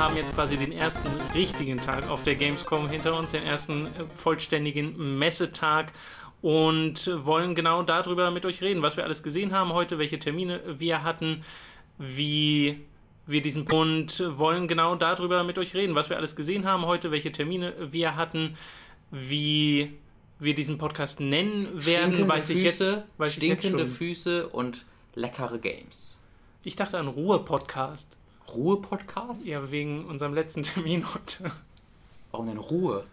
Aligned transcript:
wir 0.00 0.06
haben 0.06 0.16
jetzt 0.16 0.34
quasi 0.34 0.56
den 0.56 0.72
ersten 0.72 1.08
richtigen 1.34 1.76
Tag 1.76 2.08
auf 2.08 2.24
der 2.24 2.34
Gamescom 2.34 2.88
hinter 2.88 3.18
uns, 3.18 3.32
den 3.32 3.44
ersten 3.44 3.86
vollständigen 4.14 5.18
Messetag 5.18 5.92
und 6.40 7.10
wollen 7.22 7.54
genau 7.54 7.82
darüber 7.82 8.30
mit 8.30 8.46
euch 8.46 8.62
reden, 8.62 8.80
was 8.80 8.96
wir 8.96 9.04
alles 9.04 9.22
gesehen 9.22 9.52
haben 9.52 9.74
heute, 9.74 9.98
welche 9.98 10.18
Termine 10.18 10.62
wir 10.78 11.02
hatten, 11.02 11.44
wie 11.98 12.80
wir 13.26 13.42
diesen 13.42 13.66
und 13.70 14.24
wollen 14.38 14.68
genau 14.68 14.94
darüber 14.94 15.44
mit 15.44 15.58
euch 15.58 15.74
reden, 15.74 15.94
was 15.94 16.08
wir 16.08 16.16
alles 16.16 16.34
gesehen 16.34 16.64
haben 16.64 16.86
heute, 16.86 17.10
welche 17.10 17.30
Termine 17.30 17.74
wir 17.92 18.16
hatten, 18.16 18.56
wie 19.10 19.98
wir 20.38 20.54
diesen 20.54 20.78
Podcast 20.78 21.20
nennen 21.20 21.66
werden, 21.74 22.14
Stinkende 22.14 22.28
weiß 22.28 22.48
ich 22.48 22.62
Füße, 22.62 22.84
jetzt, 22.84 23.18
weiß 23.18 23.36
ich 23.36 23.42
jetzt 23.42 23.58
stinkende. 23.58 23.86
Füße 23.86 24.48
und 24.48 24.86
leckere 25.14 25.58
Games. 25.58 26.18
Ich 26.62 26.74
dachte 26.74 26.98
an 26.98 27.08
Ruhe-Podcast. 27.08 28.16
Ruhe-Podcast? 28.48 29.46
Ja, 29.46 29.70
wegen 29.70 30.04
unserem 30.06 30.34
letzten 30.34 30.62
Termin 30.64 31.04
heute. 31.14 31.50
Warum 32.30 32.46
denn 32.48 32.58
Ruhe? 32.58 33.04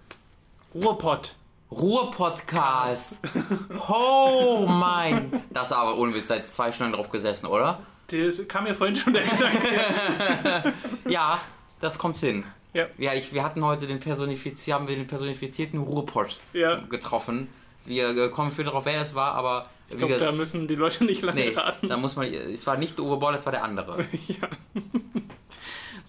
Ruhe-Pod. 0.74 1.36
Ruhe-Podcast! 1.72 3.20
oh 3.90 4.66
mein! 4.68 5.44
Das 5.50 5.68
ist 5.68 5.74
aber 5.74 5.98
ohne 5.98 6.14
Witz, 6.14 6.28
seit 6.28 6.46
zwei 6.46 6.72
Stunden 6.72 6.94
drauf 6.94 7.10
gesessen, 7.10 7.48
oder? 7.48 7.80
Das 8.08 8.48
kam 8.48 8.64
mir 8.64 8.74
vorhin 8.74 8.96
schon 8.96 9.14
der 9.14 9.24
Gedanke. 9.24 10.74
Ja, 11.10 11.40
das 11.82 11.98
kommt 12.00 12.16
hin. 12.18 12.46
Ja. 12.74 12.86
Ja, 12.98 13.14
ich, 13.14 13.34
wir 13.34 13.44
hatten 13.44 13.64
heute 13.66 13.86
den, 13.88 14.00
personifiz 14.00 14.66
haben 14.68 14.88
wir 14.88 14.96
den 14.96 15.08
personifizierten 15.08 15.82
Ruhrpott 15.82 16.38
Ja. 16.54 16.78
getroffen. 16.90 17.50
Wir 17.88 18.10
äh, 18.16 18.30
kommen 18.30 18.52
später 18.52 18.70
darauf, 18.70 18.86
wer 18.86 19.02
es 19.02 19.16
war, 19.16 19.34
aber 19.34 19.70
Ich 19.88 19.96
wie 19.96 19.98
glaube, 20.00 20.18
da 20.18 20.32
müssen 20.32 20.68
die 20.68 20.76
Leute 20.76 21.06
nicht 21.06 21.22
lange 21.22 21.40
nee, 21.40 21.54
raten. 21.56 21.88
da 21.90 21.98
muss 21.98 22.16
man, 22.16 22.32
es 22.32 22.68
war 22.68 22.78
nicht 22.78 22.98
der 22.98 23.06
Uwe 23.06 23.18
Boll, 23.18 23.34
es 23.34 23.46
war 23.46 23.52
der 23.54 23.64
andere. 23.64 24.06
Ja. 24.28 24.50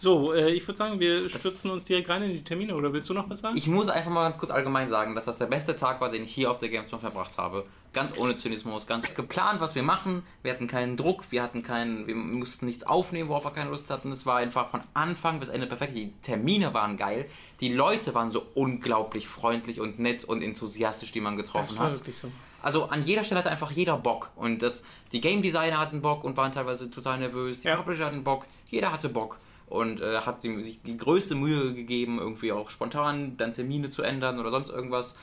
So, 0.00 0.32
äh, 0.32 0.52
ich 0.52 0.64
würde 0.68 0.78
sagen, 0.78 1.00
wir 1.00 1.28
stürzen 1.28 1.72
uns 1.72 1.84
direkt 1.84 2.08
rein 2.08 2.22
in 2.22 2.32
die 2.32 2.44
Termine. 2.44 2.77
Oder 2.77 2.92
willst 2.92 3.10
du 3.10 3.14
noch 3.14 3.28
was 3.28 3.41
sagen? 3.41 3.56
Ich 3.56 3.66
muss 3.66 3.88
einfach 3.88 4.12
mal 4.12 4.22
ganz 4.22 4.38
kurz 4.38 4.52
allgemein 4.52 4.88
sagen, 4.88 5.16
dass 5.16 5.24
das 5.24 5.38
der 5.38 5.46
beste 5.46 5.74
Tag 5.74 6.00
war, 6.00 6.08
den 6.08 6.22
ich 6.22 6.32
hier 6.32 6.52
auf 6.52 6.58
der 6.60 6.68
Gamescom 6.68 7.00
verbracht 7.00 7.36
habe. 7.36 7.66
Ganz 7.92 8.16
ohne 8.16 8.36
Zynismus, 8.36 8.86
ganz 8.86 9.12
geplant, 9.16 9.60
was 9.60 9.74
wir 9.74 9.82
machen. 9.82 10.22
Wir 10.44 10.52
hatten 10.52 10.69
keinen 10.69 10.96
Druck, 10.96 11.24
wir 11.30 11.42
hatten 11.42 11.64
keinen, 11.64 12.06
wir 12.06 12.14
mussten 12.14 12.66
nichts 12.66 12.84
aufnehmen, 12.84 13.28
worauf 13.28 13.44
wir 13.44 13.50
keine 13.50 13.70
Lust 13.70 13.91
hatten. 13.91 14.12
Es 14.12 14.24
war 14.24 14.36
einfach 14.36 14.69
von 14.69 14.82
Anfang 14.94 15.41
bis 15.41 15.48
Ende 15.48 15.66
perfekt. 15.66 15.96
Die 15.96 16.12
Termine 16.22 16.72
waren 16.74 16.96
geil. 16.96 17.26
Die 17.60 17.72
Leute 17.72 18.14
waren 18.14 18.30
so 18.30 18.46
unglaublich 18.54 19.26
freundlich 19.26 19.80
und 19.80 19.98
nett 19.98 20.22
und 20.22 20.42
enthusiastisch, 20.42 21.10
die 21.10 21.20
man 21.20 21.36
getroffen 21.36 21.70
das 21.70 21.78
war 21.78 21.86
hat. 21.86 21.94
wirklich 21.96 22.16
so. 22.16 22.30
Also 22.62 22.84
an 22.84 23.02
jeder 23.02 23.24
Stelle 23.24 23.41
hatte 23.41 23.50
einfach 23.50 23.72
jeder 23.72 23.96
Bock. 23.96 24.30
Und 24.36 24.62
das, 24.62 24.84
die 25.10 25.20
Game 25.20 25.42
Designer 25.42 25.78
hatten 25.78 26.02
Bock 26.02 26.22
und 26.22 26.36
waren 26.36 26.52
teilweise 26.52 26.88
total 26.88 27.19
nervös. 27.19 27.62
Die 27.62 27.66
Ja. 27.69 27.74
Publisher 27.76 28.04
hatten 28.06 28.22
Bock. 28.22 28.46
Jeder 28.69 28.92
hatte 28.92 29.08
Bock. 29.08 29.38
Und 29.69 30.00
äh, 30.00 30.20
hat 30.20 30.44
die, 30.44 30.62
sich 30.62 30.80
die 30.83 30.97
größte 30.97 31.34
Mühe 31.34 31.74
gegeben, 31.74 32.19
irgendwie 32.19 32.52
auch 32.52 32.70
spontan 32.70 33.36
dann 33.36 33.52
Termine 33.52 33.88
zu 33.91 34.02
ändern 34.02 34.38
oder 34.38 34.50
sonst 34.50 34.70
irgendwas. 34.70 35.16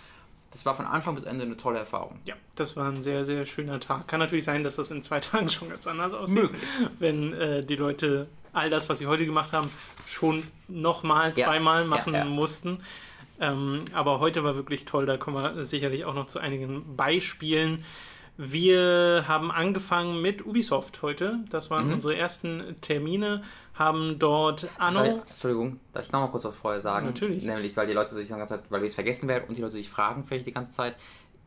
Das 0.51 0.65
war 0.65 0.75
von 0.75 0.85
Anfang 0.85 1.15
bis 1.15 1.23
Ende 1.25 1.43
eine 1.45 1.57
tolle 1.57 1.79
Erfahrung. 1.79 2.19
Ja, 2.25 2.35
das 2.55 2.77
war 2.77 2.87
ein 2.89 3.01
sehr, 3.01 3.25
sehr 3.25 3.43
schöner 3.45 3.79
Tag. 3.79 4.07
Kann 4.07 4.19
natürlich 4.19 4.45
sein, 4.45 4.63
dass 4.63 4.75
das 4.77 4.91
in 4.91 5.01
zwei 5.01 5.19
Tagen 5.21 5.49
schon 5.49 5.69
ganz 5.69 5.87
anders 5.87 6.13
aussieht. 6.13 6.35
Möglich. 6.35 6.61
Wenn 6.99 7.33
äh, 7.33 7.65
die 7.65 7.75
Leute 7.75 8.27
all 8.53 8.69
das, 8.69 8.87
was 8.87 8.99
sie 8.99 9.07
heute 9.07 9.25
gemacht 9.25 9.51
haben, 9.51 9.69
schon 10.07 10.43
nochmal, 10.67 11.33
Ja. 11.35 11.45
zweimal 11.45 11.81
Ja, 11.81 11.87
machen 11.87 12.13
ja. 12.13 12.23
mussten. 12.23 12.79
Ähm, 13.41 13.81
aber 13.93 14.21
heute 14.21 14.43
war 14.45 14.55
wirklich 14.55 14.85
toll. 14.85 15.05
Da 15.05 15.17
kommen 15.17 15.35
wir 15.55 15.63
sicherlich 15.65 16.05
auch 16.05 16.13
noch 16.13 16.27
zu 16.27 16.39
einigen 16.39 16.95
Beispielen. 16.95 17.83
Wir 18.37 19.23
haben 19.27 19.49
angefangen 19.49 20.21
mit 20.21 20.45
Ubisoft 20.45 21.01
heute. 21.01 21.39
Das 21.49 21.69
waren 21.69 21.87
Mhm. 21.87 21.93
unsere 21.93 22.15
ersten 22.17 22.75
Termine. 22.81 23.43
Haben 23.73 24.19
dort 24.19 24.67
Anno. 24.77 24.99
Weil, 24.99 25.21
Entschuldigung, 25.29 25.79
darf 25.93 26.05
ich 26.05 26.11
noch 26.11 26.19
mal 26.21 26.27
kurz 26.27 26.43
was 26.45 26.55
vorher 26.55 26.81
sagen? 26.81 27.05
Natürlich. 27.05 27.43
Nämlich, 27.43 27.75
weil 27.77 27.87
die 27.87 27.93
Leute 27.93 28.13
sich 28.13 28.27
die 28.27 28.33
ganze 28.33 28.55
Zeit, 28.55 28.63
weil 28.69 28.81
wir 28.81 28.87
es 28.87 28.95
vergessen 28.95 29.27
werden 29.29 29.45
und 29.47 29.57
die 29.57 29.61
Leute 29.61 29.73
sich 29.73 29.89
fragen 29.89 30.25
vielleicht 30.27 30.47
die 30.47 30.51
ganze 30.51 30.71
Zeit, 30.71 30.97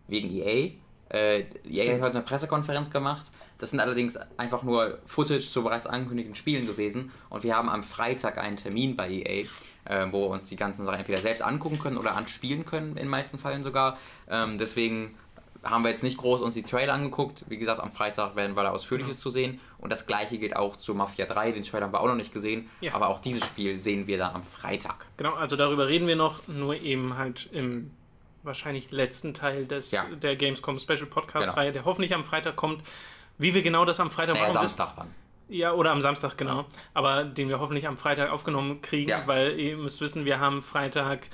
wegen 0.06 0.30
EA. 0.30 0.72
Äh, 1.10 1.44
EA 1.68 1.94
hat 1.94 2.00
heute 2.02 2.10
eine 2.16 2.22
Pressekonferenz 2.22 2.90
gemacht. 2.90 3.26
Das 3.58 3.70
sind 3.70 3.80
allerdings 3.80 4.16
einfach 4.36 4.62
nur 4.62 4.98
Footage 5.06 5.40
zu 5.50 5.62
bereits 5.62 5.86
angekündigten 5.86 6.34
Spielen 6.34 6.66
gewesen. 6.66 7.10
Und 7.28 7.42
wir 7.44 7.56
haben 7.56 7.68
am 7.68 7.82
Freitag 7.82 8.38
einen 8.38 8.56
Termin 8.56 8.94
bei 8.96 9.10
EA, 9.10 9.46
äh, 9.84 10.06
wo 10.12 10.28
wir 10.28 10.30
uns 10.30 10.48
die 10.50 10.56
ganzen 10.56 10.84
Sachen 10.84 10.98
entweder 10.98 11.20
selbst 11.20 11.42
angucken 11.42 11.78
können 11.78 11.96
oder 11.96 12.14
anspielen 12.14 12.64
können, 12.66 12.90
in 12.90 12.96
den 12.96 13.08
meisten 13.08 13.38
Fällen 13.38 13.62
sogar. 13.64 13.96
Ähm, 14.30 14.58
deswegen 14.58 15.14
haben 15.64 15.82
wir 15.82 15.90
jetzt 15.90 16.02
nicht 16.02 16.16
groß 16.18 16.40
uns 16.40 16.54
die 16.54 16.62
Trailer 16.62 16.94
angeguckt. 16.94 17.44
Wie 17.48 17.58
gesagt, 17.58 17.80
am 17.80 17.92
Freitag 17.92 18.36
werden 18.36 18.56
wir 18.56 18.62
da 18.62 18.70
Ausführliches 18.70 19.18
zu 19.20 19.30
sehen. 19.30 19.60
Und 19.78 19.90
das 19.90 20.06
gleiche 20.06 20.38
gilt 20.38 20.54
auch 20.56 20.76
zu 20.76 20.94
Mafia 20.94 21.26
3. 21.26 21.52
Den 21.52 21.64
Trailer 21.64 21.86
haben 21.86 21.92
wir 21.92 22.00
auch 22.00 22.06
noch 22.06 22.14
nicht 22.14 22.32
gesehen. 22.32 22.68
Ja. 22.80 22.94
Aber 22.94 23.08
auch 23.08 23.18
dieses 23.20 23.44
Spiel 23.44 23.80
sehen 23.80 24.06
wir 24.06 24.18
dann 24.18 24.34
am 24.34 24.42
Freitag. 24.44 25.06
Genau, 25.16 25.34
also 25.34 25.56
darüber 25.56 25.88
reden 25.88 26.06
wir 26.06 26.16
noch, 26.16 26.46
nur 26.48 26.76
eben 26.76 27.18
halt 27.18 27.48
im 27.52 27.90
wahrscheinlich 28.44 28.90
letzten 28.92 29.34
Teil 29.34 29.66
des, 29.66 29.90
Ja. 29.90 30.04
der 30.22 30.36
Gamescom 30.36 30.78
Special 30.78 31.06
Podcast 31.06 31.46
Genau. 31.46 31.56
Reihe, 31.56 31.72
der 31.72 31.84
hoffentlich 31.84 32.14
am 32.14 32.24
Freitag 32.24 32.56
kommt. 32.56 32.82
Wie 33.36 33.52
wir 33.54 33.62
genau 33.62 33.84
das 33.84 34.00
am 34.00 34.10
Freitag 34.10 34.34
Naja, 34.36 34.46
machen, 34.48 34.54
Samstag 34.68 34.96
dann. 34.96 35.08
Ja, 35.48 35.72
oder 35.72 35.90
am 35.92 36.02
Samstag, 36.02 36.36
genau. 36.36 36.66
Aber 36.94 37.24
den 37.24 37.48
wir 37.48 37.58
hoffentlich 37.58 37.86
am 37.88 37.96
Freitag 37.96 38.30
aufgenommen 38.30 38.80
kriegen, 38.82 39.10
Ja. 39.10 39.26
weil 39.26 39.58
ihr 39.58 39.76
müsst 39.76 40.00
wissen, 40.00 40.24
wir 40.24 40.40
haben 40.40 40.62
Freitag 40.62 41.28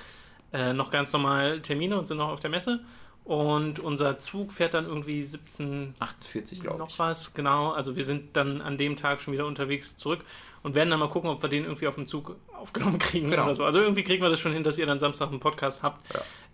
äh, 0.52 0.72
noch 0.72 0.90
ganz 0.90 1.12
normal 1.12 1.60
Termine 1.62 1.98
und 1.98 2.06
sind 2.06 2.18
noch 2.18 2.28
auf 2.28 2.38
der 2.40 2.50
Messe. 2.50 2.80
Und 3.24 3.78
unser 3.78 4.18
Zug 4.18 4.52
fährt 4.52 4.74
dann 4.74 4.84
irgendwie 4.86 5.22
17 5.24 5.94
48, 5.98 6.60
glaube 6.60 6.78
noch 6.78 6.90
ich. 6.90 6.98
was, 6.98 7.32
genau. 7.32 7.70
Also 7.72 7.96
wir 7.96 8.04
sind 8.04 8.36
dann 8.36 8.60
an 8.60 8.76
dem 8.76 8.96
Tag 8.96 9.22
schon 9.22 9.32
wieder 9.32 9.46
unterwegs 9.46 9.96
zurück 9.96 10.20
und 10.62 10.74
werden 10.74 10.90
dann 10.90 10.98
mal 11.00 11.08
gucken, 11.08 11.30
ob 11.30 11.40
wir 11.40 11.48
den 11.48 11.64
irgendwie 11.64 11.86
auf 11.86 11.94
dem 11.94 12.06
Zug 12.06 12.36
aufgenommen 12.54 12.98
kriegen 12.98 13.30
Genau. 13.30 13.44
oder 13.44 13.54
so. 13.54 13.64
Also 13.64 13.80
irgendwie 13.80 14.04
kriegen 14.04 14.22
wir 14.22 14.28
das 14.28 14.40
schon 14.40 14.52
hin, 14.52 14.62
dass 14.62 14.76
ihr 14.76 14.84
dann 14.84 15.00
Samstag 15.00 15.28
einen 15.30 15.40
Podcast 15.40 15.82
habt 15.82 16.02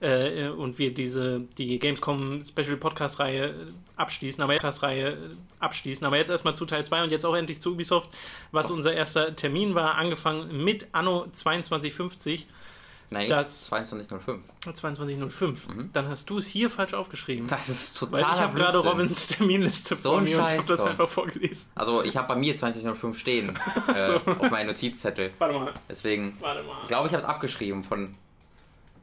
Ja. 0.00 0.08
äh, 0.08 0.48
und 0.50 0.78
wir 0.78 0.94
diese 0.94 1.40
die 1.58 1.76
Gamescom 1.80 2.42
Special 2.46 2.76
Podcast 2.76 3.18
Reihe 3.18 3.72
abschließen, 3.96 4.40
aber 4.44 4.52
Podcast 4.54 4.84
Reihe 4.84 5.16
abschließen. 5.58 6.06
Aber 6.06 6.18
jetzt 6.18 6.30
erstmal 6.30 6.54
zu 6.54 6.66
Teil 6.66 6.86
2 6.86 7.02
und 7.02 7.10
jetzt 7.10 7.26
auch 7.26 7.34
endlich 7.34 7.60
zu 7.60 7.72
Ubisoft, 7.72 8.10
was 8.52 8.68
So. 8.68 8.74
unser 8.74 8.92
erster 8.92 9.34
Termin 9.34 9.74
war, 9.74 9.96
angefangen 9.96 10.62
mit 10.62 10.86
Anno 10.92 11.26
2250. 11.32 12.46
Nein, 13.12 13.28
das- 13.28 13.66
2205. 13.66 14.44
2205. 14.72 15.68
Mhm. 15.68 15.90
Dann 15.92 16.08
hast 16.08 16.30
du 16.30 16.38
es 16.38 16.46
hier 16.46 16.70
falsch 16.70 16.94
aufgeschrieben. 16.94 17.48
Das 17.48 17.68
ist 17.68 18.00
Weil 18.02 18.20
total. 18.20 18.34
ich 18.36 18.40
habe 18.40 18.54
gerade 18.54 18.78
Robins 18.78 19.26
Terminliste 19.26 19.96
So 19.96 20.10
vor 20.12 20.20
mir 20.20 20.36
und 20.38 20.42
habe 20.44 20.56
Scheiß, 20.56 20.66
das 20.66 20.80
einfach 20.82 21.08
vorgelesen. 21.08 21.68
Also 21.74 22.04
ich 22.04 22.16
habe 22.16 22.28
bei 22.28 22.36
mir 22.36 22.56
2205 22.56 23.18
stehen 23.18 23.58
äh, 23.88 24.30
auf 24.30 24.50
meinem 24.50 24.68
Notizzettel. 24.68 25.32
Warte 25.38 25.58
mal, 25.58 25.72
Deswegen 25.88 26.36
warte 26.40 26.62
mal. 26.62 26.78
ich 26.82 26.88
glaube 26.88 27.08
ich, 27.08 27.12
habe 27.12 27.22
es 27.24 27.28
abgeschrieben 27.28 27.82
von 27.82 28.14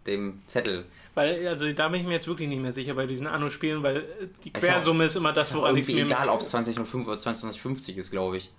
dem 0.06 0.42
Zettel. 0.48 0.86
Weil, 1.14 1.46
also 1.48 1.70
da 1.74 1.90
bin 1.90 2.00
ich 2.02 2.08
mir 2.08 2.14
jetzt 2.14 2.28
wirklich 2.28 2.48
nicht 2.48 2.62
mehr 2.62 2.72
sicher 2.72 2.94
bei 2.94 3.08
diesen 3.08 3.28
Anno-Spielen, 3.28 3.84
weil 3.84 3.98
äh, 3.98 4.04
die 4.46 4.54
Ist 4.54 4.62
Quersumme 4.62 5.04
ist 5.06 5.16
immer 5.18 5.34
das, 5.34 5.50
Ist 5.50 5.56
woran 5.56 5.76
ich 5.76 5.86
mir... 5.88 6.06
egal, 6.06 6.30
ob 6.30 6.40
es 6.42 6.50
2005 6.50 7.06
oder 7.08 7.18
2050 7.20 7.98
ist, 7.98 8.12
glaube 8.12 8.38
ich. 8.38 8.52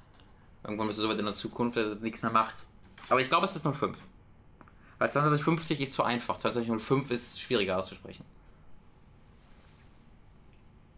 Irgendwann 0.65 0.89
bist 0.89 0.99
du 0.99 1.03
so 1.05 1.09
weit 1.09 1.19
in 1.19 1.25
der 1.25 1.35
Zukunft, 1.35 1.77
dass 1.79 1.87
es 1.93 2.01
nichts 2.01 2.21
mehr 2.21 2.33
macht. 2.33 2.55
Aber 3.09 3.21
ich 3.21 3.29
glaube, 3.29 3.47
es 3.47 3.57
ist 3.57 3.63
05. 3.67 3.97
Weil 4.99 5.13
2050 5.13 5.81
ist 5.81 5.93
zu 5.93 6.03
einfach. 6.03 6.39
2005 6.39 7.11
ist 7.11 7.41
schwieriger 7.41 7.79
auszusprechen. 7.79 8.25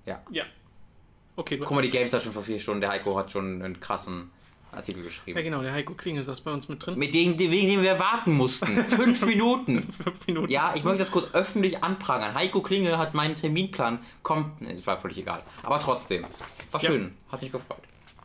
Ja. 0.06 0.22
Ja. 0.30 0.44
Okay, 1.36 1.58
Guck 1.58 1.70
mal, 1.70 1.82
die 1.82 1.90
Games 1.90 2.10
da 2.10 2.20
schon 2.20 2.32
vor 2.32 2.42
vier 2.42 2.58
Stunden. 2.58 2.80
Der 2.80 2.90
Heiko 2.90 3.16
hat 3.16 3.30
schon 3.30 3.62
einen 3.62 3.78
krassen 3.80 4.30
Artikel 4.72 5.00
Ja, 5.00 5.04
geschrieben. 5.08 5.42
genau, 5.42 5.62
der 5.62 5.72
Heiko 5.72 5.94
Klinge 5.94 6.22
saß 6.22 6.40
bei 6.42 6.52
uns 6.52 6.68
mit 6.68 6.84
drin. 6.84 6.98
Mit 6.98 7.14
dem, 7.14 7.38
wegen 7.38 7.68
dem 7.68 7.82
wir 7.82 7.98
warten 7.98 8.32
mussten. 8.32 8.84
Fünf 8.84 9.24
Minuten. 9.26 9.92
Fünf 9.92 10.26
Minuten. 10.26 10.50
Ja, 10.50 10.74
ich 10.74 10.84
möchte 10.84 11.00
das 11.00 11.10
kurz 11.10 11.32
öffentlich 11.34 11.82
anprangern. 11.82 12.34
Heiko 12.34 12.60
Klinge 12.62 12.96
hat 12.98 13.14
meinen 13.14 13.34
Terminplan 13.36 13.98
kommt. 14.22 14.60
Ne, 14.60 14.74
das 14.74 14.86
war 14.86 14.96
völlig 14.98 15.18
egal. 15.18 15.42
Aber 15.62 15.80
trotzdem. 15.80 16.24
War 16.70 16.82
Ja. 16.82 16.88
schön. 16.90 17.14
Hat 17.32 17.42
mich 17.42 17.52
gefreut. 17.52 17.78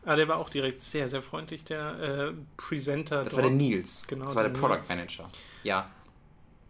Ah, 0.05 0.15
der 0.15 0.27
war 0.27 0.37
auch 0.37 0.49
direkt 0.49 0.81
sehr, 0.81 1.07
sehr 1.07 1.21
freundlich, 1.21 1.63
der 1.63 1.99
äh, 1.99 2.33
Presenter. 2.57 3.23
Das 3.23 3.33
war 3.33 3.41
der 3.41 3.49
dort. 3.51 3.61
Nils. 3.61 4.03
Genau, 4.07 4.25
Das 4.25 4.35
war 4.35 4.43
der, 4.43 4.51
der 4.51 4.59
Product 4.59 4.75
Nils. 4.77 4.89
Manager. 4.89 5.29
Ja. 5.63 5.89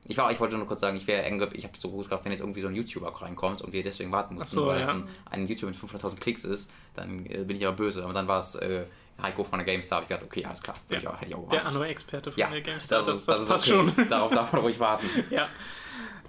Ich, 0.08 0.18
war, 0.18 0.32
ich 0.32 0.40
wollte 0.40 0.56
nur 0.56 0.68
kurz 0.68 0.82
sagen, 0.82 0.96
ich 0.98 1.08
wäre 1.08 1.28
ich 1.54 1.64
habe 1.64 1.78
so 1.78 1.90
gut 1.90 2.08
gehabt, 2.08 2.24
wenn 2.26 2.32
jetzt 2.32 2.42
irgendwie 2.42 2.62
so 2.62 2.68
ein 2.68 2.76
YouTuber 2.76 3.10
reinkommt 3.22 3.62
und 3.62 3.74
wir 3.74 3.82
deswegen 3.84 4.12
warten 4.12 4.36
mussten, 4.36 4.56
so, 4.56 4.68
weil 4.68 4.78
ja. 4.78 4.84
es 4.84 4.90
ein, 4.90 5.08
ein 5.32 5.48
YouTube 5.48 5.72
mit 5.72 5.80
500.000 5.80 6.20
Klicks 6.20 6.44
ist, 6.46 6.70
dann 6.96 7.26
äh, 7.26 7.44
bin 7.44 7.58
ich 7.58 7.66
aber 7.66 7.76
böse. 7.76 8.04
Aber 8.04 8.14
dann 8.14 8.28
war 8.28 8.38
es 8.40 8.54
äh, 8.56 8.86
Heiko 9.22 9.44
von 9.44 9.58
der 9.60 9.66
GameStar, 9.66 10.04
ich 10.04 10.08
gedacht, 10.08 10.24
okay, 10.24 10.46
alles 10.46 10.62
klar, 10.62 10.76
Ja. 10.90 10.98
ich 11.00 11.08
auch, 11.08 11.16
hätte 11.16 11.26
ich 11.30 11.36
auch 11.36 11.50
Der 11.50 11.60
gewartet. 11.60 11.68
Anno-Experte 11.68 12.32
von 12.32 12.40
Ja, 12.40 12.50
der 12.52 12.62
GameStar. 12.62 13.00
das, 13.00 13.08
ist, 13.16 13.28
das, 13.28 13.36
das 13.38 13.44
ist 13.44 13.50
passt 13.50 13.72
okay. 13.72 13.92
schon. 13.96 14.10
Darauf 14.10 14.32
darf 14.32 14.54
man 14.54 14.62
ruhig 14.62 14.80
warten. 14.80 15.08
Ja. 15.32 15.50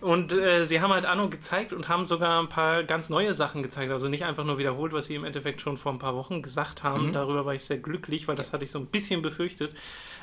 Und 0.00 0.32
äh, 0.32 0.66
sie 0.66 0.81
haben 0.81 0.93
halt 0.93 1.06
Anno 1.06 1.28
gezeigt 1.28 1.72
und 1.72 1.88
haben 1.88 2.04
sogar 2.04 2.43
ein 2.43 2.48
paar 2.48 2.84
ganz 2.84 3.08
neue 3.08 3.34
Sachen 3.34 3.62
gezeigt. 3.62 3.90
Also 3.90 4.08
nicht 4.08 4.25
einfach 4.25 4.44
nur 4.44 4.58
wiederholt, 4.58 4.93
was 4.93 5.06
sie 5.06 5.14
im 5.14 5.25
Endeffekt 5.25 5.60
schon 5.60 5.76
vor 5.76 5.93
ein 5.93 5.98
paar 5.98 6.14
Wochen 6.14 6.43
gesagt 6.43 6.82
haben. 6.82 7.06
Mhm. 7.06 7.12
Darüber 7.12 7.44
war 7.46 7.54
ich 7.54 7.64
sehr 7.64 7.78
glücklich, 7.78 8.28
weil 8.28 8.37
das 8.37 8.52
hatte 8.52 8.64
ich 8.64 8.70
so 8.70 8.78
ein 8.78 8.87
bisschen 8.87 9.22
befürchtet. 9.22 9.72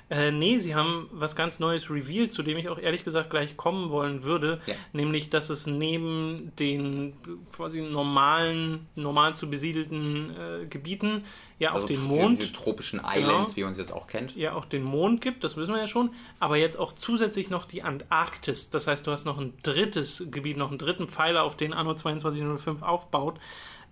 Äh, 0.09 0.31
nee, 0.31 0.59
sie 0.59 0.75
haben 0.75 1.07
was 1.11 1.35
ganz 1.35 1.59
Neues 1.59 1.89
revealed, 1.89 2.31
zu 2.33 2.43
dem 2.43 2.57
ich 2.57 2.69
auch 2.69 2.77
ehrlich 2.77 3.03
gesagt 3.03 3.29
gleich 3.29 3.57
kommen 3.57 3.89
wollen 3.89 4.23
würde. 4.23 4.59
Ja. 4.67 4.75
Nämlich, 4.91 5.29
dass 5.29 5.49
es 5.49 5.65
neben 5.65 6.51
den 6.59 7.13
quasi 7.55 7.81
normalen, 7.81 8.87
normal 8.95 9.35
zu 9.35 9.49
besiedelten 9.49 10.31
äh, 10.63 10.67
Gebieten 10.67 11.23
ja 11.57 11.69
auch 11.71 11.75
Also 11.75 11.87
den 11.87 11.95
diese- 11.95 12.07
Mond. 12.07 12.39
Diese 12.39 12.51
tropischen 12.51 13.01
Islands, 13.03 13.55
wie 13.55 13.63
man 13.63 13.73
sie 13.75 13.81
jetzt 13.81 13.91
auch 13.93 14.05
kennt. 14.07 14.35
ja 14.35 14.53
auch 14.53 14.65
den 14.65 14.83
Mond 14.83 15.21
gibt, 15.21 15.43
das 15.43 15.55
wissen 15.57 15.73
wir 15.73 15.79
ja 15.81 15.87
schon, 15.87 16.11
aber 16.39 16.57
jetzt 16.57 16.77
auch 16.77 16.93
zusätzlich 16.93 17.49
noch 17.49 17.65
die 17.65 17.81
Antarktis. 17.81 18.69
Das 18.69 18.87
heißt, 18.87 19.07
du 19.07 19.11
hast 19.11 19.25
noch 19.25 19.39
ein 19.39 19.53
drittes 19.63 20.25
Gebiet, 20.29 20.57
noch 20.57 20.69
einen 20.69 20.77
dritten 20.77 21.07
Pfeiler, 21.07 21.43
auf 21.43 21.55
den 21.55 21.73
Anno 21.73 21.93
2205 21.95 22.81
aufbaut. 22.83 23.39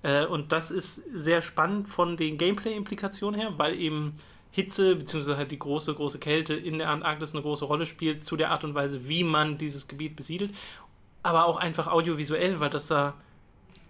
Äh, 0.03 0.25
und 0.25 0.51
das 0.51 0.71
ist 0.71 1.01
sehr 1.13 1.41
spannend 1.41 1.87
von 1.87 2.17
den 2.17 2.37
Gameplay-Implikationen 2.37 3.39
her, 3.39 3.53
weil 3.57 3.79
eben 3.79 4.13
Hitze 4.51 4.95
beziehungsweise 4.95 5.37
halt 5.37 5.51
die 5.51 5.59
große, 5.59 5.93
große 5.93 6.19
Kälte 6.19 6.53
in 6.53 6.77
der 6.77 6.89
Antarktis 6.89 7.33
eine 7.33 7.41
große 7.41 7.65
Rolle 7.65 7.85
spielt, 7.85 8.25
zu 8.25 8.35
der 8.35 8.51
Art 8.51 8.63
und 8.63 8.75
Weise, 8.75 9.07
wie 9.07 9.23
man 9.23 9.57
dieses 9.57 9.87
Gebiet 9.87 10.15
besiedelt. 10.15 10.53
Aber 11.23 11.45
auch 11.45 11.57
einfach 11.57 11.87
audiovisuell, 11.87 12.59
weil 12.59 12.69
das 12.69 12.87
sah 12.87 13.13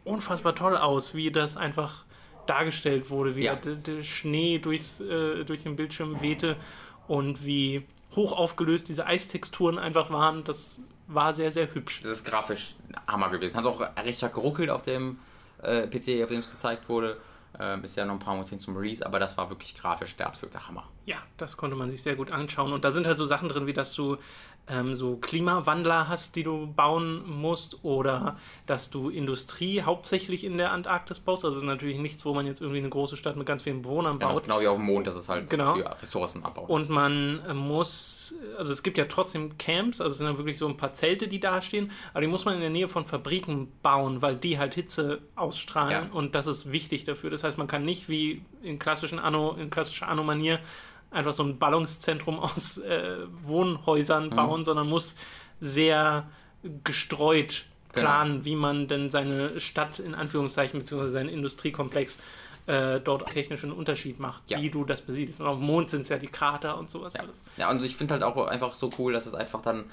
unfassbar 0.03 0.55
toll 0.55 0.77
aus, 0.77 1.13
wie 1.13 1.31
das 1.31 1.57
einfach 1.57 2.03
dargestellt 2.47 3.09
wurde, 3.09 3.35
wie 3.35 3.45
Ja. 3.45 3.55
der, 3.55 3.75
der 3.75 4.03
Schnee 4.03 4.59
durchs, 4.59 4.99
äh, 4.99 5.43
durch 5.45 5.63
den 5.63 5.75
Bildschirm 5.75 6.21
wehte 6.21 6.57
und 7.07 7.45
wie 7.45 7.83
hoch 8.15 8.33
aufgelöst 8.33 8.89
diese 8.89 9.05
Eistexturen 9.05 9.77
einfach 9.77 10.09
waren. 10.11 10.43
Das 10.43 10.81
war 11.07 11.33
sehr, 11.33 11.51
sehr 11.51 11.73
hübsch. 11.73 12.01
Das 12.03 12.11
ist 12.13 12.25
grafisch 12.25 12.75
Hammer 13.07 13.29
gewesen. 13.29 13.55
Hat 13.57 13.65
auch 13.65 13.79
recht 14.03 14.17
stark 14.17 14.33
geruckelt 14.33 14.69
auf 14.69 14.81
dem 14.83 15.17
äh, 15.63 15.87
PC, 15.87 16.23
auf 16.23 16.29
dem 16.29 16.39
es 16.39 16.49
gezeigt 16.51 16.89
wurde. 16.89 17.17
Ähm, 17.59 17.83
ist 17.83 17.97
ja 17.97 18.05
noch 18.05 18.13
ein 18.13 18.19
paar 18.19 18.33
Monate 18.33 18.51
hin 18.51 18.59
zum 18.59 18.77
Release, 18.77 19.05
aber 19.05 19.19
das 19.19 19.37
war 19.37 19.49
wirklich 19.49 19.75
grafisch 19.75 20.15
der 20.15 20.27
absolute 20.27 20.67
Hammer. 20.67 20.87
Ja, 21.05 21.17
das 21.37 21.57
konnte 21.57 21.75
man 21.75 21.89
sich 21.89 22.01
sehr 22.01 22.15
gut 22.15 22.31
anschauen. 22.31 22.71
Und 22.71 22.85
da 22.85 22.91
sind 22.91 23.05
halt 23.05 23.17
so 23.17 23.25
Sachen 23.25 23.49
drin, 23.49 23.67
wie 23.67 23.73
dass 23.73 23.93
du 23.93 24.17
ähm, 24.67 24.95
so 24.95 25.17
Klimawandler 25.17 26.07
hast, 26.07 26.35
die 26.35 26.43
du 26.43 26.67
bauen 26.67 27.23
musst, 27.29 27.83
oder 27.83 28.37
dass 28.67 28.89
du 28.89 29.09
Industrie 29.09 29.81
hauptsächlich 29.81 30.43
in 30.43 30.57
der 30.57 30.71
Antarktis 30.71 31.19
baust. 31.19 31.43
Also 31.43 31.55
das 31.55 31.63
ist 31.63 31.67
natürlich 31.67 31.97
nichts, 31.97 32.23
wo 32.25 32.33
man 32.33 32.45
jetzt 32.45 32.61
irgendwie 32.61 32.79
eine 32.79 32.89
große 32.89 33.17
Stadt 33.17 33.35
mit 33.35 33.45
ganz 33.47 33.63
vielen 33.63 33.81
Bewohnern 33.81 34.19
Ja, 34.19 34.27
baut. 34.27 34.37
ist 34.37 34.43
genau 34.43 34.61
wie 34.61 34.67
auf 34.67 34.77
dem 34.77 34.85
Mond, 34.85 35.07
das 35.07 35.15
ist 35.15 35.27
halt 35.27 35.49
Genau. 35.49 35.73
für 35.75 36.01
Ressourcenabbau. 36.01 36.63
Und 36.65 36.89
man 36.89 37.41
äh, 37.47 37.53
muss, 37.53 38.35
also 38.57 38.71
es 38.71 38.83
gibt 38.83 38.97
ja 38.97 39.05
trotzdem 39.05 39.57
Camps, 39.57 39.99
also 39.99 40.11
es 40.13 40.17
sind 40.19 40.27
dann 40.27 40.37
wirklich 40.37 40.57
so 40.59 40.67
ein 40.67 40.77
paar 40.77 40.93
Zelte, 40.93 41.27
die 41.27 41.39
da 41.39 41.61
stehen, 41.61 41.91
aber 42.13 42.21
die 42.21 42.27
muss 42.27 42.45
man 42.45 42.53
in 42.53 42.61
der 42.61 42.69
Nähe 42.69 42.87
von 42.87 43.03
Fabriken 43.03 43.71
bauen, 43.81 44.21
weil 44.21 44.35
die 44.35 44.57
halt 44.59 44.75
Hitze 44.75 45.21
ausstrahlen 45.35 46.07
Ja. 46.07 46.13
und 46.13 46.35
das 46.35 46.47
ist 46.47 46.71
wichtig 46.71 47.03
dafür. 47.03 47.29
Das 47.29 47.43
heißt, 47.43 47.57
man 47.57 47.67
kann 47.67 47.83
nicht 47.83 48.07
wie 48.09 48.43
in 48.61 48.79
klassischen 48.79 49.19
Anno, 49.19 49.53
in 49.53 49.69
klassischer 49.69 50.07
Anno-Manier 50.07 50.59
einfach 51.11 51.33
so 51.33 51.43
ein 51.43 51.57
Ballungszentrum 51.59 52.39
aus 52.39 52.77
äh, 52.79 53.17
Wohnhäusern 53.43 54.25
Mhm. 54.29 54.35
bauen, 54.35 54.65
sondern 54.65 54.87
muss 54.89 55.15
sehr 55.59 56.27
gestreut 56.83 57.65
Genau. 57.93 58.07
planen, 58.07 58.45
wie 58.45 58.55
man 58.55 58.87
denn 58.87 59.11
seine 59.11 59.59
Stadt 59.59 59.99
in 59.99 60.15
Anführungszeichen 60.15 60.79
beziehungsweise 60.79 61.11
seinen 61.11 61.27
Industriekomplex 61.27 62.17
äh, 62.67 63.01
dort 63.01 63.29
technischen 63.31 63.73
Unterschied 63.73 64.17
macht, 64.19 64.49
Ja. 64.49 64.61
wie 64.61 64.69
du 64.69 64.85
das 64.85 65.01
besiedelst. 65.01 65.41
Und 65.41 65.47
auf 65.47 65.57
dem 65.57 65.65
Mond 65.65 65.89
sind 65.89 66.03
es 66.03 66.09
ja 66.09 66.17
die 66.17 66.27
Krater 66.27 66.77
und 66.77 66.89
sowas 66.89 67.15
Ja, 67.15 67.19
alles. 67.21 67.41
ja 67.57 67.69
und 67.69 67.83
ich 67.83 67.97
finde 67.97 68.13
halt 68.13 68.23
auch 68.23 68.37
einfach 68.47 68.75
so 68.75 68.89
cool, 68.97 69.11
dass 69.11 69.25
es 69.25 69.33
einfach 69.33 69.61
dann 69.61 69.85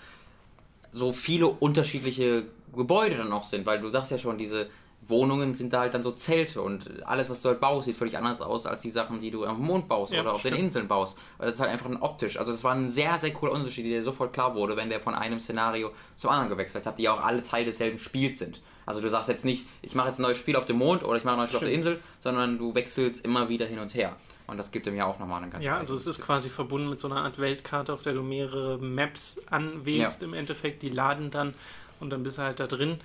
so 0.93 1.11
viele 1.11 1.49
unterschiedliche 1.49 2.45
Gebäude 2.75 3.17
dann 3.17 3.33
auch 3.33 3.43
sind, 3.45 3.67
weil 3.67 3.81
du 3.81 3.89
sagst 3.91 4.13
ja 4.13 4.19
schon, 4.19 4.39
diese 4.39 4.69
Wohnungen 5.09 5.55
sind 5.55 5.73
da 5.73 5.81
halt 5.81 5.95
dann 5.95 6.03
so 6.03 6.13
Zelte 6.13 6.61
und 6.61 7.03
alles, 7.05 7.31
was 7.31 7.41
du 7.43 7.49
halt 7.49 7.61
baust, 7.61 7.87
sieht 7.87 7.97
völlig 7.97 8.17
anders 8.19 8.41
aus 8.41 8.67
als 8.67 8.83
die 8.83 8.91
Sachen, 8.91 9.21
die 9.21 9.31
du 9.31 9.45
am 9.45 9.61
Mond 9.61 9.89
baust 9.89 10.13
Ja, 10.13 10.21
oder 10.21 10.35
auf 10.35 10.41
stimmt. 10.41 10.57
den 10.57 10.65
Inseln 10.65 10.87
baust. 10.89 11.17
Das 11.39 11.55
ist 11.55 11.61
halt 11.61 11.71
einfach 11.71 11.87
ein 11.87 11.97
optisch. 12.03 12.37
Also 12.39 12.53
das 12.53 12.63
war 12.65 12.75
ein 12.75 12.89
sehr, 12.89 13.17
sehr 13.19 13.33
cooler 13.33 13.53
Unterschied, 13.53 13.87
der 13.87 14.03
sofort 14.03 14.33
klar 14.33 14.55
wurde, 14.55 14.77
wenn 14.77 14.91
der 14.91 15.01
von 15.01 15.15
einem 15.15 15.41
Szenario 15.41 15.93
zum 16.17 16.31
anderen 16.31 16.51
gewechselt 16.51 16.87
hat, 16.87 16.99
die 16.99 17.05
ja 17.05 17.15
auch 17.15 17.25
alle 17.25 17.43
Teil 17.43 17.65
desselben 17.65 17.99
Spiels 17.99 18.39
sind. 18.39 18.61
Also 18.87 19.01
du 19.03 19.09
sagst 19.11 19.29
jetzt 19.29 19.45
nicht, 19.45 19.67
ich 19.83 19.95
mache 19.95 20.09
jetzt 20.09 20.19
ein 20.19 20.23
neues 20.23 20.39
Spiel 20.39 20.57
auf 20.57 20.65
dem 20.65 20.77
Mond 20.79 21.05
oder 21.05 21.17
ich 21.19 21.25
mache 21.25 21.35
ein 21.35 21.39
neues 21.39 21.51
Spiel 21.51 21.59
auf 21.59 21.65
der. 21.65 21.73
Insel, 21.75 22.01
sondern 22.21 22.59
du 22.59 22.75
wechselst 22.75 23.25
immer 23.25 23.49
wieder 23.51 23.67
hin 23.67 23.79
und 23.81 23.95
her. 23.95 24.17
Und 24.47 24.57
das 24.57 24.71
gibt 24.71 24.87
dem 24.87 24.97
ja 24.97 25.05
auch 25.05 25.19
nochmal 25.19 25.43
einen 25.43 25.51
ganz 25.51 25.63
Ja, 25.65 25.77
also 25.77 25.95
es 25.95 26.07
ist 26.07 26.23
quasi 26.23 26.49
verbunden 26.49 26.89
mit 26.89 26.99
so 26.99 27.09
einer 27.09 27.23
Art 27.23 27.39
Weltkarte, 27.39 27.93
auf 27.93 28.01
der 28.03 28.15
du 28.15 28.23
mehrere 28.23 28.79
Maps 28.79 29.43
anwählst 29.51 30.23
Ja. 30.23 30.27
im 30.27 30.33
Endeffekt. 30.33 30.83
Die 30.83 30.89
laden 30.89 31.31
dann 31.31 31.53
und 32.01 32.09
dann 32.11 32.23
bist 32.23 32.39
du 32.39 32.43
halt 32.43 32.61
da 32.61 32.67
drin. 32.67 32.99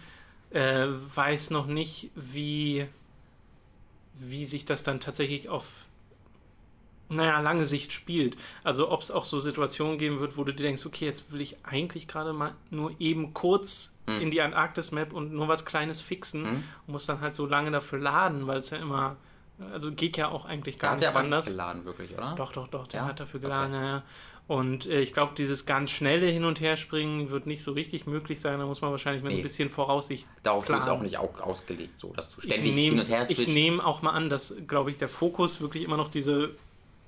Äh, 0.54 0.88
weiß 1.16 1.50
noch 1.50 1.66
nicht, 1.66 2.12
wie, 2.16 2.88
wie 4.14 4.46
sich 4.46 4.66
das 4.66 4.84
dann 4.84 5.00
tatsächlich 5.00 5.50
auf 5.50 5.86
naja, 7.10 7.40
lange 7.42 7.66
Sicht 7.66 7.92
spielt. 7.92 8.38
Also 8.64 8.90
ob 8.90 9.02
es 9.02 9.12
auch 9.12 9.26
so 9.26 9.40
Situationen 9.40 9.98
geben 9.98 10.20
wird, 10.20 10.38
wo 10.38 10.44
du 10.44 10.54
dir 10.54 10.64
denkst, 10.64 10.86
okay, 10.86 11.06
jetzt 11.06 11.32
will 11.32 11.42
ich 11.42 11.58
eigentlich 11.64 12.08
gerade 12.08 12.34
mal 12.34 12.54
nur 12.72 12.92
eben 13.00 13.34
kurz 13.34 13.90
Mhm. 14.08 14.20
in 14.22 14.32
die 14.32 14.42
Antarktis-Map 14.42 15.14
und 15.14 15.32
nur 15.34 15.48
was 15.48 15.64
Kleines 15.66 16.02
fixen 16.02 16.42
Mhm. 16.44 16.64
und 16.88 16.92
muss 16.92 17.06
dann 17.06 17.22
halt 17.22 17.36
so 17.36 17.46
lange 17.46 17.72
dafür 17.72 18.00
laden, 18.00 18.48
weil 18.48 18.58
es 18.58 18.70
ja 18.70 18.78
immer, 18.78 19.16
also 19.72 19.92
geht 19.94 20.18
ja 20.18 20.28
auch 20.30 20.46
eigentlich 20.46 20.78
gar 20.80 20.92
hat 20.92 21.02
er 21.02 21.10
nicht 21.10 21.16
aber 21.16 21.20
anders. 21.20 21.46
nicht 21.46 21.54
geladen, 21.54 21.86
wirklich, 21.86 22.14
oder? 22.14 22.34
Doch, 22.36 22.52
doch, 22.52 22.68
doch, 22.68 22.88
der 22.88 23.02
Ja? 23.02 23.08
hat 23.08 23.20
dafür 23.20 23.40
Okay. 23.40 23.48
geladen, 23.48 23.74
ja, 23.74 23.84
ja. 23.86 24.04
Und 24.48 24.88
äh, 24.88 25.00
ich 25.02 25.14
glaube, 25.14 25.34
dieses 25.38 25.66
ganz 25.66 25.90
schnelle 25.92 26.26
Hin- 26.28 26.44
und 26.44 26.60
Herspringen 26.60 27.30
wird 27.30 27.48
nicht 27.48 27.64
so 27.64 27.72
richtig 27.72 28.06
möglich 28.08 28.42
sein. 28.42 28.60
Da 28.60 28.66
muss 28.66 28.82
man 28.82 28.92
wahrscheinlich 28.92 29.24
mit 29.24 29.32
Nee. 29.32 29.40
ein 29.40 29.44
bisschen 29.44 29.70
Voraussicht. 29.70 30.28
Darauf 30.44 30.68
wird 30.68 30.82
es 30.82 30.90
auch 30.90 31.02
nicht 31.02 31.18
au- 31.18 31.34
ausgelegt, 31.42 31.98
so 31.98 32.12
dass 32.14 32.30
du 32.32 32.40
Ich 32.42 32.46
ständig 32.48 32.74
hin 32.74 32.76
nehme 32.76 33.02
und 33.02 33.10
her 33.10 33.26
ich 33.30 33.38
switcht. 33.38 33.54
nehm 33.54 33.80
auch 33.80 34.02
mal 34.02 34.12
an, 34.12 34.30
dass, 34.30 34.54
glaube 34.68 34.92
ich, 34.92 34.98
der 34.98 35.08
Fokus 35.08 35.62
wirklich 35.62 35.84
immer 35.84 35.96
noch 35.98 36.10
diese 36.10 36.50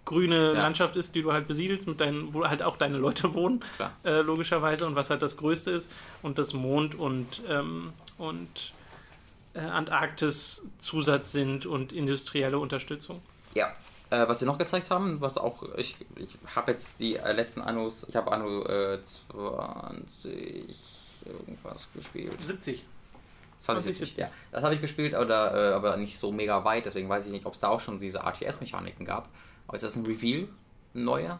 grüne 0.05 0.53
Ja. 0.53 0.61
Landschaft 0.61 0.95
ist, 0.95 1.13
die 1.15 1.23
du 1.23 1.33
halt 1.33 1.47
besiedelst, 1.47 1.87
mit 1.87 1.99
deinen, 1.99 2.33
wo 2.33 2.45
halt 2.45 2.63
auch 2.63 2.77
deine 2.77 2.97
Leute 2.97 3.33
wohnen, 3.33 3.63
äh, 4.05 4.21
logischerweise, 4.21 4.85
und 4.87 4.95
was 4.95 5.09
halt 5.09 5.21
das 5.21 5.35
Größte 5.35 5.71
ist. 5.71 5.91
Und 6.21 6.37
das 6.37 6.53
Mond 6.53 6.95
und, 6.95 7.41
ähm, 7.49 7.91
und 8.17 8.71
äh, 9.55 9.59
Antarktis 9.59 10.67
Zusatz 10.79 11.31
sind 11.33 11.65
und 11.65 11.91
industrielle 11.91 12.59
Unterstützung. 12.59 13.21
Ja. 13.55 13.67
Äh, 14.09 14.27
was 14.27 14.39
sie 14.39 14.45
noch 14.45 14.57
gezeigt 14.57 14.91
haben, 14.91 15.19
was 15.21 15.37
auch, 15.37 15.63
ich, 15.77 15.97
ich 16.15 16.37
habe 16.55 16.71
jetzt 16.71 16.99
die 16.99 17.15
äh, 17.15 17.31
letzten 17.31 17.61
Annos, 17.61 18.05
ich 18.07 18.15
habe 18.15 18.31
Anno 18.31 18.63
äh, 18.65 19.01
20 19.01 20.75
irgendwas 21.25 21.87
gespielt. 21.93 22.33
70. 22.39 22.85
2070, 23.59 24.15
2070. 24.15 24.17
ja. 24.17 24.29
Das 24.51 24.63
habe 24.63 24.75
ich 24.75 24.81
gespielt, 24.81 25.15
oder, 25.15 25.71
äh, 25.71 25.73
aber 25.73 25.97
nicht 25.97 26.19
so 26.19 26.31
mega 26.31 26.63
weit, 26.63 26.85
deswegen 26.85 27.09
weiß 27.09 27.25
ich 27.25 27.31
nicht, 27.31 27.47
ob 27.47 27.53
es 27.53 27.59
da 27.59 27.69
auch 27.69 27.79
schon 27.79 27.97
diese 27.97 28.19
RTS-Mechaniken 28.19 29.05
gab. 29.05 29.27
Aber 29.67 29.75
ist 29.75 29.83
das 29.83 29.95
ein 29.95 30.05
Reveal? 30.05 30.47
Ein 30.93 31.03
neuer? 31.03 31.39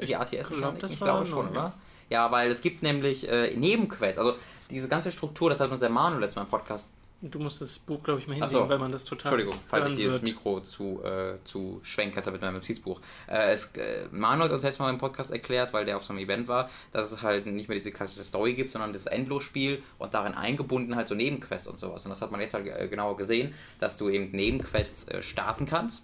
Die 0.00 0.12
das 0.12 0.92
Ich 0.92 0.98
glaube 0.98 1.26
schon, 1.26 1.46
ja. 1.46 1.50
oder? 1.50 1.72
Ja, 2.10 2.30
weil 2.30 2.50
es 2.50 2.60
gibt 2.60 2.82
nämlich 2.82 3.28
äh, 3.28 3.56
Nebenquests, 3.56 4.18
also 4.18 4.36
diese 4.70 4.88
ganze 4.88 5.10
Struktur, 5.10 5.50
das 5.50 5.60
hat 5.60 5.70
uns 5.70 5.80
der 5.80 5.90
Manu 5.90 6.18
letztes 6.18 6.36
Mal 6.36 6.42
im 6.42 6.48
Podcast 6.48 6.92
Du 7.30 7.38
musst 7.38 7.62
das 7.62 7.78
Buch, 7.78 8.02
glaube 8.02 8.20
ich, 8.20 8.28
mal 8.28 8.36
Ach 8.40 8.48
so. 8.48 8.58
hinlegen, 8.58 8.68
weil 8.68 8.78
man 8.78 8.92
das 8.92 9.06
total. 9.06 9.32
Entschuldigung, 9.32 9.58
falls 9.66 9.86
ich 9.86 9.96
dir 9.96 10.10
das. 10.10 10.20
Mikro 10.20 10.60
zu, 10.60 11.02
äh, 11.02 11.42
zu 11.44 11.80
schwenke, 11.82 12.20
mit 12.30 12.42
meinem 12.42 12.54
Notizbuch. 12.54 13.00
Äh, 13.26 13.52
es, 13.52 13.74
äh, 13.76 14.08
Manu 14.10 14.44
hat 14.44 14.52
uns 14.52 14.62
letztes 14.62 14.78
Mal 14.78 14.90
im 14.90 14.98
Podcast 14.98 15.30
erklärt, 15.30 15.72
weil 15.72 15.86
der 15.86 15.96
auf 15.96 16.04
so 16.04 16.12
einem 16.12 16.22
Event 16.22 16.48
war, 16.48 16.68
dass 16.92 17.10
es 17.10 17.22
halt 17.22 17.46
nicht 17.46 17.68
mehr 17.68 17.78
diese 17.78 17.92
klassische 17.92 18.24
Story 18.24 18.52
gibt, 18.52 18.68
sondern 18.68 18.92
das 18.92 19.06
Endlosspiel 19.06 19.82
und 19.98 20.12
darin 20.12 20.34
eingebunden 20.34 20.96
halt 20.96 21.08
so 21.08 21.14
Nebenquests 21.14 21.66
und 21.66 21.78
sowas. 21.78 22.04
Und 22.04 22.10
das 22.10 22.20
hat 22.20 22.30
man 22.30 22.42
jetzt 22.42 22.52
halt 22.52 22.66
äh, 22.66 22.88
genauer 22.88 23.16
gesehen, 23.16 23.54
dass 23.80 23.96
du 23.96 24.10
eben 24.10 24.30
Nebenquests 24.32 25.08
äh, 25.08 25.22
starten 25.22 25.64
kannst. 25.64 26.02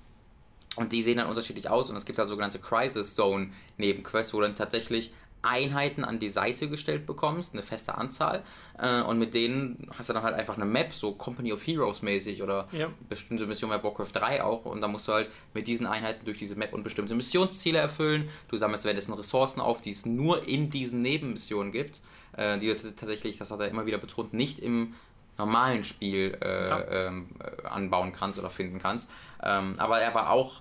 Und 0.76 0.92
die 0.92 1.02
sehen 1.02 1.18
dann 1.18 1.26
unterschiedlich 1.26 1.68
aus 1.68 1.90
und 1.90 1.96
es 1.96 2.06
gibt 2.06 2.18
halt 2.18 2.28
sogenannte 2.28 2.60
Crisis 2.60 3.14
Zone 3.14 3.50
Nebenquests, 3.76 4.32
wo 4.32 4.40
dann 4.40 4.56
tatsächlich 4.56 5.12
Einheiten 5.42 6.04
an 6.04 6.18
die 6.18 6.28
Seite 6.28 6.68
gestellt 6.68 7.06
bekommst, 7.06 7.54
eine 7.54 7.62
feste 7.62 7.96
Anzahl. 7.96 8.42
Äh, 8.78 9.00
und 9.02 9.18
mit 9.18 9.32
denen 9.34 9.88
hast 9.96 10.08
du 10.08 10.12
dann 10.12 10.22
halt 10.22 10.34
einfach 10.34 10.56
eine 10.56 10.66
Map, 10.66 10.92
so 10.94 11.12
Company 11.12 11.52
of 11.52 11.66
Heroes 11.66 12.02
mäßig 12.02 12.42
oder 12.42 12.68
Ja. 12.72 12.88
bestimmte 13.08 13.46
Missionen 13.46 13.76
bei 13.76 13.82
Warcraft 13.82 14.12
3 14.12 14.44
auch. 14.44 14.64
Und 14.66 14.80
dann 14.82 14.92
musst 14.92 15.08
du 15.08 15.12
halt 15.12 15.30
mit 15.54 15.66
diesen 15.66 15.86
Einheiten 15.86 16.24
durch 16.24 16.38
diese 16.38 16.56
Map 16.56 16.72
und 16.74 16.82
bestimmte 16.82 17.14
Missionsziele 17.14 17.78
erfüllen. 17.78 18.28
Du 18.48 18.56
sammelst 18.56 18.84
währenddessen 18.84 19.14
Ressourcen 19.14 19.60
auf, 19.60 19.80
die 19.80 19.90
es 19.90 20.04
nur 20.04 20.46
in 20.46 20.68
diesen 20.70 21.00
Nebenmissionen 21.00 21.72
gibt. 21.72 22.00
Äh, 22.36 22.58
die 22.58 22.74
tatsächlich, 22.74 23.38
das 23.38 23.50
hat 23.50 23.60
er 23.60 23.68
immer 23.68 23.86
wieder 23.86 23.98
betont, 23.98 24.34
nicht 24.34 24.58
im 24.58 24.94
normalen 25.38 25.84
Spiel 25.84 26.36
äh, 26.42 26.68
Ja. 26.68 26.84
ähm, 27.08 27.28
äh, 27.40 27.66
anbauen 27.66 28.12
kannst 28.12 28.38
oder 28.38 28.50
finden 28.50 28.78
kannst. 28.78 29.10
Ähm, 29.42 29.74
aber 29.78 30.00
er 30.00 30.14
war 30.14 30.30
auch, 30.30 30.60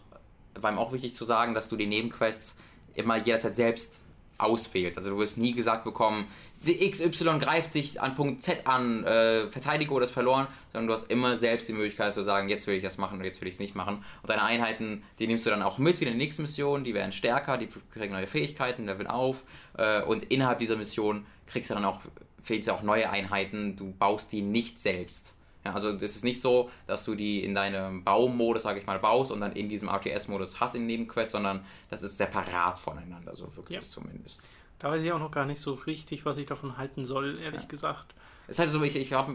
war 0.56 0.72
ihm 0.72 0.78
auch 0.78 0.94
wichtig 0.94 1.14
zu 1.16 1.26
sagen, 1.26 1.54
dass 1.54 1.68
du 1.68 1.76
die 1.76 1.86
Nebenquests 1.86 2.58
immer 2.96 3.18
jederzeit 3.18 3.56
selbst 3.56 4.04
auswählst. 4.40 4.98
Also 4.98 5.12
du 5.12 5.18
wirst 5.18 5.38
nie 5.38 5.54
gesagt 5.54 5.84
bekommen, 5.84 6.28
XY 6.66 7.40
greift 7.40 7.74
dich 7.74 8.02
an 8.02 8.16
Punkt 8.16 8.44
Z 8.44 8.68
an, 8.68 9.04
äh, 9.06 9.48
verteidige 9.48 9.92
oder 9.92 10.06
ist 10.06 10.12
verloren, 10.12 10.48
sondern 10.74 10.88
du 10.88 10.94
hast 10.94 11.10
immer 11.10 11.38
selbst 11.38 11.70
die 11.70 11.74
Möglichkeit 11.74 12.14
zu 12.14 12.22
sagen, 12.22 12.50
jetzt 12.50 12.68
will 12.68 12.76
ich 12.76 12.84
das 12.84 12.98
machen 12.98 13.20
und 13.20 13.26
jetzt 13.26 13.40
will 13.42 13.48
ich 13.48 13.56
es 13.56 13.60
nicht 13.60 13.76
machen. 13.76 14.04
Und 14.22 14.30
deine 14.30 14.44
Einheiten, 14.44 15.04
die 15.20 15.28
nimmst 15.28 15.46
du 15.46 15.50
dann 15.50 15.62
auch 15.62 15.78
mit 15.78 16.00
wie 16.02 16.06
in 16.06 16.12
der 16.12 16.18
nächsten 16.18 16.42
Mission, 16.42 16.84
die 16.84 16.94
werden 16.94 17.14
stärker, 17.14 17.58
die 17.58 17.70
kriegen 17.94 18.14
neue 18.14 18.28
Fähigkeiten, 18.28 18.86
leveln 18.86 19.08
auf 19.08 19.44
äh, 19.78 20.02
und 20.02 20.24
innerhalb 20.24 20.60
dieser 20.60 20.76
Mission 20.76 21.26
kriegst 21.48 21.70
du 21.70 21.76
dann 21.76 21.86
auch, 21.86 22.02
fehlt 22.42 22.70
auch 22.70 22.84
neue 22.84 23.10
Einheiten, 23.10 23.78
du 23.78 23.94
baust 23.94 24.32
die 24.32 24.42
nicht 24.42 24.80
selbst. 24.80 25.36
Ja, 25.66 25.74
also 25.74 25.92
das 25.92 26.16
ist 26.16 26.24
nicht 26.24 26.42
so, 26.42 26.70
dass 26.88 27.04
du 27.04 27.16
die 27.16 27.44
in 27.44 27.54
deinem 27.54 28.04
Baumodus, 28.04 28.64
sage 28.64 28.80
ich 28.80 28.86
mal, 28.86 28.98
baust 29.00 29.32
und 29.32 29.42
dann 29.42 29.52
in 29.54 29.68
diesem 29.68 29.90
RTS-Modus 29.90 30.60
hast 30.62 30.76
in 30.76 30.86
Nebenquest, 30.88 31.34
sondern 31.34 31.66
das 31.90 32.02
ist 32.04 32.18
separat 32.18 32.80
voneinander, 32.80 33.36
so 33.36 33.54
wirklich 33.58 33.76
Ja. 33.78 33.82
zumindest. 33.82 34.48
Da 34.80 34.90
weiß 34.92 35.04
ich 35.04 35.12
auch 35.12 35.20
noch 35.20 35.32
gar 35.32 35.46
nicht 35.46 35.60
so 35.60 35.74
richtig, 35.74 36.26
was 36.26 36.38
ich 36.38 36.46
davon 36.46 36.78
halten 36.78 37.04
soll, 37.04 37.40
ehrlich 37.42 37.64
Ja. 37.64 37.68
gesagt. 37.68 38.14
Es 38.48 38.56
ist 38.56 38.60
halt 38.60 38.72
so, 38.72 38.82
ich, 38.82 38.96
ich 38.96 39.12
hab, 39.12 39.28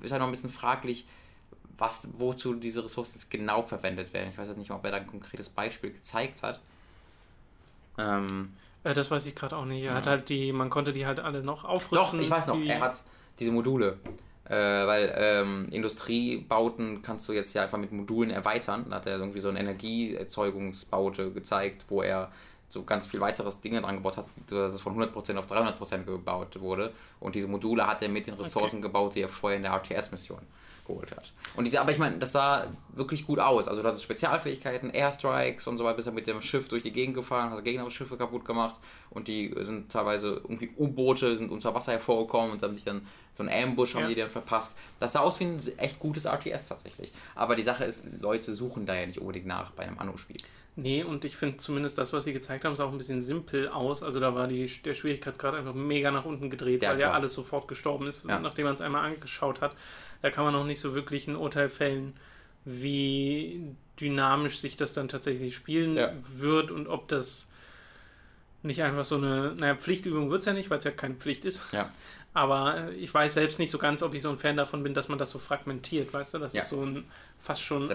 ist 0.00 0.10
halt 0.10 0.20
noch 0.20 0.26
ein 0.26 0.32
bisschen 0.32 0.50
fraglich, 0.50 1.06
was, 1.78 2.08
wozu 2.14 2.54
diese 2.54 2.82
Ressourcen 2.84 3.12
jetzt 3.14 3.30
genau 3.30 3.62
verwendet 3.62 4.12
werden. 4.12 4.30
Ich 4.32 4.36
weiß 4.38 4.48
jetzt 4.48 4.56
nicht, 4.58 4.72
ob 4.72 4.84
er 4.84 4.90
da 4.90 4.96
ein 4.96 5.06
konkretes 5.06 5.48
Beispiel 5.48 5.92
gezeigt 5.92 6.42
hat. 6.42 6.60
Ähm, 7.98 8.54
Äh, 8.84 8.94
das 8.94 9.10
weiß 9.10 9.26
ich 9.26 9.34
gerade 9.36 9.56
auch 9.56 9.64
nicht. 9.64 9.82
Er 9.84 9.90
Ja. 9.92 9.94
hat 9.98 10.06
halt 10.08 10.28
die, 10.28 10.52
man 10.52 10.70
konnte 10.70 10.92
die 10.92 11.06
halt 11.06 11.20
alle 11.20 11.42
noch 11.42 11.62
Doch, 11.62 11.68
aufrüsten. 11.68 12.20
ich 12.20 12.30
weiß 12.30 12.48
noch, 12.48 12.60
er 12.60 12.80
hat 12.80 13.02
diese 13.38 13.52
Module. 13.52 13.98
Äh, 14.48 14.54
weil 14.54 15.12
ähm, 15.16 15.66
Industriebauten 15.70 17.02
kannst 17.02 17.28
du 17.28 17.32
jetzt 17.32 17.52
ja 17.52 17.62
einfach 17.62 17.78
mit 17.78 17.92
Modulen 17.92 18.30
erweitern. 18.30 18.86
Da 18.88 18.96
hat 18.96 19.06
er 19.06 19.18
irgendwie 19.18 19.40
so 19.40 19.48
eine 19.50 19.60
Energieerzeugungsbaute 19.60 21.32
gezeigt, 21.32 21.84
wo 21.88 22.00
er 22.02 22.30
so 22.70 22.82
ganz 22.84 23.06
viel 23.06 23.20
weiteres 23.20 23.60
Dinge 23.60 23.80
dran 23.80 23.96
gebaut 23.96 24.16
hat, 24.16 24.26
dass 24.48 24.72
es 24.72 24.80
von 24.80 24.96
100% 24.98 25.36
auf 25.36 25.50
300% 25.50 26.04
gebaut 26.04 26.60
wurde. 26.60 26.92
Und 27.20 27.34
diese 27.34 27.48
Module 27.48 27.86
hat 27.86 28.02
er 28.02 28.08
mit 28.08 28.26
den 28.26 28.34
Ressourcen 28.34 28.82
gebaut, 28.82 29.14
die 29.14 29.22
er 29.22 29.28
vorher 29.28 29.56
in 29.56 29.62
der 29.62 29.72
RTS-Mission 29.72 30.40
geholt 30.88 31.12
hat. 31.12 31.32
Und 31.54 31.64
diese, 31.66 31.80
aber 31.80 31.92
ich 31.92 31.98
meine, 31.98 32.18
das 32.18 32.32
sah 32.32 32.66
wirklich 32.94 33.24
gut 33.24 33.38
aus. 33.38 33.68
Also 33.68 33.82
du 33.82 33.86
hattest 33.86 34.02
Spezialfähigkeiten, 34.02 34.90
Airstrikes 34.90 35.68
und 35.68 35.78
so 35.78 35.84
weiter, 35.84 35.94
bist 35.94 36.08
du 36.08 36.12
mit 36.12 36.26
dem 36.26 36.42
Schiff 36.42 36.68
durch 36.68 36.82
die 36.82 36.90
Gegend 36.92 37.14
gefahren, 37.14 37.50
hast 37.50 37.62
gegnerische 37.62 37.98
Schiffe 37.98 38.16
kaputt 38.16 38.44
gemacht 38.44 38.80
und 39.10 39.28
die 39.28 39.54
sind 39.60 39.92
teilweise 39.92 40.40
irgendwie 40.42 40.70
U-Boote, 40.76 41.36
sind 41.36 41.52
unter 41.52 41.72
Wasser 41.74 41.92
hervorgekommen 41.92 42.50
und 42.52 42.62
haben 42.62 42.74
dich 42.74 42.84
dann 42.84 43.06
so 43.32 43.44
ein 43.44 43.48
Ambush 43.48 43.94
haben 43.94 44.02
Ja. 44.02 44.08
die 44.08 44.14
dann 44.16 44.30
verpasst. 44.30 44.76
Das 44.98 45.12
sah 45.12 45.20
aus 45.20 45.38
wie 45.38 45.44
ein 45.44 45.60
echt 45.76 46.00
gutes 46.00 46.24
RTS 46.26 46.66
tatsächlich. 46.68 47.12
Aber 47.36 47.54
die 47.54 47.62
Sache 47.62 47.84
ist, 47.84 48.04
Leute 48.20 48.52
suchen 48.54 48.84
da 48.86 48.94
ja 48.96 49.06
nicht 49.06 49.20
unbedingt 49.20 49.46
nach 49.46 49.70
bei 49.70 49.84
einem 49.84 49.98
Anno-Spiel. 49.98 50.38
Nee, 50.80 51.02
und 51.02 51.24
ich 51.24 51.36
finde 51.36 51.56
zumindest 51.56 51.98
das, 51.98 52.12
was 52.12 52.22
sie 52.22 52.32
gezeigt 52.32 52.64
haben, 52.64 52.76
sah 52.76 52.84
auch 52.84 52.92
ein 52.92 52.98
bisschen 52.98 53.20
simpel 53.20 53.68
aus. 53.68 54.04
Also 54.04 54.20
da 54.20 54.36
war 54.36 54.46
die, 54.46 54.64
der 54.84 54.94
Schwierigkeitsgrad 54.94 55.54
einfach 55.54 55.74
mega 55.74 56.12
nach 56.12 56.24
unten 56.24 56.50
gedreht, 56.50 56.84
Ja, 56.84 56.90
weil 56.90 57.00
ja 57.00 57.06
klar. 57.08 57.16
alles 57.18 57.32
sofort 57.34 57.66
gestorben 57.66 58.06
ist, 58.06 58.24
Ja. 58.28 58.38
nachdem 58.38 58.64
man 58.66 58.74
es 58.74 58.80
einmal 58.80 59.04
angeschaut 59.04 59.60
hat. 59.60 59.74
Da 60.22 60.30
kann 60.30 60.44
man 60.44 60.52
noch 60.52 60.64
nicht 60.64 60.80
so 60.80 60.94
wirklich 60.94 61.28
ein 61.28 61.36
Urteil 61.36 61.68
fällen, 61.70 62.14
wie 62.64 63.74
dynamisch 64.00 64.58
sich 64.58 64.76
das 64.76 64.92
dann 64.94 65.08
tatsächlich 65.08 65.54
spielen 65.56 65.96
Ja. 65.96 66.12
wird 66.36 66.70
und 66.70 66.86
ob 66.86 67.08
das 67.08 67.46
nicht 68.62 68.82
einfach 68.82 69.04
so 69.04 69.16
eine, 69.16 69.54
naja, 69.54 69.74
Pflichtübung 69.76 70.30
wird 70.30 70.40
es 70.40 70.46
ja 70.46 70.52
nicht, 70.52 70.68
weil 70.70 70.78
es 70.78 70.84
ja 70.84 70.90
keine 70.90 71.14
Pflicht 71.14 71.44
ist. 71.44 71.62
Ja. 71.72 71.90
Aber 72.34 72.90
ich 72.92 73.12
weiß 73.12 73.34
selbst 73.34 73.58
nicht 73.58 73.70
so 73.70 73.78
ganz, 73.78 74.02
ob 74.02 74.14
ich 74.14 74.22
so 74.22 74.28
ein 74.30 74.38
Fan 74.38 74.56
davon 74.56 74.82
bin, 74.82 74.94
dass 74.94 75.08
man 75.08 75.18
das 75.18 75.30
so 75.30 75.38
fragmentiert, 75.38 76.12
weißt 76.12 76.34
du? 76.34 76.38
Das 76.38 76.52
Ja. 76.52 76.62
ist 76.62 76.68
so 76.68 76.84
ein 76.84 77.04
fast 77.40 77.62
schon 77.62 77.88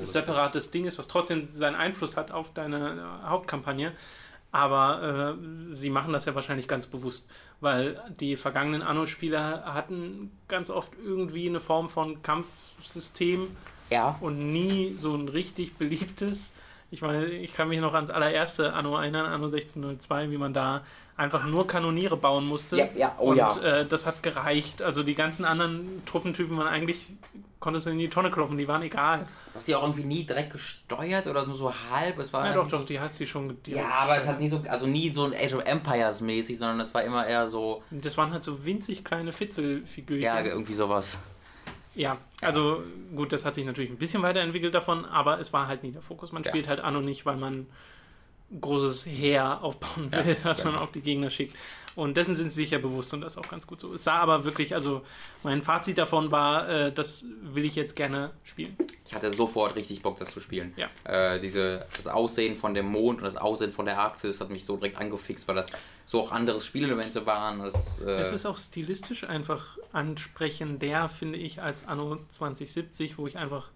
separates 0.00 0.70
Ding 0.70 0.86
ist, 0.86 0.98
was 0.98 1.06
trotzdem 1.08 1.48
seinen 1.52 1.76
Einfluss 1.76 2.16
hat 2.16 2.30
auf 2.30 2.52
deine 2.52 3.20
äh, 3.24 3.28
Hauptkampagne. 3.28 3.92
Aber 4.56 5.36
äh, 5.38 5.74
sie 5.74 5.90
machen 5.90 6.14
das 6.14 6.24
ja 6.24 6.34
wahrscheinlich 6.34 6.66
ganz 6.66 6.86
bewusst, 6.86 7.30
weil 7.60 8.00
die 8.20 8.36
vergangenen 8.36 8.80
Anno-Spiele 8.80 9.66
hatten 9.66 10.30
ganz 10.48 10.70
oft 10.70 10.92
irgendwie 11.04 11.46
eine 11.46 11.60
Form 11.60 11.90
von 11.90 12.22
Kampfsystem 12.22 13.48
Ja. 13.90 14.16
und 14.22 14.38
nie 14.52 14.94
so 14.96 15.14
ein 15.14 15.28
richtig 15.28 15.74
beliebtes. 15.74 16.54
Ich 16.90 17.02
meine, 17.02 17.26
ich 17.26 17.52
kann 17.52 17.68
mich 17.68 17.80
noch 17.80 17.92
ans 17.92 18.10
allererste 18.10 18.72
Anno 18.72 18.96
erinnern, 18.96 19.26
Anno 19.26 19.44
1602, 19.44 20.30
wie 20.30 20.38
man 20.38 20.54
da 20.54 20.82
einfach 21.16 21.44
nur 21.46 21.66
Kanoniere 21.66 22.16
bauen 22.16 22.46
musste. 22.46 22.76
Ja, 22.76 22.88
ja, 22.94 23.14
oh 23.18 23.30
und 23.30 23.36
ja. 23.36 23.56
äh, 23.60 23.86
das 23.86 24.06
hat 24.06 24.22
gereicht. 24.22 24.82
Also 24.82 25.02
die 25.02 25.14
ganzen 25.14 25.44
anderen 25.44 26.02
Truppentypen 26.04 26.56
waren 26.58 26.66
eigentlich, 26.68 27.08
konntest 27.58 27.86
du 27.86 27.90
in 27.90 27.98
die 27.98 28.08
Tonne 28.10 28.30
klopfen, 28.30 28.58
die 28.58 28.68
waren 28.68 28.82
egal. 28.82 29.20
Du 29.20 29.26
hast 29.54 29.68
die 29.68 29.74
auch 29.74 29.82
irgendwie 29.82 30.04
nie 30.04 30.24
direkt 30.24 30.52
gesteuert 30.52 31.26
oder 31.26 31.46
nur 31.46 31.56
so 31.56 31.72
halb. 31.90 32.18
Es 32.18 32.32
war 32.34 32.46
Ja, 32.46 32.52
doch, 32.52 32.68
doch, 32.68 32.84
die 32.84 33.00
hast 33.00 33.18
du 33.18 33.26
schon 33.26 33.48
direkt 33.62 33.68
Ja, 33.86 33.88
aber 33.94 34.16
es 34.18 34.26
hat 34.26 34.38
nie 34.38 34.48
so, 34.50 34.62
also 34.68 34.86
nie 34.86 35.10
so 35.10 35.24
ein 35.24 35.32
Age 35.32 35.54
of 35.54 35.64
Empires 35.64 36.20
mäßig, 36.20 36.58
sondern 36.58 36.78
es 36.80 36.92
war 36.92 37.02
immer 37.02 37.26
eher 37.26 37.46
so, 37.46 37.82
Das 37.90 38.16
waren 38.18 38.32
halt 38.32 38.44
so 38.44 38.64
winzig 38.66 39.02
kleine 39.04 39.32
Fitzelfigürchen. 39.32 40.22
ja, 40.24 40.40
irgendwie 40.44 40.74
sowas. 40.74 41.18
Ja, 41.94 42.18
also 42.42 42.82
gut, 43.14 43.32
das 43.32 43.46
hat 43.46 43.54
sich 43.54 43.64
natürlich 43.64 43.90
ein 43.90 43.96
bisschen 43.96 44.22
weiterentwickelt 44.22 44.74
davon, 44.74 45.06
aber 45.06 45.40
es 45.40 45.54
war 45.54 45.66
halt 45.66 45.82
nie 45.82 45.92
der 45.92 46.02
Fokus. 46.02 46.30
Man 46.30 46.42
Ja. 46.42 46.50
spielt 46.50 46.68
halt 46.68 46.80
Anno 46.80 47.00
nicht, 47.00 47.24
weil 47.24 47.36
man 47.38 47.66
großes 48.60 49.06
Heer 49.06 49.62
aufbauen 49.62 50.10
Ja, 50.12 50.24
will, 50.24 50.36
das 50.42 50.64
man 50.64 50.76
auf 50.76 50.92
die 50.92 51.00
Gegner 51.00 51.30
schickt. 51.30 51.56
Und 51.96 52.18
dessen 52.18 52.36
sind 52.36 52.50
sie 52.50 52.56
sich 52.56 52.72
ja 52.72 52.78
bewusst 52.78 53.14
und 53.14 53.22
das 53.22 53.38
auch 53.38 53.48
ganz 53.48 53.66
gut 53.66 53.80
so. 53.80 53.94
Es 53.94 54.04
sah 54.04 54.16
aber 54.16 54.44
wirklich, 54.44 54.74
also 54.74 55.00
mein 55.42 55.62
Fazit 55.62 55.96
davon 55.96 56.30
war, 56.30 56.68
äh, 56.68 56.92
das 56.92 57.24
will 57.40 57.64
ich 57.64 57.74
jetzt 57.74 57.96
gerne 57.96 58.32
spielen. 58.44 58.76
Ich 59.06 59.14
hatte 59.14 59.32
sofort 59.32 59.76
richtig 59.76 60.02
Bock, 60.02 60.18
das 60.18 60.30
zu 60.30 60.40
spielen. 60.40 60.74
Ja. 60.76 60.90
Äh, 61.04 61.40
diese, 61.40 61.86
das 61.96 62.06
Aussehen 62.06 62.58
von 62.58 62.74
dem 62.74 62.84
Mond 62.84 63.18
und 63.18 63.24
das 63.24 63.38
Aussehen 63.38 63.72
von 63.72 63.86
der 63.86 63.98
Arktis 63.98 64.42
hat 64.42 64.50
mich 64.50 64.66
so 64.66 64.76
direkt 64.76 64.98
angefixt, 64.98 65.48
weil 65.48 65.54
das 65.54 65.68
so 66.04 66.20
auch 66.20 66.32
andere 66.32 66.60
Spielelemente 66.60 67.24
waren. 67.24 67.60
Das, 67.60 67.98
äh, 68.00 68.20
Es 68.20 68.32
ist 68.32 68.44
auch 68.44 68.58
stilistisch 68.58 69.24
einfach 69.24 69.78
ansprechender, 69.92 71.08
finde 71.08 71.38
ich, 71.38 71.62
als 71.62 71.88
Anno 71.88 72.18
2070, 72.28 73.16
wo 73.16 73.26
ich 73.26 73.38
einfach 73.38 73.70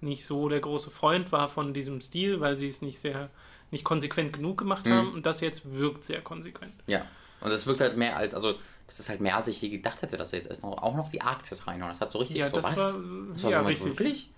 nicht 0.00 0.26
so 0.26 0.48
der 0.48 0.60
große 0.60 0.90
Freund 0.90 1.32
war 1.32 1.48
von 1.48 1.74
diesem 1.74 2.00
Stil, 2.00 2.38
weil 2.38 2.56
sie 2.56 2.68
es 2.68 2.82
nicht 2.82 3.00
sehr, 3.00 3.30
nicht 3.74 3.84
konsequent 3.84 4.32
genug 4.32 4.56
gemacht 4.58 4.86
Mhm. 4.86 4.90
haben 4.92 5.12
und 5.12 5.26
das 5.26 5.40
jetzt 5.42 5.70
wirkt 5.74 6.04
sehr 6.04 6.22
konsequent. 6.22 6.72
ja. 6.86 7.02
Und 7.40 7.50
das 7.50 7.66
wirkt 7.66 7.82
halt 7.82 7.98
mehr 7.98 8.16
als, 8.16 8.32
also 8.32 8.54
das 8.86 9.00
ist 9.00 9.10
halt 9.10 9.20
mehr 9.20 9.36
als 9.36 9.48
ich 9.48 9.60
je 9.60 9.68
gedacht 9.68 10.00
hätte, 10.00 10.16
dass 10.16 10.32
er 10.32 10.38
jetzt 10.40 10.62
noch, 10.62 10.78
auch 10.82 10.96
noch 10.96 11.10
die 11.10 11.20
Arktis 11.20 11.66
reinhauen. 11.66 11.90
Das 11.92 12.00
hat 12.00 12.10
so 12.10 12.18
richtig 12.20 12.38
Ja, 12.38 12.48
so 12.48 12.56
das 12.56 12.64
was. 12.64 12.76
war, 12.78 13.00
Das 13.34 13.42
war 13.42 13.50
ja, 13.50 13.60
so 13.62 13.66
richtig. 13.68 13.86
wirklich? 13.86 14.30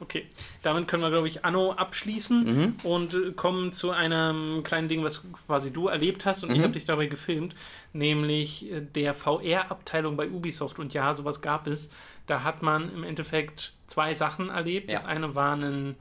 Okay, 0.00 0.26
damit 0.62 0.88
können 0.88 1.02
wir, 1.02 1.10
glaube 1.10 1.28
ich, 1.28 1.44
Anno 1.44 1.72
abschließen 1.72 2.44
Mhm. 2.44 2.74
und 2.82 3.14
äh, 3.14 3.32
kommen 3.32 3.72
zu 3.72 3.90
einem 3.90 4.62
kleinen 4.62 4.88
Ding, 4.88 5.04
was 5.04 5.24
quasi 5.46 5.72
du 5.72 5.88
erlebt 5.88 6.24
hast 6.24 6.42
und 6.42 6.50
ich 6.52 6.58
Mhm. 6.58 6.62
habe 6.62 6.72
dich 6.72 6.84
dabei 6.86 7.06
gefilmt, 7.06 7.54
nämlich 7.92 8.70
äh, 8.72 8.80
der 8.80 9.14
VR-Abteilung 9.14 10.16
bei 10.16 10.28
Ubisoft. 10.28 10.78
Und 10.78 10.94
ja, 10.94 11.14
sowas 11.14 11.40
gab 11.42 11.66
es. 11.66 11.90
Da 12.26 12.42
hat 12.42 12.62
man 12.62 12.92
im 12.94 13.04
Endeffekt 13.04 13.72
zwei 13.86 14.14
Sachen 14.14 14.48
erlebt. 14.48 14.90
Ja. 14.90 14.96
Das 14.96 15.04
eine 15.06 15.34
war 15.34 15.54
ein 15.54 15.96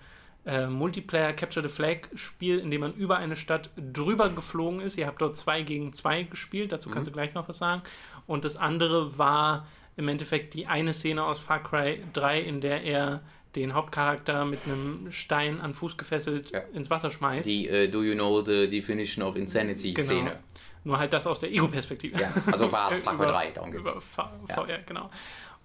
äh, 0.46 0.68
Multiplayer 0.68 1.34
Capture 1.34 1.68
the 1.68 1.74
Flag 1.74 2.08
Spiel, 2.16 2.60
in 2.60 2.70
dem 2.72 2.82
man 2.82 2.94
über 2.94 3.18
eine 3.18 3.36
Stadt 3.36 3.70
drüber 3.78 4.30
geflogen 4.30 4.82
ist. 4.82 4.98
Ihr 4.98 5.08
habt 5.08 5.22
dort 5.22 5.38
zwei 5.38 5.62
gegen 5.62 5.94
zwei 5.94 6.24
gespielt, 6.24 6.72
dazu 6.72 6.90
kannst 6.90 7.08
du 7.10 7.14
gleich 7.14 7.34
noch 7.34 7.48
was 7.48 7.58
sagen. 7.58 7.82
Und 8.28 8.44
das 8.46 8.58
andere 8.58 9.18
war 9.18 9.68
im 9.96 10.08
Endeffekt 10.08 10.54
die 10.54 10.66
eine 10.68 10.94
Szene 10.94 11.24
aus 11.24 11.40
Far 11.40 11.62
Cry 11.64 12.04
3, 12.14 12.42
in 12.42 12.62
der 12.62 12.84
er 12.84 13.22
den 13.56 13.74
Hauptcharakter 13.76 14.46
mit 14.46 14.62
einem 14.66 15.12
Stein 15.12 15.62
an 15.62 15.74
Fuß 15.76 15.96
gefesselt 15.98 16.50
Ja. 16.52 16.60
ins 16.74 16.90
Wasser 16.90 17.12
schmeißt. 17.12 17.48
Die 17.48 17.68
äh, 17.68 17.88
Do 17.88 18.02
You 18.02 18.16
Know 18.16 18.42
the 18.42 18.68
Definition 18.68 19.24
of 19.24 19.36
Insanity 19.36 19.94
Genau. 19.94 20.06
Szene. 20.08 20.40
Nur 20.84 20.98
halt 20.98 21.14
das 21.14 21.28
aus 21.28 21.40
der 21.40 21.52
Ego-Perspektive. 21.52 22.20
Ja, 22.20 22.34
also 22.52 22.70
war 22.72 22.92
es 22.92 22.98
Far 23.04 23.14
Cry 23.16 23.24
Über- 23.24 23.32
3, 23.32 23.52
darum 23.52 23.72
geht's. 23.72 23.88
Über 23.88 24.02
V- 24.02 24.22
Ja. 24.50 24.56
VR, 24.56 24.80
genau. 24.86 25.10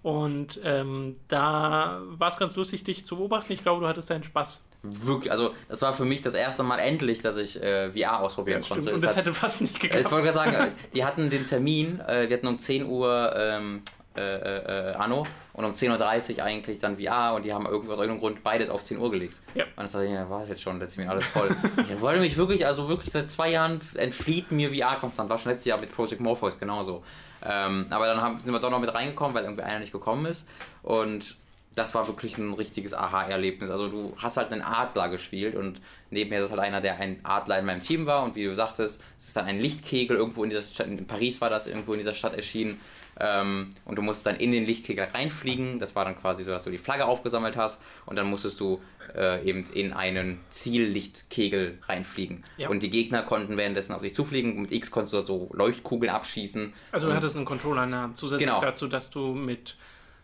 Und 0.03 0.61
ähm, 0.63 1.17
da 1.27 2.01
war 2.05 2.29
es 2.29 2.37
ganz 2.37 2.55
lustig, 2.55 2.83
dich 2.85 3.05
zu 3.05 3.17
beobachten. 3.17 3.51
Ich 3.51 3.61
glaube, 3.63 3.81
du 3.81 3.87
hattest 3.87 4.09
deinen 4.09 4.23
Spaß. 4.23 4.63
Wirklich, 4.81 5.31
also 5.31 5.53
das 5.67 5.81
war 5.81 5.93
für 5.93 6.05
mich 6.05 6.21
das 6.21 6.33
erste 6.33 6.63
Mal 6.63 6.79
endlich, 6.79 7.21
dass 7.21 7.35
ich 7.35 7.61
äh, 7.61 7.91
VR 7.91 8.21
ausprobieren 8.21 8.63
Stimmt. 8.63 8.79
konnte. 8.79 8.89
Und 8.91 8.95
Es 8.95 9.01
das 9.01 9.11
hat- 9.11 9.17
hätte 9.17 9.33
fast 9.33 9.61
nicht 9.61 9.73
Ich 9.75 9.79
geklappt. 9.81 10.11
wollte 10.11 10.31
gerade 10.31 10.51
sagen, 10.51 10.71
die 10.93 11.03
hatten 11.03 11.29
den 11.29 11.43
Termin, 11.45 11.99
äh, 12.01 12.29
wir 12.29 12.37
hatten 12.37 12.47
um 12.47 12.57
10 12.59 12.85
Uhr 12.85 13.33
ähm, 13.37 13.81
äh, 14.15 14.21
äh, 14.21 14.91
äh, 14.91 14.93
Anno 14.95 15.27
und 15.53 15.65
um 15.65 15.73
10.30 15.73 16.37
Uhr 16.37 16.43
eigentlich 16.43 16.79
dann 16.79 16.97
VR 16.97 17.33
und 17.35 17.43
die 17.43 17.53
haben 17.53 17.65
irgendwie 17.65 17.91
aus 17.91 17.99
irgendeinem 17.99 18.19
Grund 18.21 18.43
beides 18.43 18.69
auf 18.69 18.83
10 18.83 18.97
Uhr 18.99 19.11
gelegt. 19.11 19.35
Ja. 19.53 19.65
Und 19.75 19.83
das 19.83 19.91
dachte 19.91 20.05
ich, 20.05 20.11
ja, 20.13 20.29
war 20.29 20.45
jetzt 20.47 20.61
schon, 20.61 20.79
das 20.79 20.91
ist 20.91 20.97
mir 20.97 21.09
alles 21.09 21.25
voll. 21.25 21.53
ich 21.77 21.99
wollte 21.99 22.21
mich 22.21 22.37
wirklich, 22.37 22.65
also 22.65 22.87
wirklich 22.87 23.11
seit 23.11 23.29
zwei 23.29 23.51
Jahren 23.51 23.81
entflieht 23.95 24.51
mir 24.51 24.73
VR 24.73 24.95
konstant. 24.95 25.29
War 25.29 25.39
schon 25.39 25.51
letztes 25.51 25.65
Jahr 25.65 25.79
mit 25.81 25.91
Project 25.91 26.21
Morpheus 26.21 26.57
genauso. 26.57 27.03
Ähm, 27.45 27.85
aber 27.89 28.07
dann 28.07 28.21
haben, 28.21 28.39
sind 28.39 28.51
wir 28.53 28.59
doch 28.59 28.71
noch 28.71 28.79
mit 28.79 28.93
reingekommen, 28.93 29.35
weil 29.35 29.43
irgendwie 29.43 29.63
einer 29.63 29.79
nicht 29.79 29.91
gekommen 29.91 30.25
ist. 30.25 30.47
Und 30.83 31.37
das 31.75 31.93
war 31.93 32.07
wirklich 32.07 32.37
ein 32.37 32.53
richtiges 32.53 32.93
Aha-Erlebnis. 32.93 33.69
Also 33.69 33.87
du 33.87 34.13
hast 34.17 34.37
halt 34.37 34.51
einen 34.51 34.61
Adler 34.61 35.09
gespielt 35.09 35.55
und 35.55 35.79
neben 36.09 36.29
mir 36.29 36.43
ist 36.43 36.49
halt 36.49 36.59
einer, 36.59 36.81
der 36.81 36.97
ein 36.99 37.19
Adler 37.23 37.59
in 37.59 37.65
meinem 37.65 37.81
Team 37.81 38.05
war 38.05 38.23
und 38.23 38.35
wie 38.35 38.45
du 38.45 38.55
sagtest, 38.55 39.01
es 39.17 39.27
ist 39.27 39.35
dann 39.35 39.45
ein 39.45 39.59
Lichtkegel 39.59 40.17
irgendwo 40.17 40.43
in 40.43 40.49
dieser 40.49 40.63
Stadt, 40.63 40.87
in 40.87 41.05
Paris 41.07 41.39
war 41.41 41.49
das 41.49 41.67
irgendwo 41.67 41.93
in 41.93 41.99
dieser 41.99 42.13
Stadt 42.15 42.35
erschienen 42.35 42.79
ähm, 43.19 43.69
und 43.85 43.97
du 43.97 44.01
musst 44.01 44.25
dann 44.25 44.35
in 44.37 44.51
den 44.51 44.65
Lichtkegel 44.65 45.07
reinfliegen. 45.13 45.79
Das 45.79 45.95
war 45.95 46.05
dann 46.05 46.15
quasi 46.15 46.43
so, 46.43 46.51
dass 46.51 46.63
du 46.63 46.71
die 46.71 46.77
Flagge 46.77 47.05
aufgesammelt 47.05 47.55
hast 47.55 47.81
und 48.05 48.15
dann 48.15 48.27
musstest 48.27 48.59
du 48.59 48.81
äh, 49.15 49.43
eben 49.47 49.65
in 49.73 49.93
einen 49.93 50.39
Ziellichtkegel 50.49 51.79
reinfliegen. 51.87 52.43
Ja. 52.57 52.69
Und 52.69 52.83
die 52.83 52.89
Gegner 52.89 53.23
konnten 53.23 53.57
währenddessen 53.57 53.93
auf 53.93 54.01
dich 54.01 54.15
zufliegen. 54.15 54.61
Mit 54.61 54.71
X 54.71 54.91
konntest 54.91 55.13
du 55.13 55.23
so 55.23 55.49
Leuchtkugeln 55.53 56.11
abschießen. 56.11 56.73
Also 56.91 57.07
du 57.07 57.13
hattest 57.15 57.35
einen 57.35 57.45
Controller 57.45 57.89
Hand, 57.89 58.17
zusätzlich 58.17 58.47
Genau. 58.47 58.61
dazu, 58.61 58.87
dass 58.87 59.09
du 59.09 59.33
mit 59.33 59.75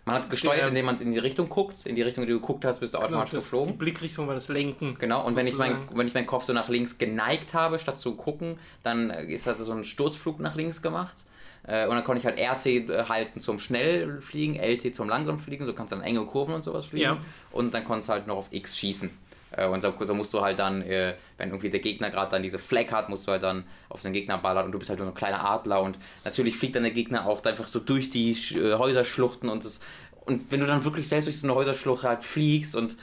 Man 0.05 0.15
hat 0.17 0.29
gesteuert, 0.29 0.59
Der- 0.59 0.67
indem 0.67 0.85
man 0.85 0.99
in 1.01 1.11
die 1.13 1.17
Richtung 1.19 1.49
guckt. 1.49 1.85
In 1.87 1.95
die 1.95 2.03
Richtung, 2.03 2.25
die 2.25 2.31
du 2.31 2.39
geguckt 2.39 2.63
hast, 2.63 2.79
bist 2.79 2.93
du 2.93 2.99
automatisch 2.99 3.31
das, 3.31 3.45
die 3.45 3.49
geflogen. 3.57 3.77
Blickrichtung 3.79 4.27
war 4.27 4.35
das 4.35 4.49
Lenken. 4.49 4.95
Genau, 4.99 5.25
und 5.25 5.35
wenn 5.35 5.47
ich, 5.47 5.57
mein, 5.57 5.77
wenn 5.95 6.07
ich 6.07 6.13
meinen 6.13 6.27
Kopf 6.27 6.43
so 6.45 6.53
nach 6.53 6.69
links 6.69 6.97
geneigt 6.99 7.53
habe, 7.55 7.79
statt 7.79 7.99
zu 7.99 8.13
gucken, 8.15 8.59
dann 8.83 9.09
äh, 9.09 9.25
ist 9.25 9.47
halt 9.47 9.57
so 9.57 9.71
ein 9.71 9.83
Sturzflug 9.83 10.39
nach 10.39 10.55
links 10.55 10.81
gemacht. 10.83 11.25
Äh, 11.67 11.87
und 11.87 11.95
dann 11.95 12.03
konnte 12.03 12.19
ich 12.19 12.25
halt 12.27 12.37
RC 12.39 12.87
äh, 12.87 13.05
halten 13.09 13.39
zum 13.39 13.57
Schnellfliegen, 13.57 14.55
LT 14.55 14.95
zum 14.95 15.09
Langsamfliegen, 15.09 15.65
so 15.65 15.73
kannst 15.73 15.91
du 15.91 15.95
dann 15.95 16.05
enge 16.05 16.23
Kurven 16.25 16.53
und 16.53 16.63
sowas 16.63 16.85
fliegen. 16.85 17.03
Ja. 17.05 17.17
Und 17.51 17.73
dann 17.73 17.83
konntest 17.83 18.09
du 18.09 18.13
halt 18.13 18.27
noch 18.27 18.37
auf 18.37 18.47
X 18.51 18.77
schießen. 18.77 19.09
Äh, 19.51 19.67
Und 19.67 19.81
so, 19.81 19.93
so 19.99 20.13
musst 20.13 20.33
du 20.33 20.41
halt 20.41 20.59
dann, 20.59 20.81
äh, 20.81 21.15
wenn 21.37 21.49
irgendwie 21.49 21.69
der 21.69 21.79
Gegner 21.79 22.09
gerade 22.09 22.31
dann 22.31 22.43
diese 22.43 22.59
Flag 22.59 22.91
hat, 22.91 23.09
musst 23.09 23.27
du 23.27 23.31
halt 23.31 23.43
dann 23.43 23.65
auf 23.89 24.01
den 24.01 24.13
Gegner 24.13 24.37
ballern 24.37 24.65
und 24.65 24.71
du 24.71 24.79
bist 24.79 24.89
halt 24.89 24.99
nur 24.99 25.07
so 25.07 25.11
ein 25.13 25.17
kleiner 25.17 25.43
Adler 25.49 25.81
und 25.81 25.97
natürlich 26.23 26.57
fliegt 26.57 26.75
dann 26.75 26.83
der 26.83 26.91
Gegner 26.91 27.25
auch 27.25 27.43
einfach 27.43 27.67
so 27.67 27.79
durch 27.79 28.09
die 28.09 28.31
äh, 28.55 28.73
Häuserschluchten 28.73 29.49
und 29.49 29.63
das 29.65 29.79
und 30.25 30.51
wenn 30.51 30.59
du 30.59 30.65
dann 30.65 30.83
wirklich 30.83 31.07
selbst 31.07 31.27
durch 31.27 31.39
so 31.39 31.45
eine 31.45 31.55
Häuserschlucht 31.55 32.03
halt 32.03 32.23
fliegst 32.23 32.75
und 32.75 32.97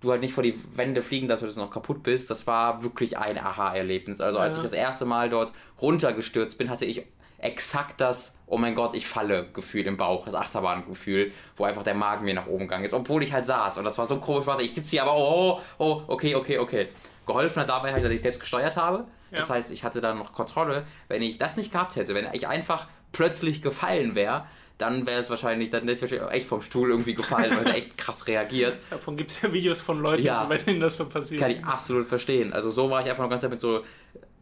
du 0.00 0.10
halt 0.10 0.22
nicht 0.22 0.34
vor 0.34 0.42
die 0.42 0.58
Wände 0.74 1.02
fliegen, 1.02 1.28
dass 1.28 1.38
du 1.40 1.46
das 1.46 1.54
noch 1.56 1.70
kaputt 1.70 2.02
bist, 2.02 2.28
das 2.30 2.46
war 2.48 2.82
wirklich 2.82 3.16
ein 3.16 3.38
Aha-Erlebnis. 3.38 4.20
Also 4.20 4.40
als 4.40 4.56
Ja. 4.56 4.60
ich 4.64 4.70
das 4.70 4.72
erste 4.76 5.04
Mal 5.04 5.30
dort 5.30 5.52
runtergestürzt 5.80 6.58
bin, 6.58 6.70
hatte 6.70 6.84
ich 6.84 7.04
exakt 7.44 8.00
das, 8.00 8.36
oh 8.46 8.56
mein 8.58 8.74
Gott, 8.74 8.94
ich 8.94 9.06
falle 9.06 9.48
Gefühl 9.52 9.86
im 9.86 9.96
Bauch, 9.96 10.24
das 10.24 10.34
Achterbahngefühl, 10.34 11.32
wo 11.56 11.64
einfach 11.64 11.82
der 11.82 11.94
Magen 11.94 12.24
mir 12.24 12.34
nach 12.34 12.46
oben 12.46 12.64
gegangen 12.64 12.84
ist, 12.84 12.94
obwohl 12.94 13.22
ich 13.22 13.32
halt 13.32 13.46
saß. 13.46 13.78
Und 13.78 13.84
das 13.84 13.98
war 13.98 14.06
so 14.06 14.16
komisch, 14.18 14.46
ich 14.60 14.74
sitze 14.74 14.90
hier, 14.90 15.02
aber 15.02 15.16
oh, 15.16 15.60
oh, 15.78 16.02
okay, 16.08 16.34
okay, 16.34 16.58
okay. 16.58 16.88
Geholfen 17.26 17.62
hat 17.62 17.68
dabei 17.68 17.92
halt, 17.92 18.04
dass 18.04 18.10
ich 18.12 18.20
selbst 18.22 18.40
gesteuert 18.40 18.76
habe. 18.76 19.04
Das 19.30 19.48
Ja. 19.48 19.54
heißt, 19.54 19.70
ich 19.72 19.84
hatte 19.84 20.00
dann 20.00 20.18
noch 20.18 20.32
Kontrolle. 20.32 20.86
Wenn 21.08 21.22
ich 21.22 21.38
das 21.38 21.56
nicht 21.56 21.72
gehabt 21.72 21.96
hätte, 21.96 22.14
wenn 22.14 22.28
ich 22.32 22.46
einfach 22.48 22.86
plötzlich 23.12 23.62
gefallen 23.62 24.14
wäre, 24.14 24.46
dann 24.78 25.06
wäre 25.06 25.20
es 25.20 25.30
wahrscheinlich, 25.30 25.70
dann 25.70 25.82
hätte 25.88 25.92
ich 26.06 26.12
wahrscheinlich 26.12 26.36
echt 26.36 26.48
vom 26.48 26.60
Stuhl 26.62 26.90
irgendwie 26.90 27.14
gefallen 27.14 27.52
und 27.52 27.58
hätte 27.64 27.74
echt 27.76 27.96
krass 27.96 28.26
reagiert. 28.26 28.78
Davon 28.90 29.16
gibt 29.16 29.30
es 29.30 29.40
ja 29.40 29.52
Videos 29.52 29.80
von 29.80 30.00
Leuten, 30.00 30.22
Ja. 30.24 30.44
bei 30.44 30.56
denen 30.58 30.80
das 30.80 30.96
so 30.96 31.08
passiert. 31.08 31.40
Kann 31.40 31.50
ich 31.50 31.64
absolut 31.64 32.08
verstehen. 32.08 32.52
Also 32.52 32.70
so 32.70 32.90
war 32.90 33.00
ich 33.02 33.08
einfach 33.08 33.22
noch 33.22 33.30
ganz 33.30 33.42
Zeit 33.42 33.50
mit 33.50 33.60
so 33.60 33.82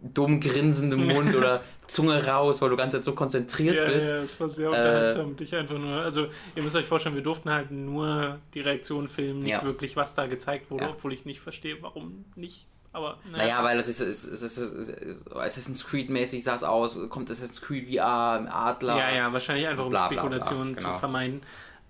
dumm 0.03 0.41
grinsendem 0.41 1.07
Mund 1.07 1.35
oder 1.37 1.63
Zunge 1.89 2.27
raus, 2.27 2.61
weil 2.61 2.71
du 2.71 2.77
ganz 2.77 2.95
so 3.05 3.13
konzentriert 3.13 3.77
ja, 3.77 3.85
bist. 3.87 4.09
ja, 4.09 4.17
es 4.23 4.41
war 4.41 4.49
sehr 4.49 4.67
Äh, 4.67 4.71
unterhaltsam. 4.71 5.37
Dich 5.37 5.55
einfach 5.55 5.79
nur, 5.79 5.97
also 5.97 6.27
ihr 6.57 6.63
müsst 6.63 6.77
euch 6.77 6.87
vorstellen, 6.87 7.15
wir 7.15 7.23
durften 7.23 7.51
halt 7.51 7.71
nur 7.71 8.39
die 8.55 8.61
Reaktion 8.61 9.09
filmen, 9.09 9.41
nicht 9.41 9.53
Ja. 9.53 9.63
wirklich, 9.65 9.97
was 9.97 10.15
da 10.15 10.27
gezeigt 10.27 10.71
wurde, 10.71 10.85
Ja. 10.85 10.91
obwohl 10.91 11.13
ich 11.13 11.25
nicht 11.25 11.41
verstehe, 11.41 11.77
warum 11.81 12.25
nicht. 12.35 12.67
Aber 12.95 13.17
Naja, 13.31 13.65
weil 13.65 13.79
es 13.81 13.89
ist, 13.89 14.01
es 14.01 14.25
ist, 14.25 14.43
ist, 14.59 14.89
ist 14.91 15.33
Assassin's 15.35 15.87
Creed 15.87 16.11
mäßig 16.11 16.45
sah 16.45 16.55
es 16.55 16.63
aus, 16.63 16.99
kommt 17.09 17.31
Assassin's 17.31 17.63
Creed 17.63 17.89
VR, 17.89 18.47
Adler. 18.51 18.99
Ja, 18.99 19.11
ja, 19.15 19.33
wahrscheinlich 19.33 19.67
einfach 19.67 19.85
um 19.85 19.91
Bla, 19.91 20.09
bla, 20.09 20.21
bla, 20.23 20.23
Spekulationen 20.31 20.75
genau. 20.75 20.93
zu 20.93 20.99
vermeiden. 20.99 21.41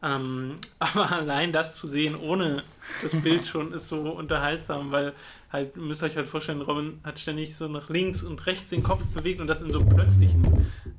Ähm, 0.02 0.59
aber 0.78 1.12
allein 1.12 1.52
das 1.52 1.76
zu 1.76 1.87
sehen 1.87 2.16
ohne 2.16 2.64
das 3.02 3.14
Bild 3.23 3.47
schon 3.47 3.73
ist 3.73 3.88
so 3.88 4.11
unterhaltsam, 4.11 4.90
weil 4.90 5.12
halt, 5.52 5.76
ihr 5.76 5.82
müsst 5.82 6.02
euch 6.02 6.16
halt 6.16 6.26
vorstellen, 6.26 6.61
Robin 6.61 7.00
hat 7.04 7.21
ständig 7.21 7.56
so 7.56 7.68
nach 7.68 7.88
links 7.88 8.23
und 8.23 8.44
rechts 8.47 8.71
den 8.71 8.82
Kopf 8.82 9.06
bewegt 9.09 9.40
und 9.40 9.47
das 9.47 9.61
in 9.61 9.71
so 9.71 9.85
plötzlichen 9.85 10.44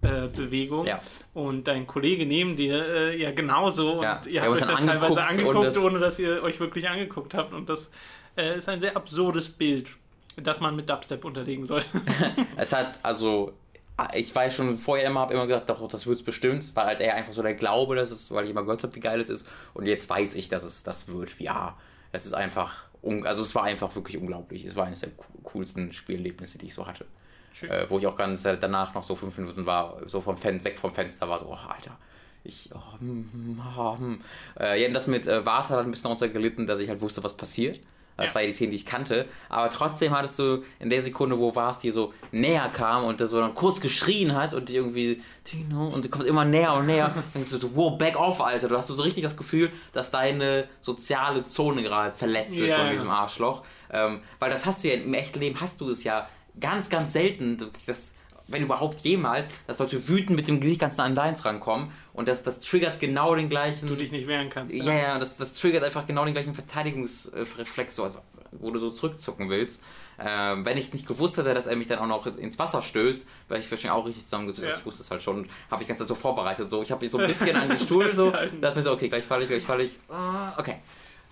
äh, 0.01 0.27
Bewegungen. 0.27 0.85
Ja. 0.87 1.01
Und 1.33 1.67
dein 1.67 1.85
Kollege 1.87 2.25
neben 2.25 2.55
dir 2.55 2.85
äh, 2.85 3.21
ja 3.21 3.31
genauso 3.31 3.93
und 3.93 4.03
Ja, 4.03 4.21
ihr 4.25 4.33
wir 4.33 4.41
habt 4.43 4.51
euch 4.51 4.59
dann 4.59 4.87
teilweise 4.87 5.21
angeguckt 5.21 5.21
und 5.21 5.27
angeguckt, 5.27 5.65
das- 5.65 5.77
ohne 5.77 5.99
dass 5.99 6.19
ihr 6.19 6.41
euch 6.43 6.59
wirklich 6.59 6.87
angeguckt 6.87 7.33
habt 7.33 7.53
und 7.53 7.67
das 7.69 7.89
äh, 8.37 8.57
ist 8.57 8.69
ein 8.69 8.79
sehr 8.79 8.95
absurdes 8.95 9.49
Bild, 9.49 9.89
das 10.37 10.59
man 10.59 10.75
mit 10.75 10.89
Dubstep 10.89 11.25
unterlegen 11.25 11.65
sollte. 11.65 11.87
Es 12.55 12.71
hat, 12.73 12.99
also, 13.03 13.53
ich 14.13 14.33
weiß 14.33 14.55
schon 14.55 14.77
vorher 14.79 15.07
immer, 15.07 15.21
habe 15.21 15.33
immer 15.33 15.47
gesagt, 15.47 15.69
doch, 15.69 15.87
das 15.87 16.07
wird 16.07 16.17
es 16.19 16.23
bestimmt, 16.23 16.71
weil 16.75 16.85
halt 16.85 16.99
eher 16.99 17.15
einfach 17.15 17.33
so 17.33 17.41
der 17.41 17.53
Glaube, 17.53 17.95
dass 17.95 18.11
es, 18.11 18.31
weil 18.31 18.45
ich 18.45 18.51
immer 18.51 18.63
gehört 18.63 18.83
habe, 18.83 18.95
wie 18.95 18.99
geil 18.99 19.19
es 19.19 19.29
ist. 19.29 19.47
Und 19.73 19.85
jetzt 19.85 20.09
weiß 20.09 20.35
ich, 20.35 20.49
dass 20.49 20.63
es 20.63 20.83
das 20.83 21.07
wird. 21.07 21.39
Ja, 21.39 21.77
es 22.11 22.25
ist 22.25 22.33
einfach, 22.33 22.85
also 23.23 23.41
es 23.43 23.53
war 23.55 23.63
einfach 23.63 23.95
wirklich 23.95 24.17
unglaublich. 24.17 24.65
Es 24.65 24.75
war 24.75 24.85
eines 24.87 25.01
der 25.01 25.11
co- 25.11 25.25
coolsten 25.43 25.93
Spielerlebnisse, 25.93 26.57
die 26.57 26.67
ich 26.67 26.73
so 26.73 26.87
hatte. 26.87 27.05
Äh, 27.67 27.85
wo 27.89 27.99
ich 27.99 28.07
auch 28.07 28.17
ganz 28.17 28.43
äh, 28.45 28.57
danach 28.59 28.93
noch 28.93 29.03
so 29.03 29.15
fünf 29.15 29.37
Minuten 29.37 29.65
war, 29.65 29.97
so 30.07 30.21
vom 30.21 30.37
Fenster, 30.37 30.69
weg 30.69 30.79
vom 30.79 30.93
Fenster 30.93 31.29
war, 31.29 31.39
so, 31.39 31.45
oh, 31.47 31.53
Alter. 31.53 31.97
Ich, 32.43 32.69
oh, 32.73 32.99
hm, 32.99 33.29
hm, 33.31 33.61
ah, 33.61 33.97
hm. 33.97 34.21
Äh, 34.59 34.81
ja, 34.83 34.89
das 34.89 35.07
mit 35.07 35.27
äh, 35.27 35.45
Vars 35.45 35.69
hat 35.69 35.79
ein 35.79 35.91
bisschen 35.91 36.03
darunter 36.05 36.27
gelitten, 36.29 36.67
dass 36.67 36.79
ich 36.79 36.89
halt 36.89 37.01
wusste, 37.01 37.23
was 37.23 37.37
passiert. 37.37 37.79
Das 38.15 38.27
Ja. 38.29 38.35
war 38.35 38.41
ja 38.41 38.47
die 38.47 38.53
Szene, 38.53 38.69
die 38.71 38.75
ich 38.75 38.85
kannte. 38.85 39.25
Aber 39.49 39.69
trotzdem 39.69 40.11
hattest 40.15 40.37
du 40.39 40.63
in 40.79 40.89
der 40.89 41.01
Sekunde, 41.01 41.37
wo 41.39 41.53
Vars 41.55 41.79
dir 41.79 41.91
so 41.91 42.13
näher 42.31 42.69
kam 42.69 43.05
und 43.05 43.19
das 43.19 43.31
so 43.31 43.39
dann 43.39 43.55
kurz 43.55 43.81
geschrien 43.81 44.35
hat 44.35 44.53
und 44.53 44.69
die 44.69 44.75
irgendwie, 44.75 45.21
Tino, 45.43 45.87
und 45.87 46.03
sie 46.03 46.09
kommt 46.09 46.25
immer 46.25 46.45
näher 46.45 46.73
und 46.73 46.85
näher. 46.85 47.09
dann 47.13 47.23
denkst 47.33 47.49
du 47.49 47.57
so, 47.57 47.75
wow, 47.75 47.97
back 47.97 48.15
off, 48.19 48.39
Alter. 48.39 48.67
Du 48.69 48.77
hast 48.77 48.87
so 48.87 49.01
richtig 49.01 49.23
das 49.23 49.35
Gefühl, 49.35 49.71
dass 49.93 50.11
deine 50.11 50.67
soziale 50.81 51.43
Zone 51.45 51.81
gerade 51.81 52.13
verletzt 52.15 52.55
wird 52.55 52.69
Ja, 52.69 52.79
von 52.79 52.91
diesem 52.91 53.09
Arschloch. 53.09 53.63
Ähm, 53.91 54.21
weil 54.39 54.49
das 54.51 54.65
hast 54.65 54.83
du 54.83 54.89
ja 54.89 54.95
im 54.95 55.13
echten 55.13 55.39
Leben, 55.39 55.59
hast 55.59 55.81
du 55.81 55.89
es 55.89 56.03
ja 56.03 56.27
ganz, 56.59 56.89
ganz 56.89 57.13
selten, 57.13 57.57
dass, 57.87 58.13
wenn 58.53 58.63
überhaupt 58.63 59.01
jemals, 59.01 59.49
dass 59.67 59.79
Leute 59.79 60.07
wütend 60.07 60.35
mit 60.35 60.47
dem 60.47 60.59
Gesicht 60.59 60.81
ganz 60.81 60.97
nah 60.97 61.03
an 61.03 61.15
deins 61.15 61.43
rankommen 61.45 61.91
und 62.13 62.27
das, 62.27 62.43
das 62.43 62.59
triggert 62.59 62.99
genau 62.99 63.35
den 63.35 63.49
gleichen. 63.49 63.87
du 63.87 63.95
dich 63.95 64.11
nicht 64.11 64.27
wehren 64.27 64.49
kannst. 64.49 64.73
Ja, 64.73 64.93
ja, 64.93 65.19
das, 65.19 65.37
das 65.37 65.53
triggert 65.53 65.83
einfach 65.83 66.05
genau 66.05 66.25
den 66.25 66.33
gleichen 66.33 66.53
Verteidigungsreflex, 66.53 67.95
so, 67.95 68.03
also, 68.03 68.19
wo 68.51 68.71
du 68.71 68.79
so 68.79 68.91
zurückzucken 68.91 69.49
willst. 69.49 69.81
Ähm, 70.19 70.63
wenn 70.63 70.77
ich 70.77 70.93
nicht 70.93 71.07
gewusst 71.07 71.37
hätte, 71.37 71.53
dass 71.53 71.65
er 71.65 71.75
mich 71.75 71.87
dann 71.87 71.99
auch 71.99 72.07
noch 72.07 72.25
ins 72.37 72.59
Wasser 72.59 72.81
stößt, 72.81 73.27
wäre 73.47 73.59
ich 73.59 73.69
wahrscheinlich 73.71 73.91
auch 73.91 74.05
richtig 74.05 74.25
zusammengezogen. 74.25 74.69
Ja. 74.69 74.77
Ich 74.77 74.85
wusste 74.85 75.01
es 75.01 75.09
halt 75.09 75.23
schon 75.23 75.37
und 75.37 75.49
habe 75.71 75.81
ich 75.81 75.87
ganz 75.87 75.99
so 75.99 76.15
vorbereitet. 76.15 76.69
So, 76.69 76.83
ich 76.83 76.91
habe 76.91 77.03
mich 77.03 77.11
so 77.11 77.17
ein 77.17 77.27
bisschen 77.27 77.55
an 77.55 77.69
den 77.69 77.79
Stuhl 77.79 78.09
so, 78.09 78.31
dachte 78.31 78.75
mir 78.75 78.83
so, 78.83 78.91
okay, 78.91 79.09
gleich 79.09 79.25
falle 79.25 79.43
ich, 79.43 79.49
gleich 79.49 79.63
falle 79.63 79.83
ich. 79.85 79.91
Ah, 80.09 80.53
okay. 80.57 80.75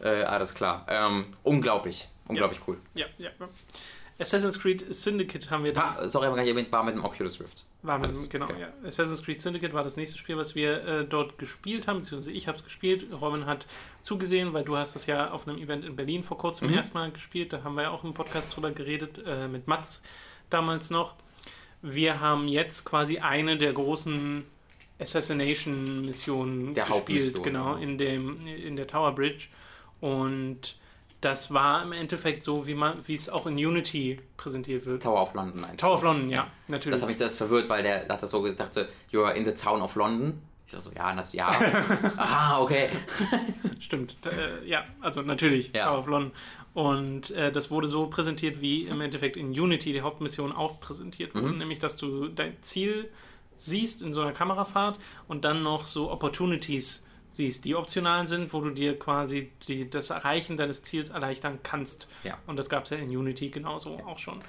Äh, 0.02 0.24
alles 0.24 0.56
klar. 0.56 0.86
Ähm, 0.90 1.26
unglaublich. 1.44 2.08
Unglaublich 2.28 2.62
cool. 2.68 2.78
Ja, 2.94 3.06
ja. 3.18 3.30
ja. 3.40 3.46
Assassin's 4.22 4.60
Creed 4.60 4.94
Syndicate 4.94 5.50
haben 5.50 5.64
wir 5.64 5.74
da. 5.74 5.96
War, 5.98 6.10
sorry, 6.10 6.28
aber 6.28 6.36
gar 6.36 6.44
nicht 6.44 6.52
erwähnt, 6.52 6.72
war 6.72 6.84
mit 6.84 6.96
dem 6.96 7.04
Oculus 7.04 7.40
Rift. 7.40 7.66
War 7.82 7.98
mit, 7.98 8.10
Alles, 8.10 8.30
genau, 8.30 8.46
okay. 8.46 8.62
ja. 8.62 8.88
Assassin's 8.88 9.24
Creed 9.24 9.42
Syndicate 9.42 9.74
war 9.74 9.84
das 9.84 9.98
nächste 9.98 10.18
Spiel, 10.18 10.38
was 10.38 10.54
wir 10.54 10.84
äh, 10.86 11.06
dort 11.06 11.38
gespielt 11.40 11.88
haben, 11.88 12.00
beziehungsweise 12.02 12.32
ich 12.32 12.48
habe 12.48 12.58
es 12.60 12.64
gespielt. 12.64 13.08
Robin 13.20 13.48
hat 13.48 13.66
zugesehen, 14.02 14.54
weil 14.54 14.64
du 14.64 14.78
hast 14.78 14.96
das 14.96 15.08
ja 15.08 15.32
auf 15.32 15.48
einem 15.48 15.58
Event 15.58 15.84
in 15.84 15.96
Berlin 15.96 16.24
vor 16.24 16.38
kurzem 16.38 16.70
Mhm. 16.70 16.76
erstmal 16.76 17.12
gespielt. 17.12 17.52
Da 17.52 17.64
haben 17.64 17.76
wir 17.76 17.84
ja 17.84 17.90
auch 17.90 18.04
im 18.04 18.14
Podcast 18.14 18.56
drüber 18.56 18.72
geredet, 18.72 19.22
äh, 19.26 19.48
mit 19.48 19.68
Mats 19.68 20.04
damals 20.52 20.92
noch. 20.92 21.16
Wir 21.82 22.20
haben 22.20 22.48
jetzt 22.48 22.86
quasi 22.86 23.18
eine 23.18 23.58
der 23.58 23.74
großen 23.74 24.46
Assassination-Missionen 25.00 26.74
gespielt, 26.76 27.42
genau, 27.44 27.76
ja. 27.76 27.82
in, 27.82 27.98
dem, 27.98 28.46
in 28.46 28.76
der 28.76 28.86
Tower 28.86 29.16
Bridge. 29.16 29.48
Und 30.00 30.76
das 31.22 31.54
war 31.54 31.84
im 31.84 31.92
Endeffekt 31.92 32.44
so, 32.44 32.66
wie 32.68 32.74
man, 32.74 33.00
wie 33.08 33.16
es 33.16 33.30
auch 33.30 33.46
in 33.48 33.54
Unity 33.54 34.20
präsentiert 34.38 34.86
wird. 34.86 35.04
Tower 35.04 35.22
of 35.24 35.34
London 35.34 35.62
meinst? 35.62 35.80
Tower 35.80 35.94
of 35.96 36.04
London, 36.04 36.30
ja, 36.30 36.48
natürlich. 36.68 36.96
Das 36.96 37.02
habe 37.04 37.12
ich 37.12 37.18
das 37.18 37.38
verwirrt, 37.38 37.70
weil 37.70 37.84
der 37.84 38.08
hat 38.10 38.22
das 38.24 38.32
so 38.32 38.42
gesagt, 38.42 38.74
so, 38.74 38.82
you 39.12 39.24
are 39.24 39.34
in 39.36 39.46
the 39.46 39.54
town 39.54 39.82
of 39.82 39.96
London. 39.96 40.42
Ich 40.66 40.74
dachte 40.74 40.86
so, 40.86 40.92
ja, 40.96 41.16
das, 41.16 41.34
ja. 41.34 41.48
Aha, 42.18 42.60
okay. 42.62 42.90
Stimmt, 43.80 44.18
äh, 44.26 44.68
ja, 44.68 44.84
also 45.02 45.22
natürlich, 45.22 45.72
Ja. 45.74 45.86
Tower 45.86 46.00
of 46.00 46.08
London. 46.08 46.32
Und 46.74 47.32
äh, 47.32 47.52
das 47.52 47.70
wurde 47.70 47.88
so 47.88 48.08
präsentiert, 48.08 48.62
wie 48.62 48.86
im 48.86 49.02
Endeffekt 49.02 49.36
in 49.38 49.50
Unity 49.52 49.92
die 49.92 50.02
Hauptmission 50.02 50.54
auch 50.54 50.80
präsentiert 50.80 51.36
wurde, 51.36 51.48
Mhm. 51.50 51.58
nämlich 51.58 51.80
dass 51.80 51.98
du 51.98 52.30
dein 52.30 52.56
Ziel 52.62 53.10
siehst 53.58 54.02
in 54.02 54.14
so 54.14 54.22
einer 54.22 54.32
Kamerafahrt 54.32 54.98
und 55.28 55.44
dann 55.46 55.62
noch 55.64 55.86
so 55.86 56.10
Opportunities 56.10 57.06
siehst, 57.32 57.66
die 57.66 57.76
optional 57.76 58.28
sind, 58.28 58.54
wo 58.54 58.62
du 58.62 58.70
dir 58.70 59.00
quasi 59.00 59.52
die, 59.68 59.90
das 59.90 60.10
Erreichen 60.10 60.58
deines 60.58 60.84
Ziels 60.84 61.10
erleichtern 61.10 61.60
kannst. 61.64 62.08
Ja. 62.24 62.38
Und 62.46 62.58
das 62.58 62.70
gab 62.70 62.86
es 62.86 62.92
ja 62.92 62.98
in 62.98 63.10
Unity 63.10 63.50
genauso 63.50 63.98
auch 64.06 64.20
schon. 64.20 64.40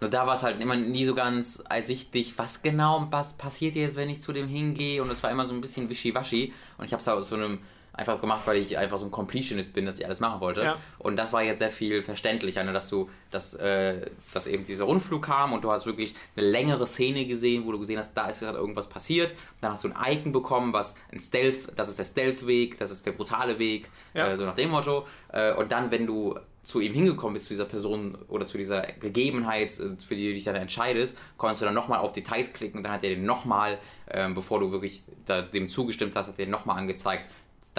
Nur 0.00 0.08
da 0.08 0.26
war 0.26 0.34
es 0.34 0.42
halt 0.42 0.60
immer 0.60 0.76
nie 0.76 1.04
so 1.04 1.14
ganz 1.14 1.62
ersichtlich, 1.68 2.38
was 2.38 2.62
genau 2.62 3.08
was 3.10 3.34
passiert 3.34 3.74
jetzt, 3.74 3.96
wenn 3.96 4.08
ich 4.08 4.22
zu 4.22 4.32
dem 4.32 4.48
hingehe. 4.48 5.02
Und 5.02 5.10
es 5.10 5.22
war 5.22 5.30
immer 5.30 5.46
so 5.46 5.52
ein 5.52 5.60
bisschen 5.60 5.90
wischiwaschi. 5.90 6.54
Und 6.78 6.86
ich 6.86 6.92
habe 6.92 7.02
es 7.02 7.08
aus 7.08 7.28
so 7.28 7.36
einem 7.36 7.58
einfach 8.00 8.20
gemacht, 8.20 8.42
weil 8.46 8.56
ich 8.56 8.76
einfach 8.78 8.98
so 8.98 9.04
ein 9.04 9.10
Completionist 9.10 9.72
bin, 9.72 9.86
dass 9.86 9.98
ich 9.98 10.06
alles 10.06 10.18
machen 10.20 10.40
wollte. 10.40 10.62
Ja. 10.62 10.76
Und 10.98 11.16
das 11.16 11.32
war 11.32 11.42
jetzt 11.42 11.58
sehr 11.60 11.70
viel 11.70 12.02
verständlicher, 12.02 12.64
ne, 12.64 12.72
dass 12.72 12.88
du, 12.88 13.08
dass, 13.30 13.54
äh, 13.54 14.06
dass 14.34 14.46
eben 14.46 14.64
dieser 14.64 14.84
Rundflug 14.84 15.22
kam 15.24 15.52
und 15.52 15.62
du 15.62 15.70
hast 15.70 15.86
wirklich 15.86 16.14
eine 16.36 16.46
längere 16.48 16.86
Szene 16.86 17.26
gesehen, 17.26 17.66
wo 17.66 17.72
du 17.72 17.78
gesehen 17.78 17.98
hast, 17.98 18.14
da 18.16 18.28
ist 18.28 18.40
gerade 18.40 18.58
irgendwas 18.58 18.88
passiert. 18.88 19.34
Dann 19.60 19.72
hast 19.72 19.84
du 19.84 19.90
ein 19.92 20.12
Icon 20.16 20.32
bekommen, 20.32 20.72
was 20.72 20.96
ein 21.12 21.20
Stealth, 21.20 21.68
das 21.76 21.88
ist 21.88 21.98
der 21.98 22.04
Stealth-Weg, 22.04 22.78
das 22.78 22.90
ist 22.90 23.04
der 23.06 23.12
brutale 23.12 23.58
Weg, 23.58 23.88
Ja. 24.14 24.28
äh, 24.28 24.36
so 24.36 24.44
nach 24.44 24.54
dem 24.56 24.70
Motto. 24.70 25.06
Äh, 25.32 25.52
und 25.54 25.70
dann, 25.70 25.90
wenn 25.90 26.06
du 26.06 26.36
zu 26.62 26.78
ihm 26.80 26.92
hingekommen 26.92 27.32
bist, 27.34 27.46
zu 27.46 27.54
dieser 27.54 27.64
Person 27.64 28.18
oder 28.28 28.44
zu 28.44 28.58
dieser 28.58 28.82
Gegebenheit, 28.82 29.78
äh, 29.78 29.96
für 30.06 30.14
die 30.14 30.28
du 30.28 30.34
dich 30.34 30.44
dann 30.44 30.56
entscheidest, 30.56 31.16
konntest 31.36 31.62
du 31.62 31.66
dann 31.66 31.74
nochmal 31.74 31.98
auf 32.00 32.12
Details 32.12 32.52
klicken 32.52 32.78
und 32.78 32.84
dann 32.84 32.92
hat 32.92 33.02
er 33.02 33.10
dir 33.14 33.18
nochmal, 33.22 33.78
ähm, 34.10 34.34
bevor 34.34 34.60
du 34.60 34.70
wirklich 34.72 35.02
da, 35.26 35.42
dem 35.42 35.68
zugestimmt 35.68 36.14
hast, 36.16 36.28
hat 36.28 36.38
er 36.38 36.44
dir 36.46 36.50
nochmal 36.50 36.78
angezeigt, 36.78 37.28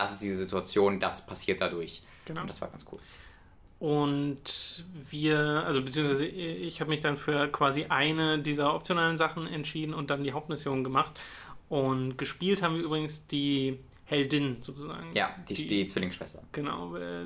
das 0.02 0.14
ist 0.14 0.22
diese 0.22 0.36
Situation, 0.38 1.00
das 1.00 1.26
passiert 1.26 1.62
dadurch. 1.62 2.02
Genau. 2.26 2.42
Und 2.42 2.48
das 2.48 2.62
war 2.62 2.70
ganz 2.70 2.86
cool. 2.92 3.00
Und 3.80 4.84
wir, 5.10 5.40
also 5.66 5.82
beziehungsweise 5.82 6.26
ich 6.26 6.80
habe 6.82 6.90
mich 6.92 7.02
dann 7.02 7.18
für 7.18 7.48
quasi 7.48 7.86
eine 7.90 8.38
dieser 8.40 8.76
optionalen 8.76 9.18
Sachen 9.18 9.48
entschieden 9.48 9.94
und 9.96 10.10
dann 10.12 10.24
die 10.24 10.34
Hauptmission 10.34 10.84
gemacht. 10.84 11.20
Und 11.68 12.18
gespielt 12.18 12.62
haben 12.62 12.76
wir 12.76 12.84
übrigens 12.84 13.26
die 13.28 13.80
Heldin 14.06 14.58
sozusagen. 14.62 15.08
Ja, 15.14 15.32
die, 15.50 15.68
die, 15.68 15.86
Zwillingsschwester. 15.88 16.44
Genau, 16.52 16.96
äh, 16.96 17.26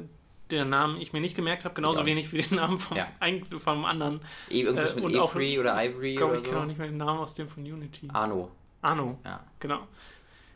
der 0.51 0.63
Namen 0.63 1.01
ich 1.01 1.11
mir 1.11 1.19
nicht 1.19 1.35
gemerkt 1.35 1.65
habe, 1.65 1.73
genauso 1.73 2.05
wenig 2.05 2.31
wie 2.31 2.41
den 2.41 2.55
Namen 2.57 2.79
vom, 2.79 2.95
Ja. 2.95 3.07
ein, 3.19 3.43
vom 3.45 3.83
anderen. 3.83 4.21
E 4.49 4.61
irgendwas 4.61 4.91
Äh, 4.91 4.95
mit 4.95 5.03
und 5.05 5.17
auch- 5.17 5.31
Avery 5.31 5.59
oder 5.59 5.83
Ivory 5.83 6.11
Ich 6.11 6.17
glaube, 6.17 6.33
oder 6.33 6.41
ich 6.41 6.45
kenne 6.45 6.57
auch 6.57 6.61
so. 6.61 6.67
nicht 6.67 6.77
mehr 6.77 6.87
den 6.87 6.97
Namen 6.97 7.19
aus 7.19 7.33
dem 7.33 7.49
von 7.49 7.63
Unity. 7.63 8.07
Arno. 8.13 8.51
Anno, 8.81 9.17
Ja. 9.25 9.43
genau. 9.59 9.87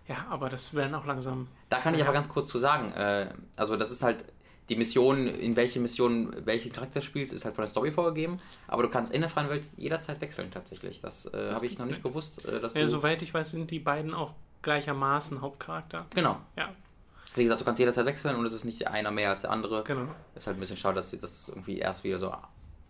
Ja, 0.10 0.26
aber 0.30 0.50
das 0.50 0.74
werden 0.74 0.94
auch 0.96 1.06
langsam. 1.06 1.48
Da 1.70 1.78
kann 1.80 1.94
ich 1.96 2.02
aber 2.02 2.12
ganz 2.12 2.28
kurz 2.28 2.48
zu 2.50 2.58
sagen, 2.58 2.92
äh, 2.94 3.30
also 3.56 3.78
das 3.78 3.92
ist 3.92 4.04
halt 4.04 4.26
die 4.70 4.76
Mission, 4.76 5.28
in 5.28 5.56
welche 5.56 5.80
Mission 5.80 6.36
welche 6.46 6.70
Charakter 6.70 7.02
spielst, 7.02 7.34
ist 7.34 7.46
halt 7.46 7.56
von 7.56 7.64
der 7.64 7.70
Story 7.70 7.92
vorgegeben, 7.92 8.40
aber 8.68 8.84
du 8.84 8.90
kannst 8.90 9.12
in 9.14 9.22
der 9.22 9.30
freien 9.30 9.50
Welt 9.50 9.64
jederzeit 9.78 10.20
wechseln 10.22 10.52
tatsächlich. 10.52 11.02
Das, 11.02 11.26
äh, 11.28 11.54
habe 11.54 11.66
ich 11.66 11.78
noch 11.80 11.86
nicht 11.86 12.04
gewusst, 12.04 12.44
äh, 12.46 12.60
dass 12.60 12.74
Ja, 12.74 12.86
soweit 12.88 13.22
ich 13.22 13.34
weiß, 13.34 13.52
sind 13.52 13.72
die 13.72 13.80
beiden 13.80 14.14
auch 14.14 14.34
gleichermaßen 14.62 15.42
Hauptcharakter. 15.42 16.06
Genau. 16.14 16.40
Ja, 16.58 16.70
Wie 17.36 17.44
gesagt, 17.44 17.62
du 17.62 17.66
kannst 17.66 17.80
jederzeit 17.80 18.06
wechseln 18.06 18.36
und 18.36 18.46
es 18.46 18.54
ist 18.54 18.66
nicht 18.66 18.88
einer 18.88 19.12
mehr 19.12 19.30
als 19.30 19.42
der 19.42 19.52
andere. 19.52 19.84
genau. 19.84 20.08
Ist 20.36 20.48
halt 20.48 20.58
ein 20.58 20.60
bisschen 20.60 20.78
schade, 20.78 20.96
dass 20.96 21.12
das 21.12 21.50
irgendwie 21.50 21.78
erst 21.78 22.04
wieder 22.04 22.20
so 22.20 22.32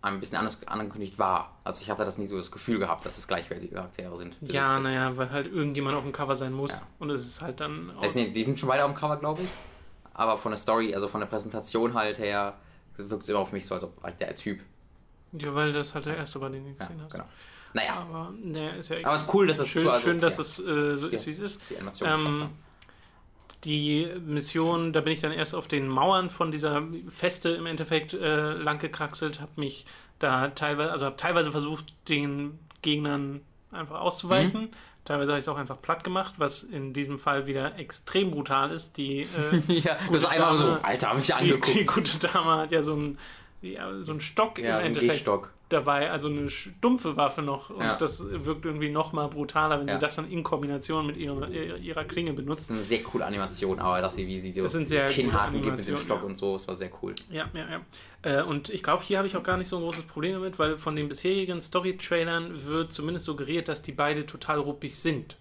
ein 0.02 0.18
bisschen 0.20 0.38
anders 0.38 0.58
angekündigt 0.66 1.18
war. 1.18 1.58
Also 1.64 1.82
ich 1.82 1.90
hatte 1.90 2.04
das 2.04 2.16
nie 2.18 2.26
so 2.26 2.36
das 2.36 2.50
Gefühl 2.50 2.78
gehabt, 2.78 3.04
dass 3.04 3.18
es 3.18 3.28
gleichwertige 3.28 3.74
Charaktere 3.74 4.16
sind. 4.16 4.36
Das 4.40 4.52
Ja, 4.52 4.78
naja, 4.78 5.16
weil 5.16 5.30
halt 5.30 5.46
irgendjemand 5.52 5.96
auf 5.96 6.02
dem 6.04 6.12
Cover 6.12 6.34
sein 6.36 6.52
muss. 6.52 6.70
Ja. 6.70 6.82
Und 6.98 7.10
es 7.10 7.26
ist 7.26 7.40
halt 7.42 7.60
dann. 7.60 7.88
Das 8.00 8.08
Aus, 8.08 8.12
sind, 8.14 8.34
die 8.34 8.42
sind 8.44 8.58
schon 8.58 8.68
beide 8.68 8.84
auf 8.84 8.90
dem 8.90 8.96
Cover, 8.96 9.16
glaube 9.18 9.42
ich. 9.42 9.48
Aber 10.14 10.38
von 10.38 10.52
der 10.52 10.58
Story, 10.58 10.94
also 10.94 11.08
von 11.08 11.20
der 11.20 11.26
Präsentation 11.26 11.94
halt 11.94 12.18
her, 12.18 12.54
wirkt 12.96 13.24
es 13.24 13.28
immer 13.28 13.38
auf 13.40 13.52
mich 13.52 13.66
so, 13.66 13.74
als 13.74 13.84
ob 13.84 14.02
halt 14.02 14.20
der 14.20 14.34
Typ. 14.36 14.60
ja, 15.32 15.54
weil 15.54 15.72
das 15.72 15.94
halt 15.94 16.06
der 16.06 16.16
erste 16.16 16.40
war, 16.40 16.50
den 16.50 16.66
Ja, 16.66 16.72
gesehen 16.86 17.02
hast. 17.02 17.12
genau. 17.12 17.24
Naja, 17.72 17.94
Aber 17.94 18.32
ne, 18.42 18.76
ist 18.78 18.88
ja 18.90 18.96
aber 19.04 19.24
cool, 19.32 19.46
dass 19.46 19.60
es 19.60 19.68
schön, 19.68 19.86
also, 19.86 20.00
schön, 20.00 20.20
dass 20.20 20.36
ja, 20.38 20.42
es 20.42 20.58
äh, 20.58 20.96
so 20.96 21.06
ist, 21.08 21.26
wie 21.26 21.30
es 21.30 21.38
ist. 21.38 21.62
Die 21.70 21.76
Animation 21.76 22.08
Ähm. 22.10 22.50
Die 23.64 24.08
Mission, 24.24 24.92
da 24.92 25.00
bin 25.02 25.12
ich 25.12 25.20
dann 25.20 25.32
erst 25.32 25.54
auf 25.54 25.68
den 25.68 25.86
Mauern 25.88 26.30
von 26.30 26.50
dieser 26.50 26.82
Feste 27.08 27.50
im 27.50 27.66
Endeffekt 27.66 28.14
äh, 28.14 28.52
lang 28.54 28.78
gekraxelt, 28.78 29.40
habe 29.40 29.52
mich 29.56 29.84
da 30.18 30.48
teilweise, 30.48 30.92
also 30.92 31.04
habe 31.04 31.16
teilweise 31.16 31.50
versucht, 31.50 31.92
den 32.08 32.58
Gegnern 32.82 33.40
einfach 33.70 34.00
auszuweichen. 34.00 34.62
Mhm. 34.62 34.68
Teilweise 35.04 35.32
habe 35.32 35.38
ich 35.38 35.44
es 35.44 35.48
auch 35.48 35.56
einfach 35.56 35.80
platt 35.80 36.04
gemacht, 36.04 36.34
was 36.38 36.62
in 36.62 36.92
diesem 36.92 37.18
Fall 37.18 37.46
wieder 37.46 37.78
extrem 37.78 38.30
brutal 38.30 38.70
ist. 38.70 38.96
Die, 38.96 39.20
äh, 39.20 39.26
ja, 39.68 39.96
gute 40.06 40.22
hast 40.22 40.26
einmal 40.26 40.58
so, 40.58 40.64
Dame- 40.64 40.84
Alter, 40.84 41.08
hab 41.08 41.18
ich 41.18 41.26
die, 41.26 41.32
angeguckt. 41.34 41.74
die 41.74 41.84
gute 41.84 42.18
Dame 42.18 42.56
hat 42.58 42.72
ja 42.72 42.82
so 42.82 42.92
einen, 42.92 43.18
ja, 43.62 44.02
so 44.02 44.12
einen 44.12 44.20
Stock 44.20 44.58
ja, 44.58 44.78
im 44.78 44.86
Endeffekt 44.86 45.12
Gehstock. 45.12 45.52
Dabei, 45.72 46.10
also 46.10 46.28
eine 46.28 46.50
stumpfe 46.50 47.16
Waffe 47.16 47.42
noch. 47.42 47.70
Und 47.70 47.82
Ja. 47.82 47.96
das 47.96 48.22
wirkt 48.28 48.64
irgendwie 48.64 48.90
noch 48.90 49.12
mal 49.12 49.28
brutaler, 49.28 49.80
wenn 49.80 49.88
Ja. 49.88 49.94
sie 49.94 50.00
das 50.00 50.16
dann 50.16 50.30
in 50.30 50.42
Kombination 50.42 51.06
mit 51.06 51.16
ihrer, 51.16 51.48
ihrer 51.48 52.04
Klinge 52.04 52.32
benutzt. 52.32 52.70
Das 52.70 52.76
ist 52.76 52.82
eine 52.82 52.82
sehr 52.82 53.02
coole 53.02 53.24
Animation, 53.26 53.78
aber 53.78 54.00
dass 54.00 54.16
sie, 54.16 54.26
wie 54.26 54.38
sie 54.38 54.52
die 54.52 54.60
Kinnhaken 54.60 55.62
gibt 55.62 55.76
mit 55.76 55.88
dem 55.88 55.96
Stock 55.96 56.20
ja. 56.20 56.26
und 56.26 56.36
so, 56.36 56.54
das 56.54 56.68
war 56.68 56.74
sehr 56.74 56.90
cool. 57.02 57.14
Ja, 57.30 57.46
ja, 57.54 57.64
ja. 57.70 57.80
Äh, 58.22 58.42
und 58.42 58.68
ich 58.68 58.82
glaube, 58.82 59.02
hier 59.02 59.18
habe 59.18 59.26
ich 59.26 59.36
auch 59.36 59.42
gar 59.42 59.56
nicht 59.56 59.68
so 59.68 59.76
ein 59.76 59.82
großes 59.82 60.04
Problem 60.04 60.34
damit, 60.34 60.58
weil 60.58 60.76
von 60.76 60.94
den 60.96 61.08
bisherigen 61.08 61.60
Story-Trailern 61.60 62.66
wird 62.66 62.92
zumindest 62.92 63.24
suggeriert, 63.26 63.68
dass 63.68 63.82
die 63.82 63.92
beide 63.92 64.26
total 64.26 64.58
ruppig 64.58 64.98
sind. 64.98 65.36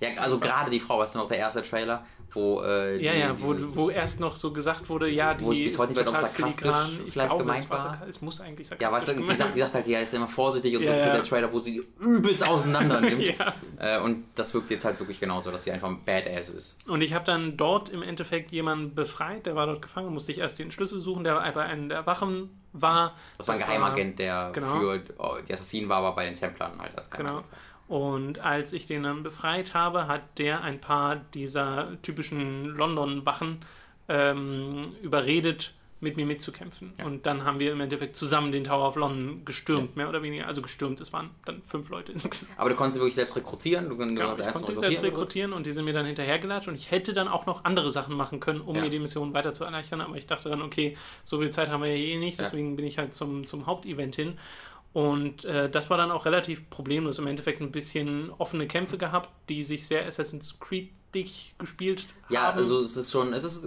Ja, 0.00 0.08
also 0.20 0.38
gerade 0.38 0.70
die 0.70 0.80
Frau, 0.80 0.98
weißt 0.98 1.14
du 1.14 1.18
noch, 1.18 1.28
der 1.28 1.38
erste 1.38 1.62
Trailer, 1.62 2.04
wo 2.34 2.62
äh, 2.62 3.02
Ja, 3.02 3.12
die, 3.12 3.18
ja, 3.18 3.40
wo, 3.40 3.52
dieses- 3.52 3.76
wo 3.76 3.90
erst 3.90 4.20
noch 4.20 4.36
so 4.36 4.52
gesagt 4.52 4.88
wurde, 4.88 5.08
ja, 5.08 5.34
die 5.34 5.44
Wo 5.44 5.50
bis 5.50 5.58
ist 5.72 5.78
heute 5.78 5.92
ob 5.92 6.06
total 6.06 6.20
sarkastisch. 6.22 6.98
Ich 7.06 7.12
vielleicht 7.12 7.28
glaube, 7.28 7.44
gemeint 7.44 7.70
war. 7.70 7.84
war. 8.00 8.08
Es 8.08 8.20
muss 8.20 8.40
eigentlich 8.40 8.68
sarkastisch 8.68 8.90
ja, 8.90 9.14
weißt 9.14 9.20
du, 9.20 9.26
sie 9.26 9.36
sagt, 9.36 9.54
sie 9.54 9.60
sagt 9.60 9.74
halt, 9.74 9.86
ja, 9.86 9.98
ist 10.00 10.14
immer 10.14 10.28
vorsichtig 10.28 10.76
und 10.76 10.84
so 10.86 10.92
Ja, 10.92 10.98
zu 10.98 11.06
ja. 11.06 11.12
der 11.14 11.22
Trailer, 11.24 11.52
wo 11.52 11.58
sie 11.58 11.82
übelst 12.00 12.46
auseinander 12.46 13.00
nimmt. 13.00 13.22
Ja. 13.38 13.54
äh, 13.78 14.00
und 14.00 14.24
das 14.34 14.52
wirkt 14.54 14.70
jetzt 14.70 14.84
halt 14.84 14.98
wirklich 14.98 15.20
genauso, 15.20 15.50
dass 15.50 15.64
sie 15.64 15.70
einfach 15.72 15.88
ein 15.88 16.04
Badass 16.04 16.48
ist. 16.48 16.88
Und 16.88 17.02
ich 17.02 17.14
habe 17.14 17.24
dann 17.24 17.56
dort 17.56 17.88
im 17.88 18.02
Endeffekt 18.02 18.50
jemanden 18.50 18.94
befreit, 18.94 19.46
der 19.46 19.54
war 19.54 19.66
dort 19.66 19.80
gefangen, 19.82 20.12
musste 20.12 20.32
ich 20.32 20.38
erst 20.38 20.58
den 20.58 20.70
Schlüssel 20.70 21.00
suchen, 21.00 21.24
der 21.24 21.34
bei 21.52 21.62
einem 21.62 21.88
der 21.88 22.04
Wachen 22.06 22.50
war. 22.72 23.14
Das 23.38 23.48
war 23.48 23.54
ein 23.54 23.60
Geheimagent, 23.60 24.18
der 24.18 24.50
genau. 24.52 24.78
für 24.78 25.02
oh, 25.18 25.36
die 25.46 25.52
Assassinen 25.52 25.88
war, 25.88 25.98
aber 25.98 26.12
bei 26.14 26.24
den 26.24 26.34
Templern 26.34 26.80
halt 26.80 26.96
als 26.96 27.10
Genau. 27.10 27.44
Und 27.92 28.38
als 28.38 28.72
ich 28.72 28.86
den 28.86 29.02
dann 29.02 29.22
befreit 29.22 29.74
habe, 29.74 30.06
hat 30.08 30.38
der 30.38 30.62
ein 30.62 30.80
paar 30.80 31.16
dieser 31.34 31.88
typischen 32.00 32.64
London-Wachen 32.74 33.58
ähm, 34.08 34.80
überredet, 35.02 35.74
mit 36.00 36.16
mir 36.16 36.24
mitzukämpfen. 36.24 36.94
Ja. 36.98 37.04
Und 37.04 37.26
dann 37.26 37.44
haben 37.44 37.58
wir 37.58 37.70
im 37.70 37.80
Endeffekt 37.82 38.16
zusammen 38.16 38.50
den 38.50 38.64
Tower 38.64 38.88
of 38.88 38.96
London 38.96 39.44
gestürmt, 39.44 39.94
mehr 39.94 40.08
oder 40.08 40.22
weniger. 40.22 40.46
Also 40.46 40.62
gestürmt, 40.62 41.02
es 41.02 41.12
waren 41.12 41.30
dann 41.44 41.62
fünf 41.64 41.90
Leute. 41.90 42.14
Aber 42.56 42.70
du 42.70 42.76
konntest 42.76 42.94
sie 42.94 43.00
wirklich 43.00 43.14
selbst 43.14 43.36
rekrutieren. 43.36 43.90
Du, 43.90 43.96
du 43.96 44.06
Genau, 44.06 44.30
ich 44.30 44.36
selbst 44.38 44.54
konnte 44.54 44.74
selbst 44.76 45.02
rekrutieren 45.02 45.52
und 45.52 45.66
die 45.66 45.72
sind 45.72 45.84
mir 45.84 45.92
dann 45.92 46.06
hinterhergelatscht 46.06 46.68
und 46.68 46.74
ich 46.76 46.90
hätte 46.90 47.12
dann 47.12 47.28
auch 47.28 47.44
noch 47.44 47.64
andere 47.64 47.90
Sachen 47.90 48.16
machen 48.16 48.40
können, 48.40 48.62
um 48.62 48.74
Ja. 48.74 48.82
mir 48.82 48.90
die 48.90 48.98
Mission 49.00 49.34
weiter 49.34 49.52
zu 49.52 49.64
erleichtern, 49.64 50.00
aber 50.00 50.16
ich 50.16 50.26
dachte 50.26 50.48
dann, 50.48 50.62
okay, 50.62 50.96
so 51.26 51.38
viel 51.40 51.50
Zeit 51.50 51.68
haben 51.68 51.82
wir 51.82 51.94
ja 51.94 52.02
eh 52.02 52.16
nicht, 52.18 52.38
Ja. 52.38 52.44
deswegen 52.46 52.74
bin 52.74 52.86
ich 52.86 52.96
halt 52.96 53.14
zum, 53.14 53.46
zum 53.46 53.66
Hauptevent 53.66 54.16
hin 54.16 54.38
und 54.92 55.44
äh, 55.44 55.70
das 55.70 55.88
war 55.90 55.96
dann 55.96 56.10
auch 56.10 56.26
relativ 56.26 56.68
problemlos, 56.70 57.18
im 57.18 57.26
Endeffekt 57.26 57.60
ein 57.60 57.72
bisschen 57.72 58.30
offene 58.38 58.66
Kämpfe 58.66 58.98
gehabt, 58.98 59.30
die 59.48 59.64
sich 59.64 59.86
sehr 59.86 60.06
Assassin's 60.06 60.58
Creed-ig 60.60 61.54
gespielt 61.58 62.06
Ja, 62.28 62.48
haben. 62.48 62.58
also 62.58 62.80
es 62.80 62.96
ist 62.96 63.10
schon, 63.10 63.32
es 63.32 63.44
ist 63.44 63.66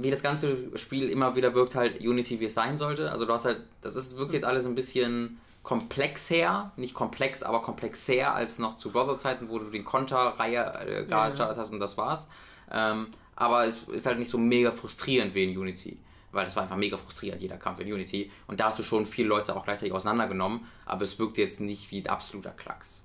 wie 0.00 0.10
das 0.12 0.22
ganze 0.22 0.56
Spiel 0.78 1.08
immer 1.08 1.34
wieder 1.34 1.54
wirkt 1.54 1.74
halt 1.74 2.00
Unity, 2.00 2.38
wie 2.38 2.44
es 2.44 2.54
sein 2.54 2.78
sollte. 2.78 3.10
Also 3.10 3.24
du 3.26 3.32
hast 3.32 3.46
halt, 3.46 3.62
das 3.82 3.96
ist 3.96 4.16
wirkt 4.16 4.32
jetzt 4.32 4.44
alles 4.44 4.64
ein 4.64 4.76
bisschen 4.76 5.40
komplexer, 5.64 6.70
nicht 6.76 6.94
komplex, 6.94 7.42
aber 7.42 7.62
komplexer 7.62 8.32
als 8.32 8.58
noch 8.60 8.76
zu 8.76 8.90
Brother-Zeiten, 8.92 9.48
wo 9.48 9.58
du 9.58 9.70
den 9.70 9.84
Konter-Reihe 9.84 10.72
äh, 10.86 11.10
Ja. 11.10 11.34
startet 11.34 11.58
hast 11.58 11.72
und 11.72 11.80
das 11.80 11.96
war's. 11.98 12.28
Ähm, 12.70 13.08
aber 13.34 13.64
es 13.66 13.82
ist 13.88 14.06
halt 14.06 14.18
nicht 14.20 14.30
so 14.30 14.38
mega 14.38 14.70
frustrierend 14.70 15.34
wie 15.34 15.44
in 15.50 15.58
Unity. 15.58 15.98
Weil 16.32 16.44
das 16.44 16.56
war 16.56 16.64
einfach 16.64 16.76
mega 16.76 16.96
frustrierend, 16.96 17.40
jeder 17.40 17.56
Kampf 17.56 17.80
in 17.80 17.92
Unity. 17.92 18.30
Und 18.46 18.60
da 18.60 18.66
hast 18.66 18.78
du 18.78 18.82
schon 18.82 19.06
viele 19.06 19.28
Leute 19.28 19.56
auch 19.56 19.64
gleichzeitig 19.64 19.94
auseinandergenommen, 19.94 20.66
aber 20.84 21.02
es 21.02 21.18
wirkt 21.18 21.38
jetzt 21.38 21.60
nicht 21.60 21.90
wie 21.90 22.00
ein 22.02 22.06
absoluter 22.06 22.50
Klacks. 22.50 23.04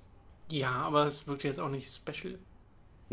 ja, 0.50 0.72
aber 0.72 1.06
es 1.06 1.26
wirkt 1.26 1.44
jetzt 1.44 1.60
auch 1.60 1.70
nicht 1.70 1.92
special. 1.92 2.38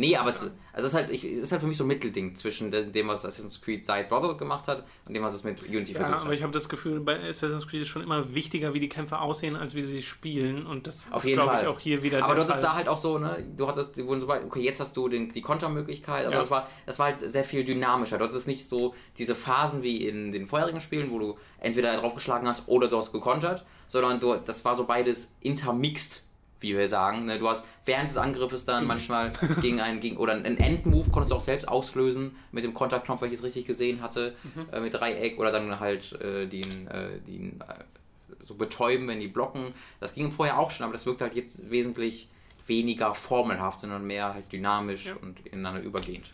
Nee, 0.02 0.16
aber 0.18 0.30
es, 0.32 0.40
also 0.42 0.52
es, 0.74 0.84
ist 0.86 0.94
halt, 0.94 1.10
ich, 1.12 1.24
es 1.24 1.44
ist 1.44 1.52
halt 1.52 1.62
für 1.62 1.68
mich 1.68 1.78
so 1.78 1.84
ein 1.84 1.88
Mittelding 1.88 2.36
zwischen 2.36 2.72
de- 2.72 2.92
dem, 2.92 3.08
was 3.08 3.24
Assassin's 3.24 3.62
Creed 3.62 3.86
seit 3.86 4.10
Brotherhood 4.10 4.38
gemacht 4.40 4.68
hat 4.68 4.86
und 5.06 5.14
dem, 5.14 5.22
was 5.24 5.34
es 5.36 5.44
mit 5.44 5.62
Unity 5.62 5.92
Ja, 5.94 6.00
versucht 6.00 6.18
aber 6.22 6.26
hat. 6.30 6.34
ich 6.34 6.42
habe 6.44 6.52
das 6.54 6.68
Gefühl, 6.70 7.00
bei 7.02 7.18
Assassin's 7.30 7.68
Creed 7.68 7.84
ist 7.84 7.90
schon 7.90 8.02
immer 8.02 8.34
wichtiger, 8.34 8.74
wie 8.74 8.80
die 8.80 8.90
Kämpfe 8.90 9.20
aussehen, 9.20 9.56
als 9.56 9.76
wie 9.76 9.84
sie 9.84 10.02
spielen 10.02 10.66
und 10.66 10.88
das 10.88 11.12
Auf 11.12 11.24
ist, 11.26 11.34
glaube 11.34 11.58
ich, 11.62 11.68
auch 11.68 11.80
hier 11.80 12.02
wieder 12.04 12.24
Aber 12.24 12.36
du 12.36 12.42
hattest 12.42 12.56
Fall. 12.56 12.64
da 12.64 12.74
halt 12.76 12.88
auch 12.88 12.98
so, 12.98 13.18
ne, 13.18 13.46
du 13.56 13.68
hattest, 13.68 14.00
okay, 14.00 14.62
jetzt 14.62 14.80
hast 14.80 14.98
du 14.98 15.08
den, 15.08 15.32
die 15.32 15.42
Kontermöglichkeit, 15.42 16.26
also 16.26 16.32
Ja. 16.34 16.40
das 16.40 16.50
war, 16.52 16.68
das 16.86 16.98
war 17.00 17.06
halt 17.08 17.22
sehr 17.22 17.44
viel 17.44 17.64
dynamischer. 17.64 18.18
Dort 18.18 18.32
ist 18.32 18.38
es 18.38 18.48
nicht 18.48 18.68
so 18.68 18.96
diese 19.18 19.36
Phasen 19.36 19.84
wie 19.84 20.08
in 20.08 20.32
den 20.32 20.48
vorherigen 20.48 20.82
Spielen, 20.82 21.12
wo 21.12 21.20
du 21.20 21.38
entweder 21.60 21.96
draufgeschlagen 21.98 22.48
hast 22.48 22.68
oder 22.68 22.88
du 22.88 22.98
hast 22.98 23.12
gekontert, 23.12 23.66
sondern 23.88 24.20
du, 24.20 24.36
das 24.36 24.66
war 24.66 24.76
so 24.76 24.86
beides 24.86 25.36
intermixed, 25.42 26.24
wie 26.62 26.78
wir 26.78 26.88
sagen. 26.88 27.26
Ne? 27.26 27.39
Du 27.39 27.50
hast 27.50 27.65
während 27.86 28.10
des 28.10 28.17
Angriffes 28.17 28.65
dann 28.65 28.88
manchmal 28.88 29.34
gegen 29.62 29.82
einen, 29.82 30.00
gegen, 30.00 30.17
oder 30.17 30.34
einen 30.34 30.58
Endmove 30.58 31.12
konntest 31.12 31.32
du 31.32 31.36
auch 31.36 31.41
selbst 31.41 31.67
auslösen 31.67 32.36
mit 32.52 32.63
dem 32.63 32.74
Konterknopf, 32.74 33.21
weil 33.21 33.30
ich 33.30 33.39
es 33.39 33.43
richtig 33.43 33.65
gesehen 33.65 34.02
hatte, 34.02 34.36
äh, 34.71 34.80
mit 34.80 34.93
Dreieck 34.93 35.39
oder 35.39 35.52
dann 35.52 35.80
halt 35.80 36.13
äh, 36.21 36.47
den, 36.47 36.88
äh, 36.88 37.19
den 37.28 37.60
äh, 37.62 38.45
so 38.45 38.54
betäuben, 38.56 39.08
wenn 39.08 39.19
die 39.19 39.28
blocken. 39.28 39.74
Das 40.00 40.13
ging 40.13 40.32
vorher 40.32 40.60
auch 40.60 40.71
schon, 40.71 40.84
aber 40.86 40.93
das 40.93 41.06
wirkt 41.06 41.21
halt 41.21 41.36
jetzt 41.36 41.69
wesentlich 41.69 42.28
weniger 42.67 43.13
formelhaft, 43.15 43.80
sondern 43.82 44.06
mehr 44.06 44.34
halt 44.34 44.52
dynamisch 44.52 45.08
Ja. 45.08 45.15
und 45.21 45.45
ineinander 45.47 45.82
übergehend. 45.82 46.26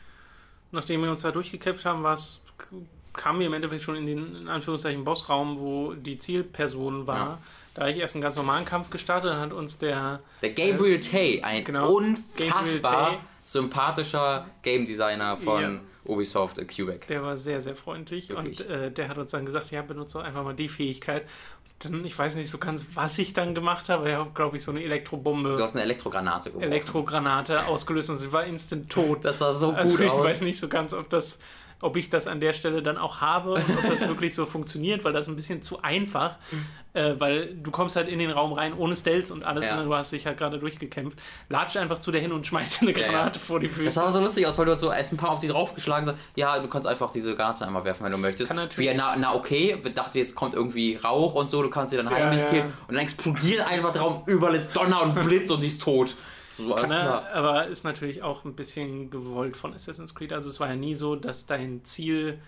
Nachdem 0.71 1.01
wir 1.01 1.09
uns 1.09 1.21
da 1.21 1.31
durchgekämpft 1.31 1.85
haben, 1.85 2.03
war 2.03 2.13
es, 2.13 2.41
kamen 3.13 3.39
wir 3.39 3.47
im 3.47 3.53
Endeffekt 3.53 3.83
schon 3.83 3.95
in 3.95 4.05
den 4.05 4.35
in 4.35 4.47
Anführungszeichen 4.49 5.03
Bossraum, 5.05 5.57
wo 5.59 5.93
die 5.93 6.17
Zielperson 6.17 7.07
war. 7.07 7.17
Ja. 7.17 7.39
Da 7.77 7.83
habe 7.83 7.91
ich 7.91 7.99
erst 7.99 8.15
einen 8.15 8.23
ganz 8.23 8.35
normalen 8.35 8.65
Kampf 8.65 8.89
gestartet, 8.89 9.29
dann 9.29 9.39
hat 9.39 9.53
uns 9.53 9.77
der 9.77 10.19
Der 10.41 10.49
Gabriel 10.49 10.99
Tay, 10.99 11.41
ein 11.43 11.63
genau. 11.63 11.91
unfassbar 11.91 13.09
Tay. 13.11 13.17
sympathischer 13.45 14.47
Game 14.63 14.85
Designer 14.87 15.37
von 15.37 15.61
Ja. 15.61 15.69
Ubisoft, 16.05 16.57
äh, 16.57 16.65
Quebec. 16.65 17.05
Der 17.07 17.21
war 17.21 17.37
sehr, 17.37 17.61
sehr 17.61 17.75
freundlich 17.75 18.29
Wirklich. 18.29 18.61
und 18.61 18.69
äh, 18.69 18.91
der 18.91 19.09
hat 19.09 19.17
uns 19.17 19.31
dann 19.31 19.45
gesagt, 19.45 19.69
ja, 19.71 19.81
benutze 19.83 20.21
einfach 20.21 20.43
mal 20.43 20.55
die 20.55 20.69
Fähigkeit. 20.69 21.23
Dann, 21.79 22.03
ich 22.05 22.17
weiß 22.17 22.35
nicht 22.37 22.49
so 22.49 22.57
ganz, 22.57 22.87
was 22.95 23.19
ich 23.19 23.33
dann 23.33 23.53
gemacht 23.53 23.89
habe. 23.89 24.09
Ich 24.09 24.15
habe, 24.15 24.31
glaube 24.33 24.57
ich, 24.57 24.63
so 24.63 24.71
eine 24.71 24.79
Du 24.79 24.85
Elektrobombe, 24.87 25.57
hast 25.61 25.75
eine 25.75 25.83
Elektrogranate 25.83 26.49
geworfen. 26.49 26.71
Elektrogranate 26.71 27.67
ausgelöst 27.67 28.09
und 28.09 28.15
sie 28.15 28.31
war 28.31 28.45
instant 28.45 28.89
tot. 28.89 29.23
das 29.23 29.37
sah 29.39 29.53
so 29.53 29.71
Also 29.73 29.91
gut 29.91 29.99
ich 30.05 30.09
aus. 30.09 30.23
weiß 30.23 30.41
nicht 30.41 30.57
so 30.59 30.67
ganz, 30.69 30.93
ob 30.93 31.09
das, 31.09 31.37
ob 31.81 31.95
ich 31.95 32.09
das 32.09 32.27
an 32.27 32.39
der 32.39 32.53
Stelle 32.53 32.81
dann 32.81 32.97
auch 32.97 33.21
habe 33.21 33.53
und 33.53 33.77
ob 33.83 33.89
das 33.89 34.07
wirklich 34.07 34.33
so 34.33 34.45
funktioniert, 34.45 35.03
weil 35.03 35.13
das 35.13 35.23
ist 35.27 35.27
ein 35.29 35.35
bisschen 35.35 35.61
zu 35.61 35.81
einfach, 35.83 36.35
äh, 36.93 37.13
weil 37.19 37.53
du 37.55 37.69
kommst 37.69 37.95
halt 37.95 38.07
in 38.07 38.17
den 38.17 38.31
Raum 38.31 38.51
rein 38.53 38.73
ohne 38.73 38.95
Stealth 38.95 39.29
und 39.29 39.43
alles, 39.43 39.65
Ja. 39.65 39.79
und 39.79 39.85
du 39.85 39.93
hast 39.95 40.11
dich 40.11 40.25
halt 40.25 40.37
gerade 40.39 40.57
durchgekämpft, 40.57 41.19
latscht 41.49 41.77
einfach 41.77 41.99
zu 41.99 42.11
der 42.11 42.19
hin 42.21 42.31
und 42.31 42.47
schmeißt 42.47 42.81
dir 42.81 42.87
eine 42.89 42.97
Ja, 42.99 43.05
ja. 43.05 43.11
Granate 43.11 43.39
vor 43.39 43.59
die 43.59 43.67
Das 43.67 43.75
Füße. 43.75 43.91
sah 43.91 44.01
aber 44.03 44.11
so 44.11 44.19
lustig 44.21 44.47
aus, 44.47 44.57
weil 44.57 44.65
du 44.65 44.71
hast 44.71 44.81
so 44.81 44.91
erst 44.91 45.13
ein 45.13 45.17
paar 45.17 45.29
auf 45.31 45.39
die 45.39 45.47
draufgeschlagen 45.49 46.07
hast. 46.09 46.17
Ja, 46.35 46.57
du 46.59 46.67
kannst 46.67 46.87
einfach 46.87 47.11
diese 47.11 47.35
Granate 47.35 47.65
einmal 47.67 47.83
werfen, 47.83 48.03
wenn 48.05 48.11
du 48.11 48.17
möchtest. 48.17 48.47
Kann 48.47 48.57
natürlich- 48.57 48.89
Wie, 48.91 48.95
na, 48.97 49.15
na 49.17 49.35
okay, 49.35 49.77
wir 49.81 49.91
dachten 49.93 50.17
jetzt 50.17 50.33
kommt 50.33 50.55
irgendwie 50.55 50.95
Rauch 50.95 51.35
und 51.35 51.51
so, 51.51 51.61
du 51.61 51.69
kannst 51.69 51.91
sie 51.91 51.97
dann 51.97 52.09
heimlich 52.09 52.41
ja. 52.41 52.47
killen. 52.49 52.73
Und 52.87 52.95
dann 52.95 53.03
explodiert 53.03 53.67
einfach 53.67 53.91
der 53.91 54.01
Raum, 54.01 54.23
überall 54.25 54.55
ist 54.55 54.75
Donner 54.75 55.03
und 55.03 55.13
Blitz 55.23 55.51
und 55.51 55.61
die 55.61 55.67
ist 55.67 55.81
tot. 55.81 56.15
So, 56.57 56.73
Kann 56.75 56.85
klar. 56.85 57.27
er, 57.29 57.35
aber 57.35 57.67
ist 57.67 57.83
natürlich 57.83 58.23
auch 58.23 58.43
ein 58.45 58.55
bisschen 58.55 59.09
gewollt 59.11 59.55
von 59.55 59.73
Assassin's 59.73 60.15
Creed. 60.15 60.33
Also 60.33 60.49
es 60.49 60.59
war 60.59 60.67
ja 60.69 60.75
nie 60.75 60.95
so, 60.95 61.15
dass 61.15 61.45
dein 61.45 61.85
Ziel 61.85 62.39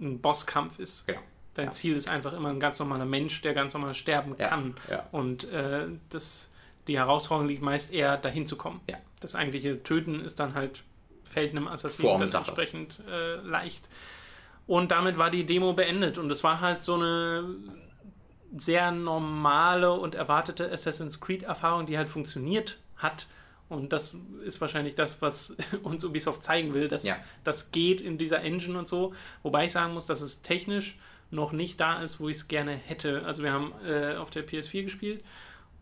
ein 0.00 0.20
Bosskampf 0.20 0.78
ist. 0.78 1.06
Genau. 1.06 1.20
Dein 1.54 1.72
Ziel 1.72 1.96
ist 1.96 2.08
einfach 2.08 2.32
immer 2.32 2.48
ein 2.48 2.60
ganz 2.60 2.78
normaler 2.78 3.04
Mensch, 3.04 3.40
der 3.42 3.52
ganz 3.54 3.74
normal 3.74 3.94
sterben 3.94 4.34
Ja, 4.38 4.48
kann. 4.48 4.74
ja. 4.90 5.06
Und 5.12 5.44
äh, 5.52 5.86
das, 6.10 6.50
Die 6.88 6.98
Herausforderung 6.98 7.48
liegt 7.48 7.62
meist 7.62 7.92
eher 7.92 8.16
dahin 8.16 8.46
zu 8.46 8.56
kommen. 8.56 8.80
Ja. 8.88 8.96
Das 9.20 9.34
eigentliche 9.34 9.82
Töten 9.82 10.20
ist 10.24 10.40
dann 10.40 10.54
halt 10.54 10.82
fällt 11.24 11.52
einem 11.52 11.68
Assassinen 11.68 12.20
das 12.20 12.34
entsprechend 12.34 13.00
äh, 13.08 13.36
leicht. 13.36 13.88
Und 14.66 14.90
damit 14.90 15.18
war 15.18 15.30
die 15.30 15.44
Demo 15.46 15.72
beendet. 15.72 16.18
Und 16.18 16.30
es 16.30 16.42
war 16.42 16.60
halt 16.60 16.82
so 16.82 16.94
eine 16.94 17.44
sehr 18.56 18.90
normale 18.90 19.92
und 19.92 20.14
erwartete 20.14 20.70
Assassin's 20.70 21.20
Creed-Erfahrung, 21.20 21.86
die 21.86 21.96
halt 21.96 22.08
funktioniert 22.08 22.78
hat. 22.96 23.26
Und 23.72 23.92
das 23.92 24.16
ist 24.44 24.60
wahrscheinlich 24.60 24.94
das, 24.94 25.22
was 25.22 25.56
uns 25.82 26.04
Ubisoft 26.04 26.42
zeigen 26.42 26.74
will, 26.74 26.88
dass 26.88 27.04
Ja. 27.04 27.16
das 27.44 27.70
geht 27.72 28.00
in 28.00 28.18
dieser 28.18 28.40
Engine 28.42 28.78
und 28.78 28.86
so. 28.88 29.14
Wobei 29.42 29.66
ich 29.66 29.72
sagen 29.72 29.94
muss, 29.94 30.06
dass 30.06 30.20
es 30.20 30.42
technisch 30.42 30.98
noch 31.30 31.52
nicht 31.52 31.80
da 31.80 32.02
ist, 32.02 32.20
wo 32.20 32.28
ich 32.28 32.36
es 32.36 32.48
gerne 32.48 32.72
hätte. 32.74 33.24
Also 33.24 33.42
wir 33.42 33.52
haben 33.52 33.72
äh, 33.86 34.16
auf 34.16 34.28
der 34.30 34.46
PS4 34.46 34.82
gespielt 34.84 35.24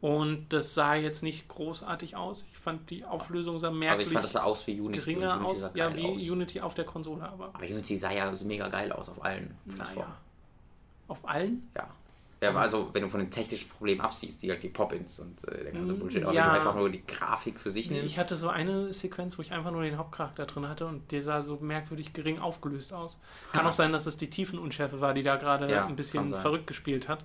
und 0.00 0.46
das 0.50 0.74
sah 0.74 0.94
jetzt 0.94 1.22
nicht 1.24 1.48
großartig 1.48 2.14
aus. 2.16 2.46
Ich 2.53 2.59
fand 2.59 2.88
die 2.90 3.05
Auflösung 3.05 3.59
sah 3.59 3.66
Also 3.68 3.79
merklich 3.79 4.07
ich 4.07 4.12
fand 4.12 4.24
das 4.24 4.33
sah 4.33 4.44
aus 4.44 4.64
wie 4.68 4.81
Unity. 4.81 5.00
geringer 5.00 5.35
Unity 5.35 5.44
aus. 5.64 5.70
Ja, 5.74 5.96
wie 5.96 6.07
aus. 6.07 6.22
Unity 6.31 6.61
auf 6.61 6.74
der 6.74 6.85
Konsole, 6.85 7.24
aber 7.29 7.46
Aber 7.53 7.64
Unity 7.64 7.96
sah 7.96 8.12
ja 8.12 8.33
mega 8.44 8.68
geil 8.68 8.92
aus 8.92 9.09
auf 9.09 9.22
allen 9.24 9.57
Plattformen. 9.74 10.09
naja. 10.09 10.16
Auf 11.09 11.29
allen? 11.29 11.68
Ja. 11.76 11.88
Ja, 12.42 12.55
also 12.55 12.88
wenn 12.94 13.03
du 13.03 13.09
von 13.11 13.20
den 13.20 13.31
technischen 13.31 13.68
Problemen 13.68 14.00
absiehst, 14.00 14.42
die 14.42 14.50
halt 14.50 14.62
die 14.62 14.70
Pop-Ins 14.70 15.18
und 15.18 15.44
äh, 15.48 15.64
der 15.64 15.72
ganze 15.72 15.92
Mm, 15.92 16.00
Bullshit, 16.00 16.22
aber 16.22 16.33
ja. 16.35 16.44
wenn 16.46 16.50
du 16.53 16.57
einfach 16.59 16.74
nur 16.74 16.88
die 16.90 17.07
Grafik 17.07 17.61
für 17.61 17.70
sich 17.70 17.90
nimmst, 17.90 18.07
Ich 18.07 18.18
hatte 18.18 18.35
so 18.37 18.48
eine 18.48 18.92
Sequenz, 18.94 19.37
wo 19.37 19.42
ich 19.42 19.53
einfach 19.53 19.70
nur 19.70 19.83
den 19.83 19.98
Hauptcharakter 19.98 20.46
drin 20.46 20.66
hatte 20.68 20.87
und 20.87 21.12
der 21.12 21.22
sah 21.22 21.42
so 21.42 21.59
merkwürdig 21.61 22.12
gering 22.14 22.38
aufgelöst 22.38 22.92
aus. 22.94 23.20
Kann 23.53 23.64
Ha. 23.64 23.68
auch 23.70 23.74
sein, 23.74 23.92
dass 23.92 24.07
es 24.07 24.16
die 24.16 24.31
Tiefenunschärfe 24.31 25.00
war, 25.00 25.12
die 25.12 25.22
da 25.22 25.37
gerade 25.37 25.70
Ja, 25.70 25.85
ein 25.87 25.96
bisschen 25.96 26.29
verrückt 26.35 26.66
gespielt 26.66 27.09
hat. 27.09 27.20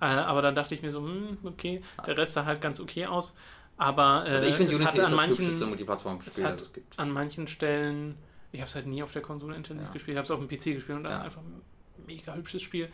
Äh, 0.00 0.04
aber 0.04 0.42
dann 0.42 0.54
dachte 0.54 0.74
ich 0.74 0.82
mir 0.82 0.92
so, 0.92 1.00
hm, 1.00 1.38
okay, 1.44 1.82
der 2.06 2.16
Rest 2.18 2.34
sah 2.34 2.44
halt 2.44 2.60
ganz 2.60 2.78
okay 2.80 3.06
aus. 3.06 3.36
Aber 3.78 4.26
äh, 4.26 4.30
also 4.30 4.46
ich 4.46 4.54
finde 4.54 4.72
es 4.72 4.80
Unity 4.80 4.98
ist 4.98 5.04
an 5.06 5.12
das 5.12 5.16
manchen, 5.28 5.68
Multiplattform-Spiel, 5.68 6.44
hat 6.44 6.54
das 6.54 6.62
es 6.66 6.72
gibt. 6.72 6.98
an 6.98 7.10
manchen 7.10 7.46
Stellen, 7.46 8.16
ich 8.52 8.60
habe 8.60 8.68
es 8.68 8.74
halt 8.74 8.86
nie 8.86 9.02
auf 9.02 9.12
der 9.12 9.22
Konsole 9.22 9.56
intensiv 9.56 9.86
Ja. 9.86 9.92
gespielt, 9.92 10.14
ich 10.14 10.18
habe 10.18 10.24
es 10.24 10.30
auf 10.30 10.40
dem 10.40 10.48
PC 10.48 10.74
gespielt 10.74 10.98
und 10.98 11.04
das 11.04 11.12
Ja. 11.12 11.18
ist 11.20 11.24
einfach 11.26 11.40
ein 11.42 11.62
mega 12.06 12.34
hübsches 12.34 12.62
Spiel. 12.62 12.88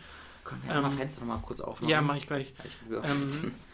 Können 0.45 0.63
wir 0.67 0.81
mal 0.81 0.91
ähm, 0.91 0.99
Fenster 0.99 1.21
nochmal 1.21 1.39
kurz 1.43 1.61
aufmachen? 1.61 1.89
Ja, 1.89 2.03
mache 2.03 2.19
ich 2.19 2.27
gleich. 2.27 2.53
Ähm, 2.91 3.27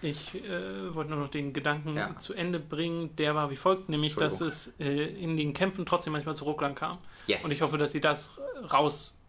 ich 0.03 0.35
äh, 0.45 0.95
wollte 0.95 1.11
nur 1.11 1.19
noch 1.21 1.29
den 1.29 1.53
Gedanken 1.53 1.97
Ja. 1.97 2.17
zu 2.17 2.33
Ende 2.35 2.61
bringen. 2.61 3.15
Der 3.17 3.35
war 3.35 3.51
wie 3.51 3.57
folgt, 3.57 3.89
nämlich, 3.89 4.15
dass 4.15 4.41
es 4.41 4.75
äh, 4.79 5.05
in 5.05 5.37
den 5.37 5.53
Kämpfen 5.53 5.85
trotzdem 5.85 6.13
manchmal 6.13 6.37
zu 6.37 6.45
Rucklern 6.45 6.75
kam. 6.75 6.99
yes. 7.27 7.45
Und 7.45 7.51
ich 7.51 7.61
hoffe, 7.63 7.77
dass 7.77 7.93
sie 7.93 8.01
das 8.01 8.31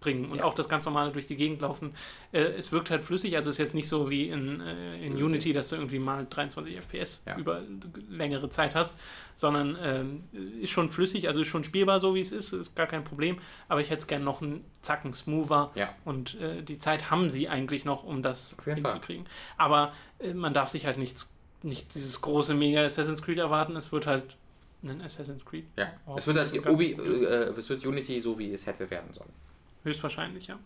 rausbringen 0.01 0.31
und 0.31 0.39
Ja. 0.39 0.43
auch 0.45 0.53
das 0.53 0.67
ganz 0.67 0.85
normale 0.85 1.11
durch 1.11 1.27
die 1.27 1.35
Gegend 1.35 1.61
laufen. 1.61 1.93
Äh, 2.31 2.39
es 2.41 2.71
wirkt 2.71 2.89
halt 2.89 3.03
flüssig, 3.03 3.35
also 3.37 3.49
es 3.49 3.55
ist 3.55 3.59
jetzt 3.59 3.75
nicht 3.75 3.87
so 3.87 4.09
wie 4.09 4.29
in, 4.29 4.59
äh, 4.61 4.95
in 4.97 5.11
Unity. 5.13 5.23
Unity, 5.23 5.53
dass 5.53 5.69
du 5.69 5.75
irgendwie 5.75 5.99
mal 5.99 6.25
23 6.29 6.75
FPS 6.77 7.23
Ja. 7.27 7.37
über 7.37 7.61
längere 8.09 8.49
Zeit 8.49 8.75
hast, 8.75 8.97
sondern 9.35 9.77
ähm, 9.81 10.17
ist 10.61 10.71
schon 10.71 10.89
flüssig, 10.89 11.27
also 11.27 11.41
ist 11.41 11.47
schon 11.47 11.63
spielbar 11.63 11.99
so 11.99 12.15
wie 12.15 12.19
es 12.21 12.31
ist, 12.31 12.53
ist 12.53 12.75
gar 12.75 12.87
kein 12.87 13.03
Problem. 13.03 13.37
Aber 13.67 13.81
ich 13.81 13.89
hätte 13.89 14.01
es 14.01 14.07
gerne 14.07 14.25
noch 14.25 14.41
einen 14.41 14.63
Zacken 14.81 15.13
smoother 15.13 15.71
Ja. 15.75 15.89
und 16.05 16.39
äh, 16.39 16.61
die 16.63 16.77
Zeit 16.77 17.11
haben 17.11 17.29
sie 17.29 17.47
eigentlich 17.47 17.85
noch, 17.85 18.03
um 18.03 18.21
das 18.23 18.57
jeden 18.65 18.81
Fall. 18.81 18.91
hinzukriegen. 18.93 19.25
Aber 19.57 19.93
äh, 20.19 20.33
man 20.33 20.53
darf 20.53 20.69
sich 20.69 20.85
halt 20.85 20.97
nichts, 20.97 21.33
nicht 21.63 21.93
dieses 21.95 22.21
große 22.21 22.53
mega 22.55 22.83
Assassin's 22.83 23.21
Creed 23.21 23.37
erwarten. 23.37 23.75
Es 23.75 23.91
wird 23.91 24.07
halt 24.07 24.35
ein 24.83 24.99
Assassin's 25.01 25.45
Creed. 25.45 25.65
ja. 25.77 25.91
Es 26.17 26.25
wird 26.25 26.37
halt 26.39 26.51
gutes. 26.63 27.21
äh, 27.23 27.53
es 27.55 27.69
wird 27.69 27.85
Unity 27.85 28.19
so 28.19 28.39
wie 28.39 28.51
es 28.51 28.65
hätte 28.65 28.89
werden 28.89 29.13
sollen. 29.13 29.29
Höchstwahrscheinlich, 29.83 30.47
ja. 30.47 30.59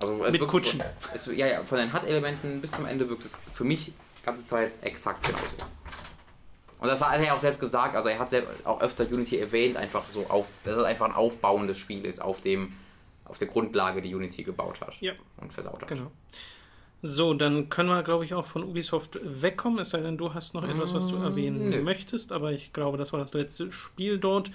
Also 0.00 0.14
Mit 0.14 0.46
Kutschen. 0.46 0.80
Von, 0.80 1.10
es, 1.14 1.26
ja, 1.26 1.46
ja, 1.46 1.62
von 1.64 1.78
den 1.78 1.92
HUD-Elementen 1.92 2.60
bis 2.60 2.70
zum 2.70 2.86
Ende 2.86 3.08
wirkt 3.08 3.24
es 3.24 3.36
für 3.52 3.64
mich 3.64 3.86
die 3.86 4.24
ganze 4.24 4.44
Zeit 4.44 4.76
exakt 4.82 5.26
genauso. 5.26 5.56
Und 6.80 6.86
das 6.86 7.00
hat 7.04 7.16
er 7.18 7.24
ja 7.24 7.34
auch 7.34 7.38
selbst 7.40 7.58
gesagt, 7.58 7.96
also 7.96 8.08
er 8.08 8.18
hat 8.20 8.30
selbst 8.30 8.64
auch 8.64 8.80
öfter 8.80 9.04
Unity 9.04 9.38
erwähnt, 9.38 9.76
einfach 9.76 10.04
so 10.10 10.26
auf, 10.28 10.52
dass 10.64 10.76
es 10.76 10.84
einfach 10.84 11.06
ein 11.06 11.12
aufbauendes 11.14 11.76
Spiel 11.78 12.04
ist 12.04 12.20
auf 12.22 12.40
dem, 12.40 12.72
auf 13.24 13.38
der 13.38 13.48
Grundlage, 13.48 14.00
die 14.00 14.14
Unity 14.14 14.44
gebaut 14.44 14.80
hat 14.80 14.94
Ja. 15.00 15.12
und 15.38 15.52
versaut 15.52 15.80
hat. 15.82 15.88
Genau. 15.88 16.12
So, 17.02 17.34
dann 17.34 17.68
können 17.68 17.88
wir, 17.88 18.02
glaube 18.04 18.24
ich, 18.24 18.34
auch 18.34 18.44
von 18.44 18.62
Ubisoft 18.64 19.18
wegkommen, 19.22 19.80
es 19.80 19.90
sei 19.90 20.00
denn, 20.00 20.18
du 20.18 20.34
hast 20.34 20.54
noch 20.54 20.64
etwas, 20.64 20.94
was 20.94 21.08
du 21.08 21.16
Mm, 21.16 21.22
erwähnen 21.22 21.68
nö. 21.70 21.82
möchtest, 21.82 22.30
aber 22.32 22.52
ich 22.52 22.72
glaube, 22.72 22.96
das 22.98 23.12
war 23.12 23.20
das 23.20 23.32
letzte 23.34 23.70
Spiel 23.72 24.18
dort. 24.18 24.50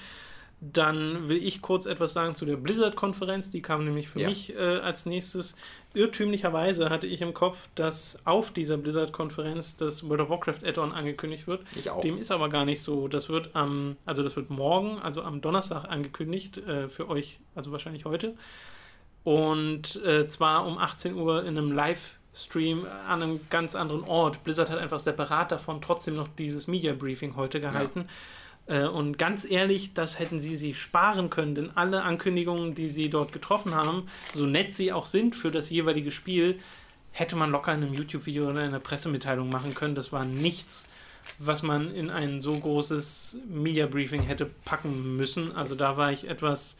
Dann 0.71 1.27
will 1.27 1.43
ich 1.45 1.61
kurz 1.61 1.85
etwas 1.85 2.13
sagen 2.13 2.35
zu 2.35 2.45
der 2.45 2.55
Blizzard-Konferenz, 2.55 3.51
die 3.51 3.61
kam 3.61 3.83
nämlich 3.83 4.07
für 4.07 4.21
Ja. 4.21 4.29
mich 4.29 4.55
äh, 4.55 4.59
als 4.59 5.05
nächstes. 5.05 5.57
Irrtümlicherweise 5.93 6.89
hatte 6.89 7.05
ich 7.05 7.21
im 7.21 7.33
Kopf, 7.33 7.67
dass 7.75 8.17
auf 8.23 8.51
dieser 8.51 8.77
Blizzard-Konferenz 8.77 9.75
das 9.75 10.07
World 10.07 10.21
of 10.21 10.29
Warcraft 10.29 10.65
Add-on 10.65 10.93
angekündigt 10.93 11.47
wird. 11.47 11.63
Ich 11.75 11.89
auch. 11.89 11.99
Dem 12.01 12.17
ist 12.17 12.31
aber 12.31 12.47
gar 12.47 12.63
nicht 12.63 12.81
so. 12.81 13.09
Das 13.09 13.27
wird 13.27 13.49
am, 13.53 13.97
also 14.05 14.23
das 14.23 14.37
wird 14.37 14.49
morgen, 14.49 14.99
also 14.99 15.21
am 15.23 15.41
Donnerstag 15.41 15.83
angekündigt, 15.89 16.57
äh, 16.59 16.87
für 16.87 17.09
euch, 17.09 17.39
also 17.55 17.71
wahrscheinlich 17.73 18.05
heute. 18.05 18.33
Und 19.23 20.01
äh, 20.03 20.27
zwar 20.27 20.65
um 20.65 20.77
18 20.77 21.15
Uhr 21.15 21.41
in 21.43 21.57
einem 21.57 21.71
Livestream 21.73 22.85
an 23.07 23.21
einem 23.21 23.39
ganz 23.49 23.75
anderen 23.75 24.03
Ort. 24.03 24.43
Blizzard 24.43 24.69
hat 24.69 24.79
einfach 24.79 24.99
separat 24.99 25.51
davon 25.51 25.81
trotzdem 25.81 26.15
noch 26.15 26.27
dieses 26.37 26.67
Media 26.67 26.93
Briefing 26.93 27.35
heute 27.35 27.59
gehalten. 27.59 28.01
Äh, 28.01 28.05
und 28.67 29.17
ganz 29.17 29.49
ehrlich, 29.49 29.93
das 29.93 30.19
hätten 30.19 30.39
sie 30.39 30.55
sich 30.55 30.79
sparen 30.79 31.29
können, 31.29 31.53
denn 31.53 31.71
alle 31.75 32.03
Ankündigungen, 32.03 32.75
die 32.75 32.87
sie 32.87 33.09
dort 33.09 33.33
getroffen 33.33 33.75
haben, 33.75 34.07
so 34.31 34.45
nett 34.45 34.73
sie 34.73 34.93
auch 34.93 35.05
sind 35.05 35.35
für 35.35 35.51
das 35.51 35.69
jeweilige 35.69 36.11
Spiel, 36.11 36.59
hätte 37.11 37.35
man 37.35 37.51
locker 37.51 37.73
in 37.73 37.83
einem 37.83 37.93
YouTube-Video 37.93 38.49
oder 38.49 38.61
in 38.61 38.69
einer 38.69 38.79
Pressemitteilung 38.79 39.49
machen 39.49 39.73
können. 39.75 39.95
Das 39.95 40.11
war 40.11 40.25
nichts, 40.25 40.87
was 41.39 41.61
man 41.61 41.93
in 41.93 42.09
ein 42.09 42.39
so 42.39 42.57
großes 42.57 43.37
Media 43.49 43.85
Briefing 43.85 44.21
hätte 44.21 44.49
packen 44.65 45.15
müssen. 45.17 45.51
Also 45.55 45.75
da 45.75 45.97
war 45.97 46.11
ich 46.11 46.27
etwas 46.27 46.77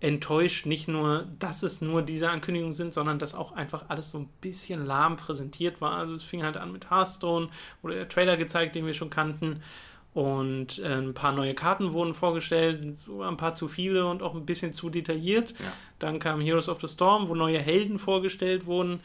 enttäuscht, 0.00 0.66
nicht 0.66 0.88
nur, 0.88 1.26
dass 1.38 1.62
es 1.62 1.80
nur 1.80 2.02
diese 2.02 2.30
Ankündigungen 2.30 2.74
sind, 2.74 2.94
sondern 2.94 3.18
dass 3.18 3.34
auch 3.34 3.52
einfach 3.52 3.84
alles 3.88 4.10
so 4.10 4.18
ein 4.18 4.28
bisschen 4.40 4.86
lahm 4.86 5.16
präsentiert 5.16 5.80
war. 5.80 5.92
Also 5.92 6.14
es 6.14 6.22
fing 6.22 6.42
halt 6.42 6.56
an 6.56 6.72
mit 6.72 6.90
Hearthstone 6.90 7.48
oder 7.82 7.94
der 7.94 8.08
Trailer 8.08 8.36
gezeigt, 8.36 8.74
den 8.74 8.86
wir 8.86 8.94
schon 8.94 9.10
kannten. 9.10 9.62
Und 10.12 10.80
äh, 10.80 10.94
ein 10.94 11.14
paar 11.14 11.32
neue 11.32 11.54
Karten 11.54 11.92
wurden 11.92 12.14
vorgestellt, 12.14 12.98
so 12.98 13.22
ein 13.22 13.36
paar 13.36 13.54
zu 13.54 13.68
viele 13.68 14.06
und 14.06 14.22
auch 14.22 14.34
ein 14.34 14.44
bisschen 14.44 14.72
zu 14.72 14.90
detailliert. 14.90 15.54
Ja. 15.60 15.72
Dann 16.00 16.18
kam 16.18 16.40
Heroes 16.40 16.68
of 16.68 16.80
the 16.80 16.88
Storm, 16.88 17.28
wo 17.28 17.34
neue 17.34 17.60
Helden 17.60 17.98
vorgestellt 17.98 18.66
wurden, 18.66 19.00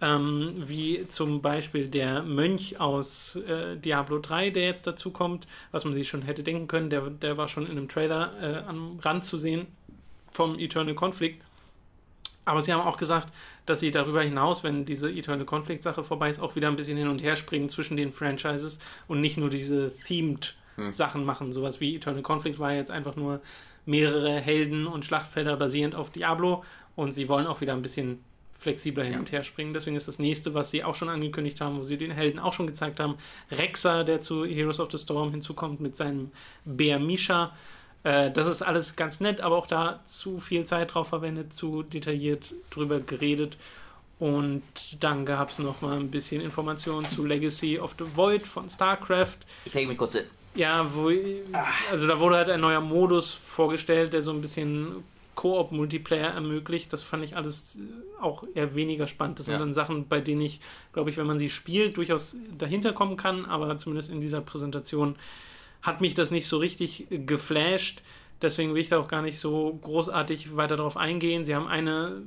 ähm, 0.00 0.54
wie 0.56 1.06
zum 1.06 1.42
Beispiel 1.42 1.86
der 1.86 2.22
Mönch 2.22 2.80
aus 2.80 3.36
äh, 3.36 3.76
Diablo 3.76 4.18
3, 4.18 4.50
der 4.50 4.64
jetzt 4.64 4.86
dazu 4.86 5.10
kommt, 5.10 5.46
was 5.70 5.84
man 5.84 5.94
sich 5.94 6.08
schon 6.08 6.22
hätte 6.22 6.42
denken 6.42 6.66
können. 6.66 6.90
Der, 6.90 7.02
der 7.02 7.36
war 7.36 7.46
schon 7.46 7.66
in 7.66 7.72
einem 7.72 7.88
Trailer 7.88 8.32
äh, 8.42 8.68
am 8.68 8.98
Rand 9.00 9.24
zu 9.24 9.38
sehen 9.38 9.66
vom 10.32 10.58
Eternal 10.58 10.94
Conflict. 10.94 11.40
Aber 12.48 12.62
sie 12.62 12.72
haben 12.72 12.80
auch 12.86 12.96
gesagt, 12.96 13.32
dass 13.66 13.80
sie 13.80 13.90
darüber 13.90 14.22
hinaus, 14.22 14.64
wenn 14.64 14.84
diese 14.84 15.10
Eternal 15.10 15.44
Conflict 15.46 15.82
Sache 15.82 16.02
vorbei 16.02 16.30
ist, 16.30 16.40
auch 16.40 16.56
wieder 16.56 16.68
ein 16.68 16.76
bisschen 16.76 16.96
hin 16.98 17.08
und 17.08 17.20
her 17.22 17.36
springen 17.36 17.68
zwischen 17.68 17.96
den 17.96 18.12
Franchises 18.12 18.78
und 19.06 19.20
nicht 19.20 19.36
nur 19.36 19.50
diese 19.50 19.92
themed 20.06 20.54
Hm. 20.76 20.92
Sachen 20.92 21.24
machen. 21.24 21.52
Sowas 21.52 21.80
wie 21.80 21.96
Eternal 21.96 22.22
Conflict 22.22 22.58
war 22.60 22.72
jetzt 22.72 22.90
einfach 22.92 23.16
nur 23.16 23.40
mehrere 23.84 24.38
Helden 24.40 24.86
und 24.86 25.04
Schlachtfelder 25.04 25.56
basierend 25.56 25.94
auf 25.96 26.10
Diablo 26.10 26.62
und 26.94 27.12
sie 27.12 27.28
wollen 27.28 27.46
auch 27.48 27.60
wieder 27.60 27.72
ein 27.72 27.82
bisschen 27.82 28.22
flexibler 28.52 29.04
hin 29.04 29.14
Ja. 29.14 29.18
und 29.18 29.32
her 29.32 29.42
springen. 29.42 29.72
Deswegen 29.74 29.96
ist 29.96 30.08
das 30.08 30.18
nächste, 30.18 30.54
was 30.54 30.70
sie 30.70 30.84
auch 30.84 30.94
schon 30.94 31.08
angekündigt 31.08 31.60
haben, 31.60 31.78
wo 31.78 31.82
sie 31.84 31.96
den 31.96 32.10
Helden 32.10 32.38
auch 32.38 32.52
schon 32.52 32.66
gezeigt 32.66 33.00
haben, 33.00 33.14
Rexa, 33.50 34.04
der 34.04 34.20
zu 34.20 34.44
Heroes 34.44 34.78
of 34.80 34.90
the 34.92 34.98
Storm 34.98 35.30
hinzukommt 35.30 35.80
mit 35.80 35.96
seinem 35.96 36.30
Bär 36.64 36.98
Misha. 36.98 37.52
Äh, 38.04 38.30
das 38.30 38.46
ist 38.46 38.62
alles 38.62 38.96
ganz 38.96 39.20
nett, 39.20 39.40
aber 39.40 39.56
auch 39.56 39.66
da 39.66 40.00
zu 40.06 40.40
viel 40.40 40.64
Zeit 40.64 40.94
drauf 40.94 41.08
verwendet, 41.08 41.52
zu 41.52 41.82
detailliert 41.82 42.52
drüber 42.70 43.00
geredet. 43.00 43.56
Und 44.18 44.62
dann 45.00 45.24
gab 45.24 45.50
es 45.50 45.58
noch 45.60 45.80
mal 45.80 45.96
ein 45.96 46.10
bisschen 46.10 46.40
Informationen 46.40 47.06
zu 47.06 47.24
Legacy 47.24 47.78
of 47.78 47.94
the 47.98 48.04
Void 48.16 48.46
von 48.46 48.68
StarCraft. 48.68 49.36
Ich 49.64 49.74
lege 49.74 49.88
mich 49.88 49.98
kurz 49.98 50.14
hin. 50.14 50.24
Ja, 50.54 50.92
wo, 50.92 51.12
also 51.92 52.06
da 52.08 52.18
wurde 52.18 52.36
halt 52.36 52.50
ein 52.50 52.60
neuer 52.60 52.80
Modus 52.80 53.30
vorgestellt, 53.30 54.12
der 54.12 54.22
so 54.22 54.32
ein 54.32 54.40
bisschen 54.40 55.04
Koop-Multiplayer 55.36 56.30
ermöglicht. 56.34 56.92
Das 56.92 57.02
fand 57.02 57.22
ich 57.22 57.36
alles 57.36 57.78
auch 58.20 58.42
eher 58.56 58.74
weniger 58.74 59.06
spannend. 59.06 59.38
Das 59.38 59.46
sind 59.46 59.52
Ja. 59.54 59.60
dann 59.60 59.72
Sachen, 59.72 60.08
bei 60.08 60.20
denen 60.20 60.40
ich, 60.40 60.60
glaube 60.92 61.10
ich, 61.10 61.16
wenn 61.16 61.26
man 61.28 61.38
sie 61.38 61.48
spielt, 61.48 61.96
durchaus 61.96 62.34
dahinter 62.58 62.92
kommen 62.92 63.16
kann, 63.16 63.44
aber 63.44 63.78
zumindest 63.78 64.10
in 64.10 64.20
dieser 64.20 64.40
Präsentation 64.40 65.14
hat 65.88 66.00
mich 66.02 66.14
das 66.14 66.30
nicht 66.30 66.46
so 66.46 66.58
richtig 66.58 67.06
geflasht. 67.10 68.02
Deswegen 68.42 68.74
will 68.74 68.82
ich 68.82 68.90
da 68.90 68.98
auch 68.98 69.08
gar 69.08 69.22
nicht 69.22 69.40
so 69.40 69.78
großartig 69.82 70.54
weiter 70.54 70.76
drauf 70.76 70.96
eingehen. 70.96 71.44
Sie 71.44 71.54
haben 71.54 71.66
eine 71.66 72.22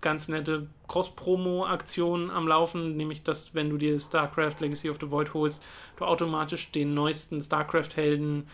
ganz 0.00 0.26
nette 0.28 0.66
Cross-Promo-Aktion 0.88 2.30
am 2.30 2.48
Laufen, 2.48 2.96
nämlich 2.96 3.22
dass, 3.22 3.54
wenn 3.54 3.70
du 3.70 3.76
dir 3.76 4.00
StarCraft 4.00 4.56
Legacy 4.58 4.90
of 4.90 4.98
the 5.00 5.10
Void 5.10 5.34
holst, 5.34 5.62
du 5.96 6.04
automatisch 6.04 6.72
den 6.72 6.94
neuesten 6.94 7.40
StarCraft-Helden, 7.40 8.48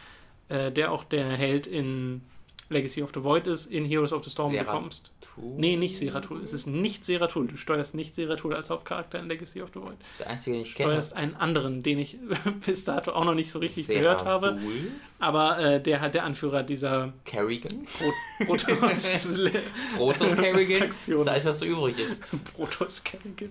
äh, 0.48 0.70
der 0.70 0.92
auch 0.92 1.04
der 1.04 1.24
Held 1.24 1.66
in 1.66 2.20
Legacy 2.70 3.02
of 3.02 3.10
the 3.14 3.22
Void 3.22 3.46
ist, 3.46 3.66
in 3.66 3.84
Heroes 3.84 4.12
of 4.12 4.22
the 4.24 4.30
Storm 4.30 4.52
Seratul? 4.52 4.74
bekommst. 4.74 5.12
Nee, 5.40 5.76
nicht 5.76 5.96
Seratul. 5.96 6.42
Es 6.42 6.52
ist 6.52 6.66
nicht 6.66 7.06
Seratul. 7.06 7.46
Du 7.46 7.56
steuerst 7.56 7.94
nicht 7.94 8.14
Seratul 8.16 8.54
als 8.54 8.70
Hauptcharakter 8.70 9.20
in 9.20 9.28
Legacy 9.28 9.62
of 9.62 9.70
the 9.72 9.80
Void. 9.80 9.96
Der 10.18 10.28
einzige, 10.30 10.56
den 10.56 10.62
ich 10.62 10.70
Du 10.72 10.76
kenne. 10.78 10.90
steuerst 10.90 11.14
einen 11.14 11.36
anderen, 11.36 11.82
den 11.84 11.98
ich 12.00 12.18
bis 12.66 12.84
dato 12.84 13.12
auch 13.12 13.24
noch 13.24 13.34
nicht 13.34 13.50
so 13.52 13.58
richtig 13.60 13.86
gehört 13.86 14.24
habe. 14.24 14.48
Serasul? 14.60 14.90
Aber 15.20 15.58
äh, 15.60 15.80
der 15.82 16.00
hat 16.00 16.14
der 16.14 16.24
Anführer 16.24 16.62
dieser 16.64 17.12
Kerrigan? 17.24 17.86
Pro 17.86 18.44
Protoss. 18.46 19.28
Protoss 19.96 20.36
Kerrigan? 20.36 20.90
Das 21.08 21.26
heißt, 21.26 21.46
was 21.46 21.58
so 21.60 21.64
übrig 21.64 21.98
ist. 21.98 22.22
Protoss 22.54 23.02
Kerrigan. 23.04 23.50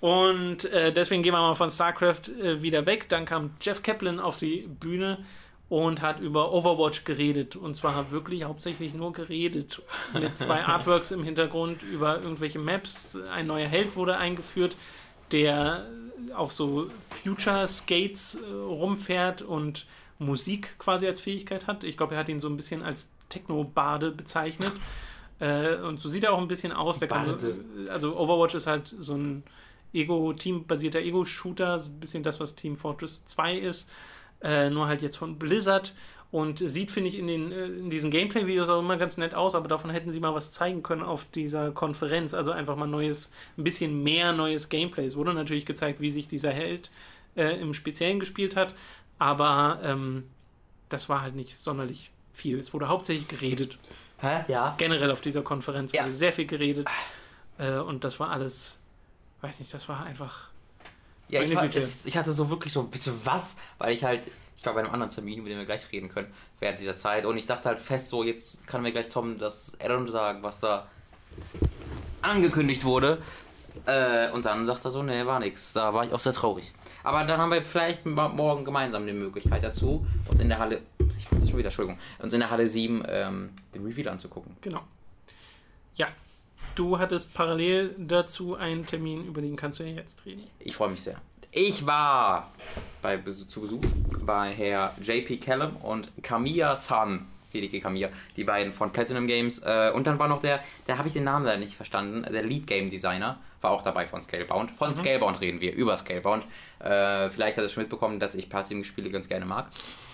Und 0.00 0.64
äh, 0.72 0.92
deswegen 0.92 1.22
gehen 1.22 1.34
wir 1.34 1.40
mal 1.40 1.54
von 1.54 1.70
StarCraft 1.70 2.28
äh, 2.42 2.62
wieder 2.62 2.86
weg. 2.86 3.08
Dann 3.10 3.26
kam 3.26 3.50
Jeff 3.60 3.82
Kaplan 3.82 4.18
auf 4.18 4.38
die 4.38 4.66
Bühne 4.66 5.18
und 5.70 6.02
hat 6.02 6.20
über 6.20 6.52
Overwatch 6.52 7.04
geredet. 7.04 7.56
Und 7.56 7.76
zwar 7.76 8.10
wirklich 8.10 8.44
hauptsächlich 8.44 8.92
nur 8.92 9.12
geredet. 9.12 9.80
Mit 10.12 10.36
zwei 10.36 10.64
Artworks 10.66 11.12
im 11.12 11.22
Hintergrund 11.22 11.82
über 11.84 12.20
irgendwelche 12.20 12.58
Maps. 12.58 13.16
Ein 13.32 13.46
neuer 13.46 13.68
Held 13.68 13.94
wurde 13.96 14.18
eingeführt, 14.18 14.76
der 15.30 15.86
auf 16.34 16.52
so 16.52 16.90
Future 17.08 17.68
Skates 17.68 18.34
äh, 18.34 18.52
rumfährt 18.52 19.42
und 19.42 19.86
Musik 20.18 20.76
quasi 20.78 21.06
als 21.06 21.20
Fähigkeit 21.20 21.68
hat. 21.68 21.84
Ich 21.84 21.96
glaube, 21.96 22.14
er 22.14 22.20
hat 22.20 22.28
ihn 22.28 22.40
so 22.40 22.48
ein 22.48 22.56
bisschen 22.56 22.82
als 22.82 23.08
Techno-Bade 23.28 24.10
bezeichnet. 24.10 24.72
Äh, 25.38 25.76
und 25.76 26.00
so 26.00 26.08
sieht 26.08 26.24
er 26.24 26.32
auch 26.32 26.40
ein 26.40 26.48
bisschen 26.48 26.72
aus. 26.72 26.98
So, 26.98 27.06
also 27.88 28.18
Overwatch 28.18 28.56
ist 28.56 28.66
halt 28.66 28.92
so 28.98 29.14
ein 29.14 29.44
Ego, 29.92 30.32
Team-basierter 30.32 30.98
Ego-Shooter, 30.98 31.78
so 31.78 31.90
ein 31.92 32.00
bisschen 32.00 32.24
das, 32.24 32.40
was 32.40 32.56
Team 32.56 32.76
Fortress 32.76 33.24
2 33.26 33.56
ist, 33.56 33.88
äh, 34.42 34.70
nur 34.70 34.86
halt 34.86 35.02
jetzt 35.02 35.16
von 35.16 35.38
Blizzard 35.38 35.94
und 36.30 36.58
sieht, 36.58 36.92
finde 36.92 37.08
ich, 37.08 37.18
in, 37.18 37.26
den, 37.26 37.50
äh, 37.52 37.64
in 37.66 37.90
diesen 37.90 38.10
Gameplay-Videos 38.10 38.68
auch 38.68 38.78
immer 38.78 38.96
ganz 38.96 39.16
nett 39.16 39.34
aus, 39.34 39.54
aber 39.54 39.68
davon 39.68 39.90
hätten 39.90 40.12
sie 40.12 40.20
mal 40.20 40.34
was 40.34 40.52
zeigen 40.52 40.82
können 40.82 41.02
auf 41.02 41.24
dieser 41.34 41.72
Konferenz, 41.72 42.34
also 42.34 42.52
einfach 42.52 42.76
mal 42.76 42.86
neues, 42.86 43.30
ein 43.58 43.64
bisschen 43.64 44.02
mehr 44.02 44.32
neues 44.32 44.68
Gameplay. 44.68 45.06
Es 45.06 45.16
wurde 45.16 45.34
natürlich 45.34 45.66
gezeigt, 45.66 46.00
wie 46.00 46.10
sich 46.10 46.28
dieser 46.28 46.50
Held 46.52 46.90
äh, 47.36 47.60
im 47.60 47.74
Speziellen 47.74 48.20
gespielt 48.20 48.54
hat, 48.56 48.74
aber 49.18 49.80
ähm, 49.82 50.24
das 50.88 51.08
war 51.08 51.22
halt 51.22 51.34
nicht 51.34 51.62
sonderlich 51.62 52.10
viel. 52.32 52.58
Es 52.60 52.72
wurde 52.72 52.88
hauptsächlich 52.88 53.28
geredet. 53.28 53.78
Hä? 54.18 54.44
Ja. 54.48 54.74
Generell 54.78 55.10
auf 55.10 55.20
dieser 55.20 55.42
Konferenz 55.42 55.92
Ja. 55.92 56.02
wurde 56.04 56.12
sehr 56.12 56.32
viel 56.32 56.46
geredet 56.46 56.86
äh, 57.58 57.78
und 57.78 58.04
das 58.04 58.20
war 58.20 58.30
alles, 58.30 58.78
weiß 59.40 59.58
nicht, 59.58 59.72
das 59.74 59.88
war 59.88 60.04
einfach 60.04 60.49
Ja, 61.30 61.42
ich, 61.42 61.54
war, 61.54 61.64
es, 61.64 62.04
ich 62.04 62.16
hatte 62.16 62.32
so 62.32 62.50
wirklich 62.50 62.72
so, 62.72 62.82
bitte 62.82 63.12
was? 63.24 63.56
Weil 63.78 63.94
ich 63.94 64.04
halt, 64.04 64.26
ich 64.56 64.66
war 64.66 64.74
bei 64.74 64.80
einem 64.80 64.92
anderen 64.92 65.10
Termin, 65.10 65.38
über 65.38 65.48
den 65.48 65.58
wir 65.58 65.64
gleich 65.64 65.90
reden 65.92 66.08
können, 66.08 66.32
während 66.58 66.80
dieser 66.80 66.96
Zeit. 66.96 67.24
Und 67.24 67.36
ich 67.36 67.46
dachte 67.46 67.68
halt 67.68 67.80
fest 67.80 68.08
so, 68.08 68.24
jetzt 68.24 68.56
kann 68.66 68.82
mir 68.82 68.92
gleich 68.92 69.08
Tom 69.08 69.38
das 69.38 69.72
Addon 69.80 70.10
sagen, 70.10 70.42
was 70.42 70.60
da 70.60 70.88
angekündigt 72.22 72.84
wurde. 72.84 73.18
Äh, 73.86 74.30
und 74.32 74.44
dann 74.44 74.66
sagt 74.66 74.84
er 74.84 74.90
so, 74.90 75.02
nee, 75.02 75.24
war 75.24 75.38
nix. 75.38 75.72
Da 75.72 75.94
war 75.94 76.04
ich 76.04 76.12
auch 76.12 76.20
sehr 76.20 76.32
traurig. 76.32 76.72
Aber 77.02 77.24
dann 77.24 77.40
haben 77.40 77.50
wir 77.50 77.62
vielleicht 77.62 78.04
morgen 78.04 78.64
gemeinsam 78.64 79.06
die 79.06 79.12
Möglichkeit 79.12 79.64
dazu, 79.64 80.06
uns 80.28 80.40
in 80.40 80.48
der 80.48 80.58
Halle, 80.58 80.82
ich 81.16 81.30
mach 81.30 81.38
das 81.38 81.48
schon 81.48 81.58
wieder, 81.58 81.68
Entschuldigung, 81.68 81.98
uns 82.18 82.34
in 82.34 82.40
der 82.40 82.50
Halle 82.50 82.66
7 82.66 83.04
ähm, 83.08 83.50
den 83.74 83.86
Reveal 83.86 84.08
anzugucken. 84.08 84.56
Genau. 84.60 84.82
Ja, 85.94 86.08
du 86.74 86.98
hattest 86.98 87.34
parallel 87.34 87.94
dazu 87.98 88.54
einen 88.54 88.86
Termin, 88.86 89.26
über 89.26 89.40
den 89.40 89.56
kannst 89.56 89.78
du 89.78 89.84
ja 89.84 89.94
jetzt 89.94 90.24
reden. 90.24 90.42
Ich 90.58 90.76
freue 90.76 90.90
mich 90.90 91.02
sehr. 91.02 91.20
Ich 91.52 91.84
war 91.84 92.52
bei 93.02 93.16
zu 93.18 93.60
Besuch 93.60 93.80
bei 94.24 94.50
Herr 94.50 94.94
JP 95.00 95.38
Callum 95.38 95.76
und 95.76 96.12
Kamiya 96.22 96.76
San. 96.76 97.26
PDG 97.50 97.80
Kamiya, 97.80 98.08
die 98.36 98.44
beiden 98.44 98.72
von 98.72 98.92
Platinum 98.92 99.26
Games. 99.26 99.60
Äh, 99.60 99.90
und 99.94 100.06
dann 100.06 100.18
war 100.18 100.28
noch 100.28 100.40
der, 100.40 100.60
da 100.86 100.98
habe 100.98 101.08
ich 101.08 101.14
den 101.14 101.24
Namen 101.24 101.44
leider 101.44 101.58
nicht 101.58 101.74
verstanden, 101.74 102.22
der 102.32 102.42
Lead 102.42 102.66
Game 102.66 102.90
Designer 102.90 103.38
war 103.62 103.72
auch 103.72 103.82
dabei 103.82 104.06
von 104.06 104.22
Scalebound. 104.22 104.70
Von 104.70 104.94
Scalebound 104.94 105.42
reden 105.42 105.60
wir, 105.60 105.74
über 105.74 105.94
Scalebound. 105.94 106.44
Äh, 106.78 107.28
vielleicht 107.28 107.58
hat 107.58 107.64
er 107.64 107.68
schon 107.68 107.82
mitbekommen, 107.82 108.18
dass 108.18 108.34
ich 108.34 108.48
Platinum-Spiele 108.48 109.10
ganz 109.10 109.28
gerne 109.28 109.44
mag. 109.44 109.70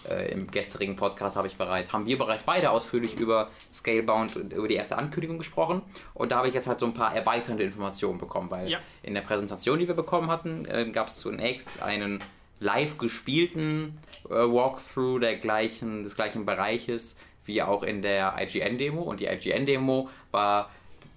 Äh, 0.09 0.33
Im 0.33 0.51
gestrigen 0.51 0.96
Podcast 0.96 1.37
habe 1.37 1.46
ich 1.46 1.55
bereits, 1.55 1.92
haben 1.92 2.07
wir 2.07 2.18
bereits 2.18 2.42
beide 2.42 2.70
ausführlich 2.72 3.14
über 3.16 3.49
Scalebound 3.72 4.35
und 4.35 4.53
über 4.53 4.66
die 4.66 4.75
erste 4.75 4.99
Ankündigung 4.99 5.38
gesprochen. 5.38 5.83
Und 6.14 6.33
da 6.33 6.38
habe 6.38 6.49
ich 6.49 6.55
jetzt 6.55 6.66
halt 6.66 6.81
so 6.81 6.87
ein 6.87 6.94
paar 6.94 7.14
erweiternde 7.14 7.62
Informationen 7.62 8.18
bekommen, 8.18 8.51
weil 8.51 8.68
Ja. 8.68 8.79
in 9.05 9.14
der 9.14 9.20
Präsentation, 9.20 9.79
die 9.79 9.87
wir 9.87 9.94
bekommen 9.94 10.29
hatten, 10.29 10.64
äh, 10.64 10.85
gab 10.90 11.07
es 11.07 11.18
zunächst 11.18 11.68
einen 11.81 12.18
live 12.61 12.99
gespielten 12.99 13.99
äh, 14.29 14.35
Walkthrough 14.35 15.21
der 15.21 15.37
gleichen, 15.37 16.03
des 16.03 16.16
gleichen 16.16 16.45
Bereiches 16.45 17.16
wie 17.45 17.62
auch 17.62 17.83
in 17.83 18.03
der 18.03 18.35
IGN-Demo. 18.38 19.03
Und 19.03 19.21
die 19.21 19.27
IGN-Demo 19.27 20.09
war 20.31 20.71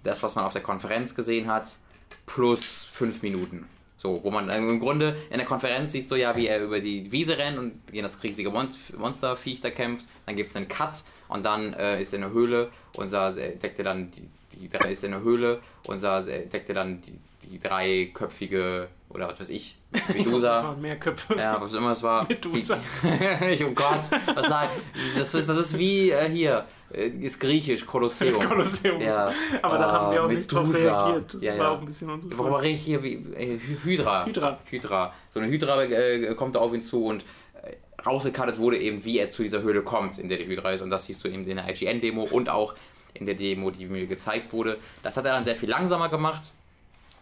das, 0.03 0.23
was 0.23 0.35
man 0.35 0.45
auf 0.45 0.53
der 0.53 0.61
Konferenz 0.61 1.15
gesehen 1.15 1.47
hat, 1.47 1.77
plus 2.25 2.87
fünf 2.91 3.21
Minuten. 3.23 3.67
So, 3.97 4.23
wo 4.23 4.31
man 4.31 4.49
äh, 4.49 4.57
im 4.57 4.79
Grunde 4.79 5.17
in 5.29 5.37
der 5.37 5.45
Konferenz 5.45 5.91
siehst 5.91 6.09
du 6.09 6.15
ja, 6.15 6.35
wie 6.35 6.47
er 6.47 6.63
über 6.63 6.79
die 6.79 7.11
Wiese 7.11 7.37
rennt 7.37 7.57
und 7.57 7.87
gegen 7.87 8.03
das 8.03 8.23
riesige 8.23 8.49
Mon 8.49 8.69
Monsterviech 8.97 9.59
da 9.59 9.71
kämpft. 9.71 10.07
Dann 10.25 10.37
gibt 10.37 10.49
es 10.49 10.55
einen 10.55 10.69
Cut 10.69 11.03
und 11.27 11.43
dann 11.43 11.73
äh, 11.73 11.99
ist 11.99 12.13
er 12.13 12.17
in 12.17 12.21
der 12.21 12.31
Höhle 12.31 12.69
und 12.95 13.11
da 13.11 13.31
deckt 13.31 13.77
er 13.77 13.83
dann 13.83 14.09
die, 14.11 14.29
die 14.69 14.89
ist 14.89 15.03
in 15.03 15.11
der 15.11 15.21
Höhle 15.21 15.59
und 15.85 16.01
da 16.01 16.21
deckt 16.21 16.69
er 16.69 16.75
dann 16.75 17.01
die, 17.01 17.19
die 17.43 17.59
dreiköpfige 17.59 18.87
oder 19.09 19.27
was 19.29 19.39
weiß 19.39 19.49
ich, 19.49 19.75
Medusa. 20.13 20.75
mehr 20.79 20.97
Köpfe. 20.97 21.35
Ja, 21.37 21.59
was 21.59 21.73
immer 21.73 21.91
es 21.91 22.03
war. 22.03 22.23
Medusa. 22.29 22.77
ich, 23.51 23.63
oh 23.65 23.71
Gott, 23.71 24.01
was 24.35 24.45
sag 24.47 24.69
das, 25.17 25.33
ist, 25.33 25.49
das 25.49 25.57
ist 25.57 25.77
wie 25.77 26.11
äh, 26.11 26.29
hier, 26.29 26.65
äh, 26.93 27.07
ist 27.07 27.39
griechisch, 27.39 27.85
Kolosseum. 27.85 28.39
Kolosseum. 28.43 29.01
Ja. 29.01 29.31
Aber 29.61 29.77
da 29.77 29.91
haben 29.91 30.11
wir 30.13 30.23
auch 30.23 30.27
nicht 30.27 30.47
drauf 30.51 30.67
Medusa. 30.67 31.05
reagiert. 31.07 31.33
Das 31.33 31.43
ja, 31.43 31.51
war 31.53 31.57
ja. 31.57 31.69
auch 31.71 31.79
ein 31.79 31.85
bisschen 31.85 32.09
unsere 32.09 32.37
Worüber 32.37 32.61
rede 32.61 32.75
ich 32.75 32.81
hier? 32.81 33.01
Wie, 33.03 33.13
äh, 33.35 33.57
Hy- 33.59 33.83
Hydra. 33.83 34.25
Hydra. 34.25 34.59
Hydra. 34.69 35.13
So 35.33 35.39
eine 35.39 35.49
Hydra 35.49 35.83
äh, 35.83 36.35
kommt 36.35 36.55
auf 36.57 36.73
ihn 36.73 36.81
zu 36.81 37.05
und 37.05 37.23
äh, 37.63 37.75
rausgekartet 38.05 38.57
wurde 38.59 38.77
eben, 38.77 39.03
wie 39.05 39.17
er 39.19 39.29
zu 39.31 39.41
dieser 39.43 39.61
Höhle 39.63 39.81
kommt, 39.81 40.17
in 40.19 40.29
der 40.29 40.37
die 40.37 40.45
Hydra 40.47 40.71
ist. 40.71 40.81
Und 40.81 40.89
das 40.91 41.05
siehst 41.05 41.23
du 41.23 41.27
eben 41.29 41.47
in 41.47 41.55
der 41.57 41.67
IGN-Demo 41.69 42.23
und 42.23 42.49
auch 42.49 42.75
in 43.15 43.25
der 43.25 43.33
Demo, 43.35 43.71
die 43.71 43.85
mir 43.87 44.05
gezeigt 44.05 44.53
wurde. 44.53 44.77
Das 45.01 45.17
hat 45.17 45.25
er 45.25 45.33
dann 45.33 45.43
sehr 45.43 45.55
viel 45.55 45.69
langsamer 45.69 46.09
gemacht. 46.09 46.53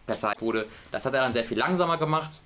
Das 0.08 0.24
wurde, 0.40 0.66
das 0.90 1.04
hat 1.06 1.14
er 1.14 1.20
dann 1.20 1.32
sehr 1.32 1.44
viel 1.44 1.58
langsamer 1.58 1.98
gemacht. 1.98 2.40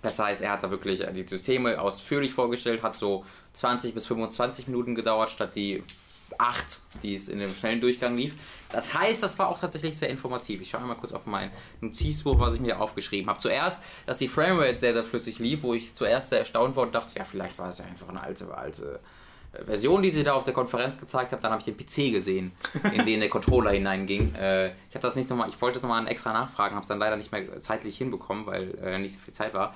Das 0.00 0.18
heißt, 0.18 0.40
er 0.40 0.52
hat 0.52 0.62
da 0.62 0.70
wirklich 0.70 1.04
die 1.14 1.26
Systeme 1.26 1.80
ausführlich 1.80 2.32
vorgestellt, 2.32 2.82
hat 2.82 2.94
so 2.94 3.24
20 3.54 3.94
bis 3.94 4.06
25 4.06 4.68
Minuten 4.68 4.94
gedauert, 4.94 5.30
statt 5.30 5.54
die 5.54 5.82
8, 6.38 6.80
die 7.02 7.14
es 7.14 7.28
in 7.28 7.38
dem 7.38 7.54
schnellen 7.54 7.80
Durchgang 7.80 8.16
lief. 8.16 8.34
Das 8.70 8.94
heißt, 8.94 9.22
das 9.22 9.38
war 9.38 9.48
auch 9.48 9.60
tatsächlich 9.60 9.96
sehr 9.96 10.08
informativ. 10.08 10.60
Ich 10.60 10.70
schaue 10.70 10.82
mal 10.82 10.94
kurz 10.94 11.12
auf 11.12 11.26
mein 11.26 11.50
Notizbuch, 11.80 12.38
was 12.38 12.54
ich 12.54 12.60
mir 12.60 12.80
aufgeschrieben 12.80 13.28
habe. 13.28 13.38
Zuerst, 13.38 13.82
dass 14.06 14.18
die 14.18 14.28
Framerate 14.28 14.78
sehr, 14.78 14.92
sehr 14.92 15.04
flüssig 15.04 15.38
lief, 15.38 15.62
wo 15.62 15.74
ich 15.74 15.94
zuerst 15.94 16.30
sehr 16.30 16.40
erstaunt 16.40 16.76
war 16.76 16.84
und 16.84 16.94
dachte, 16.94 17.18
ja, 17.18 17.24
vielleicht 17.24 17.58
war 17.58 17.70
es 17.70 17.78
ja 17.78 17.84
einfach 17.84 18.08
eine 18.08 18.22
alte, 18.22 18.54
alte 18.56 18.82
äh, 18.84 18.98
Version, 19.64 20.02
die 20.02 20.10
sie 20.10 20.22
da 20.22 20.34
auf 20.34 20.44
der 20.44 20.54
Konferenz 20.54 20.98
gezeigt 20.98 21.32
hat. 21.32 21.42
Dann 21.44 21.52
habe 21.52 21.62
ich 21.64 21.64
den 21.64 21.76
PC 21.76 22.12
gesehen, 22.12 22.52
in 22.92 23.04
den 23.06 23.20
der 23.20 23.28
Controller 23.28 23.70
hineinging. 23.72 24.34
Äh, 24.34 24.68
ich 24.68 24.94
habe 24.94 25.00
das 25.00 25.16
nicht 25.16 25.30
nochmal, 25.30 25.48
ich 25.48 25.60
wollte 25.60 25.74
das 25.74 25.82
nochmal 25.82 26.06
extra 26.08 26.32
nachfragen, 26.32 26.74
habe 26.74 26.82
es 26.82 26.88
dann 26.88 26.98
leider 26.98 27.16
nicht 27.16 27.32
mehr 27.32 27.60
zeitlich 27.60 27.96
hinbekommen, 27.96 28.46
weil 28.46 28.76
äh, 28.82 28.98
nicht 28.98 29.14
so 29.14 29.20
viel 29.20 29.34
Zeit 29.34 29.54
war. 29.54 29.74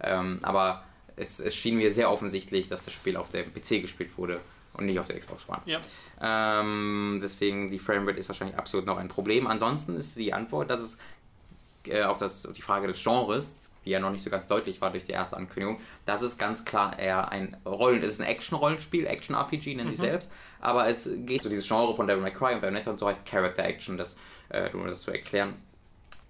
Ähm, 0.00 0.38
aber 0.42 0.84
es, 1.16 1.40
es 1.40 1.54
schien 1.54 1.76
mir 1.76 1.90
sehr 1.90 2.10
offensichtlich, 2.10 2.68
dass 2.68 2.84
das 2.84 2.94
Spiel 2.94 3.16
auf 3.16 3.28
dem 3.30 3.52
PC 3.52 3.82
gespielt 3.82 4.16
wurde 4.16 4.40
und 4.74 4.86
nicht 4.86 4.98
auf 4.98 5.06
der 5.06 5.18
Xbox 5.18 5.48
One. 5.48 5.60
Ja. 5.66 5.80
Ähm, 6.20 7.18
deswegen 7.20 7.70
die 7.70 7.78
Framerate 7.78 8.18
ist 8.18 8.28
wahrscheinlich 8.28 8.56
absolut 8.56 8.86
noch 8.86 8.98
ein 8.98 9.08
Problem. 9.08 9.46
Ansonsten 9.46 9.96
ist 9.96 10.16
die 10.16 10.32
Antwort, 10.32 10.70
dass 10.70 10.80
es 10.80 10.98
äh, 11.90 12.04
auch 12.04 12.18
das, 12.18 12.48
die 12.56 12.62
Frage 12.62 12.86
des 12.86 13.02
Genres, 13.02 13.54
die 13.84 13.90
ja 13.90 14.00
noch 14.00 14.10
nicht 14.10 14.22
so 14.22 14.30
ganz 14.30 14.46
deutlich 14.46 14.80
war 14.80 14.90
durch 14.90 15.04
die 15.04 15.12
erste 15.12 15.36
Ankündigung, 15.36 15.80
das 16.04 16.22
ist 16.22 16.38
ganz 16.38 16.64
klar 16.64 16.98
eher 16.98 17.30
ein 17.30 17.56
Rollen, 17.64 18.02
es 18.02 18.14
ist 18.14 18.20
ein 18.20 18.26
Action-Rollenspiel, 18.26 19.06
Action-RPG 19.06 19.74
nennen 19.74 19.90
sie 19.90 19.96
selbst, 19.96 20.30
aber 20.60 20.88
es 20.88 21.10
geht 21.16 21.42
so 21.42 21.48
dieses 21.48 21.66
Genre 21.66 21.94
von 21.94 22.06
Devil 22.06 22.22
May 22.22 22.32
Cry 22.32 22.54
und 22.54 22.60
Bayonetta 22.60 22.90
und 22.90 22.98
so 22.98 23.06
heißt 23.06 23.26
Character 23.26 23.64
Action, 23.64 23.96
das, 23.96 24.16
äh, 24.50 24.70
um 24.72 24.86
das 24.86 25.02
zu 25.02 25.10
erklären, 25.10 25.54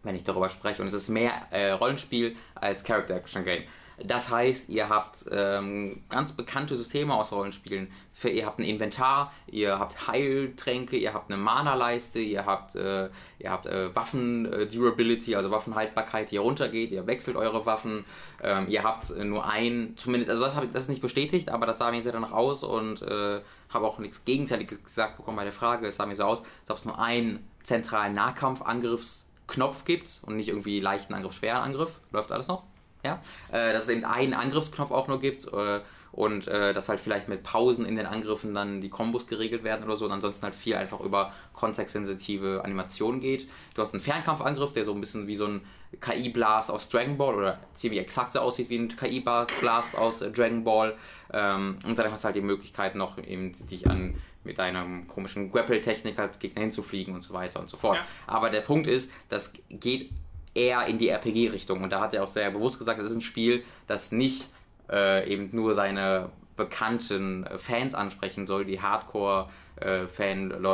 wenn 0.03 0.15
ich 0.15 0.25
darüber 0.25 0.49
spreche. 0.49 0.83
Und 0.83 0.89
es 0.89 0.95
ist 0.95 1.09
mehr 1.09 1.33
äh, 1.51 1.71
Rollenspiel 1.71 2.37
als 2.55 2.85
Character 2.85 3.17
Action 3.17 3.45
Game. 3.45 3.65
Das 4.05 4.31
heißt, 4.31 4.69
ihr 4.69 4.89
habt 4.89 5.25
ähm, 5.33 6.03
ganz 6.09 6.33
bekannte 6.33 6.77
Systeme 6.77 7.15
aus 7.15 7.33
Rollenspielen. 7.33 7.91
Für, 8.13 8.29
ihr 8.29 8.47
habt 8.47 8.61
ein 8.61 8.65
Inventar, 8.65 9.33
ihr 9.47 9.79
habt 9.79 10.07
Heiltränke, 10.07 10.97
ihr 10.97 11.15
habt 11.15 11.33
eine 11.33 11.41
Mana-Leiste, 11.41 12.21
ihr 12.21 12.47
habt, 12.47 12.77
äh, 12.77 13.09
ihr 13.39 13.51
habt 13.51 13.67
äh, 13.67 13.95
Waffen-Durability, 13.95 15.35
also 15.35 15.51
Waffenhaltbarkeit, 15.51 16.31
die 16.31 16.37
runtergeht, 16.37 16.93
ihr 16.93 17.07
wechselt 17.09 17.37
eure 17.37 17.67
Waffen, 17.67 18.05
ähm, 18.43 18.67
ihr 18.69 18.85
habt 18.85 19.11
äh, 19.11 19.25
nur 19.25 19.47
ein, 19.47 19.95
zumindest, 19.97 20.31
also 20.31 20.45
das, 20.45 20.55
hab 20.55 20.65
ich, 20.65 20.71
das 20.71 20.85
ist 20.85 20.91
nicht 20.91 21.03
bestätigt, 21.03 21.49
aber 21.49 21.67
das 21.67 21.79
sah 21.79 21.91
mir 21.91 22.03
sehr 22.03 22.13
danach 22.13 22.33
aus 22.33 22.63
und 22.63 23.03
äh, 23.03 23.41
habe 23.69 23.87
auch 23.87 23.99
nichts 23.99 24.25
Gegenteiliges 24.25 24.85
gesagt 24.85 25.17
bekommen 25.17 25.37
bei 25.37 25.45
der 25.45 25.53
Frage. 25.53 25.89
Es 25.89 25.97
sah 25.97 26.07
mir 26.07 26.15
so 26.15 26.25
aus, 26.25 26.43
als 26.43 26.71
ob 26.71 26.79
es 26.79 26.85
nur 26.85 27.01
einen 27.01 27.49
zentralen 27.65 28.15
Nahkampfangriffsknopf 28.15 29.85
gibt 29.85 30.21
und 30.25 30.37
nicht 30.37 30.49
irgendwie 30.49 30.79
leichten 30.79 31.15
Angriff, 31.15 31.35
schweren 31.35 31.63
Angriff. 31.63 32.01
Läuft 32.13 32.31
alles 32.31 32.47
noch? 32.47 32.63
Ja, 33.05 33.21
äh, 33.53 33.73
dass 33.73 33.85
es 33.85 33.91
eben 33.91 34.05
einen 34.05 34.35
Angriffsknopf 34.35 34.91
auch 34.91 35.07
nur 35.07 35.21
gibt 35.21 35.47
äh, 35.53 35.81
und 36.11 36.49
äh, 36.49 36.73
dass 36.73 36.89
halt 36.89 36.99
vielleicht 36.99 37.29
mit 37.29 37.45
Pausen 37.45 37.87
in 37.87 37.95
den 37.95 38.07
Angriffen 38.07 38.55
dann 38.55 38.81
die 38.81 38.89
Kombos 38.89 39.29
geregelt 39.29 39.63
werden 39.63 39.85
oder 39.85 39.97
so 39.97 40.05
und 40.07 40.13
ansonsten 40.13 40.43
halt 40.43 40.57
viel 40.57 40.75
einfach 40.75 41.01
über 41.01 41.33
kontextsensitive 41.53 42.63
Animation 42.65 43.21
geht. 43.21 43.49
Du 43.75 43.83
hast 43.83 43.95
einen 43.95 44.03
Fernkampfangriff, 44.03 44.73
der 44.73 44.85
so 44.85 44.93
ein 44.93 45.01
bisschen 45.01 45.29
wie 45.29 45.37
so 45.37 45.47
ein 45.47 45.61
KI-Blast 46.01 46.71
aus 46.71 46.89
Dragon 46.89 47.17
Ball 47.17 47.35
oder 47.35 47.59
ziemlich 47.75 48.01
exakt 48.01 48.33
so 48.33 48.41
aussieht 48.41 48.69
wie 48.69 48.79
ein 48.79 48.89
KI-Blast 48.89 49.97
aus 49.97 50.19
Dragon 50.19 50.65
Ball. 50.65 50.97
Ähm, 51.33 51.79
und 51.87 51.99
dann 51.99 52.11
hast 52.11 52.25
du 52.25 52.27
halt 52.27 52.37
die 52.37 52.41
Möglichkeit 52.41 52.95
noch 52.95 53.19
eben 53.19 53.53
dich 53.69 53.89
an 53.89 54.15
mit 54.45 54.61
einem 54.61 55.07
komischen 55.07 55.51
Grapple-Technik 55.51 56.19
halt 56.19 56.41
Gegner 56.41 56.63
hinzufliegen 56.63 57.15
und 57.15 57.23
so 57.23 57.35
weiter 57.35 57.61
und 57.61 57.71
so 57.71 57.77
fort. 57.77 57.97
Ja. 57.97 58.05
Aber 58.27 58.51
der 58.51 58.61
Punkt 58.61 58.87
ist, 58.87 59.11
das 59.29 59.53
geht 59.69 60.11
eher 60.59 60.87
in 60.87 60.99
die 60.99 61.09
RPG-Richtung 61.09 61.83
und 61.83 61.91
da 61.91 62.01
hat 62.01 62.15
er 62.15 62.25
auch 62.25 62.29
sehr 62.29 62.51
bewusst 62.51 62.79
gesagt, 62.79 62.99
das 62.99 63.11
ist 63.11 63.17
ein 63.17 63.23
Spiel, 63.23 63.65
das 63.87 64.13
nicht 64.13 64.49
äh, 64.91 65.31
eben 65.31 65.49
nur 65.53 65.75
seine 65.75 66.31
bekannten 66.57 67.47
äh, 67.47 67.59
Fans 67.59 67.95
ansprechen 67.95 68.47
soll, 68.47 68.65
die 68.65 68.83
Hardcore 68.83 69.49
äh, 69.77 70.07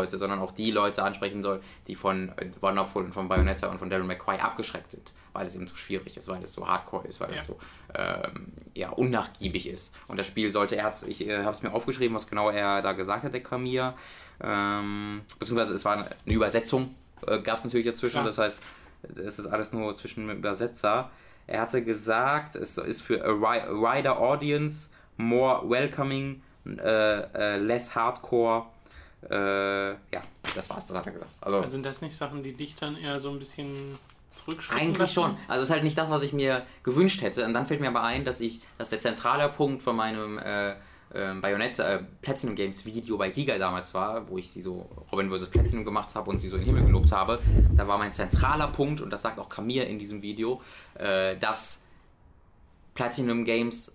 sondern 0.08 0.40
auch 0.40 0.52
die 0.52 0.70
Leute 0.70 1.02
ansprechen 1.02 1.42
soll, 1.42 1.60
die 1.86 1.94
von 1.94 2.30
äh, 2.30 2.50
Wonderful 2.60 3.04
und 3.04 3.12
von 3.12 3.28
Bayonetta 3.28 3.68
und 3.68 3.78
von 3.78 3.90
Daryl 3.90 4.06
McQuay 4.06 4.38
abgeschreckt 4.38 4.90
sind, 4.90 5.12
weil 5.34 5.46
es 5.46 5.54
eben 5.54 5.66
zu 5.66 5.76
schwierig 5.76 6.16
ist, 6.16 6.26
weil 6.28 6.42
es 6.42 6.54
so 6.54 6.66
hardcore 6.66 7.06
ist, 7.06 7.20
weil 7.20 7.32
ja. 7.32 7.38
es 7.38 7.46
so 7.46 7.58
ähm, 7.94 8.52
ja, 8.74 8.88
unnachgiebig 8.90 9.68
ist. 9.68 9.94
Und 10.08 10.18
das 10.18 10.26
Spiel 10.26 10.50
sollte 10.50 10.76
er, 10.76 10.94
ich 11.06 11.26
äh, 11.28 11.42
habe 11.42 11.52
es 11.52 11.62
mir 11.62 11.72
aufgeschrieben, 11.72 12.16
was 12.16 12.26
genau 12.26 12.48
er 12.48 12.80
da 12.80 12.92
gesagt 12.92 13.24
hat, 13.24 13.34
der 13.34 13.42
Kamiya, 13.42 13.94
ähm, 14.42 15.20
beziehungsweise 15.38 15.74
es 15.74 15.84
war 15.84 15.96
eine 15.96 16.08
Übersetzung, 16.24 16.94
äh, 17.26 17.40
gab 17.40 17.58
es 17.58 17.64
natürlich 17.64 17.86
dazwischen, 17.86 18.18
ja. 18.18 18.24
das 18.24 18.38
heißt, 18.38 18.56
es 19.16 19.38
ist 19.38 19.46
alles 19.46 19.72
nur 19.72 19.94
zwischen 19.94 20.28
Übersetzer. 20.30 21.10
Er 21.46 21.60
hatte 21.60 21.84
gesagt, 21.84 22.56
es 22.56 22.78
ist 22.78 23.02
für 23.02 23.24
a 23.24 23.28
wider 23.28 24.18
audience, 24.18 24.90
more 25.16 25.68
welcoming, 25.68 26.42
uh, 26.66 26.70
uh, 26.70 27.56
less 27.58 27.94
hardcore. 27.94 28.64
Uh, 29.24 29.96
ja, 30.12 30.22
das 30.54 30.68
war's, 30.70 30.86
das 30.86 30.96
hat 30.96 31.06
er 31.06 31.12
gesagt. 31.12 31.32
Also, 31.40 31.58
also, 31.58 31.68
sind 31.68 31.84
das 31.86 32.02
nicht 32.02 32.16
Sachen, 32.16 32.42
die 32.42 32.52
dich 32.52 32.76
dann 32.76 32.96
eher 32.96 33.20
so 33.20 33.30
ein 33.30 33.38
bisschen 33.38 33.98
zurückschrecken 34.44 34.88
Eigentlich 34.88 34.98
lassen? 34.98 35.14
schon. 35.14 35.36
Also 35.48 35.62
es 35.62 35.68
ist 35.68 35.74
halt 35.74 35.84
nicht 35.84 35.96
das, 35.96 36.10
was 36.10 36.22
ich 36.22 36.32
mir 36.32 36.62
gewünscht 36.82 37.22
hätte. 37.22 37.44
Und 37.44 37.54
dann 37.54 37.66
fällt 37.66 37.80
mir 37.80 37.88
aber 37.88 38.02
ein, 38.02 38.24
dass 38.24 38.40
ich, 38.40 38.60
dass 38.78 38.90
der 38.90 39.00
zentrale 39.00 39.48
Punkt 39.48 39.82
von 39.82 39.96
meinem 39.96 40.38
äh, 40.38 40.74
ähm, 41.14 41.40
Bayonetta 41.40 41.84
äh, 41.84 42.04
Platinum 42.22 42.54
Games 42.54 42.84
Video 42.84 43.16
bei 43.16 43.30
Giga 43.30 43.56
damals 43.58 43.94
war, 43.94 44.28
wo 44.28 44.38
ich 44.38 44.50
sie 44.50 44.62
so 44.62 44.88
Robin 45.12 45.30
vs. 45.30 45.48
Platinum 45.48 45.84
gemacht 45.84 46.14
habe 46.14 46.30
und 46.30 46.40
sie 46.40 46.48
so 46.48 46.56
in 46.56 46.62
den 46.62 46.66
Himmel 46.66 46.86
gelobt 46.86 47.12
habe, 47.12 47.38
da 47.76 47.86
war 47.86 47.98
mein 47.98 48.12
zentraler 48.12 48.68
Punkt, 48.68 49.00
und 49.00 49.10
das 49.10 49.22
sagt 49.22 49.38
auch 49.38 49.48
Kamir 49.48 49.86
in 49.86 49.98
diesem 49.98 50.22
Video, 50.22 50.60
äh, 50.94 51.36
dass 51.36 51.82
Platinum 52.94 53.44
Games 53.44 53.92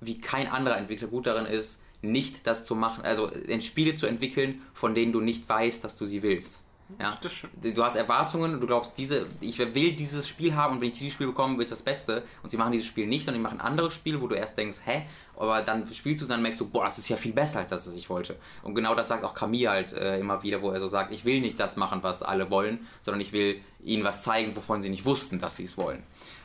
wie 0.00 0.20
kein 0.20 0.48
anderer 0.48 0.76
Entwickler 0.76 1.08
gut 1.08 1.26
darin 1.26 1.46
ist, 1.46 1.80
nicht 2.02 2.46
das 2.46 2.64
zu 2.64 2.74
machen, 2.74 3.04
also 3.04 3.30
Spiele 3.60 3.94
zu 3.94 4.06
entwickeln, 4.06 4.62
von 4.74 4.94
denen 4.94 5.12
du 5.12 5.20
nicht 5.20 5.48
weißt, 5.48 5.82
dass 5.82 5.96
du 5.96 6.06
sie 6.06 6.22
willst. 6.22 6.63
Ja? 6.98 7.18
Du 7.62 7.82
hast 7.82 7.96
Erwartungen 7.96 8.54
und 8.54 8.60
du 8.60 8.66
glaubst, 8.66 8.96
diese, 8.98 9.26
ich 9.40 9.58
will 9.58 9.96
dieses 9.96 10.28
Spiel 10.28 10.54
haben 10.54 10.74
und 10.74 10.80
wenn 10.80 10.88
ich 10.88 10.98
dieses 10.98 11.14
Spiel 11.14 11.26
bekomme, 11.26 11.56
wird 11.56 11.66
es 11.66 11.70
das 11.70 11.82
Beste. 11.82 12.22
Und 12.42 12.50
sie 12.50 12.56
machen 12.56 12.72
dieses 12.72 12.86
Spiel 12.86 13.06
nicht, 13.06 13.24
sondern 13.24 13.40
die 13.40 13.42
machen 13.42 13.60
ein 13.60 13.66
anderes 13.66 13.94
Spiel, 13.94 14.20
wo 14.20 14.26
du 14.26 14.34
erst 14.34 14.56
denkst, 14.56 14.78
hä? 14.84 15.02
Aber 15.36 15.62
dann 15.62 15.92
spielst 15.92 16.20
du 16.20 16.26
und 16.26 16.30
dann 16.30 16.42
merkst 16.42 16.60
du, 16.60 16.68
boah, 16.68 16.84
das 16.84 16.98
ist 16.98 17.08
ja 17.08 17.16
viel 17.16 17.32
besser 17.32 17.60
als 17.60 17.70
das, 17.70 17.86
was 17.86 17.94
ich 17.94 18.08
wollte. 18.10 18.36
Und 18.62 18.74
genau 18.74 18.94
das 18.94 19.08
sagt 19.08 19.24
auch 19.24 19.34
Camille 19.34 19.70
halt 19.70 19.92
äh, 19.92 20.18
immer 20.18 20.42
wieder, 20.42 20.62
wo 20.62 20.70
er 20.70 20.80
so 20.80 20.86
sagt, 20.86 21.12
ich 21.12 21.24
will 21.24 21.40
nicht 21.40 21.58
das 21.58 21.76
machen, 21.76 22.02
was 22.02 22.22
alle 22.22 22.50
wollen, 22.50 22.86
sondern 23.00 23.20
ich 23.20 23.32
will 23.32 23.60
ihnen 23.82 24.04
was 24.04 24.22
zeigen, 24.22 24.54
wovon 24.54 24.82
sie 24.82 24.90
nicht 24.90 25.04
wussten, 25.04 25.40
dass 25.40 25.56
sie 25.56 25.64
es 25.64 25.76
wollen. 25.76 26.02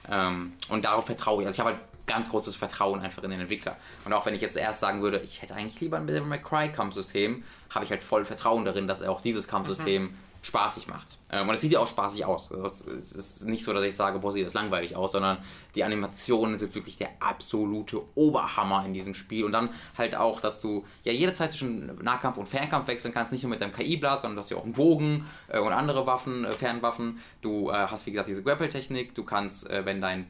Ähm, 0.09 0.53
und 0.69 0.85
darauf 0.85 1.05
vertraue 1.05 1.41
ich. 1.41 1.47
Also 1.47 1.61
ich 1.61 1.65
habe 1.65 1.75
halt 1.75 1.89
ganz 2.07 2.31
großes 2.31 2.55
Vertrauen 2.55 3.01
einfach 3.01 3.21
in 3.23 3.29
den 3.29 3.41
Entwickler. 3.41 3.77
Und 4.03 4.13
auch 4.13 4.25
wenn 4.25 4.33
ich 4.33 4.41
jetzt 4.41 4.57
erst 4.57 4.79
sagen 4.79 5.03
würde, 5.03 5.19
ich 5.19 5.43
hätte 5.43 5.53
eigentlich 5.53 5.79
lieber 5.79 5.97
ein 5.97 6.07
Devil 6.07 6.21
May 6.21 6.41
Cry 6.41 6.71
Kampfsystem, 6.71 7.43
habe 7.69 7.85
ich 7.85 7.91
halt 7.91 8.03
voll 8.03 8.25
Vertrauen 8.25 8.65
darin, 8.65 8.87
dass 8.87 9.01
er 9.01 9.11
auch 9.11 9.21
dieses 9.21 9.47
Kampfsystem 9.47 10.03
mhm 10.03 10.15
spaßig 10.41 10.87
macht. 10.87 11.17
Ähm, 11.31 11.47
und 11.49 11.55
es 11.55 11.61
sieht 11.61 11.71
ja 11.71 11.79
auch 11.79 11.87
spaßig 11.87 12.25
aus. 12.25 12.51
Also 12.51 12.67
es 12.97 13.11
ist 13.11 13.45
nicht 13.45 13.63
so, 13.63 13.73
dass 13.73 13.83
ich 13.83 13.95
sage, 13.95 14.19
boah, 14.19 14.31
sieht 14.31 14.45
das 14.45 14.53
langweilig 14.53 14.95
aus, 14.95 15.11
sondern 15.11 15.37
die 15.75 15.83
Animationen 15.83 16.57
sind 16.57 16.73
wirklich 16.75 16.97
der 16.97 17.09
absolute 17.19 18.01
Oberhammer 18.15 18.85
in 18.85 18.93
diesem 18.93 19.13
Spiel. 19.13 19.43
Und 19.43 19.51
dann 19.51 19.69
halt 19.97 20.15
auch, 20.15 20.39
dass 20.39 20.61
du 20.61 20.85
ja 21.03 21.11
jederzeit 21.11 21.51
zwischen 21.51 21.97
Nahkampf 22.01 22.37
und 22.37 22.47
Fernkampf 22.47 22.87
wechseln 22.87 23.13
kannst, 23.13 23.31
nicht 23.31 23.43
nur 23.43 23.49
mit 23.49 23.61
deinem 23.61 23.73
KI-Blatt, 23.73 24.21
sondern 24.21 24.37
du 24.37 24.41
hast 24.41 24.49
ja 24.49 24.57
auch 24.57 24.63
einen 24.63 24.73
Bogen 24.73 25.25
äh, 25.49 25.59
und 25.59 25.73
andere 25.73 26.05
Waffen, 26.05 26.45
äh, 26.45 26.51
Fernwaffen. 26.51 27.19
Du 27.41 27.69
äh, 27.69 27.73
hast, 27.73 28.05
wie 28.05 28.11
gesagt, 28.11 28.29
diese 28.29 28.43
Grapple-Technik. 28.43 29.15
Du 29.15 29.23
kannst, 29.23 29.69
wenn 29.69 30.01
dein 30.01 30.27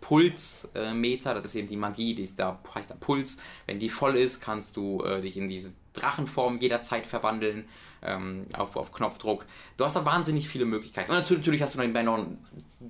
Pulsmeter, 0.00 1.34
das 1.34 1.44
ist 1.44 1.54
eben 1.54 1.68
die 1.68 1.76
Magie, 1.76 2.14
die 2.14 2.22
ist 2.22 2.38
da, 2.38 2.58
heißt 2.74 2.90
da 2.90 2.94
Puls, 2.94 3.36
wenn 3.66 3.78
die 3.78 3.90
voll 3.90 4.16
ist, 4.16 4.40
kannst 4.40 4.78
du 4.78 5.02
dich 5.20 5.36
in 5.36 5.46
diese 5.46 5.74
Drachenform 5.92 6.58
jederzeit 6.58 7.06
verwandeln 7.06 7.68
ähm, 8.04 8.46
auf, 8.52 8.76
auf 8.76 8.92
Knopfdruck. 8.92 9.46
Du 9.76 9.84
hast 9.84 9.96
da 9.96 10.04
wahnsinnig 10.04 10.48
viele 10.48 10.64
Möglichkeiten. 10.64 11.10
Und 11.10 11.18
natürlich, 11.18 11.62
hast 11.62 11.74
du 11.74 11.78
dann 11.78 12.04
noch 12.04 12.18
einen 12.18 12.44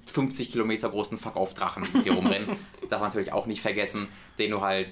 50 0.06 0.52
Kilometer 0.52 0.88
großen 0.88 1.18
Fuck-Off-Drachen 1.18 1.86
mit 1.92 2.04
dir 2.04 2.12
rumrennen. 2.12 2.56
Darf 2.90 3.00
man 3.00 3.08
natürlich 3.08 3.32
auch 3.32 3.46
nicht 3.46 3.62
vergessen, 3.62 4.08
den 4.38 4.50
du 4.50 4.60
halt 4.60 4.88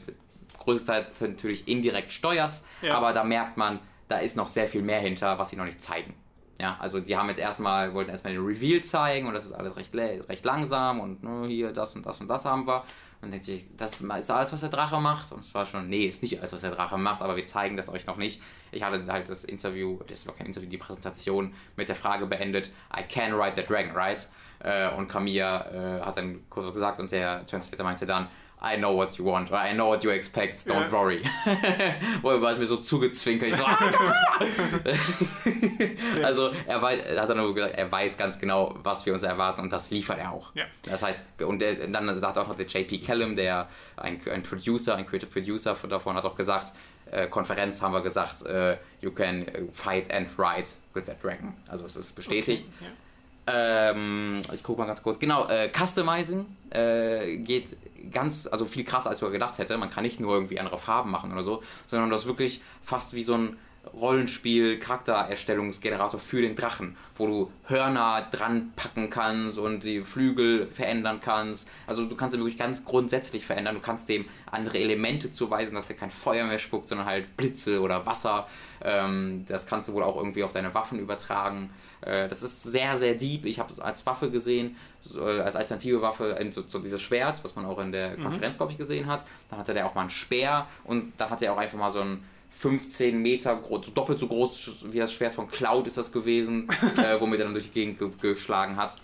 größtenteils 0.59 1.21
natürlich 1.21 1.69
indirekt 1.69 2.13
steuerst. 2.13 2.67
Ja. 2.83 2.97
Aber 2.97 3.13
da 3.13 3.25
merkt 3.25 3.57
man, 3.57 3.79
da 4.09 4.19
ist 4.19 4.37
noch 4.37 4.49
sehr 4.49 4.69
viel 4.69 4.83
mehr 4.83 5.01
hinter, 5.01 5.39
was 5.39 5.51
sie 5.51 5.57
noch 5.57 5.65
nicht 5.65 5.83
zeigen. 5.83 6.15
Ja, 6.61 6.77
also 6.79 7.01
die 7.01 7.17
haben 7.17 7.29
jetzt 7.31 7.39
erstmal, 7.39 7.95
wollten 7.95 8.11
erstmal 8.11 8.35
den 8.35 8.45
Reveal 8.45 8.83
zeigen 8.83 9.27
und 9.27 9.33
das 9.33 9.47
ist 9.47 9.53
alles 9.53 9.77
recht, 9.77 9.95
recht 9.95 10.45
langsam 10.45 11.01
und 11.01 11.23
ne, 11.23 11.49
hier 11.49 11.73
das 11.73 11.97
und 11.97 12.05
das 12.05 12.21
und 12.21 12.29
das 12.29 12.45
haben 12.45 12.67
wir. 12.67 12.85
Und 13.23 13.31
denkt 13.31 13.47
sich, 13.47 13.65
das 13.79 14.01
ist 14.01 14.31
alles, 14.31 14.53
was 14.53 14.61
der 14.61 14.69
Drache 14.69 15.01
macht. 15.01 15.33
Und 15.33 15.41
es 15.41 15.55
war 15.55 15.65
schon, 15.65 15.89
nee, 15.89 16.05
ist 16.05 16.23
nicht 16.23 16.39
alles, 16.39 16.53
was 16.53 16.61
der 16.61 16.73
Drache 16.73 16.99
macht, 16.99 17.23
aber 17.23 17.37
wir 17.37 17.47
zeigen 17.47 17.79
das 17.79 17.89
euch 17.89 18.07
noch 18.07 18.17
nicht. 18.17 18.43
Ich 18.73 18.83
hatte 18.83 19.05
halt 19.11 19.29
das 19.29 19.45
Interview, 19.45 19.99
das 20.07 20.27
war 20.27 20.35
kein 20.35 20.47
Interview, 20.47 20.69
die 20.69 20.79
Präsentation 20.79 21.55
mit 21.77 21.89
der 21.89 21.97
Frage 21.97 22.27
beendet, 22.27 22.71
I 22.97 23.03
can 23.03 23.35
ride 23.35 23.55
the 23.57 23.63
dragon, 23.63 23.95
right? 23.95 24.29
Äh, 24.61 24.95
und 24.95 25.09
Kamiya 25.09 25.99
äh, 25.99 26.01
hat 26.03 26.17
dann 26.17 26.43
kurz 26.51 26.73
gesagt 26.73 27.01
und 27.01 27.11
der 27.11 27.45
Translator 27.47 27.85
meinte 27.85 28.07
dann, 28.07 28.29
I 28.63 28.77
know 28.77 28.95
what 28.95 29.17
you 29.17 29.25
want, 29.25 29.51
or 29.51 29.57
I 29.57 29.73
know 29.73 29.87
what 29.87 30.05
you 30.05 30.11
expect, 30.11 30.69
don't 30.69 30.83
ja. 30.83 30.93
worry. 30.93 31.23
Wo 32.23 32.31
er 32.31 32.57
mir 32.57 32.67
so 32.67 32.77
zugezwinkert, 32.77 33.49
ich 33.49 33.57
so, 33.57 33.65
ah, 33.65 33.79
Also, 36.23 36.51
er, 36.67 36.83
weiß, 36.83 37.01
er 37.01 37.23
hat 37.23 37.31
dann 37.31 37.39
nur 37.39 37.55
gesagt, 37.55 37.75
er 37.75 37.91
weiß 37.91 38.19
ganz 38.19 38.39
genau, 38.39 38.75
was 38.83 39.07
wir 39.07 39.15
uns 39.15 39.23
erwarten 39.23 39.63
und 39.63 39.73
das 39.73 39.91
liefert 39.91 40.19
er 40.19 40.33
auch. 40.33 40.55
Ja. 40.55 40.65
Das 40.83 41.03
heißt, 41.03 41.25
und 41.47 41.63
er, 41.63 41.89
dann 41.89 42.21
sagt 42.21 42.37
auch 42.37 42.49
noch 42.49 42.57
der 42.57 42.67
JP 42.67 42.99
Callum, 42.99 43.35
der 43.35 43.67
ein, 43.97 44.21
ein 44.31 44.43
Producer, 44.43 44.95
ein 44.95 45.07
Creative 45.07 45.31
Producer 45.31 45.75
davon, 45.89 46.17
hat 46.17 46.27
auch 46.27 46.37
gesagt, 46.37 46.75
äh, 47.11 47.27
Konferenz 47.27 47.83
haben 47.83 47.93
wir 47.93 48.03
gesagt, 48.03 48.45
äh, 48.47 48.77
you 49.01 49.11
can 49.11 49.47
fight 49.73 50.11
and 50.11 50.29
ride 50.39 50.69
with 50.95 51.05
that 51.07 51.23
dragon. 51.23 51.55
Also 51.69 51.87
es 51.87 51.97
ist 51.97 52.15
bestätigt. 52.15 52.65
Okay. 52.77 52.87
Ja. 52.87 53.91
Ähm, 53.91 54.43
ich 54.53 54.63
gucke 54.63 54.81
mal 54.81 54.87
ganz 54.87 55.03
kurz. 55.03 55.19
Genau, 55.19 55.49
äh, 55.49 55.71
Customizing 55.73 56.47
äh, 56.71 57.37
geht 57.39 57.77
ganz, 58.13 58.47
also 58.47 58.65
viel 58.67 58.85
krasser, 58.85 59.11
als 59.11 59.23
ich 59.23 59.31
gedacht 59.31 59.59
hätte. 59.59 59.77
Man 59.77 59.91
kann 59.91 60.05
nicht 60.05 60.21
nur 60.21 60.35
irgendwie 60.35 60.61
andere 60.61 60.79
Farben 60.79 61.11
machen 61.11 61.33
oder 61.33 61.43
so, 61.43 61.63
sondern 61.87 62.11
das 62.11 62.27
wirklich 62.27 62.61
fast 62.83 63.13
wie 63.15 63.23
so 63.23 63.35
ein 63.35 63.57
Rollenspiel, 63.95 64.79
Charaktererstellungsgenerator 64.79 66.21
für 66.21 66.43
den 66.43 66.55
Drachen, 66.55 66.97
wo 67.17 67.27
du 67.27 67.53
Hörner 67.67 68.27
dran 68.31 68.73
packen 68.77 69.09
kannst 69.09 69.59
und 69.59 69.85
die 69.85 70.03
Flügel 70.03 70.67
verändern 70.67 71.21
kannst. 71.23 71.71
Also 71.87 72.05
du 72.05 72.15
kannst 72.15 72.35
ihn 72.35 72.41
wirklich 72.41 72.59
ganz 72.59 72.85
grundsätzlich 72.85 73.47
verändern. 73.47 73.77
Du 73.77 73.81
kannst 73.81 74.09
dem 74.09 74.27
andere 74.51 74.79
Elemente 74.79 75.31
zuweisen, 75.31 75.75
dass 75.75 75.89
er 75.89 75.97
kein 75.97 76.11
Feuer 76.11 76.45
mehr 76.47 76.59
spuckt, 76.59 76.89
sondern 76.89 77.07
halt 77.07 77.37
Blitze 77.37 77.81
oder 77.81 78.05
Wasser. 78.05 78.47
Ähm, 78.83 79.45
das 79.49 79.67
kannst 79.67 79.89
du 79.89 79.95
wohl 79.95 80.03
auch 80.03 80.17
irgendwie 80.17 80.45
auf 80.45 80.53
deine 80.53 80.75
Waffen 80.75 80.99
übertragen. 80.99 81.71
Äh, 82.03 82.29
das 82.29 82.43
ist 82.43 82.63
sehr, 82.63 82.99
sehr 82.99 83.15
deep. 83.15 83.47
Ich 83.47 83.59
habe 83.59 83.73
es 83.73 83.81
als 83.81 84.05
Waffe 84.05 84.31
gesehen, 84.31 84.77
äh, 85.17 85.41
als 85.41 85.57
alternative 85.57 86.03
Waffe, 86.03 86.37
so, 86.51 86.65
so, 86.67 86.79
dieses 86.79 87.01
Schwert, 87.01 87.43
was 87.43 87.57
man 87.57 87.65
auch 87.65 87.79
in 87.79 87.93
der 87.93 88.19
mhm. 88.19 88.25
Konferenz, 88.25 88.55
mhm. 88.55 88.59
glaube 88.59 88.73
ich, 88.73 88.79
gesehen 88.79 89.07
hat. 89.07 89.25
Dann 89.49 89.59
hatte 89.59 89.73
der 89.73 89.87
auch 89.87 89.95
mal 89.95 90.03
ein 90.03 90.11
Speer 90.11 90.67
und 90.85 91.13
dann 91.17 91.31
hat 91.31 91.41
er 91.41 91.55
auch 91.55 91.59
einfach 91.59 91.79
mal 91.79 91.91
so 91.91 92.01
ein 92.01 92.23
15 92.51 93.21
Meter 93.21 93.57
groß, 93.57 93.87
so 93.87 93.93
doppelt 93.93 94.19
so 94.19 94.29
groß 94.29 94.85
wie 94.85 94.99
das 94.99 95.13
Schwert 95.13 95.35
von 95.35 95.49
Cloud 95.49 95.87
ist 95.87 95.97
das 95.97 96.13
gewesen, 96.13 96.69
äh, 96.97 97.21
womit 97.21 97.41
er 97.41 97.47
dann 97.47 97.55
durch 97.55 97.67
die 97.67 97.73
Gegend 97.73 97.99
ge 97.99 98.11
geschlagen 98.21 98.77
hat. 98.77 98.97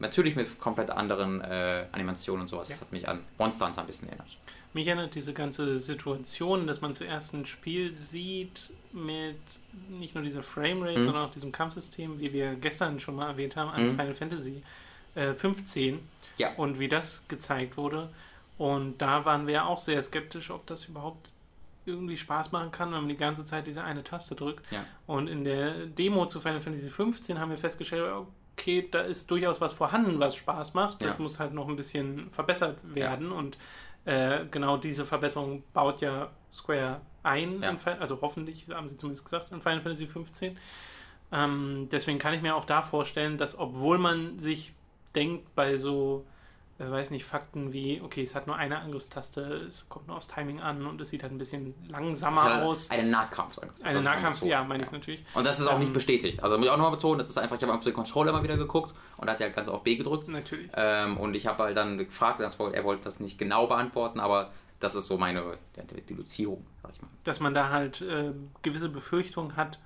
Natürlich 0.00 0.34
mit 0.34 0.58
komplett 0.58 0.90
anderen 0.90 1.40
äh, 1.40 1.86
Animationen 1.92 2.42
und 2.42 2.48
sowas. 2.48 2.68
Ja. 2.68 2.74
Das 2.74 2.80
hat 2.82 2.92
mich 2.92 3.08
an 3.08 3.20
Monster 3.38 3.66
Hunter 3.66 3.82
ein 3.82 3.86
bisschen 3.86 4.08
erinnert. 4.08 4.26
Mich 4.72 4.88
erinnert 4.88 5.14
diese 5.14 5.32
ganze 5.32 5.78
Situation, 5.78 6.66
dass 6.66 6.80
man 6.80 6.94
zuerst 6.94 7.32
ein 7.32 7.46
Spiel 7.46 7.94
sieht 7.94 8.70
mit 8.92 9.36
nicht 9.88 10.14
nur 10.16 10.24
dieser 10.24 10.42
Framerate, 10.42 10.98
mhm. 10.98 11.04
sondern 11.04 11.24
auch 11.24 11.30
diesem 11.30 11.52
Kampfsystem, 11.52 12.18
wie 12.18 12.32
wir 12.32 12.54
gestern 12.54 12.98
schon 12.98 13.14
mal 13.14 13.28
erwähnt 13.28 13.54
haben, 13.54 13.70
an 13.70 13.86
mhm. 13.86 13.90
Final 13.90 14.14
Fantasy 14.14 14.62
äh, 15.14 15.34
15 15.34 16.00
ja. 16.38 16.54
und 16.56 16.80
wie 16.80 16.88
das 16.88 17.24
gezeigt 17.28 17.76
wurde. 17.76 18.10
Und 18.58 18.98
da 18.98 19.24
waren 19.24 19.46
wir 19.46 19.66
auch 19.66 19.78
sehr 19.78 20.02
skeptisch, 20.02 20.50
ob 20.50 20.66
das 20.66 20.86
überhaupt 20.86 21.30
irgendwie 21.86 22.16
Spaß 22.16 22.52
machen 22.52 22.70
kann, 22.70 22.88
wenn 22.92 23.00
man 23.00 23.08
die 23.08 23.16
ganze 23.16 23.44
Zeit 23.44 23.66
diese 23.66 23.82
eine 23.84 24.02
Taste 24.04 24.34
drückt. 24.34 24.64
Ja. 24.72 24.84
Und 25.06 25.28
in 25.28 25.44
der 25.44 25.86
Demo 25.86 26.26
zu 26.26 26.40
Final 26.40 26.60
Fantasy 26.60 26.88
15 26.90 27.38
haben 27.38 27.50
wir 27.50 27.58
festgestellt, 27.58 28.10
okay, 28.56 28.88
da 28.90 29.00
ist 29.02 29.30
durchaus 29.30 29.60
was 29.60 29.72
vorhanden, 29.72 30.18
was 30.20 30.36
Spaß 30.36 30.74
macht. 30.74 31.02
Das 31.02 31.16
ja. 31.18 31.22
muss 31.22 31.40
halt 31.40 31.52
noch 31.54 31.68
ein 31.68 31.76
bisschen 31.76 32.30
verbessert 32.30 32.78
werden. 32.94 33.30
Ja. 33.30 33.36
Und 33.38 33.58
Äh, 34.06 34.44
genau 34.50 34.76
diese 34.76 35.06
Verbesserung 35.06 35.62
baut 35.72 36.02
ja 36.02 36.30
Square 36.52 37.00
ein, 37.22 37.62
Ja. 37.62 37.70
in 37.70 37.78
Fi- 37.78 37.96
also 37.98 38.18
hoffentlich, 38.20 38.66
haben 38.68 38.86
sie 38.86 38.98
zumindest 38.98 39.24
gesagt, 39.24 39.50
in 39.50 39.62
Final 39.62 39.80
Fantasy 39.80 40.06
15. 40.06 40.58
Ähm, 41.32 41.88
deswegen 41.90 42.18
kann 42.18 42.34
ich 42.34 42.42
mir 42.42 42.54
auch 42.54 42.66
da 42.66 42.82
vorstellen, 42.82 43.38
dass 43.38 43.58
obwohl 43.58 43.96
man 43.96 44.38
sich 44.38 44.74
denkt 45.14 45.54
bei 45.54 45.78
so, 45.78 46.26
äh, 46.78 46.90
weiß 46.90 47.10
nicht, 47.10 47.24
Fakten 47.24 47.72
wie, 47.72 48.00
okay, 48.00 48.22
es 48.22 48.34
hat 48.34 48.46
nur 48.46 48.56
eine 48.56 48.80
Angriffstaste, 48.80 49.42
es 49.68 49.88
kommt 49.88 50.08
nur 50.08 50.16
aufs 50.16 50.26
Timing 50.26 50.60
an 50.60 50.86
und 50.86 51.00
es 51.00 51.10
sieht 51.10 51.22
halt 51.22 51.32
ein 51.32 51.38
bisschen 51.38 51.74
langsamer 51.88 52.42
halt 52.42 52.64
aus. 52.64 52.90
Eine 52.90 53.08
Nahkampf. 53.08 53.60
Eine 53.82 54.02
Nahkampf, 54.02 54.42
ja, 54.42 54.64
meine 54.64 54.82
ich 54.82 54.90
natürlich. 54.90 55.24
Und 55.34 55.44
das 55.46 55.60
ist 55.60 55.68
auch 55.68 55.74
Ähm, 55.74 55.80
nicht 55.80 55.92
bestätigt. 55.92 56.42
Also 56.42 56.56
muss 56.56 56.66
ich 56.66 56.72
auch 56.72 56.76
nochmal 56.76 56.92
betonen, 56.92 57.18
das 57.18 57.28
ist 57.28 57.38
einfach, 57.38 57.56
ich 57.56 57.62
habe 57.62 57.72
auf 57.72 57.84
den 57.84 57.94
Controller 57.94 58.30
immer 58.30 58.42
wieder 58.42 58.56
geguckt 58.56 58.92
und 59.18 59.26
da 59.26 59.32
hat 59.34 59.40
er 59.40 59.46
halt 59.46 59.56
ganz 59.56 59.68
auf 59.68 59.84
B 59.84 59.94
gedrückt. 59.96 60.28
Natürlich. 60.28 60.68
Ähm, 60.74 61.16
und 61.16 61.34
ich 61.34 61.46
habe 61.46 61.62
halt 61.62 61.76
dann 61.76 61.98
gefragt, 61.98 62.40
er 62.40 62.84
wollte 62.84 63.04
das 63.04 63.20
nicht 63.20 63.38
genau 63.38 63.66
beantworten, 63.68 64.18
aber 64.18 64.50
das 64.80 64.96
ist 64.96 65.06
so 65.06 65.16
meine 65.16 65.42
ja, 65.76 65.82
Deduzierung, 65.84 66.66
sag 66.82 66.92
ich 66.92 67.00
mal. 67.00 67.08
dass 67.22 67.40
man 67.40 67.54
da 67.54 67.70
halt 67.70 68.00
äh, 68.00 68.32
gewisse 68.62 68.88
Befürchtungen 68.88 69.56
hat 69.56 69.78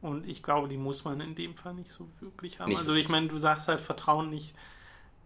und 0.00 0.26
ich 0.26 0.42
glaube, 0.42 0.68
die 0.68 0.78
muss 0.78 1.04
man 1.04 1.20
in 1.20 1.34
dem 1.34 1.54
Fall 1.56 1.74
nicht 1.74 1.90
so 1.90 2.08
wirklich 2.20 2.58
haben. 2.58 2.70
Nicht 2.70 2.80
also 2.80 2.94
ich 2.94 3.08
meine, 3.08 3.28
du 3.28 3.38
sagst 3.38 3.68
halt 3.68 3.80
Vertrauen 3.80 4.30
nicht 4.30 4.54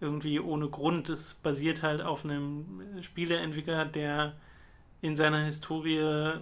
irgendwie 0.01 0.41
ohne 0.41 0.69
Grund. 0.69 1.09
Es 1.09 1.35
basiert 1.35 1.83
halt 1.83 2.03
auf 2.03 2.25
einem 2.25 2.83
Spieleentwickler, 3.03 3.85
der 3.87 4.35
in 5.03 5.17
seiner 5.17 5.45
Historie 5.45 6.33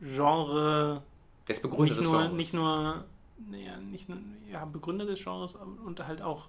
Genre 0.00 1.02
Das 1.46 1.58
ist 1.58 1.62
begründet 1.62 1.96
nicht 1.96 1.98
des 2.00 2.06
nur, 2.06 2.20
Genres. 2.22 2.36
nicht 2.36 2.54
nur, 2.54 3.04
naja, 3.50 3.76
nicht 3.78 4.08
nur 4.08 4.18
ja, 4.50 4.64
Begründer 4.64 5.04
des 5.04 5.22
Genres 5.22 5.54
und 5.84 6.06
halt 6.06 6.22
auch 6.22 6.48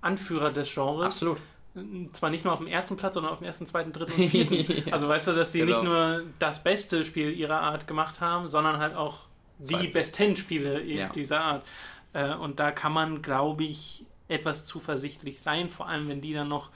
Anführer 0.00 0.50
des 0.50 0.72
Genres. 0.74 1.06
Absolut. 1.06 1.38
Zwar 2.12 2.30
nicht 2.30 2.44
nur 2.44 2.54
auf 2.54 2.58
dem 2.60 2.68
ersten 2.68 2.96
Platz, 2.96 3.14
sondern 3.14 3.32
auf 3.32 3.38
dem 3.38 3.44
ersten, 3.46 3.66
zweiten, 3.66 3.92
dritten 3.92 4.20
und 4.20 4.28
vierten. 4.28 4.90
Also 4.92 5.08
weißt 5.08 5.28
du, 5.28 5.32
dass 5.34 5.52
sie 5.52 5.60
Genau. 5.60 5.72
nicht 5.72 5.84
nur 5.84 6.22
das 6.38 6.62
beste 6.62 7.04
Spiel 7.04 7.32
ihrer 7.32 7.60
Art 7.60 7.86
gemacht 7.86 8.20
haben, 8.20 8.48
sondern 8.48 8.78
halt 8.78 8.94
auch 8.94 9.26
die 9.58 9.74
Zweitbest. 9.74 9.92
besten 10.16 10.36
Spiele 10.36 10.82
Ja. 10.82 11.08
dieser 11.10 11.40
Art. 11.40 11.66
Äh, 12.14 12.34
Und 12.34 12.60
da 12.60 12.70
kann 12.72 12.92
man, 12.92 13.20
glaube 13.20 13.64
ich, 13.64 14.06
etwas 14.28 14.64
zuversichtlich 14.64 15.40
sein, 15.40 15.70
vor 15.70 15.88
allem 15.88 16.08
wenn 16.08 16.20
die 16.20 16.32
dann 16.32 16.48
noch 16.48 16.70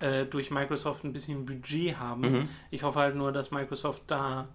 äh, 0.00 0.24
durch 0.26 0.50
Microsoft 0.50 1.04
ein 1.04 1.12
bisschen 1.12 1.46
Budget 1.46 1.98
haben. 1.98 2.20
Mhm. 2.20 2.48
Ich 2.70 2.82
hoffe 2.82 2.98
halt 2.98 3.16
nur, 3.16 3.32
dass 3.32 3.50
Microsoft 3.50 4.02
da 4.06 4.48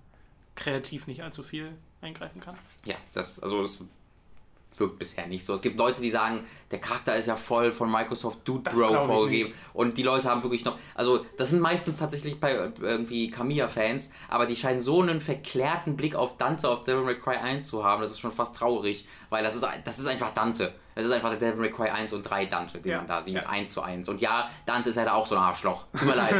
kreativ 0.55 1.07
nicht 1.07 1.23
allzu 1.23 1.43
viel 1.43 1.73
eingreifen 2.01 2.39
kann. 2.39 2.55
Ja, 2.85 2.95
das, 3.13 3.39
also 3.39 3.61
es 3.61 3.79
wirkt 4.77 4.99
bisher 4.99 5.27
nicht 5.27 5.45
so. 5.45 5.53
Es 5.53 5.61
gibt 5.61 5.77
Leute, 5.77 6.01
die 6.01 6.11
sagen, 6.11 6.45
der 6.71 6.79
Charakter 6.79 7.15
ist 7.15 7.27
ja 7.27 7.35
voll 7.35 7.71
von 7.71 7.91
Microsoft 7.91 8.39
Dude 8.45 8.69
Bro 8.69 9.05
vorgegeben. 9.05 9.49
nicht. 9.49 9.59
Und 9.73 9.97
die 9.97 10.03
Leute 10.03 10.29
haben 10.29 10.43
wirklich 10.43 10.65
noch, 10.65 10.77
also 10.95 11.25
das 11.37 11.49
sind 11.49 11.61
meistens 11.61 11.97
tatsächlich 11.97 12.39
bei 12.39 12.51
äh, 12.51 12.71
irgendwie 12.79 13.29
Kamiya-Fans, 13.29 14.11
aber 14.29 14.45
die 14.45 14.55
scheinen 14.55 14.81
so 14.81 15.01
einen 15.01 15.21
verklärten 15.21 15.95
Blick 15.95 16.15
auf 16.15 16.37
Dante 16.37 16.69
auf 16.69 16.83
Devil 16.83 17.03
May 17.03 17.15
Cry 17.15 17.35
1 17.35 17.67
zu 17.67 17.83
haben, 17.83 18.01
das 18.01 18.11
ist 18.11 18.19
schon 18.19 18.31
fast 18.31 18.55
traurig, 18.55 19.07
weil 19.29 19.43
das 19.43 19.55
ist, 19.55 19.67
das 19.85 19.99
ist 19.99 20.07
einfach 20.07 20.33
Dante. 20.33 20.73
Das 20.95 21.05
ist 21.05 21.11
einfach 21.11 21.29
der 21.31 21.39
Devil 21.39 21.61
May 21.61 21.71
Cry 21.71 21.89
1 21.89 22.13
und 22.13 22.23
3 22.23 22.45
Dante, 22.45 22.79
den 22.79 22.91
Ja, 22.91 22.97
man 22.97 23.07
da 23.07 23.21
sieht, 23.21 23.35
ja. 23.35 23.47
1 23.47 23.73
zu 23.73 23.81
1. 23.81 24.09
Und 24.09 24.21
ja, 24.21 24.49
Dante 24.65 24.89
ist 24.89 24.95
leider 24.95 25.13
auch 25.15 25.25
so 25.27 25.35
ein 25.35 25.41
Arschloch. 25.41 25.85
Tut 25.97 26.07
mir 26.07 26.15
leid. 26.15 26.35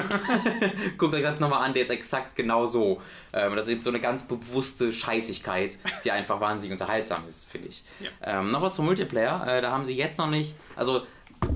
Guckt 0.98 1.14
euch 1.14 1.24
das 1.24 1.40
nochmal 1.40 1.64
an, 1.66 1.74
der 1.74 1.84
ist 1.84 1.90
exakt 1.90 2.36
genau 2.36 2.66
so. 2.66 3.02
Ähm, 3.34 3.56
das 3.56 3.66
ist 3.66 3.72
eben 3.74 3.84
so 3.84 3.90
eine 3.90 4.00
ganz 4.00 4.26
bewusste 4.26 4.92
Scheißigkeit, 4.92 5.78
die 6.04 6.12
einfach 6.12 6.40
wahnsinnig 6.40 6.74
unterhaltsam 6.80 7.28
ist, 7.28 7.50
finde 7.50 7.70
ich. 7.70 7.84
Ja. 8.00 8.40
Ähm, 8.40 8.52
noch 8.52 8.62
was 8.62 8.76
zum 8.76 8.86
Multiplayer. 8.86 9.46
Äh, 9.48 9.62
da 9.62 9.72
haben 9.72 9.86
sie 9.86 9.96
jetzt 9.96 10.18
noch 10.18 10.30
nicht, 10.30 10.56
also 10.76 11.06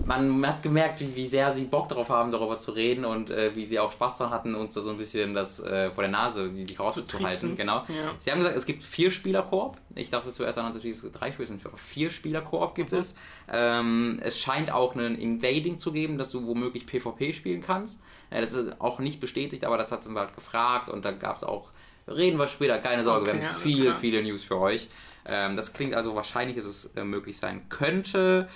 man 0.05 0.45
hat 0.47 0.63
gemerkt, 0.63 0.99
wie, 1.01 1.15
wie 1.15 1.27
sehr 1.27 1.51
sie 1.53 1.65
Bock 1.65 1.89
darauf 1.89 2.09
haben, 2.09 2.31
darüber 2.31 2.57
zu 2.57 2.71
reden 2.71 3.03
und 3.05 3.29
äh, 3.29 3.55
wie 3.55 3.65
sie 3.65 3.79
auch 3.79 3.91
Spaß 3.91 4.17
daran 4.17 4.33
hatten, 4.33 4.55
uns 4.55 4.73
da 4.73 4.81
so 4.81 4.89
ein 4.91 4.97
bisschen 4.97 5.33
das 5.33 5.59
äh, 5.59 5.91
vor 5.91 6.03
der 6.03 6.11
Nase, 6.11 6.49
die, 6.49 6.63
die 6.65 6.75
rauszuhalten. 6.75 7.27
triezen. 7.27 7.55
Genau. 7.57 7.77
Ja. 7.89 8.13
Sie 8.19 8.31
haben 8.31 8.39
gesagt, 8.39 8.55
es 8.55 8.65
gibt 8.65 8.83
vier 8.83 9.11
Spieler-Koop. 9.11 9.77
Ich 9.95 10.09
dachte 10.09 10.31
zuerst 10.33 10.57
an, 10.57 10.73
dass 10.73 10.83
es 10.83 11.11
drei 11.11 11.31
Spieler 11.31 11.47
sind. 11.47 11.65
aber 11.65 11.77
Vier 11.77 12.09
Spieler-Koop 12.09 12.75
gibt 12.75 12.91
Mhm. 12.91 12.97
es. 12.97 13.15
Ähm, 13.51 14.19
es 14.23 14.38
scheint 14.39 14.71
auch 14.71 14.95
einen 14.95 15.17
Invading 15.17 15.79
zu 15.79 15.91
geben, 15.91 16.17
dass 16.17 16.31
du 16.31 16.45
womöglich 16.47 16.85
PvP 16.85 17.33
spielen 17.33 17.61
kannst. 17.61 18.01
Äh, 18.29 18.41
das 18.41 18.53
ist 18.53 18.79
auch 18.79 18.99
nicht 18.99 19.19
bestätigt, 19.19 19.65
aber 19.65 19.77
das 19.77 19.91
hatten 19.91 20.13
wir 20.13 20.21
halt 20.21 20.35
gefragt 20.35 20.89
und 20.89 21.03
da 21.05 21.11
gab 21.11 21.35
es 21.38 21.43
auch, 21.43 21.69
reden 22.07 22.38
wir 22.39 22.47
später, 22.47 22.77
keine 22.77 23.03
Sorge, 23.03 23.29
Okay, 23.31 23.41
wir 23.41 23.49
haben 23.49 23.61
viele, 23.61 23.83
klar. 23.85 23.95
viele 23.99 24.23
News 24.23 24.43
für 24.43 24.57
euch. 24.57 24.88
Ähm, 25.29 25.57
das 25.57 25.73
klingt 25.73 25.93
also 25.93 26.15
wahrscheinlich, 26.15 26.55
dass 26.55 26.65
es 26.65 26.85
äh, 26.95 27.03
möglich 27.03 27.38
sein 27.38 27.67
könnte. 27.67 28.47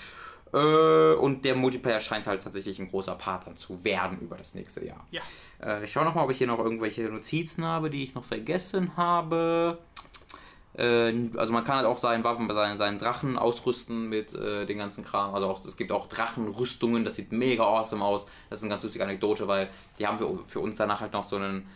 Äh, 0.54 1.14
und 1.14 1.46
der 1.46 1.56
Multiplayer 1.56 2.00
scheint 2.00 2.28
halt 2.28 2.44
tatsächlich 2.44 2.80
ein 2.80 2.90
großer 2.90 3.16
Part 3.16 3.48
dann 3.48 3.56
zu 3.56 3.84
werden 3.84 4.20
über 4.20 4.38
das 4.38 4.56
nächste 4.56 4.86
Jahr. 4.86 5.06
Ja. 5.12 5.22
Äh, 5.64 5.84
ich 5.84 5.92
schaue 5.92 6.06
nochmal, 6.06 6.26
ob 6.26 6.32
ich 6.32 6.38
hier 6.38 6.48
noch 6.48 6.60
irgendwelche 6.60 7.04
Notizen 7.04 7.66
habe, 7.66 7.90
die 7.90 8.04
ich 8.04 8.16
noch 8.16 8.26
vergessen 8.26 8.98
habe. 8.98 9.78
Äh, 10.78 11.14
also 11.38 11.54
man 11.54 11.64
kann 11.64 11.78
halt 11.78 11.86
auch 11.86 11.98
seinen 11.98 12.24
Waffen, 12.24 12.50
seinen, 12.54 12.78
seinen 12.78 13.00
Drachen 13.00 13.38
ausrüsten 13.38 14.10
mit 14.10 14.34
äh, 14.34 14.66
den 14.66 14.78
ganzen 14.78 15.04
Kram. 15.04 15.34
Also 15.34 15.48
auch, 15.48 15.66
es 15.66 15.78
gibt 15.78 15.92
auch 15.92 16.08
Drachenrüstungen, 16.08 17.04
das 17.06 17.16
sieht 17.16 17.32
mega 17.32 17.64
awesome 17.64 18.04
aus. 18.04 18.28
Das 18.50 18.60
ist 18.60 18.64
eine 18.64 18.72
ganz 18.72 18.84
lustige 18.84 19.04
Anekdote, 19.04 19.48
weil 19.48 19.70
die 20.00 20.08
haben 20.08 20.18
für, 20.18 20.40
für 20.48 20.60
uns 20.60 20.76
danach 20.78 21.02
halt 21.02 21.14
noch 21.14 21.24
so 21.24 21.36
einen 21.36 21.68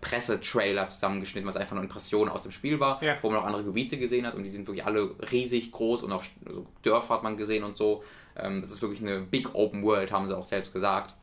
Pressetrailer 0.00 0.86
zusammengeschnitten, 0.88 1.48
was 1.48 1.56
einfach 1.56 1.74
nur 1.74 1.82
Impressionen 1.82 2.30
aus 2.30 2.42
dem 2.42 2.52
Spiel 2.52 2.78
war, 2.80 3.02
Ja. 3.02 3.16
wo 3.22 3.30
man 3.30 3.40
auch 3.40 3.44
andere 3.44 3.64
Gebiete 3.64 3.96
gesehen 3.98 4.26
hat 4.26 4.34
und 4.34 4.44
die 4.44 4.50
sind 4.50 4.66
wirklich 4.66 4.84
alle 4.84 5.10
riesig 5.32 5.72
groß 5.72 6.02
und 6.02 6.12
auch 6.12 6.22
so 6.46 6.66
Dörfer 6.82 7.14
hat 7.14 7.22
man 7.22 7.36
gesehen 7.36 7.64
und 7.64 7.76
so. 7.76 8.02
Ähm, 8.36 8.60
das 8.62 8.70
ist 8.70 8.82
wirklich 8.82 9.00
eine 9.00 9.20
Big 9.20 9.54
Open 9.54 9.82
World, 9.82 10.12
haben 10.12 10.26
sie 10.28 10.36
auch 10.36 10.44
selbst 10.44 10.72
gesagt. 10.72 11.14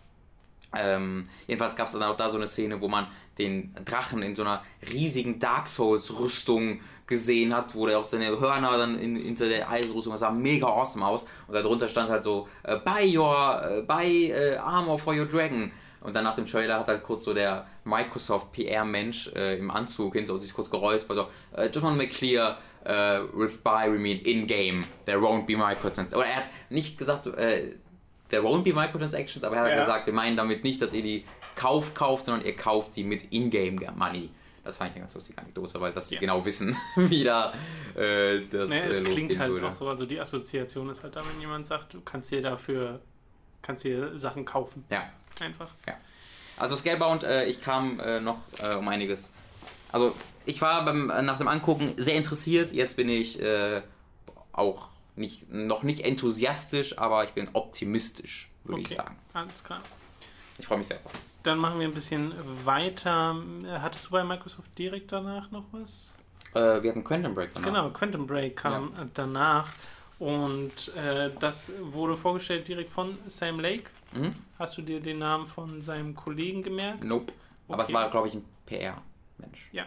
Ähm, 0.76 1.28
jedenfalls 1.48 1.76
gab 1.76 1.88
es 1.88 1.94
dann 1.94 2.04
auch 2.04 2.18
da 2.18 2.30
so 2.30 2.38
eine 2.38 2.48
Szene, 2.48 2.82
wo 2.82 2.88
man 2.88 3.08
den 3.38 3.74
Drachen 3.86 4.24
in 4.24 4.36
so 4.36 4.42
einer 4.42 4.62
riesigen 4.92 5.40
Dark 5.40 5.68
Souls 5.70 6.20
Rüstung 6.20 6.80
gesehen 7.08 7.54
hat, 7.56 7.76
wo 7.76 7.86
der 7.86 8.00
auch 8.00 8.06
seine 8.06 8.40
Hörner 8.40 8.78
dann 8.78 9.00
in, 9.00 9.16
hinter 9.16 9.48
der 9.48 9.70
Eisrüstung, 9.70 10.14
das 10.14 10.22
sah 10.22 10.32
mega 10.32 10.68
awesome 10.68 11.06
aus. 11.06 11.28
Und 11.48 11.54
darunter 11.54 11.88
stand 11.88 12.10
halt 12.10 12.24
so, 12.24 12.48
äh, 12.64 12.78
buy 12.78 13.16
your, 13.18 13.62
äh, 13.64 13.82
buy 13.84 14.32
äh, 14.32 14.56
armor 14.58 14.98
for 14.98 15.14
your 15.14 15.26
dragon. 15.26 15.72
Und 16.06 16.16
dann 16.16 16.24
nach 16.24 16.36
dem 16.36 16.46
Trailer 16.46 16.80
hat 16.80 16.88
halt 16.88 17.04
kurz 17.04 17.24
so 17.24 17.34
der 17.34 17.66
Microsoft 17.84 18.52
PR-Mensch 18.54 19.32
äh, 19.36 19.58
im 19.58 19.72
Anzug 19.72 20.14
hinter 20.14 20.34
uns 20.34 20.44
sich 20.44 20.54
kurz 20.54 20.70
geräuspert, 20.70 21.18
so, 21.18 21.58
äh, 21.58 21.66
just 21.68 21.82
want 21.82 21.96
to 21.98 22.02
make 22.04 22.14
clear, 22.14 22.58
äh, 22.84 23.20
with 23.34 23.58
buy 23.64 23.92
we 23.92 23.98
mean 23.98 24.20
in-game, 24.20 24.84
there 25.06 25.18
won't 25.20 25.46
be 25.46 25.56
microtransactions. 25.58 26.16
Oder 26.16 26.26
er 26.28 26.36
hat 26.38 26.44
nicht 26.70 26.98
gesagt, 26.98 27.28
äh, 27.28 27.76
there 28.30 28.44
won't 28.44 28.64
be 28.64 28.74
microtransactions, 28.74 29.44
aber 29.44 29.56
er 29.58 29.64
hat 29.64 29.70
Ja. 29.72 29.80
gesagt, 29.80 30.06
wir 30.06 30.14
meinen 30.14 30.38
damit 30.38 30.64
nicht, 30.64 30.82
dass 30.82 30.94
ihr 30.94 31.04
die 31.04 31.26
kauft, 31.56 31.96
kauft, 31.96 32.26
sondern 32.26 32.46
ihr 32.46 32.56
kauft 32.56 32.96
die 32.96 33.04
mit 33.04 33.32
in-game 33.32 33.82
Money. 33.96 34.30
Das 34.64 34.78
fand 34.78 34.90
ich 34.90 34.96
eine 34.96 35.04
ganz 35.04 35.14
lustige 35.16 35.38
Anekdote, 35.40 35.80
weil 35.80 35.92
das 35.94 36.10
sie 36.10 36.16
Ja. 36.16 36.22
genau 36.22 36.44
wissen, 36.44 36.76
wie 36.96 37.24
da 37.24 37.54
äh, 37.96 38.42
das 38.50 38.70
Ne, 38.70 38.82
äh, 38.82 38.90
es 38.90 39.04
klingt 39.04 39.20
losgehen 39.20 39.40
halt 39.40 39.52
würde. 39.52 39.68
auch 39.68 39.76
so, 39.76 39.88
also 39.88 40.06
die 40.06 40.20
Assoziation 40.20 40.90
ist 40.90 41.04
halt 41.04 41.16
da, 41.16 41.22
wenn 41.28 41.40
jemand 41.40 41.68
sagt, 41.68 41.94
du 41.94 42.02
kannst 42.02 42.32
dir 42.32 42.42
dafür, 42.42 43.00
kannst 43.62 43.84
dir 43.84 44.18
Sachen 44.20 44.44
kaufen. 44.46 44.84
Ja. 44.90 45.04
Einfach. 45.40 45.70
Also 46.58 46.78
Scalebound, 46.78 47.24
äh, 47.24 47.46
ich 47.46 47.62
kam 47.62 48.00
äh, 48.00 48.20
noch 48.20 48.40
äh, 48.62 48.76
um 48.76 48.88
einiges. 48.88 49.32
Also 49.92 50.16
ich 50.46 50.62
war 50.62 50.86
beim, 50.86 51.10
äh, 51.10 51.22
nach 51.22 51.38
dem 51.38 51.48
Angucken 51.48 51.94
sehr 51.98 52.16
interessiert. 52.16 52.72
Jetzt 52.72 52.96
bin 52.96 53.10
ich 53.10 53.42
äh, 53.42 53.82
auch 54.54 54.90
nicht, 55.16 55.52
noch 55.52 55.84
nicht 55.84 56.06
enthusiastisch, 56.06 56.98
aber 56.98 57.24
ich 57.26 57.32
bin 57.32 57.50
optimistisch, 57.54 58.50
würde 58.64 58.82
ich 58.82 58.88
Okay, 58.88 58.96
sagen. 58.96 59.16
alles 59.34 59.64
klar. 59.64 59.82
Ich 60.58 60.66
freue 60.66 60.78
mich 60.78 60.88
sehr. 60.88 61.00
Dann 61.44 61.58
machen 61.58 61.80
wir 61.80 61.88
ein 61.88 61.94
bisschen 61.94 62.34
weiter. 62.64 63.36
Hattest 63.82 64.08
du 64.08 64.12
bei 64.12 64.24
Microsoft 64.24 64.78
direkt 64.78 65.12
danach 65.12 65.52
noch 65.52 65.66
was? 65.72 66.16
Äh, 66.54 66.82
wir 66.82 66.92
hatten 66.92 67.04
Quantum 67.04 67.36
Break 67.36 67.54
danach. 67.54 67.68
Genau, 67.68 67.90
Quantum 67.90 68.26
Break 68.26 68.56
kam 68.56 68.94
äh, 68.94 69.06
danach. 69.14 69.68
Und 70.18 70.94
das 71.42 71.74
wurde 71.82 72.16
vorgestellt 72.16 72.70
direkt 72.70 72.90
von 72.90 73.18
Sam 73.28 73.60
Lake. 73.60 73.90
Mhm. 74.14 74.34
Hast 74.58 74.78
du 74.78 74.82
dir 74.82 75.00
den 75.02 75.20
Namen 75.20 75.46
von 75.48 75.82
seinem 75.82 76.16
Kollegen 76.16 76.64
gemerkt? 76.64 77.04
Nope. 77.04 77.34
Aber 77.68 77.84
es 77.84 77.90
Okay. 77.90 77.98
war, 77.98 78.10
glaube 78.10 78.28
ich, 78.30 78.34
ein 78.36 78.46
PR-Mensch. 78.66 79.70
Ja. 79.72 79.86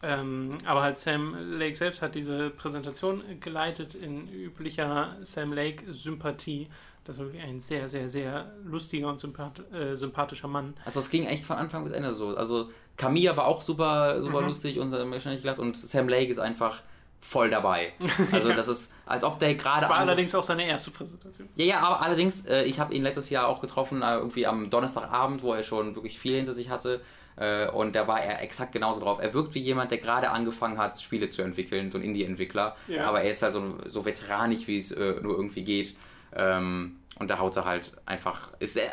Ähm, 0.00 0.58
aber 0.64 0.82
halt 0.82 1.00
Sam 1.00 1.34
Lake 1.58 1.74
selbst 1.74 2.02
hat 2.02 2.14
diese 2.14 2.50
Präsentation 2.50 3.22
geleitet 3.40 3.96
in 3.96 4.28
üblicher 4.32 5.16
Sam 5.24 5.52
Lake-Sympathie. 5.52 6.68
Das 7.04 7.16
ist 7.16 7.22
wirklich 7.22 7.42
ein 7.42 7.60
sehr, 7.60 7.88
sehr, 7.88 8.08
sehr 8.08 8.52
lustiger 8.64 9.08
und 9.08 9.18
sympath 9.18 9.60
äh, 9.72 9.96
sympathischer 9.96 10.46
Mann. 10.46 10.74
Also 10.84 11.00
es 11.00 11.10
ging 11.10 11.24
echt 11.26 11.42
von 11.44 11.56
Anfang 11.56 11.82
bis 11.84 11.92
Ende 11.94 12.12
so. 12.14 12.36
Also 12.36 12.70
Camilla 12.96 13.36
war 13.36 13.46
auch 13.46 13.62
super, 13.62 14.22
super 14.22 14.40
Mhm. 14.42 14.46
lustig 14.48 14.78
und 14.78 14.92
hat 14.92 15.10
wahrscheinlich 15.10 15.42
gelacht 15.42 15.58
und 15.58 15.76
Sam 15.76 16.08
Lake 16.08 16.30
ist 16.30 16.38
einfach 16.38 16.82
voll 17.20 17.50
dabei. 17.50 17.92
Also 18.32 18.52
das 18.52 18.68
ist, 18.68 18.92
als 19.06 19.24
ob 19.24 19.38
der 19.38 19.54
gerade... 19.54 19.82
Das 19.82 19.90
war 19.90 19.98
allerdings 19.98 20.34
auch 20.34 20.42
seine 20.42 20.66
erste 20.66 20.90
Präsentation. 20.90 21.48
Ja, 21.56 21.64
ja, 21.64 21.80
aber 21.80 22.02
allerdings, 22.02 22.46
äh, 22.46 22.62
ich 22.64 22.78
habe 22.80 22.94
ihn 22.94 23.02
letztes 23.02 23.30
Jahr 23.30 23.48
auch 23.48 23.60
getroffen, 23.60 24.02
äh, 24.02 24.16
irgendwie 24.16 24.46
am 24.46 24.70
Donnerstagabend, 24.70 25.42
wo 25.42 25.52
er 25.54 25.62
schon 25.62 25.94
wirklich 25.94 26.18
viel 26.18 26.36
hinter 26.36 26.52
sich 26.52 26.70
hatte. 26.70 27.00
Äh, 27.36 27.68
und 27.70 27.94
da 27.94 28.08
war 28.08 28.20
er 28.20 28.42
exakt 28.42 28.72
genauso 28.72 29.00
drauf. 29.00 29.18
Er 29.20 29.32
wirkt 29.34 29.54
wie 29.54 29.60
jemand, 29.60 29.90
der 29.90 29.98
gerade 29.98 30.30
angefangen 30.30 30.78
hat, 30.78 31.00
Spiele 31.00 31.30
zu 31.30 31.42
entwickeln, 31.42 31.90
so 31.90 31.98
ein 31.98 32.04
Indie-Entwickler. 32.04 32.76
Ja. 32.88 33.06
Aber 33.06 33.22
er 33.22 33.30
ist 33.30 33.42
halt 33.42 33.52
so, 33.52 33.78
so 33.86 34.04
veteranisch, 34.04 34.66
wie 34.66 34.78
es 34.78 34.90
äh, 34.92 35.20
nur 35.22 35.36
irgendwie 35.36 35.62
geht. 35.64 35.96
Ähm, 36.34 36.96
Und 37.18 37.28
da 37.28 37.38
haut 37.38 37.56
er 37.56 37.64
halt 37.64 37.92
einfach. 38.06 38.52
Ist 38.60 38.74
sehr, 38.74 38.90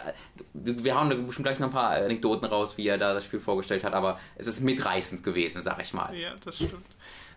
wir 0.54 0.96
hauen 0.96 1.28
bestimmt 1.28 1.46
gleich 1.46 1.60
noch 1.60 1.68
ein 1.68 1.74
paar 1.74 1.92
Anekdoten 1.92 2.46
raus, 2.48 2.76
wie 2.78 2.88
er 2.88 2.98
da 2.98 3.14
das 3.14 3.26
Spiel 3.26 3.40
vorgestellt 3.40 3.84
hat, 3.84 3.94
aber 3.94 4.20
es 4.36 4.48
ist 4.48 4.62
mitreißend 4.62 5.24
gewesen, 5.24 5.62
sag 5.62 5.82
ich 5.82 5.94
mal. 5.94 6.16
Ja, 6.16 6.34
das 6.44 6.56
stimmt. 6.56 6.86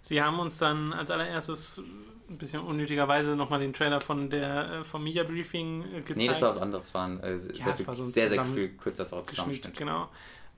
Sie 0.02 0.22
haben 0.22 0.38
uns 0.38 0.58
dann 0.58 0.92
als 0.92 1.10
allererstes 1.10 1.82
ein 2.28 2.38
bisschen 2.38 2.60
unnötigerweise 2.60 3.36
nochmal 3.36 3.60
den 3.60 3.72
Trailer 3.72 4.00
von 4.00 4.30
der 4.30 4.70
äh, 4.70 4.84
vom 4.84 5.02
Media 5.02 5.24
Briefing 5.24 5.82
äh, 5.82 6.00
gezeigt. 6.00 6.16
Nee, 6.16 6.28
das 6.28 6.42
war 6.42 6.50
was 6.50 6.58
anderes. 6.58 6.84
Das 6.84 6.94
waren 6.94 7.20
äh, 7.20 7.38
sehr, 7.38 7.54
Ja, 7.54 7.70
es 7.72 7.86
war 7.86 7.96
so 7.96 8.06
sehr, 8.06 8.28
sehr 8.28 8.44
viel 8.44 8.68
kürzer 8.70 9.06
Zusammenschnitt. 9.24 9.76
Genau. 9.76 10.08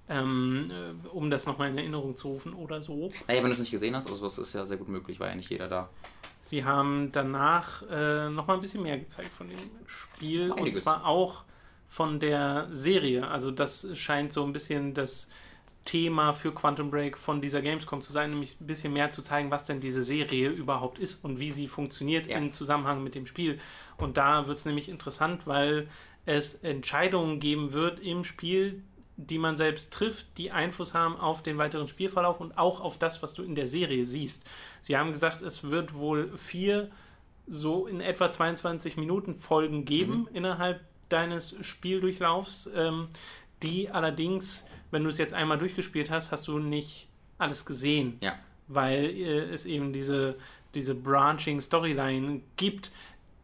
Ähm, 0.08 0.70
äh, 0.70 1.08
um 1.08 1.30
das 1.30 1.46
nochmal 1.46 1.70
in 1.70 1.78
Erinnerung 1.78 2.16
zu 2.16 2.28
rufen 2.28 2.52
oder 2.54 2.82
so. 2.82 3.10
Naja, 3.28 3.42
wenn 3.42 3.50
du 3.50 3.52
es 3.52 3.60
nicht 3.60 3.70
gesehen 3.70 3.94
hast, 3.94 4.10
also 4.10 4.24
das 4.24 4.38
ist 4.38 4.52
ja 4.54 4.66
sehr 4.66 4.76
gut 4.76 4.88
möglich, 4.88 5.20
war 5.20 5.28
ja 5.28 5.36
nicht 5.36 5.50
jeder 5.50 5.68
da. 5.68 5.88
Sie 6.42 6.64
haben 6.64 7.12
danach 7.12 7.82
äh, 7.88 8.28
nochmal 8.28 8.56
ein 8.56 8.60
bisschen 8.60 8.82
mehr 8.82 8.98
gezeigt 8.98 9.32
von 9.32 9.48
dem 9.48 9.58
Spiel 9.86 10.52
Einiges. 10.52 10.78
und 10.78 10.82
zwar 10.82 11.06
auch 11.06 11.44
von 11.86 12.18
der 12.18 12.68
Serie. 12.72 13.28
Also 13.28 13.52
das 13.52 13.86
scheint 13.94 14.32
so 14.32 14.44
ein 14.44 14.52
bisschen 14.52 14.94
das 14.94 15.28
Thema 15.90 16.32
für 16.32 16.52
Quantum 16.54 16.88
Break 16.88 17.18
von 17.18 17.40
dieser 17.40 17.62
Gamescom 17.62 18.00
zu 18.00 18.12
sein, 18.12 18.30
nämlich 18.30 18.60
ein 18.60 18.66
bisschen 18.68 18.92
mehr 18.92 19.10
zu 19.10 19.22
zeigen, 19.22 19.50
was 19.50 19.64
denn 19.64 19.80
diese 19.80 20.04
Serie 20.04 20.48
überhaupt 20.48 21.00
ist 21.00 21.24
und 21.24 21.40
wie 21.40 21.50
sie 21.50 21.66
funktioniert 21.66 22.28
Ja. 22.28 22.38
im 22.38 22.52
Zusammenhang 22.52 23.02
mit 23.02 23.16
dem 23.16 23.26
Spiel. 23.26 23.58
Und 23.96 24.16
da 24.16 24.46
wird 24.46 24.58
es 24.58 24.64
nämlich 24.66 24.88
interessant, 24.88 25.48
weil 25.48 25.88
es 26.26 26.54
Entscheidungen 26.54 27.40
geben 27.40 27.72
wird 27.72 27.98
im 27.98 28.22
Spiel, 28.22 28.84
die 29.16 29.38
man 29.38 29.56
selbst 29.56 29.92
trifft, 29.92 30.38
die 30.38 30.52
Einfluss 30.52 30.94
haben 30.94 31.16
auf 31.16 31.42
den 31.42 31.58
weiteren 31.58 31.88
Spielverlauf 31.88 32.40
und 32.40 32.56
auch 32.56 32.80
auf 32.80 32.96
das, 32.96 33.20
was 33.24 33.34
du 33.34 33.42
in 33.42 33.56
der 33.56 33.66
Serie 33.66 34.06
siehst. 34.06 34.48
Sie 34.82 34.96
haben 34.96 35.10
gesagt, 35.10 35.42
es 35.42 35.64
wird 35.70 35.92
wohl 35.94 36.38
vier 36.38 36.88
so 37.48 37.88
in 37.88 38.00
etwa 38.00 38.30
22 38.30 38.96
Minuten 38.96 39.34
Folgen 39.34 39.84
geben 39.84 40.28
innerhalb 40.32 40.82
deines 41.08 41.56
Spieldurchlaufs, 41.62 42.70
ähm, 42.76 43.08
die 43.64 43.90
allerdings, 43.90 44.64
wenn 44.90 45.02
du 45.04 45.10
es 45.10 45.18
jetzt 45.18 45.34
einmal 45.34 45.58
durchgespielt 45.58 46.10
hast, 46.10 46.32
hast 46.32 46.48
du 46.48 46.58
nicht 46.58 47.08
alles 47.38 47.64
gesehen, 47.64 48.16
Ja. 48.20 48.34
weil 48.68 49.04
äh, 49.04 49.38
es 49.52 49.66
eben 49.66 49.92
diese, 49.92 50.36
diese 50.74 50.94
Branching 50.94 51.60
Storyline 51.60 52.40
gibt, 52.56 52.90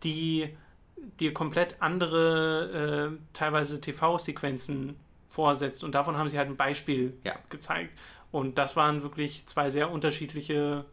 die 0.03 0.49
dir 1.21 1.33
komplett 1.33 1.77
andere, 1.81 3.13
äh, 3.13 3.19
teilweise 3.33 3.81
TV-Sequenzen 3.81 4.97
vorsetzt. 5.29 5.85
Und 5.85 5.95
davon 5.95 6.17
haben 6.17 6.29
sie 6.29 6.39
halt 6.39 6.49
ein 6.49 6.57
Beispiel 6.57 7.15
Ja. 7.25 7.35
gezeigt. 7.51 7.97
Und 8.33 8.59
das 8.59 8.77
waren 8.77 9.03
wirklich 9.03 9.47
zwei 9.47 9.71
sehr 9.71 9.91
unterschiedliche 9.91 10.85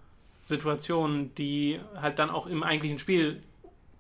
Situationen, 0.43 1.33
die 1.35 1.79
halt 1.95 2.19
dann 2.19 2.29
auch 2.29 2.47
im 2.47 2.63
eigentlichen 2.63 2.99
Spiel 2.99 3.41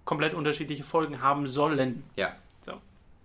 komplett 0.05 0.33
unterschiedliche 0.33 0.83
Folgen 0.83 1.21
haben 1.21 1.47
sollen. 1.47 2.03
Ja. 2.15 2.35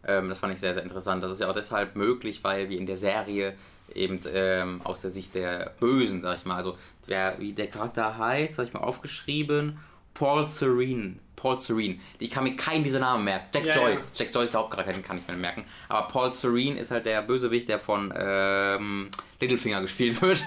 Ähm, 0.08 0.28
das 0.28 0.38
fand 0.38 0.54
ich 0.54 0.60
sehr, 0.60 0.74
sehr 0.74 0.82
interessant. 0.82 1.22
Das 1.22 1.30
ist 1.30 1.40
ja 1.40 1.48
auch 1.48 1.54
deshalb 1.54 1.94
möglich, 1.94 2.42
weil 2.42 2.68
wir 2.68 2.78
in 2.78 2.86
der 2.86 2.96
Serie 2.96 3.54
eben 3.94 4.20
ähm, 4.32 4.80
aus 4.84 5.02
der 5.02 5.10
Sicht 5.10 5.34
der 5.34 5.74
Bösen, 5.78 6.22
sag 6.22 6.38
ich 6.38 6.44
mal, 6.44 6.56
also 6.56 6.76
der, 7.06 7.36
wie 7.38 7.52
der 7.52 7.68
Charakter 7.68 8.18
heißt, 8.18 8.58
habe 8.58 8.68
ich 8.68 8.74
mal 8.74 8.80
aufgeschrieben, 8.80 9.78
Paul 10.14 10.44
Serene. 10.44 11.16
Paul 11.36 11.58
Serene. 11.60 12.00
Ich 12.18 12.32
kann 12.32 12.42
mir 12.42 12.56
keinen 12.56 12.82
dieser 12.82 12.98
Namen 12.98 13.24
merken. 13.24 13.46
Jack 13.54 13.64
Ja, 13.64 13.76
Joyce. 13.76 14.10
Jack 14.16 14.34
Joyce, 14.34 14.50
der 14.50 14.60
Hauptcharakter, 14.60 14.92
den 14.92 15.02
kann 15.04 15.18
ich 15.18 15.28
mir 15.28 15.36
merken. 15.36 15.64
Aber 15.88 16.08
Paul 16.08 16.32
Serene 16.32 16.78
ist 16.80 16.90
halt 16.90 17.06
der 17.06 17.22
Bösewicht, 17.22 17.68
der 17.68 17.78
von 17.78 18.12
ähm, 18.16 19.08
Littlefinger 19.40 19.80
gespielt 19.80 20.20
wird. 20.22 20.42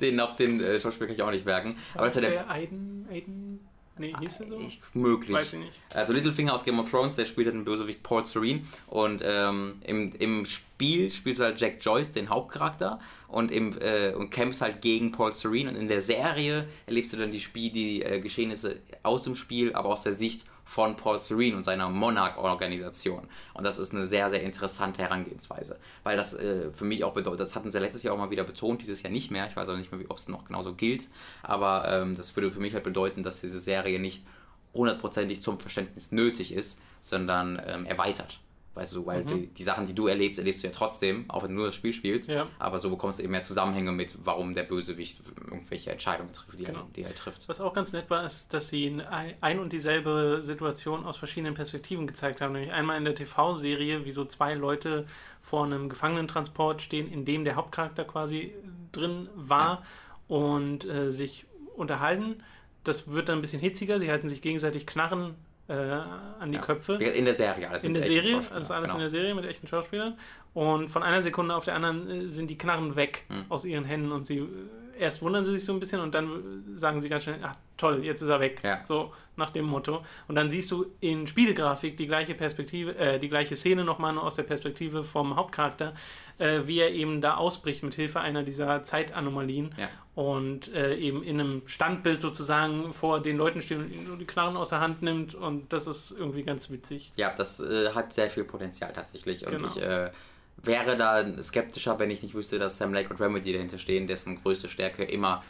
den 0.00 0.20
auch 0.20 0.36
den 0.36 0.62
äh, 0.62 0.78
Schauspieler 0.78 1.08
kann 1.08 1.16
ich 1.16 1.22
auch 1.22 1.32
nicht 1.32 1.44
merken. 1.44 1.76
Aber 1.94 2.06
ist 2.06 2.14
ja 2.14 2.20
der. 2.20 2.30
der 2.30 2.50
Aiden, 2.50 3.08
Aiden, 3.10 3.55
nee, 3.98 4.14
hieß 4.18 4.40
er 4.40 4.48
so? 4.48 4.58
Ich, 4.58 4.80
möglich. 4.94 5.36
Weiß 5.36 5.52
ich 5.54 5.60
nicht. 5.60 5.80
Also 5.94 6.12
Littlefinger 6.12 6.54
aus 6.54 6.64
Game 6.64 6.78
of 6.78 6.90
Thrones, 6.90 7.16
der 7.16 7.24
spielt 7.24 7.46
halt 7.46 7.56
den 7.56 7.64
Bösewicht 7.64 8.02
Paul 8.02 8.24
Serene. 8.24 8.62
Und 8.86 9.22
ähm, 9.24 9.76
im, 9.84 10.12
im 10.18 10.46
Spiel 10.46 11.10
spielst 11.10 11.40
du 11.40 11.44
halt 11.44 11.60
Jack 11.60 11.78
Joyce, 11.80 12.12
den 12.12 12.28
Hauptcharakter. 12.28 12.98
Und, 13.28 13.50
im, 13.50 13.76
äh, 13.80 14.12
und 14.14 14.30
kämpfst 14.30 14.60
halt 14.60 14.80
gegen 14.80 15.12
Paul 15.12 15.32
Serene. 15.32 15.70
Und 15.70 15.76
in 15.76 15.88
der 15.88 16.02
Serie 16.02 16.68
erlebst 16.86 17.12
du 17.12 17.16
dann 17.16 17.32
die, 17.32 17.40
Spiel, 17.40 17.72
die 17.72 18.02
äh, 18.02 18.20
Geschehnisse 18.20 18.80
aus 19.02 19.24
dem 19.24 19.34
Spiel, 19.34 19.74
aber 19.74 19.88
aus 19.88 20.02
der 20.02 20.12
Sicht 20.12 20.46
von 20.66 20.96
Paul 20.96 21.18
Serene 21.20 21.56
und 21.56 21.64
seiner 21.64 21.88
Monarch-Organisation. 21.88 23.28
Und 23.54 23.64
das 23.64 23.78
ist 23.78 23.94
eine 23.94 24.06
sehr, 24.06 24.28
sehr 24.28 24.42
interessante 24.42 25.00
Herangehensweise. 25.00 25.78
Weil 26.02 26.16
das 26.16 26.34
äh, 26.34 26.72
für 26.72 26.84
mich 26.84 27.04
auch 27.04 27.14
bedeutet, 27.14 27.40
das 27.40 27.54
hatten 27.54 27.70
sie 27.70 27.78
letztes 27.78 28.02
Jahr 28.02 28.14
auch 28.14 28.18
mal 28.18 28.30
wieder 28.30 28.44
betont, 28.44 28.82
dieses 28.82 29.02
Jahr 29.02 29.12
nicht 29.12 29.30
mehr. 29.30 29.48
Ich 29.48 29.56
weiß 29.56 29.68
auch 29.68 29.76
nicht 29.76 29.92
mehr, 29.92 30.04
ob 30.08 30.18
es 30.18 30.28
noch 30.28 30.44
genauso 30.44 30.74
gilt. 30.74 31.08
Aber 31.42 31.88
ähm, 31.88 32.16
das 32.16 32.34
würde 32.34 32.50
für 32.50 32.60
mich 32.60 32.74
halt 32.74 32.84
bedeuten, 32.84 33.22
dass 33.22 33.40
diese 33.40 33.60
Serie 33.60 34.00
nicht 34.00 34.24
hundertprozentig 34.74 35.40
zum 35.40 35.60
Verständnis 35.60 36.10
nötig 36.10 36.52
ist, 36.52 36.80
sondern 37.00 37.62
ähm, 37.64 37.86
erweitert. 37.86 38.40
Weißt 38.76 38.94
du, 38.94 39.06
weil 39.06 39.24
die, 39.24 39.46
die 39.46 39.62
Sachen, 39.62 39.86
die 39.86 39.94
du 39.94 40.06
erlebst, 40.06 40.38
erlebst 40.38 40.62
du 40.62 40.66
ja 40.66 40.72
trotzdem, 40.72 41.24
auch 41.28 41.42
wenn 41.42 41.48
du 41.48 41.56
nur 41.56 41.66
das 41.66 41.74
Spiel 41.74 41.94
spielst. 41.94 42.28
Ja. 42.28 42.46
Aber 42.58 42.78
so 42.78 42.90
bekommst 42.90 43.18
du 43.18 43.22
eben 43.22 43.32
mehr 43.32 43.42
Zusammenhänge 43.42 43.90
mit, 43.90 44.14
warum 44.22 44.54
der 44.54 44.64
Bösewicht 44.64 45.20
irgendwelche 45.50 45.90
Entscheidungen 45.92 46.30
trifft, 46.34 46.58
die, 46.60 46.64
Genau. 46.64 46.80
er, 46.80 46.86
die 46.94 47.02
er 47.02 47.14
trifft. 47.14 47.48
Was 47.48 47.58
auch 47.58 47.72
ganz 47.72 47.94
nett 47.94 48.10
war, 48.10 48.26
ist, 48.26 48.52
dass 48.52 48.68
sie 48.68 48.84
in 48.84 49.00
ein 49.00 49.58
und 49.60 49.72
dieselbe 49.72 50.40
Situation 50.42 51.06
aus 51.06 51.16
verschiedenen 51.16 51.54
Perspektiven 51.54 52.06
gezeigt 52.06 52.42
haben. 52.42 52.52
Nämlich 52.52 52.74
einmal 52.74 52.98
in 52.98 53.04
der 53.06 53.14
TV-Serie, 53.14 54.04
wie 54.04 54.10
so 54.10 54.26
zwei 54.26 54.52
Leute 54.52 55.06
vor 55.40 55.64
einem 55.64 55.88
Gefangenentransport 55.88 56.82
stehen, 56.82 57.10
in 57.10 57.24
dem 57.24 57.44
der 57.44 57.56
Hauptcharakter 57.56 58.04
quasi 58.04 58.52
drin 58.92 59.30
war 59.34 59.84
und 60.28 60.84
äh, 60.84 61.12
sich 61.12 61.46
unterhalten. 61.76 62.42
Das 62.84 63.10
wird 63.10 63.30
dann 63.30 63.38
ein 63.38 63.40
bisschen 63.40 63.60
hitziger. 63.60 63.98
Sie 63.98 64.10
halten 64.10 64.28
sich 64.28 64.42
gegenseitig 64.42 64.86
Knarren 64.86 65.34
äh, 65.68 65.72
an 65.72 66.50
die 66.50 66.56
Ja. 66.56 66.60
Köpfe. 66.62 66.94
In 66.94 67.24
der 67.24 67.34
Serie 67.34 67.68
alles 67.68 67.82
In 67.82 67.94
der 67.94 68.02
Serie, 68.02 68.36
also 68.36 68.74
alles 68.74 68.90
genau. 68.90 68.94
in 68.94 69.00
der 69.00 69.10
Serie 69.10 69.34
mit 69.34 69.44
echten 69.44 69.66
Schauspielern. 69.66 70.18
Und 70.54 70.88
von 70.88 71.02
einer 71.02 71.22
Sekunde 71.22 71.54
auf 71.54 71.64
der 71.64 71.74
anderen 71.74 72.08
äh, 72.26 72.28
sind 72.28 72.48
die 72.48 72.58
Knarren 72.58 72.96
weg 72.96 73.24
Hm. 73.28 73.44
aus 73.48 73.64
ihren 73.64 73.84
Händen 73.84 74.12
und 74.12 74.26
sie 74.26 74.46
erst 74.98 75.22
wundern 75.22 75.44
sie 75.44 75.52
sich 75.52 75.64
so 75.64 75.72
ein 75.72 75.80
bisschen 75.80 76.00
und 76.00 76.14
dann 76.14 76.74
sagen 76.76 77.00
sie 77.00 77.08
ganz 77.08 77.24
schnell, 77.24 77.38
ach 77.42 77.54
toll, 77.76 78.04
jetzt 78.04 78.22
ist 78.22 78.28
er 78.28 78.40
weg. 78.40 78.60
Ja. 78.64 78.80
So 78.86 79.12
nach 79.36 79.50
dem 79.50 79.66
Motto. 79.66 80.02
Und 80.28 80.34
dann 80.34 80.48
siehst 80.48 80.70
du 80.70 80.86
in 81.00 81.26
Spielgrafik 81.26 81.96
die 81.98 82.06
gleiche 82.06 82.34
Perspektive, 82.34 82.96
äh, 82.96 83.18
die 83.18 83.28
gleiche 83.28 83.54
Szene 83.54 83.84
nochmal 83.84 84.14
nur 84.14 84.22
aus 84.22 84.36
der 84.36 84.44
Perspektive 84.44 85.04
vom 85.04 85.36
Hauptcharakter, 85.36 85.94
äh, 86.38 86.60
wie 86.64 86.78
er 86.80 86.90
eben 86.92 87.20
da 87.20 87.36
ausbricht 87.36 87.82
mit 87.82 87.94
Hilfe 87.94 88.20
einer 88.20 88.42
dieser 88.44 88.82
Zeitanomalien 88.84 89.74
Ja. 89.76 89.88
und 90.14 90.72
äh, 90.74 90.96
eben 90.96 91.22
in 91.22 91.38
einem 91.38 91.62
Standbild 91.66 92.22
sozusagen 92.22 92.94
vor 92.94 93.20
den 93.20 93.36
Leuten 93.36 93.60
steht 93.60 93.78
und 93.78 93.92
ihnen 93.92 94.08
nur 94.08 94.16
die 94.16 94.24
Knarren 94.24 94.56
aus 94.56 94.70
der 94.70 94.80
Hand 94.80 95.02
nimmt 95.02 95.34
und 95.34 95.70
das 95.72 95.86
ist 95.86 96.12
irgendwie 96.12 96.42
ganz 96.42 96.70
witzig. 96.70 97.12
Ja, 97.16 97.34
das 97.36 97.60
äh, 97.60 97.90
hat 97.92 98.14
sehr 98.14 98.30
viel 98.30 98.44
Potenzial 98.44 98.92
tatsächlich. 98.94 99.44
Und 99.46 99.52
Genau. 99.52 99.68
ich 99.68 99.82
äh, 99.82 100.10
wäre 100.56 100.96
da 100.96 101.42
skeptischer, 101.42 101.98
wenn 101.98 102.10
ich 102.10 102.22
nicht 102.22 102.34
wüsste, 102.34 102.58
dass 102.58 102.78
Sam 102.78 102.92
Lake 102.92 103.10
und 103.10 103.20
Remedy 103.20 103.52
dahinter 103.52 103.78
stehen, 103.78 104.06
dessen 104.06 104.42
größte 104.42 104.68
Stärke 104.68 105.04
immer. 105.04 105.42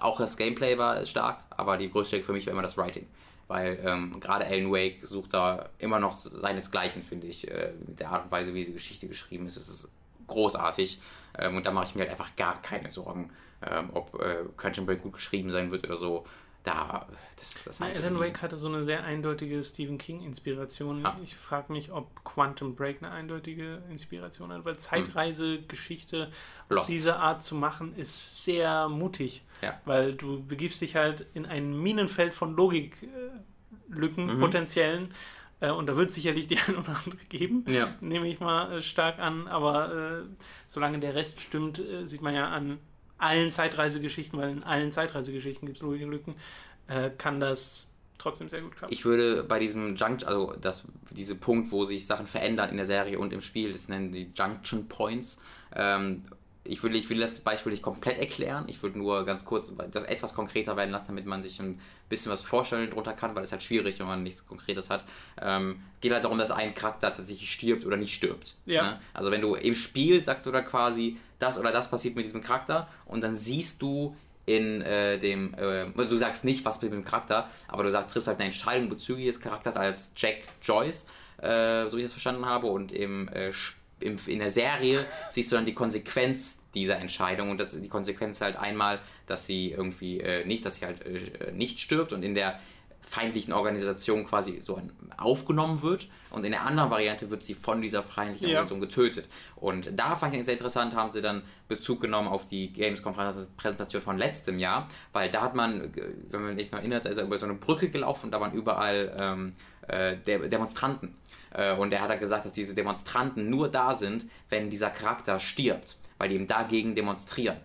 Auch 0.00 0.18
das 0.18 0.36
Gameplay 0.36 0.78
war 0.78 1.04
stark, 1.06 1.42
aber 1.50 1.76
die 1.76 1.90
größte 1.90 2.08
Stärke 2.08 2.26
für 2.26 2.32
mich 2.32 2.46
war 2.46 2.52
immer 2.52 2.62
das 2.62 2.76
Writing. 2.76 3.06
Weil 3.48 3.78
ähm, 3.82 4.20
gerade 4.20 4.46
Alan 4.46 4.70
Wake 4.70 5.06
sucht 5.06 5.32
da 5.32 5.70
immer 5.78 5.98
noch 5.98 6.12
seinesgleichen, 6.12 7.02
finde 7.02 7.26
ich, 7.26 7.50
äh, 7.50 7.72
mit 7.86 7.98
der 7.98 8.10
Art 8.10 8.26
und 8.26 8.30
Weise, 8.30 8.52
wie 8.52 8.60
diese 8.60 8.74
Geschichte 8.74 9.08
geschrieben 9.08 9.46
ist. 9.46 9.56
Es 9.56 9.68
ist 9.68 9.90
großartig. 10.26 11.00
Ähm, 11.38 11.56
und 11.56 11.66
da 11.66 11.70
mache 11.70 11.86
ich 11.86 11.94
mir 11.94 12.02
halt 12.02 12.10
einfach 12.10 12.36
gar 12.36 12.60
keine 12.60 12.90
Sorgen, 12.90 13.30
ähm, 13.68 13.90
ob 13.94 14.20
äh, 14.20 14.44
Quantum 14.56 14.84
Break 14.84 15.02
gut 15.02 15.14
geschrieben 15.14 15.50
sein 15.50 15.70
wird 15.70 15.86
oder 15.86 15.96
so. 15.96 16.26
Da, 16.64 17.06
das, 17.36 17.62
das 17.64 17.80
Na, 17.80 17.86
Alan. 17.86 18.18
Wake 18.20 18.42
hatte 18.42 18.56
so 18.56 18.68
eine 18.68 18.82
sehr 18.82 19.02
eindeutige 19.04 19.62
Stephen 19.64 19.96
King-Inspiration. 19.96 21.00
Ja. 21.02 21.16
Ich 21.22 21.34
frage 21.36 21.72
mich, 21.72 21.92
ob 21.92 22.24
Quantum 22.24 22.74
Break 22.74 22.98
eine 23.02 23.10
eindeutige 23.12 23.80
Inspiration 23.90 24.52
hat, 24.52 24.64
weil 24.64 24.76
Zeitreisegeschichte 24.76 26.26
Hm. 26.26 26.32
Lost. 26.68 26.90
diese 26.90 27.16
Art 27.16 27.42
zu 27.42 27.54
machen, 27.54 27.94
ist 27.96 28.44
sehr 28.44 28.88
mutig. 28.88 29.44
Ja. 29.62 29.80
Weil 29.86 30.14
du 30.14 30.42
begibst 30.44 30.80
dich 30.82 30.96
halt 30.96 31.26
in 31.32 31.46
ein 31.46 31.76
Minenfeld 31.80 32.34
von 32.34 32.54
Logiklücken, 32.54 34.26
Mhm. 34.26 34.38
potenziellen. 34.40 35.14
Äh, 35.60 35.70
und 35.70 35.86
da 35.86 35.96
wird 35.96 36.10
es 36.10 36.14
sicherlich 36.16 36.46
die 36.48 36.58
ein 36.66 36.76
oder 36.76 36.96
andere 37.04 37.24
geben, 37.28 37.64
Ja. 37.68 37.94
nehme 38.00 38.28
ich 38.28 38.40
mal 38.40 38.74
äh, 38.78 38.82
stark 38.82 39.18
an. 39.18 39.48
Aber 39.48 39.92
äh, 40.20 40.22
solange 40.68 40.98
der 40.98 41.14
Rest 41.14 41.40
stimmt, 41.40 41.78
äh, 41.78 42.06
sieht 42.06 42.20
man 42.22 42.34
ja 42.34 42.48
an 42.48 42.78
allen 43.18 43.50
Zeitreisegeschichten, 43.52 44.38
weil 44.38 44.50
in 44.50 44.64
allen 44.64 44.92
Zeitreisegeschichten 44.92 45.66
gibt 45.66 45.78
es 45.78 45.82
Logiklücken, 45.82 46.34
äh, 46.86 47.10
kann 47.10 47.40
das 47.40 47.88
trotzdem 48.18 48.48
sehr 48.48 48.60
gut 48.60 48.76
klappen. 48.76 48.92
Ich 48.92 49.04
würde 49.04 49.44
bei 49.44 49.58
diesem 49.58 49.96
Junction, 49.96 50.28
also 50.28 50.54
das, 50.60 50.84
diese 51.10 51.34
Punkt, 51.34 51.70
wo 51.70 51.84
sich 51.84 52.06
Sachen 52.06 52.26
verändern 52.26 52.70
in 52.70 52.76
der 52.76 52.86
Serie 52.86 53.18
und 53.18 53.32
im 53.32 53.40
Spiel, 53.40 53.72
das 53.72 53.88
nennen 53.88 54.12
die 54.12 54.30
Junction 54.34 54.88
Points. 54.88 55.40
Ähm, 55.74 56.22
ich 56.68 56.82
würde, 56.82 56.98
ich 56.98 57.08
will 57.08 57.18
das 57.18 57.40
Beispiel 57.40 57.72
nicht 57.72 57.82
komplett 57.82 58.18
erklären. 58.18 58.64
Ich 58.68 58.82
würde 58.82 58.98
nur 58.98 59.24
ganz 59.24 59.44
kurz 59.44 59.72
das 59.90 60.04
etwas 60.04 60.34
konkreter 60.34 60.76
werden 60.76 60.90
lassen, 60.90 61.08
damit 61.08 61.24
man 61.24 61.42
sich 61.42 61.58
ein 61.60 61.80
bisschen 62.10 62.30
was 62.30 62.42
vorstellen 62.42 62.90
drunter 62.90 63.14
kann, 63.14 63.34
weil 63.34 63.42
es 63.42 63.52
halt 63.52 63.62
schwierig, 63.62 63.98
wenn 63.98 64.06
man 64.06 64.22
nichts 64.22 64.46
Konkretes 64.46 64.90
hat. 64.90 65.04
Ähm, 65.40 65.80
geht 66.02 66.12
halt 66.12 66.24
darum, 66.24 66.36
dass 66.36 66.50
ein 66.50 66.74
Charakter 66.74 67.14
tatsächlich 67.14 67.50
stirbt 67.50 67.86
oder 67.86 67.96
nicht 67.96 68.14
stirbt. 68.14 68.54
Ja. 68.66 68.82
Ne? 68.82 69.00
Also 69.14 69.30
wenn 69.30 69.40
du 69.40 69.54
im 69.54 69.74
Spiel 69.74 70.22
sagst 70.22 70.44
du 70.44 70.50
dann 70.50 70.64
quasi, 70.64 71.16
das 71.38 71.58
oder 71.58 71.72
das 71.72 71.90
passiert 71.90 72.16
mit 72.16 72.24
diesem 72.24 72.42
Charakter 72.42 72.88
und 73.06 73.22
dann 73.22 73.36
siehst 73.36 73.82
du 73.82 74.16
in 74.48 74.80
äh, 74.80 75.18
dem, 75.18 75.52
äh, 75.54 75.84
du 75.84 76.16
sagst 76.16 76.44
nicht, 76.44 76.64
was 76.64 76.80
mit 76.80 76.90
dem 76.90 77.04
Charakter, 77.04 77.50
aber 77.68 77.82
du 77.82 77.90
sagst, 77.90 78.12
triffst 78.12 78.28
halt 78.28 78.38
eine 78.38 78.46
Entscheidung 78.46 78.88
bezüglich 78.88 79.26
des 79.26 79.40
Charakters 79.40 79.76
als 79.76 80.12
Jack 80.16 80.38
Joyce, 80.62 81.06
äh, 81.42 81.86
so 81.88 81.96
wie 81.96 82.00
ich 82.00 82.06
das 82.06 82.12
verstanden 82.12 82.46
habe, 82.46 82.68
und 82.68 82.90
im, 82.90 83.28
äh, 83.28 83.52
im, 84.00 84.18
in 84.26 84.38
der 84.38 84.50
Serie 84.50 85.04
siehst 85.30 85.52
du 85.52 85.56
dann 85.56 85.66
die 85.66 85.74
Konsequenz 85.74 86.62
dieser 86.74 86.96
Entscheidung 86.96 87.50
und 87.50 87.58
das 87.58 87.78
die 87.78 87.88
Konsequenz 87.88 88.40
halt 88.40 88.56
einmal, 88.56 89.00
dass 89.26 89.46
sie 89.46 89.70
irgendwie 89.72 90.20
äh, 90.20 90.46
nicht, 90.46 90.64
dass 90.64 90.76
sie 90.76 90.86
halt 90.86 91.04
äh, 91.04 91.52
nicht 91.52 91.80
stirbt 91.80 92.14
und 92.14 92.22
in 92.22 92.34
der 92.34 92.58
feindlichen 93.08 93.52
Organisation 93.52 94.26
quasi 94.26 94.60
so 94.60 94.80
aufgenommen 95.16 95.82
wird 95.82 96.08
und 96.30 96.44
in 96.44 96.52
der 96.52 96.66
anderen 96.66 96.90
Variante 96.90 97.30
wird 97.30 97.42
sie 97.42 97.54
von 97.54 97.80
dieser 97.80 98.02
feindlichen 98.02 98.48
ja. 98.48 98.58
Organisation 98.58 98.80
getötet. 98.80 99.28
Und 99.56 99.90
da 99.96 100.16
fand 100.16 100.34
ich 100.34 100.44
sehr 100.44 100.54
interessant, 100.54 100.94
haben 100.94 101.10
sie 101.10 101.22
dann 101.22 101.42
Bezug 101.68 102.00
genommen 102.00 102.28
auf 102.28 102.44
die 102.44 102.72
Games-Präsentation 102.72 104.02
von 104.02 104.18
letztem 104.18 104.58
Jahr, 104.58 104.88
weil 105.12 105.30
da 105.30 105.42
hat 105.42 105.54
man, 105.54 105.92
wenn 106.30 106.42
man 106.42 106.56
sich 106.58 106.70
noch 106.70 106.80
erinnert, 106.80 107.06
ist 107.06 107.16
er 107.16 107.24
über 107.24 107.38
so 107.38 107.46
eine 107.46 107.54
Brücke 107.54 107.88
gelaufen 107.88 108.26
und 108.26 108.32
da 108.32 108.40
waren 108.40 108.52
überall 108.52 109.16
ähm, 109.18 109.52
äh, 109.88 110.16
Demonstranten. 110.48 111.16
Äh, 111.52 111.74
und 111.74 111.92
er 111.92 112.02
hat 112.02 112.10
da 112.10 112.16
gesagt, 112.16 112.44
dass 112.44 112.52
diese 112.52 112.74
Demonstranten 112.74 113.48
nur 113.48 113.68
da 113.68 113.94
sind, 113.94 114.26
wenn 114.50 114.68
dieser 114.68 114.90
Charakter 114.90 115.40
stirbt, 115.40 115.96
weil 116.18 116.28
die 116.28 116.34
eben 116.34 116.46
dagegen 116.46 116.94
demonstrieren. 116.94 117.56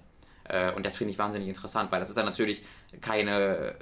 Äh, 0.46 0.72
und 0.72 0.86
das 0.86 0.96
finde 0.96 1.12
ich 1.12 1.20
wahnsinnig 1.20 1.50
interessant, 1.50 1.92
weil 1.92 2.00
das 2.00 2.10
ist 2.10 2.18
dann 2.18 2.26
natürlich 2.26 2.64
keine 3.02 3.76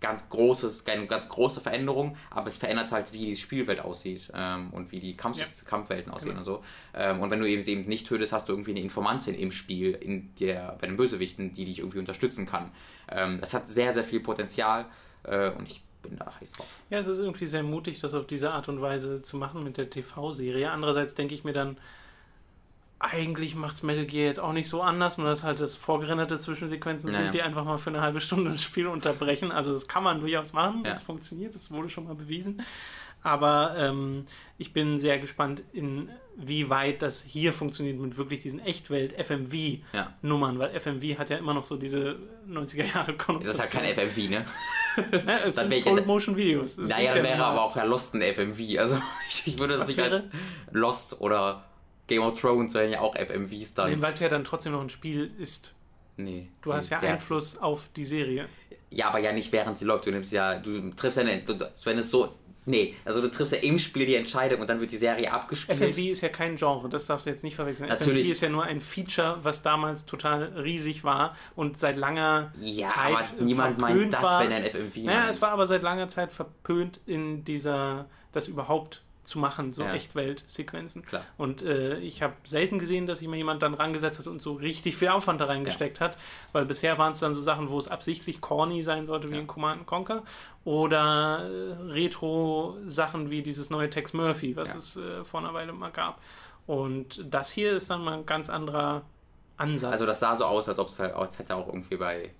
ganz 0.00 0.28
großes, 0.28 0.84
keine 0.84 1.06
ganz 1.06 1.28
große 1.28 1.60
Veränderung, 1.60 2.16
aber 2.30 2.46
es 2.46 2.56
verändert 2.56 2.90
halt, 2.90 3.12
wie 3.12 3.26
die 3.26 3.36
Spielwelt 3.36 3.80
aussieht 3.80 4.30
ähm, 4.34 4.70
und 4.72 4.92
wie 4.92 5.00
die 5.00 5.16
Kampf 5.16 5.38
ja. 5.38 5.44
Kampfwelten 5.64 6.12
aussehen 6.12 6.30
genau. 6.30 6.40
und 6.40 6.44
so. 6.44 6.64
Ähm, 6.94 7.20
und 7.20 7.30
wenn 7.30 7.40
du 7.40 7.48
eben 7.48 7.62
sie 7.62 7.72
eben 7.72 7.86
nicht 7.86 8.06
tötest, 8.06 8.32
hast 8.32 8.48
du 8.48 8.52
irgendwie 8.52 8.70
eine 8.72 8.80
Informantin 8.80 9.34
im 9.34 9.52
Spiel, 9.52 9.92
in 9.92 10.34
der, 10.36 10.76
bei 10.80 10.86
den 10.86 10.96
Bösewichten, 10.96 11.54
die 11.54 11.66
dich 11.66 11.80
irgendwie 11.80 11.98
unterstützen 11.98 12.46
kann. 12.46 12.70
Ähm, 13.08 13.40
das 13.40 13.54
hat 13.54 13.68
sehr, 13.68 13.92
sehr 13.92 14.04
viel 14.04 14.20
Potenzial 14.20 14.86
äh, 15.24 15.50
und 15.50 15.66
ich 15.66 15.82
bin 16.02 16.16
da 16.16 16.32
heiß 16.40 16.52
drauf. 16.52 16.66
Ja, 16.88 17.00
es 17.00 17.06
ist 17.06 17.18
irgendwie 17.18 17.46
sehr 17.46 17.62
mutig, 17.62 18.00
das 18.00 18.14
auf 18.14 18.26
diese 18.26 18.52
Art 18.52 18.68
und 18.68 18.80
Weise 18.80 19.20
zu 19.22 19.36
machen 19.36 19.62
mit 19.62 19.76
der 19.76 19.90
TV-Serie. 19.90 20.70
Andererseits 20.70 21.14
denke 21.14 21.34
ich 21.34 21.44
mir 21.44 21.52
dann, 21.52 21.76
eigentlich 23.00 23.54
macht 23.54 23.76
es 23.76 23.82
Metal 23.82 24.04
Gear 24.04 24.26
jetzt 24.26 24.38
auch 24.38 24.52
nicht 24.52 24.68
so 24.68 24.82
anders, 24.82 25.16
nur 25.16 25.26
dass 25.26 25.42
halt 25.42 25.58
das 25.58 25.74
vorgerenderte 25.74 26.38
Zwischensequenzen 26.38 27.10
naja. 27.10 27.24
sind, 27.24 27.34
die 27.34 27.42
einfach 27.42 27.64
mal 27.64 27.78
für 27.78 27.88
eine 27.88 28.02
halbe 28.02 28.20
Stunde 28.20 28.50
das 28.50 28.62
Spiel 28.62 28.86
unterbrechen. 28.86 29.50
Also 29.50 29.72
das 29.72 29.88
kann 29.88 30.04
man 30.04 30.20
durchaus 30.20 30.52
machen, 30.52 30.82
ja. 30.84 30.92
das 30.92 31.00
funktioniert, 31.00 31.54
das 31.54 31.70
wurde 31.70 31.88
schon 31.88 32.04
mal 32.04 32.14
bewiesen. 32.14 32.62
Aber 33.22 33.74
ähm, 33.78 34.26
ich 34.58 34.72
bin 34.72 34.98
sehr 34.98 35.18
gespannt, 35.18 35.62
inwieweit 35.72 37.02
das 37.02 37.22
hier 37.22 37.52
funktioniert 37.52 37.98
mit 37.98 38.16
wirklich 38.18 38.40
diesen 38.40 38.60
Echtwelt-FMV-Nummern, 38.60 40.54
ja. 40.54 40.58
weil 40.58 40.78
FMV 40.78 41.18
hat 41.18 41.30
ja 41.30 41.38
immer 41.38 41.54
noch 41.54 41.64
so 41.64 41.76
diese 41.76 42.18
90er 42.50 42.84
Jahre 42.84 43.14
Konnotation. 43.14 43.40
Das 43.40 43.54
ist 43.54 43.60
halt 43.60 43.70
kein 43.70 43.94
FMV, 43.94 44.30
ne? 44.30 44.44
ja, 45.26 45.38
es 45.46 45.54
dann 45.54 45.70
sind 45.70 45.82
Full-Motion-Videos. 45.82 46.78
Naja, 46.78 47.14
wäre 47.14 47.44
aber 47.44 47.62
auch 47.62 47.76
ja 47.76 47.84
Lost 47.84 48.14
ein 48.14 48.22
FMV. 48.22 48.78
Also 48.78 49.00
ich 49.46 49.58
würde 49.58 49.74
es 49.74 49.86
nicht 49.86 49.96
wäre? 49.96 50.16
als 50.16 50.24
Lost 50.72 51.20
oder 51.20 51.69
Game 52.10 52.22
of 52.22 52.38
Thrones 52.40 52.74
wären 52.74 52.90
ja 52.90 53.00
auch 53.00 53.14
FMVs 53.14 53.74
dann. 53.74 53.90
Nee, 53.90 54.02
weil 54.02 54.12
es 54.12 54.20
ja 54.20 54.28
dann 54.28 54.44
trotzdem 54.44 54.72
noch 54.72 54.82
ein 54.82 54.90
Spiel 54.90 55.30
ist. 55.38 55.72
Nee. 56.16 56.48
Du 56.60 56.74
hast 56.74 56.90
ja, 56.90 57.02
ja 57.02 57.12
Einfluss 57.12 57.56
auf 57.56 57.88
die 57.96 58.04
Serie. 58.04 58.48
Ja, 58.90 59.08
aber 59.08 59.20
ja 59.20 59.32
nicht 59.32 59.52
während 59.52 59.78
sie 59.78 59.84
läuft. 59.84 60.06
Du 60.06 60.10
nimmst 60.10 60.32
ja, 60.32 60.58
du 60.58 60.90
triffst 60.90 61.18
ja, 61.18 61.24
eine, 61.24 61.42
wenn 61.84 61.98
es 61.98 62.10
so 62.10 62.34
Nee, 62.66 62.94
also 63.06 63.22
du 63.22 63.30
triffst 63.30 63.54
ja 63.54 63.58
im 63.60 63.78
Spiel 63.78 64.04
die 64.06 64.16
Entscheidung 64.16 64.60
und 64.60 64.68
dann 64.68 64.80
wird 64.80 64.92
die 64.92 64.98
Serie 64.98 65.32
abgespielt. 65.32 65.78
FMV 65.78 65.98
ist 66.10 66.20
ja 66.20 66.28
kein 66.28 66.56
Genre, 66.56 66.88
das 66.90 67.06
darfst 67.06 67.26
du 67.26 67.30
jetzt 67.30 67.42
nicht 67.42 67.56
verwechseln. 67.56 67.88
Natürlich. 67.88 68.24
FMV 68.24 68.32
ist 68.32 68.40
ja 68.42 68.48
nur 68.50 68.64
ein 68.64 68.80
Feature, 68.80 69.38
was 69.42 69.62
damals 69.62 70.04
total 70.04 70.44
riesig 70.58 71.02
war 71.02 71.36
und 71.56 71.78
seit 71.78 71.96
langer 71.96 72.52
ja, 72.60 72.86
Zeit 72.86 73.14
aber 73.14 73.42
niemand 73.42 73.78
meint 73.78 74.12
das, 74.12 74.22
war. 74.22 74.44
wenn 74.44 74.52
ein 74.52 74.64
FMV 74.64 74.96
Naja, 74.96 75.20
meint. 75.20 75.30
es 75.30 75.42
war 75.42 75.52
aber 75.52 75.66
seit 75.66 75.82
langer 75.82 76.08
Zeit 76.10 76.32
verpönt 76.32 77.00
in 77.06 77.44
dieser, 77.44 78.06
das 78.32 78.46
überhaupt 78.46 79.02
zu 79.22 79.38
machen, 79.38 79.72
so 79.72 79.82
ja. 79.82 79.92
Echtwelt-Sequenzen. 79.92 81.04
Und 81.36 81.62
äh, 81.62 81.98
ich 81.98 82.22
habe 82.22 82.34
selten 82.44 82.78
gesehen, 82.78 83.06
dass 83.06 83.18
sich 83.20 83.28
mal 83.28 83.36
jemand 83.36 83.62
dann 83.62 83.74
rangesetzt 83.74 84.18
hat 84.18 84.26
und 84.26 84.40
so 84.40 84.54
richtig 84.54 84.96
viel 84.96 85.08
Aufwand 85.08 85.40
da 85.40 85.46
reingesteckt 85.46 85.98
ja. 85.98 86.06
hat, 86.06 86.18
weil 86.52 86.66
bisher 86.66 86.98
waren 86.98 87.12
es 87.12 87.20
dann 87.20 87.34
so 87.34 87.40
Sachen, 87.40 87.70
wo 87.70 87.78
es 87.78 87.88
absichtlich 87.88 88.40
corny 88.40 88.82
sein 88.82 89.06
sollte, 89.06 89.30
wie 89.30 89.34
ja. 89.34 89.40
in 89.40 89.46
Command 89.46 89.86
Conquer, 89.86 90.22
oder 90.64 91.48
äh, 91.48 91.92
Retro-Sachen 91.92 93.30
wie 93.30 93.42
dieses 93.42 93.70
neue 93.70 93.90
Tex 93.90 94.12
Murphy, 94.12 94.56
was 94.56 94.74
es 94.74 94.96
äh, 94.96 95.24
vor 95.24 95.40
einer 95.40 95.54
Weile 95.54 95.72
mal 95.72 95.90
gab. 95.90 96.20
Und 96.66 97.24
das 97.28 97.50
hier 97.50 97.72
ist 97.76 97.90
dann 97.90 98.02
mal 98.02 98.14
ein 98.14 98.26
ganz 98.26 98.48
anderer 98.48 99.02
Ansatz. 99.56 99.92
Also 99.92 100.06
das 100.06 100.20
sah 100.20 100.36
so 100.36 100.44
aus, 100.44 100.68
als 100.68 100.78
ob 100.78 100.88
es 100.88 100.98
halt, 100.98 101.14
als 101.14 101.38
hätte 101.38 101.54
auch 101.54 101.66
irgendwie 101.66 101.96
bei 101.96 102.30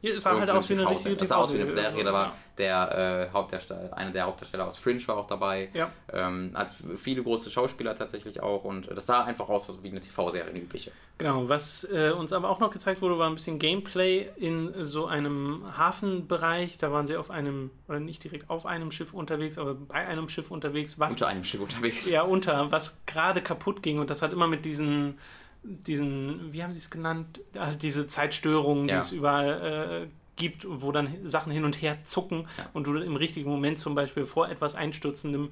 hier, 0.00 0.16
es 0.16 0.22
sah 0.22 0.38
halt 0.38 0.48
aus 0.50 0.68
wie 0.68 0.74
eine 0.74 0.88
richtige 0.88 1.16
TV-Serie. 1.16 1.42
Aus 1.42 1.52
wie 1.52 1.60
eine 1.60 1.74
Serie, 1.74 2.04
da 2.04 2.12
war 2.12 2.34
der 2.56 3.28
äh, 3.30 3.32
Hauptdarsteller, 3.32 3.96
einer 3.96 4.10
der 4.10 4.26
Hauptdarsteller 4.26 4.66
aus 4.66 4.76
Fringe 4.76 5.06
war 5.08 5.16
auch 5.16 5.26
dabei. 5.26 5.70
Ja. 5.74 5.90
Ähm, 6.12 6.52
hat 6.54 6.70
viele 6.96 7.22
große 7.22 7.50
Schauspieler 7.50 7.96
tatsächlich 7.96 8.40
auch 8.42 8.64
und 8.64 8.88
das 8.90 9.06
sah 9.06 9.24
einfach 9.24 9.48
aus 9.48 9.68
wie 9.82 9.88
eine 9.88 10.00
TV-Serie, 10.00 10.50
eine 10.50 10.58
übliche. 10.58 10.92
Genau, 11.18 11.48
was 11.48 11.84
äh, 11.84 12.10
uns 12.10 12.32
aber 12.32 12.48
auch 12.50 12.60
noch 12.60 12.70
gezeigt 12.70 13.02
wurde, 13.02 13.18
war 13.18 13.28
ein 13.28 13.34
bisschen 13.34 13.58
Gameplay 13.58 14.28
in 14.36 14.72
so 14.84 15.06
einem 15.06 15.64
Hafenbereich. 15.76 16.78
Da 16.78 16.92
waren 16.92 17.06
sie 17.06 17.16
auf 17.16 17.30
einem, 17.30 17.70
oder 17.88 18.00
nicht 18.00 18.22
direkt 18.22 18.50
auf 18.50 18.66
einem 18.66 18.92
Schiff 18.92 19.12
unterwegs, 19.12 19.58
aber 19.58 19.74
bei 19.74 20.06
einem 20.06 20.28
Schiff 20.28 20.50
unterwegs. 20.50 20.98
Was, 20.98 21.12
unter 21.12 21.28
einem 21.28 21.44
Schiff 21.44 21.60
unterwegs. 21.60 22.08
Ja, 22.08 22.22
unter, 22.22 22.70
was 22.70 23.04
gerade 23.06 23.42
kaputt 23.42 23.82
ging 23.82 23.98
und 23.98 24.10
das 24.10 24.22
hat 24.22 24.32
immer 24.32 24.46
mit 24.46 24.64
diesen 24.64 25.18
diesen, 25.62 26.52
wie 26.52 26.62
haben 26.62 26.72
sie 26.72 26.78
es 26.78 26.90
genannt, 26.90 27.40
also 27.54 27.76
diese 27.76 28.08
Zeitstörungen, 28.08 28.88
ja. 28.88 28.96
die 28.96 29.00
es 29.00 29.12
überall 29.12 30.06
äh, 30.06 30.08
gibt, 30.36 30.66
wo 30.68 30.92
dann 30.92 31.14
Sachen 31.24 31.52
hin 31.52 31.64
und 31.64 31.82
her 31.82 31.98
zucken 32.04 32.46
ja. 32.56 32.70
und 32.72 32.86
du 32.86 32.96
im 32.96 33.16
richtigen 33.16 33.50
Moment 33.50 33.78
zum 33.78 33.94
Beispiel 33.94 34.24
vor 34.24 34.48
etwas 34.48 34.74
Einstürzendem 34.74 35.50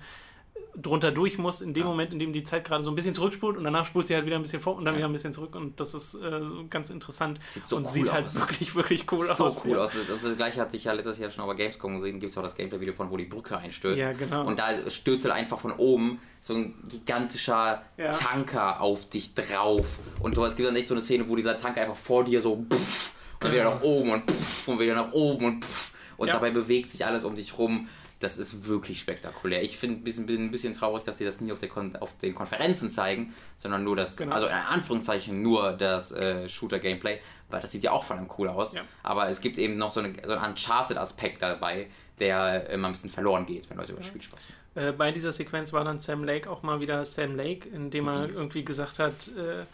drunter 0.77 1.11
durch 1.11 1.39
muss, 1.39 1.61
in 1.61 1.73
dem 1.73 1.85
ja. 1.85 1.89
Moment, 1.89 2.13
in 2.13 2.19
dem 2.19 2.33
die 2.33 2.45
Zeit 2.45 2.65
gerade 2.65 2.83
so 2.83 2.91
ein 2.91 2.95
bisschen 2.95 3.15
zurückspult 3.15 3.57
und 3.57 3.65
danach 3.65 3.87
spult 3.87 4.07
sie 4.07 4.15
halt 4.15 4.27
wieder 4.27 4.37
ein 4.37 4.43
bisschen 4.43 4.61
vor 4.61 4.77
und 4.77 4.85
dann 4.85 4.95
ja. 4.95 4.99
wieder 4.99 5.09
ein 5.09 5.13
bisschen 5.13 5.33
zurück 5.33 5.55
und 5.55 5.81
das 5.81 5.95
ist 5.95 6.15
äh, 6.15 6.41
ganz 6.69 6.91
interessant 6.91 7.41
sieht 7.49 7.67
so 7.67 7.77
und 7.77 7.87
cool 7.87 7.91
sieht 7.91 8.13
halt 8.13 8.27
aus. 8.27 8.37
wirklich, 8.37 8.75
wirklich 8.75 9.11
cool 9.11 9.27
so 9.27 9.47
aus. 9.47 9.63
So 9.63 9.69
cool 9.69 9.77
ja. 9.77 9.85
aus. 9.85 9.93
Das, 10.09 10.23
das, 10.23 10.37
gleiche 10.37 10.61
hat 10.61 10.71
sich 10.71 10.85
ja 10.85 10.93
letztes 10.93 11.19
Jahr 11.19 11.31
schon 11.31 11.45
auf 11.45 11.57
Gamescom 11.57 11.97
gesehen, 11.97 12.21
gibt 12.21 12.31
es 12.31 12.39
auch 12.39 12.43
das 12.43 12.55
Gameplay-Video 12.55 12.93
von, 12.93 13.11
wo 13.11 13.17
die 13.17 13.25
Brücke 13.25 13.57
einstürzt. 13.57 13.99
Ja, 13.99 14.13
genau. 14.13 14.47
Und 14.47 14.59
da 14.59 14.89
stürzt 14.91 15.25
halt 15.25 15.35
einfach 15.35 15.59
von 15.59 15.73
oben 15.73 16.21
so 16.41 16.55
ein 16.55 16.75
gigantischer 16.89 17.83
Tanker 18.13 18.81
auf 18.81 19.09
dich 19.09 19.35
drauf 19.35 19.99
und 20.21 20.37
du, 20.37 20.45
es 20.45 20.57
gibt 20.57 20.69
dann 20.69 20.77
echt 20.77 20.89
so 20.89 20.95
eine 20.95 21.01
Szene, 21.01 21.29
wo 21.29 21.37
dieser 21.37 21.57
Tanker 21.57 21.81
einfach 21.81 21.97
vor 21.97 22.25
dir 22.25 22.43
so 22.43 22.65
pff, 22.71 23.17
und 23.35 23.41
genau. 23.41 23.53
wieder 23.53 23.65
nach 23.65 23.83
oben 23.83 24.11
und 24.11 24.31
pff, 24.31 24.69
und 24.69 24.79
wieder 24.79 24.95
nach 24.95 25.13
oben 25.13 25.45
und 25.47 25.65
pff, 25.65 25.93
und 26.19 26.29
dabei 26.29 26.51
bewegt 26.51 26.91
sich 26.91 27.05
alles 27.05 27.25
um 27.25 27.35
dich 27.35 27.59
rum 27.59 27.89
das 28.19 28.39
ist 28.39 28.67
wirklich 28.67 29.01
spektakulär. 29.01 29.63
Ich 29.63 29.77
finde 29.77 30.01
ein 30.01 30.05
bisschen, 30.05 30.29
ein 30.29 30.51
bisschen 30.51 30.75
traurig, 30.75 31.05
dass 31.05 31.19
sie 31.19 31.25
das 31.25 31.41
nie 31.41 31.53
auf, 31.53 31.59
auf, 32.01 32.17
den 32.23 32.35
Konferenzen 32.35 32.91
zeigen, 32.91 33.35
sondern 33.59 33.85
nur 33.85 33.97
das, 33.97 34.17
genau. 34.17 34.35
also 34.35 34.47
in 34.47 34.53
Anführungszeichen 34.53 35.43
nur 35.43 35.73
das 35.73 36.13
äh, 36.13 36.49
Shooter-Gameplay, 36.49 37.21
weil 37.51 37.61
das 37.61 37.73
sieht 37.73 37.83
ja 37.83 37.93
auch 37.93 38.05
vor 38.05 38.17
allem 38.17 38.29
cool 38.39 38.49
aus. 38.49 38.75
Ja. 38.75 38.83
Aber 39.03 39.29
es 39.29 39.41
gibt 39.41 39.59
eben 39.59 39.77
noch 39.77 39.93
so, 39.93 40.01
eine, 40.01 40.15
so 40.25 40.33
einen 40.33 40.53
Uncharted-Aspekt 40.53 41.43
dabei, 41.43 41.89
der 42.19 42.71
immer 42.71 42.89
ein 42.89 42.93
bisschen 42.93 43.11
verloren 43.11 43.45
geht, 43.45 43.69
wenn 43.69 43.77
Leute 43.77 43.93
über 43.93 44.01
das 44.01 44.09
Spiel 44.09 44.23
sprechen. 44.23 44.55
Äh, 44.75 44.93
bei 44.93 45.13
dieser 45.13 45.33
Sequenz 45.33 45.75
war 45.75 45.85
dann 45.85 46.01
Sam 46.01 46.25
Lake 46.25 46.49
auch 46.49 46.63
mal 46.63 46.81
wieder 46.81 47.05
Sam 47.05 47.37
Lake, 47.37 47.69
indem 47.69 48.09
er 48.09 48.29
mhm. 48.29 48.35
irgendwie 48.35 48.65
gesagt 48.65 48.99
hat, 48.99 49.29
äh, 49.29 49.65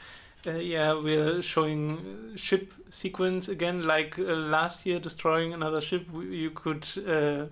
Uh, 0.44 0.58
yeah, 0.58 0.92
we're 0.94 1.40
showing 1.40 2.34
ship 2.34 2.72
sequence 2.90 3.48
again, 3.48 3.84
like 3.84 4.18
uh, 4.18 4.34
last 4.34 4.84
year, 4.84 4.98
destroying 4.98 5.54
another 5.54 5.80
ship. 5.80 6.04
You 6.12 6.50
could 6.50 6.84
uh, 7.06 7.46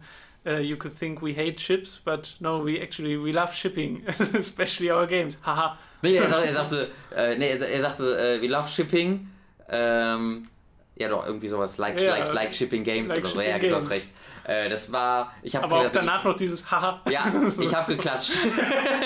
uh, 0.46 0.58
you 0.58 0.76
could 0.76 0.92
think 0.92 1.20
we 1.20 1.32
hate 1.34 1.58
ships, 1.58 2.00
but 2.04 2.32
no, 2.40 2.58
we 2.58 2.80
actually 2.80 3.16
we 3.16 3.32
love 3.32 3.52
shipping, 3.54 4.02
especially 4.08 4.90
our 4.90 5.06
games. 5.06 5.36
Haha. 5.42 5.76
nee, 6.02 6.16
er, 6.16 6.28
er 6.28 6.52
sagte, 6.52 6.88
äh, 7.14 7.36
nee, 7.36 7.50
er, 7.50 7.60
er 7.60 7.80
sagte, 7.80 8.18
äh, 8.18 8.40
we 8.40 8.48
love 8.48 8.68
shipping. 8.68 9.28
Ähm, 9.68 10.48
ja, 10.96 11.08
doch, 11.08 11.26
irgendwie 11.26 11.48
sowas, 11.48 11.78
like, 11.78 12.00
ja, 12.00 12.10
like, 12.10 12.34
like 12.34 12.54
shipping 12.54 12.84
games 12.84 13.08
like 13.08 13.20
oder 13.20 13.28
so. 13.28 13.40
Ja, 13.40 13.58
du 13.58 13.74
hast 13.74 13.90
recht. 13.90 14.08
Äh, 14.44 14.68
das 14.68 14.90
war. 14.90 15.32
Ich 15.42 15.56
Aber 15.56 15.80
auch 15.80 15.90
danach 15.90 16.24
noch 16.24 16.36
dieses 16.36 16.70
Haha. 16.70 17.00
Ja, 17.08 17.32
ich 17.60 17.74
habe 17.74 17.94
geklatscht. 17.94 18.32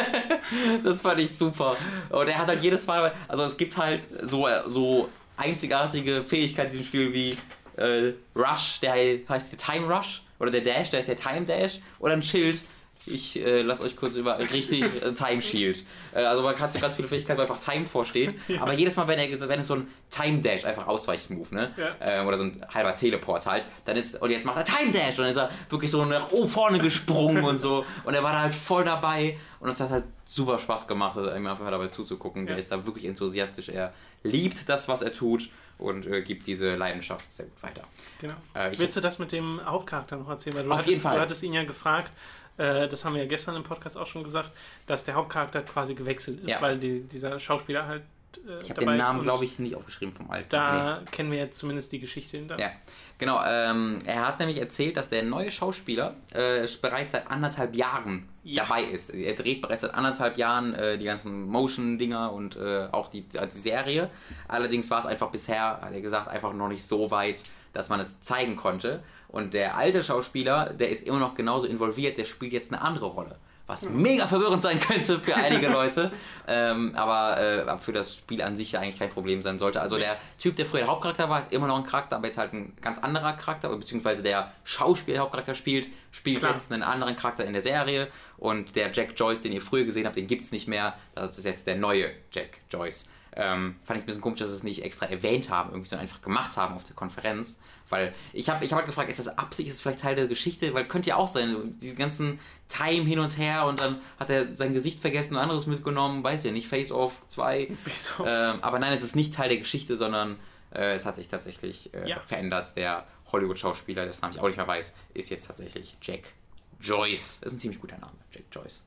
das 0.84 1.00
fand 1.00 1.20
ich 1.20 1.36
super. 1.36 1.76
Und 2.10 2.28
er 2.28 2.38
hat 2.38 2.48
halt 2.48 2.62
jedes 2.62 2.86
Mal. 2.86 3.12
Also, 3.28 3.44
es 3.44 3.56
gibt 3.56 3.76
halt 3.76 4.06
so, 4.22 4.48
so 4.66 5.08
einzigartige 5.36 6.24
Fähigkeiten 6.24 6.72
in 6.72 6.78
diesem 6.78 6.86
Spiel 6.86 7.12
wie 7.12 7.36
äh, 7.76 8.12
Rush, 8.36 8.80
der 8.80 8.94
heißt 9.28 9.56
Time 9.58 9.86
Rush 9.86 10.23
oder 10.38 10.50
der 10.50 10.60
Dash, 10.60 10.90
da 10.90 10.98
ist 10.98 11.08
der 11.08 11.16
Time 11.16 11.46
Dash 11.46 11.80
oder 11.98 12.14
ein 12.14 12.22
Schild. 12.22 12.62
Ich 13.06 13.36
äh, 13.38 13.60
lasse 13.60 13.82
euch 13.82 13.96
kurz 13.96 14.14
über 14.14 14.38
richtig 14.38 14.82
äh, 14.82 15.12
Time 15.12 15.42
Shield. 15.42 15.84
Äh, 16.14 16.20
also 16.20 16.42
man 16.42 16.58
hat 16.58 16.72
so 16.72 16.78
ganz 16.78 16.94
viele 16.94 17.06
Fähigkeiten, 17.06 17.38
wo 17.38 17.42
einfach 17.42 17.60
Time 17.60 17.86
vorsteht. 17.86 18.34
Ja. 18.48 18.62
Aber 18.62 18.72
jedes 18.72 18.96
Mal, 18.96 19.06
wenn 19.08 19.18
er 19.18 19.48
wenn 19.48 19.60
es 19.60 19.66
so 19.66 19.74
ein 19.74 19.88
Time 20.08 20.40
Dash 20.40 20.64
einfach 20.64 20.86
Ausweichmove, 20.86 21.54
ne? 21.54 21.74
Ja. 21.76 22.22
Äh, 22.22 22.26
oder 22.26 22.38
so 22.38 22.44
ein 22.44 22.64
halber 22.72 22.94
Teleport 22.94 23.44
halt, 23.44 23.66
dann 23.84 23.96
ist 23.96 24.22
und 24.22 24.30
jetzt 24.30 24.46
macht 24.46 24.56
er 24.56 24.64
Time 24.64 24.90
Dash 24.90 25.18
und 25.18 25.24
dann 25.24 25.30
ist 25.30 25.36
er 25.36 25.50
wirklich 25.68 25.90
so 25.90 26.02
nach 26.06 26.32
oben 26.32 26.48
vorne 26.48 26.78
gesprungen 26.78 27.44
und 27.44 27.58
so 27.58 27.84
und 28.04 28.14
er 28.14 28.22
war 28.22 28.32
da 28.32 28.40
halt 28.40 28.54
voll 28.54 28.84
dabei 28.84 29.38
und 29.60 29.68
es 29.68 29.80
hat 29.80 29.90
halt 29.90 30.04
super 30.24 30.58
Spaß 30.58 30.88
gemacht, 30.88 31.18
ihm 31.18 31.46
einfach 31.46 31.70
dabei 31.70 31.88
zuzugucken. 31.88 32.44
Ja. 32.44 32.52
Der 32.52 32.58
ist 32.58 32.72
da 32.72 32.86
wirklich 32.86 33.04
enthusiastisch. 33.04 33.68
Er 33.68 33.92
liebt 34.22 34.66
das, 34.68 34.88
was 34.88 35.02
er 35.02 35.12
tut 35.12 35.50
und 35.78 36.06
äh, 36.06 36.22
gibt 36.22 36.46
diese 36.46 36.74
Leidenschaft 36.76 37.30
sehr 37.32 37.46
gut 37.46 37.62
weiter. 37.62 37.82
Genau. 38.20 38.34
Äh, 38.54 38.72
Willst 38.78 38.96
du 38.96 39.00
das 39.00 39.18
mit 39.18 39.32
dem 39.32 39.60
Hauptcharakter 39.64 40.16
noch 40.16 40.28
erzählen? 40.28 40.56
Weil 40.56 40.64
du, 40.64 40.70
Auf 40.70 40.74
hattest, 40.78 40.88
jeden 40.90 41.00
Fall. 41.02 41.16
du 41.16 41.20
hattest 41.22 41.42
ihn 41.42 41.52
ja 41.52 41.64
gefragt, 41.64 42.12
äh, 42.56 42.88
das 42.88 43.04
haben 43.04 43.14
wir 43.14 43.22
ja 43.22 43.28
gestern 43.28 43.56
im 43.56 43.64
Podcast 43.64 43.96
auch 43.96 44.06
schon 44.06 44.22
gesagt, 44.24 44.52
dass 44.86 45.04
der 45.04 45.14
Hauptcharakter 45.14 45.62
quasi 45.62 45.94
gewechselt 45.94 46.40
ist, 46.40 46.48
Ja. 46.50 46.60
weil 46.62 46.78
die, 46.78 47.02
dieser 47.02 47.38
Schauspieler 47.40 47.86
halt 47.86 48.02
äh, 48.46 48.62
Ich 48.62 48.70
habe 48.70 48.84
den 48.84 48.96
Namen, 48.96 49.22
glaube 49.22 49.44
ich, 49.44 49.58
nicht 49.58 49.74
aufgeschrieben 49.74 50.14
vom 50.14 50.30
alten. 50.30 50.46
Nee. 50.46 50.50
Da 50.50 51.02
kennen 51.10 51.30
wir 51.30 51.38
jetzt 51.38 51.58
zumindest 51.58 51.92
die 51.92 51.98
Geschichte 52.00 52.36
hinter. 52.36 52.58
Ja, 52.58 52.70
genau. 53.18 53.40
Ähm, 53.44 53.98
er 54.04 54.26
hat 54.26 54.38
nämlich 54.38 54.58
erzählt, 54.58 54.96
dass 54.96 55.08
der 55.08 55.22
neue 55.22 55.50
Schauspieler 55.50 56.14
äh, 56.32 56.66
bereits 56.80 57.12
seit 57.12 57.28
anderthalb 57.30 57.74
Jahren 57.74 58.28
Ja. 58.44 58.64
dabei 58.64 58.84
ist. 58.84 59.10
Er 59.10 59.34
dreht 59.34 59.62
bereits 59.62 59.80
seit 59.80 59.94
anderthalb 59.94 60.36
Jahren 60.36 60.74
äh, 60.74 60.98
die 60.98 61.06
ganzen 61.06 61.48
Motion-Dinger 61.48 62.32
und 62.32 62.56
äh, 62.56 62.88
auch 62.92 63.08
die, 63.08 63.24
äh, 63.32 63.48
die 63.52 63.58
Serie. 63.58 64.10
Allerdings 64.48 64.90
war 64.90 65.00
es 65.00 65.06
einfach 65.06 65.30
bisher, 65.30 65.80
hat 65.80 65.92
er 65.92 66.00
gesagt, 66.00 66.28
einfach 66.28 66.52
noch 66.52 66.68
nicht 66.68 66.84
so 66.86 67.10
weit, 67.10 67.42
dass 67.72 67.88
man 67.88 68.00
es 68.00 68.20
zeigen 68.20 68.56
konnte. 68.56 69.02
Und 69.28 69.54
der 69.54 69.76
alte 69.76 70.04
Schauspieler, 70.04 70.74
der 70.74 70.90
ist 70.90 71.06
immer 71.06 71.18
noch 71.18 71.34
genauso 71.34 71.66
involviert, 71.66 72.18
der 72.18 72.24
spielt 72.24 72.52
jetzt 72.52 72.72
eine 72.72 72.82
andere 72.82 73.06
Rolle. 73.06 73.36
Was 73.66 73.88
mega 73.88 74.26
verwirrend 74.26 74.62
sein 74.62 74.78
könnte 74.78 75.18
für 75.20 75.34
einige 75.34 75.68
Leute, 75.68 76.12
ähm, 76.46 76.92
aber 76.94 77.40
äh, 77.40 77.78
für 77.78 77.92
das 77.92 78.14
Spiel 78.16 78.42
an 78.42 78.56
sich 78.56 78.72
ja 78.72 78.80
eigentlich 78.80 78.98
kein 78.98 79.08
Problem 79.08 79.42
sein 79.42 79.58
sollte. 79.58 79.80
Also 79.80 79.96
der 79.96 80.18
Typ, 80.38 80.56
der 80.56 80.66
früher 80.66 80.80
der 80.80 80.88
Hauptcharakter 80.88 81.30
war, 81.30 81.40
ist 81.40 81.50
immer 81.50 81.66
noch 81.66 81.78
ein 81.78 81.84
Charakter, 81.84 82.16
aber 82.16 82.26
jetzt 82.26 82.36
halt 82.36 82.52
ein 82.52 82.76
ganz 82.82 82.98
anderer 82.98 83.32
Charakter, 83.32 83.70
beziehungsweise 83.70 84.22
der 84.22 84.52
Schauspieler, 84.64 85.14
der 85.14 85.22
Hauptcharakter 85.22 85.54
spielt, 85.54 85.88
spielt 86.10 86.40
Klar. 86.40 86.52
jetzt 86.52 86.70
einen 86.70 86.82
anderen 86.82 87.16
Charakter 87.16 87.44
in 87.46 87.54
der 87.54 87.62
Serie 87.62 88.08
und 88.36 88.76
der 88.76 88.92
Jack 88.92 89.14
Joyce, 89.16 89.40
den 89.40 89.52
ihr 89.52 89.62
früher 89.62 89.84
gesehen 89.84 90.04
habt, 90.04 90.16
den 90.16 90.26
gibt's 90.26 90.52
nicht 90.52 90.68
mehr. 90.68 90.94
Das 91.14 91.38
ist 91.38 91.44
jetzt 91.44 91.66
der 91.66 91.76
neue 91.76 92.10
Jack 92.32 92.58
Joyce. 92.70 93.08
Ähm, 93.36 93.76
fand 93.84 93.98
ich 93.98 94.04
ein 94.04 94.06
bisschen 94.06 94.22
komisch, 94.22 94.40
dass 94.40 94.50
sie 94.50 94.56
es 94.56 94.62
nicht 94.62 94.84
extra 94.84 95.06
erwähnt 95.06 95.50
haben, 95.50 95.70
irgendwie 95.70 95.88
so 95.88 95.96
einfach 95.96 96.20
gemacht 96.20 96.56
haben 96.56 96.74
auf 96.74 96.84
der 96.84 96.94
Konferenz. 96.94 97.58
Weil 97.94 98.12
ich 98.32 98.48
habe 98.50 98.64
ich 98.64 98.72
hab 98.72 98.78
halt 98.78 98.86
gefragt, 98.86 99.08
ist 99.08 99.20
das 99.20 99.38
Absicht, 99.38 99.68
ist 99.68 99.76
das 99.76 99.82
vielleicht 99.82 100.00
Teil 100.00 100.16
der 100.16 100.26
Geschichte? 100.26 100.74
Weil 100.74 100.84
könnte 100.84 101.10
ja 101.10 101.16
auch 101.16 101.28
sein, 101.28 101.78
diese 101.80 101.94
ganzen 101.94 102.40
Time 102.68 103.04
hin 103.04 103.20
und 103.20 103.38
her 103.38 103.66
und 103.66 103.78
dann 103.78 103.98
hat 104.18 104.30
er 104.30 104.52
sein 104.52 104.74
Gesicht 104.74 105.00
vergessen 105.00 105.34
und 105.34 105.40
anderes 105.40 105.66
mitgenommen, 105.68 106.24
weiß 106.24 106.42
ja 106.42 106.50
nicht, 106.50 106.66
Face 106.66 106.90
Off 106.90 107.12
2. 107.28 107.68
Wieso? 107.84 108.24
Ähm, 108.26 108.58
aber 108.62 108.80
nein, 108.80 108.92
es 108.94 109.04
ist 109.04 109.14
nicht 109.14 109.32
Teil 109.32 109.48
der 109.48 109.58
Geschichte, 109.58 109.96
sondern 109.96 110.36
äh, 110.74 110.94
es 110.94 111.06
hat 111.06 111.14
sich 111.14 111.28
tatsächlich 111.28 111.94
äh, 111.94 112.08
Ja. 112.08 112.20
verändert. 112.26 112.72
Der 112.76 113.06
Hollywood-Schauspieler, 113.30 114.06
dessen 114.06 114.22
Namen 114.22 114.34
ich 114.34 114.40
auch 114.40 114.48
nicht 114.48 114.56
mehr 114.56 114.66
weiß, 114.66 114.92
ist 115.14 115.30
jetzt 115.30 115.46
tatsächlich 115.46 115.96
Jack 116.02 116.32
Joyce. 116.80 117.38
Das 117.42 117.52
ist 117.52 117.58
ein 117.58 117.60
ziemlich 117.60 117.80
guter 117.80 117.98
Name, 117.98 118.12
Jack 118.32 118.44
Joyce. 118.50 118.82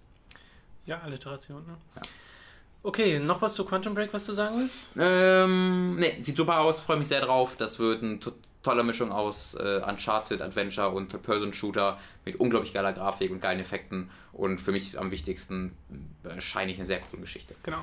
Ja, 0.85 0.99
Alliteration, 0.99 1.65
ne? 1.65 1.77
Ja. 1.95 2.01
Okay, 2.83 3.19
noch 3.19 3.41
was 3.41 3.55
zu 3.55 3.65
Quantum 3.65 3.93
Break, 3.95 4.13
was 4.13 4.25
du 4.27 4.33
sagen 4.33 4.59
willst? 4.59 4.91
Ähm, 4.97 5.95
ne, 5.97 6.13
sieht 6.21 6.37
super 6.37 6.59
aus, 6.59 6.79
freue 6.79 6.97
mich 6.97 7.07
sehr 7.09 7.21
drauf. 7.21 7.55
Das 7.57 7.79
wird 7.79 8.01
eine 8.03 8.19
to 8.67 8.71
tolle 8.71 8.83
Mischung 8.83 9.11
aus 9.11 9.55
äh, 9.55 9.81
Uncharted 9.87 10.41
Adventure 10.41 10.89
und 10.89 11.09
Third-Person-Shooter 11.09 11.97
mit 12.25 12.39
unglaublich 12.39 12.73
geiler 12.73 12.93
Grafik 12.93 13.31
und 13.31 13.39
geilen 13.39 13.59
Effekten. 13.59 14.09
Und 14.33 14.59
für 14.59 14.71
mich 14.71 14.99
am 14.99 15.11
wichtigsten 15.11 15.75
äh, 16.23 16.41
scheine 16.41 16.71
ich 16.71 16.77
eine 16.77 16.85
sehr 16.85 16.99
coole 16.99 17.21
Geschichte. 17.21 17.55
Genau. 17.63 17.81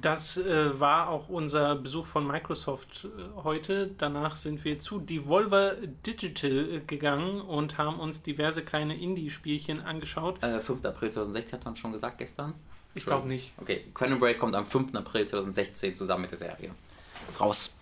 Das 0.00 0.36
äh, 0.36 0.78
war 0.78 1.08
auch 1.08 1.28
unser 1.28 1.74
Besuch 1.74 2.06
von 2.06 2.26
Microsoft 2.26 3.04
äh, 3.06 3.42
heute. 3.42 3.90
Danach 3.98 4.36
sind 4.36 4.64
wir 4.64 4.78
zu 4.78 5.00
Devolver 5.00 5.74
Digital 6.06 6.68
äh, 6.76 6.80
gegangen 6.80 7.40
und 7.40 7.76
haben 7.76 7.98
uns 7.98 8.22
diverse 8.22 8.62
kleine 8.62 8.96
Indie-Spielchen 8.96 9.80
angeschaut. 9.80 10.42
Äh, 10.42 10.60
5. 10.60 10.84
April 10.84 11.10
2016 11.10 11.58
hat 11.58 11.64
man 11.64 11.76
schon 11.76 11.92
gesagt 11.92 12.18
gestern. 12.18 12.54
Ich 12.94 13.04
glaube 13.04 13.28
nicht. 13.28 13.52
Okay, 13.58 13.84
Quantum 13.92 14.18
Break 14.18 14.38
kommt 14.38 14.54
am 14.54 14.64
5. 14.66 14.94
April 14.94 15.26
2016 15.26 15.94
zusammen 15.94 16.22
mit 16.22 16.30
der 16.30 16.38
Serie. 16.38 16.70
Raus. 17.38 17.74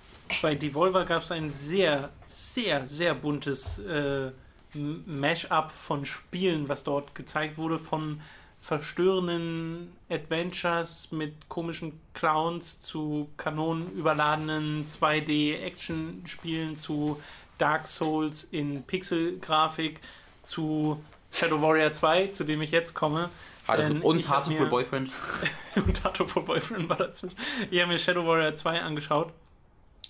Bei 0.43 0.55
Devolver 0.55 1.05
gab 1.05 1.23
es 1.23 1.31
ein 1.31 1.51
sehr, 1.51 2.11
sehr, 2.27 2.87
sehr 2.87 3.15
buntes 3.15 3.79
äh, 3.81 4.31
Mash-up 4.75 5.73
von 5.73 6.05
Spielen, 6.05 6.69
was 6.69 6.85
dort 6.85 7.15
gezeigt 7.15 7.57
wurde, 7.59 7.79
von 7.79 8.21
verstörenden 8.61 9.93
Adventures 10.11 11.11
mit 11.13 11.49
komischen 11.49 12.01
Clowns 12.13 12.81
zu 12.83 13.29
kanonenüberladenen 13.37 14.87
2D-Action-Spielen 14.89 16.77
zu 16.77 17.21
Dark 17.57 17.87
Souls 17.89 18.45
in 18.45 18.83
Pixel-Grafik 18.83 20.01
zu 20.43 21.03
Shadow 21.33 21.63
Warrior 21.63 21.93
2, 21.93 22.29
zu 22.29 22.45
dem 22.45 22.63
ich 22.63 22.71
jetzt 22.71 22.95
komme. 22.95 23.31
Denn 23.77 24.03
und 24.03 24.17
mir- 24.49 24.67
Boyfriend. 24.67 25.11
und 25.77 25.99
for 26.29 26.45
Boyfriend 26.45 26.89
war 26.89 26.97
dazwischen. 26.97 27.37
Ich 27.71 27.81
habe 27.81 27.93
mir 27.93 27.99
Shadow 27.99 28.27
Warrior 28.27 28.55
2 28.55 28.81
angeschaut. 28.81 29.33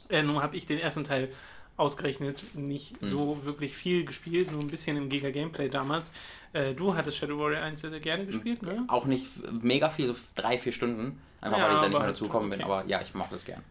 Äh, 0.09 0.23
nun 0.23 0.43
habe 0.43 0.57
ich 0.57 0.67
den 0.67 0.79
ersten 0.79 1.05
Teil 1.05 1.29
ausgerechnet 1.77 2.43
nicht 2.55 2.97
so 3.03 3.45
wirklich 3.45 3.73
viel 3.77 4.05
gespielt, 4.05 4.51
nur 4.51 4.61
ein 4.61 4.67
bisschen 4.67 4.97
im 4.97 5.09
Giga 5.09 5.31
Gameplay 5.31 5.69
damals. 5.69 6.11
Äh, 6.53 6.75
du 6.75 6.97
hattest 6.97 7.19
Shadow 7.19 7.39
Warrior 7.39 7.63
1 7.63 7.81
sehr, 7.81 7.91
sehr 7.91 8.01
gerne 8.01 8.27
gespielt, 8.27 8.63
ne? 8.63 8.85
Auch 8.89 9.07
nicht 9.07 9.29
mega 9.63 9.89
viel, 9.89 10.09
so 10.09 10.17
drei, 10.35 10.59
vier 10.59 10.73
Stunden. 10.73 11.21
Einfach 11.41 11.59
Ja, 11.59 11.65
weil 11.69 11.75
ich 11.75 11.81
da 11.81 11.89
nicht 11.89 11.99
mehr 11.99 12.09
dazu 12.09 12.25
gekommen 12.25 12.51
bin. 12.51 12.61
okay. 12.61 12.71
Aber 12.71 12.85
ja, 12.89 13.01
ich 13.01 13.15
mache 13.15 13.31
das 13.31 13.45
gern. 13.45 13.63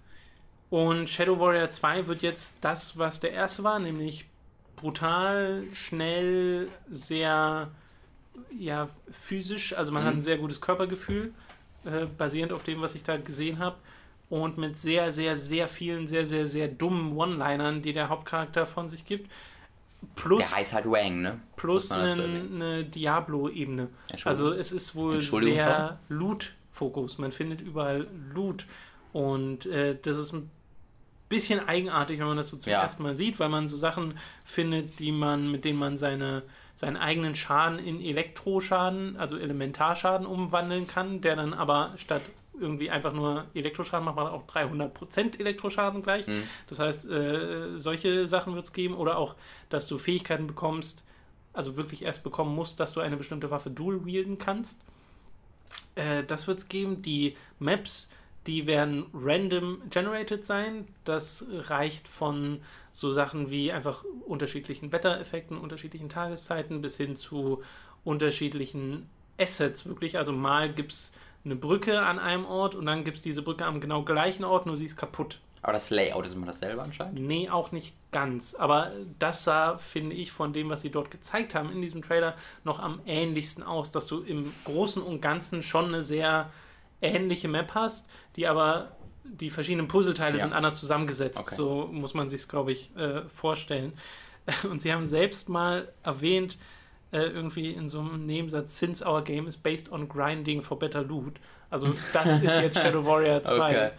Und 0.70 1.10
Shadow 1.10 1.38
Warrior 1.40 1.70
2 1.70 2.08
wird 2.08 2.22
jetzt 2.22 2.56
das, 2.62 2.98
was 2.98 3.20
der 3.20 3.32
erste 3.34 3.64
war, 3.64 3.80
nämlich 3.80 4.26
brutal, 4.78 5.64
schnell, 5.74 6.70
sehr 6.90 7.70
ja, 8.58 8.88
physisch. 9.12 9.74
Also 9.74 9.92
man 9.92 10.04
Mhm. 10.04 10.08
hat 10.08 10.14
ein 10.16 10.22
sehr 10.22 10.38
gutes 10.38 10.62
Körpergefühl, 10.62 11.34
äh, 11.86 12.06
basierend 12.06 12.54
auf 12.54 12.64
dem, 12.64 12.82
was 12.82 12.96
ich 12.96 13.04
da 13.04 13.18
gesehen 13.18 13.60
habe. 13.60 13.78
Und 14.30 14.58
mit 14.58 14.78
sehr, 14.78 15.12
sehr, 15.12 15.36
sehr 15.38 15.68
vielen, 15.70 16.08
sehr, 16.08 16.28
sehr, 16.28 16.48
sehr 16.48 16.68
dummen 16.68 17.16
One-Linern, 17.16 17.82
die 17.82 17.94
der 17.94 18.10
Hauptcharakter 18.10 18.66
von 18.66 18.90
sich 18.90 19.06
gibt. 19.06 19.32
Plus, 20.16 20.40
Der 20.40 20.52
heißt 20.56 20.74
halt 20.74 20.86
Wang, 20.86 21.22
ne? 21.22 21.40
plus 21.56 21.92
eine, 21.92 22.24
eine 22.24 22.84
Diablo-Ebene. 22.84 23.88
Also 24.26 24.52
es 24.52 24.72
ist 24.72 24.96
wohl 24.96 25.22
sehr 25.22 26.00
Loot-Fokus. 26.10 27.18
Man 27.18 27.32
findet 27.32 27.62
überall 27.62 28.08
Loot. 28.34 28.66
Und 29.14 29.66
äh, 29.66 29.98
das 30.00 30.18
ist 30.18 30.34
ein 30.34 30.52
bisschen 31.30 31.68
eigenartig, 31.68 32.20
wenn 32.20 32.28
man 32.28 32.38
das 32.38 32.50
so 32.50 32.58
zum 32.58 32.72
Ja. 32.72 32.82
ersten 32.84 33.04
Mal 33.04 33.16
sieht, 33.16 33.40
weil 33.40 33.50
man 33.50 33.68
so 33.68 33.78
Sachen 33.78 34.18
findet, 34.46 35.00
die 35.00 35.12
man, 35.12 35.50
mit 35.50 35.66
denen 35.66 35.80
man 35.80 35.98
seine, 35.98 36.44
seinen 36.76 36.98
eigenen 36.98 37.34
Schaden 37.36 37.80
in 37.80 38.02
Elektroschaden, 38.02 39.18
also 39.18 39.38
Elementarschaden 39.38 40.28
umwandeln 40.28 40.86
kann, 40.88 41.22
der 41.22 41.36
dann 41.36 41.54
aber 41.54 41.94
statt 41.98 42.22
irgendwie 42.60 42.90
einfach 42.90 43.14
nur 43.14 43.46
Elektroschaden 43.54 44.06
macht 44.06 44.16
man 44.16 44.28
auch 44.28 44.46
300% 44.48 45.40
Elektroschaden 45.40 46.04
gleich. 46.04 46.28
Mhm. 46.28 46.44
Das 46.68 46.80
heißt, 46.80 47.10
äh, 47.10 47.78
solche 47.78 48.28
Sachen 48.28 48.56
wird 48.56 48.66
es 48.66 48.74
geben 48.74 48.96
oder 48.96 49.18
auch, 49.18 49.36
dass 49.70 49.88
du 49.88 49.98
Fähigkeiten 49.98 50.48
bekommst, 50.48 51.04
also 51.54 51.78
wirklich 51.78 52.04
erst 52.04 52.24
bekommen 52.24 52.56
musst, 52.56 52.80
dass 52.80 52.94
du 52.94 53.00
eine 53.00 53.18
bestimmte 53.18 53.52
Waffe 53.52 53.70
dual 53.70 54.06
wielden 54.06 54.38
kannst. 54.38 54.82
Äh, 55.96 56.24
das 56.24 56.48
wird 56.48 56.60
es 56.60 56.70
geben. 56.70 57.02
Die 57.02 57.36
Maps, 57.60 58.10
die 58.46 58.68
werden 58.68 59.06
random 59.14 59.82
generated 59.90 60.46
sein. 60.46 60.88
Das 61.04 61.46
reicht 61.52 62.08
von 62.08 62.62
so 62.94 63.12
Sachen 63.12 63.50
wie 63.50 63.72
einfach 63.72 64.04
unterschiedlichen 64.26 64.92
Wettereffekten, 64.92 65.58
unterschiedlichen 65.58 66.10
Tageszeiten 66.10 66.82
bis 66.82 66.98
hin 66.98 67.16
zu 67.16 67.62
unterschiedlichen 68.04 69.10
Assets 69.38 69.86
wirklich. 69.86 70.18
Also 70.18 70.32
mal 70.32 70.72
gibt 70.74 70.94
es 70.94 71.12
eine 71.48 71.56
Brücke 71.56 72.02
an 72.02 72.20
einem 72.20 72.46
Ort 72.46 72.76
und 72.76 72.86
dann 72.86 73.04
gibt 73.04 73.18
es 73.18 73.24
diese 73.24 73.42
Brücke 73.42 73.66
am 73.66 73.82
genau 73.82 74.04
gleichen 74.04 74.44
Ort, 74.44 74.66
nur 74.66 74.78
sie 74.78 74.86
ist 74.86 74.98
kaputt. 74.98 75.40
Aber 75.64 75.74
das 75.74 75.90
Layout 75.90 76.26
ist 76.26 76.34
immer 76.34 76.46
dasselbe 76.46 76.82
anscheinend. 76.82 77.20
Nee, 77.20 77.50
auch 77.50 77.72
nicht 77.72 77.96
ganz. 78.12 78.54
Aber 78.56 78.92
das 79.20 79.44
sah, 79.44 79.78
finde 79.78 80.16
ich, 80.16 80.32
von 80.32 80.54
dem, 80.54 80.70
was 80.70 80.82
sie 80.82 80.92
dort 80.92 81.10
gezeigt 81.12 81.56
haben 81.56 81.72
in 81.72 81.82
diesem 81.82 82.02
Trailer, 82.04 82.36
noch 82.64 82.80
am 82.80 83.02
ähnlichsten 83.06 83.64
aus, 83.64 83.92
dass 83.92 84.06
du 84.08 84.22
im 84.22 84.54
Großen 84.66 85.02
und 85.02 85.20
Ganzen 85.22 85.64
schon 85.64 85.86
eine 85.86 86.04
sehr 86.04 86.52
ähnliche 87.02 87.48
Map 87.48 87.74
hast, 87.74 88.08
die 88.36 88.48
aber 88.48 88.92
die 89.24 89.50
verschiedenen 89.50 89.88
Puzzleteile 89.88 90.38
Ja. 90.38 90.44
sind 90.44 90.54
anders 90.54 90.80
zusammengesetzt. 90.80 91.40
Okay. 91.40 91.56
So 91.56 91.90
muss 91.92 92.14
man 92.14 92.30
sich 92.30 92.48
glaube 92.48 92.72
ich, 92.72 92.96
äh, 92.96 93.24
vorstellen. 93.28 93.94
Und 94.70 94.82
sie 94.82 94.94
haben 94.94 95.08
selbst 95.08 95.50
mal 95.50 95.92
erwähnt, 96.04 96.58
äh, 97.12 97.20
irgendwie 97.20 97.72
in 97.72 97.90
so 97.90 98.00
einem 98.00 98.26
Nebensatz, 98.26 98.78
since 98.80 99.06
our 99.06 99.24
game 99.24 99.48
is 99.48 99.58
based 99.58 99.92
on 99.92 100.08
grinding 100.10 100.62
for 100.62 100.78
better 100.78 101.04
loot. 101.04 101.40
Also 101.70 101.94
das 102.14 102.42
ist 102.42 102.62
jetzt 102.62 102.78
Shadow 102.80 103.06
Warrior 103.06 103.44
2. 103.44 103.56
Okay. 103.56 103.90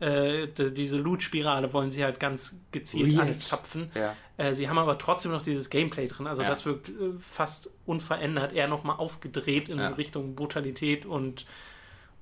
Äh, 0.00 0.46
diese 0.70 0.96
Loot-Spirale 0.96 1.72
wollen 1.72 1.90
sie 1.90 2.04
halt 2.04 2.20
ganz 2.20 2.56
gezielt 2.70 3.16
Weird. 3.16 3.28
anzapfen. 3.30 3.90
Ja. 3.96 4.14
Äh, 4.36 4.54
sie 4.54 4.68
haben 4.68 4.78
aber 4.78 4.96
trotzdem 4.96 5.32
noch 5.32 5.42
dieses 5.42 5.70
Gameplay 5.70 6.06
drin. 6.06 6.28
Also 6.28 6.42
Ja. 6.42 6.48
das 6.48 6.64
wirkt 6.66 6.90
äh, 6.90 6.92
fast 7.18 7.68
unverändert, 7.84 8.52
eher 8.52 8.68
nochmal 8.68 8.96
aufgedreht 8.96 9.68
in 9.68 9.78
Ja. 9.78 9.88
Richtung 9.88 10.36
Brutalität 10.36 11.04
und 11.04 11.46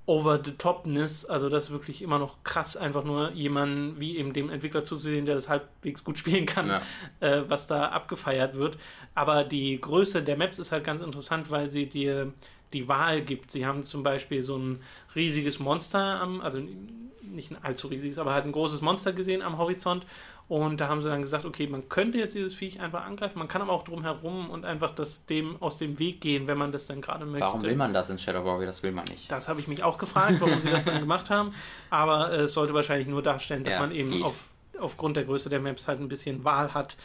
over-the-topness, 0.06 1.24
also 1.26 1.48
das 1.48 1.64
ist 1.64 1.70
wirklich 1.70 2.00
immer 2.02 2.18
noch 2.18 2.42
krass, 2.44 2.76
einfach 2.76 3.04
nur 3.04 3.32
jemanden 3.32 3.98
wie 3.98 4.16
eben 4.16 4.32
dem 4.32 4.50
Entwickler 4.50 4.84
zuzusehen, 4.84 5.26
der 5.26 5.34
das 5.34 5.48
halbwegs 5.48 6.04
gut 6.04 6.18
spielen 6.20 6.46
kann, 6.46 6.68
Ja. 6.68 6.82
äh, 7.20 7.42
was 7.48 7.66
da 7.66 7.88
abgefeiert 7.88 8.54
wird. 8.56 8.78
Aber 9.14 9.44
die 9.44 9.80
Größe 9.80 10.22
der 10.22 10.36
Maps 10.36 10.58
ist 10.58 10.72
halt 10.72 10.84
ganz 10.84 11.02
interessant, 11.02 11.50
weil 11.50 11.70
sie 11.70 11.86
dir 11.86 12.32
die 12.72 12.88
Wahl 12.88 13.22
gibt. 13.22 13.50
Sie 13.50 13.66
haben 13.66 13.82
zum 13.82 14.02
Beispiel 14.02 14.42
so 14.42 14.56
ein 14.56 14.80
riesiges 15.14 15.58
Monster 15.58 16.20
am, 16.20 16.40
also 16.40 16.60
nicht 17.22 17.50
ein 17.50 17.58
allzu 17.62 17.88
riesiges, 17.88 18.18
aber 18.18 18.32
halt 18.32 18.44
ein 18.44 18.52
großes 18.52 18.80
Monster 18.82 19.12
gesehen 19.12 19.42
am 19.42 19.58
Horizont. 19.58 20.06
Und 20.48 20.80
da 20.80 20.86
haben 20.86 21.02
sie 21.02 21.08
dann 21.08 21.22
gesagt, 21.22 21.44
okay, 21.44 21.66
man 21.66 21.88
könnte 21.88 22.18
jetzt 22.18 22.36
dieses 22.36 22.54
Viech 22.54 22.80
einfach 22.80 23.04
angreifen, 23.04 23.36
man 23.38 23.48
kann 23.48 23.62
aber 23.62 23.72
auch 23.72 23.82
drum 23.82 24.02
herum 24.02 24.48
und 24.48 24.64
einfach 24.64 24.92
das 24.92 25.26
dem 25.26 25.60
aus 25.60 25.76
dem 25.76 25.98
Weg 25.98 26.20
gehen, 26.20 26.46
wenn 26.46 26.56
man 26.56 26.70
das 26.70 26.86
dann 26.86 27.00
gerade 27.00 27.26
möchte. 27.26 27.46
Warum 27.46 27.62
will 27.62 27.74
man 27.74 27.92
das 27.92 28.10
in 28.10 28.18
Shadow 28.18 28.44
Warrior? 28.44 28.66
Das 28.66 28.82
will 28.84 28.92
man 28.92 29.04
nicht. 29.06 29.28
Das 29.28 29.48
habe 29.48 29.58
ich 29.58 29.66
mich 29.66 29.82
auch 29.82 29.98
gefragt, 29.98 30.36
warum 30.38 30.60
sie 30.60 30.70
das 30.70 30.84
dann 30.84 31.00
gemacht 31.00 31.30
haben. 31.30 31.52
Aber 31.90 32.30
äh, 32.32 32.42
es 32.42 32.52
sollte 32.52 32.74
wahrscheinlich 32.74 33.08
nur 33.08 33.22
darstellen, 33.22 33.64
dass 33.64 33.74
Ja, 33.74 33.80
man 33.80 33.90
eben 33.90 34.12
geht. 34.12 34.22
auf, 34.22 34.36
aufgrund 34.78 35.16
der 35.16 35.24
Größe 35.24 35.48
der 35.48 35.58
Maps 35.58 35.88
halt 35.88 35.98
ein 36.00 36.08
bisschen 36.08 36.44
Wahl 36.44 36.74
hat. 36.74 36.96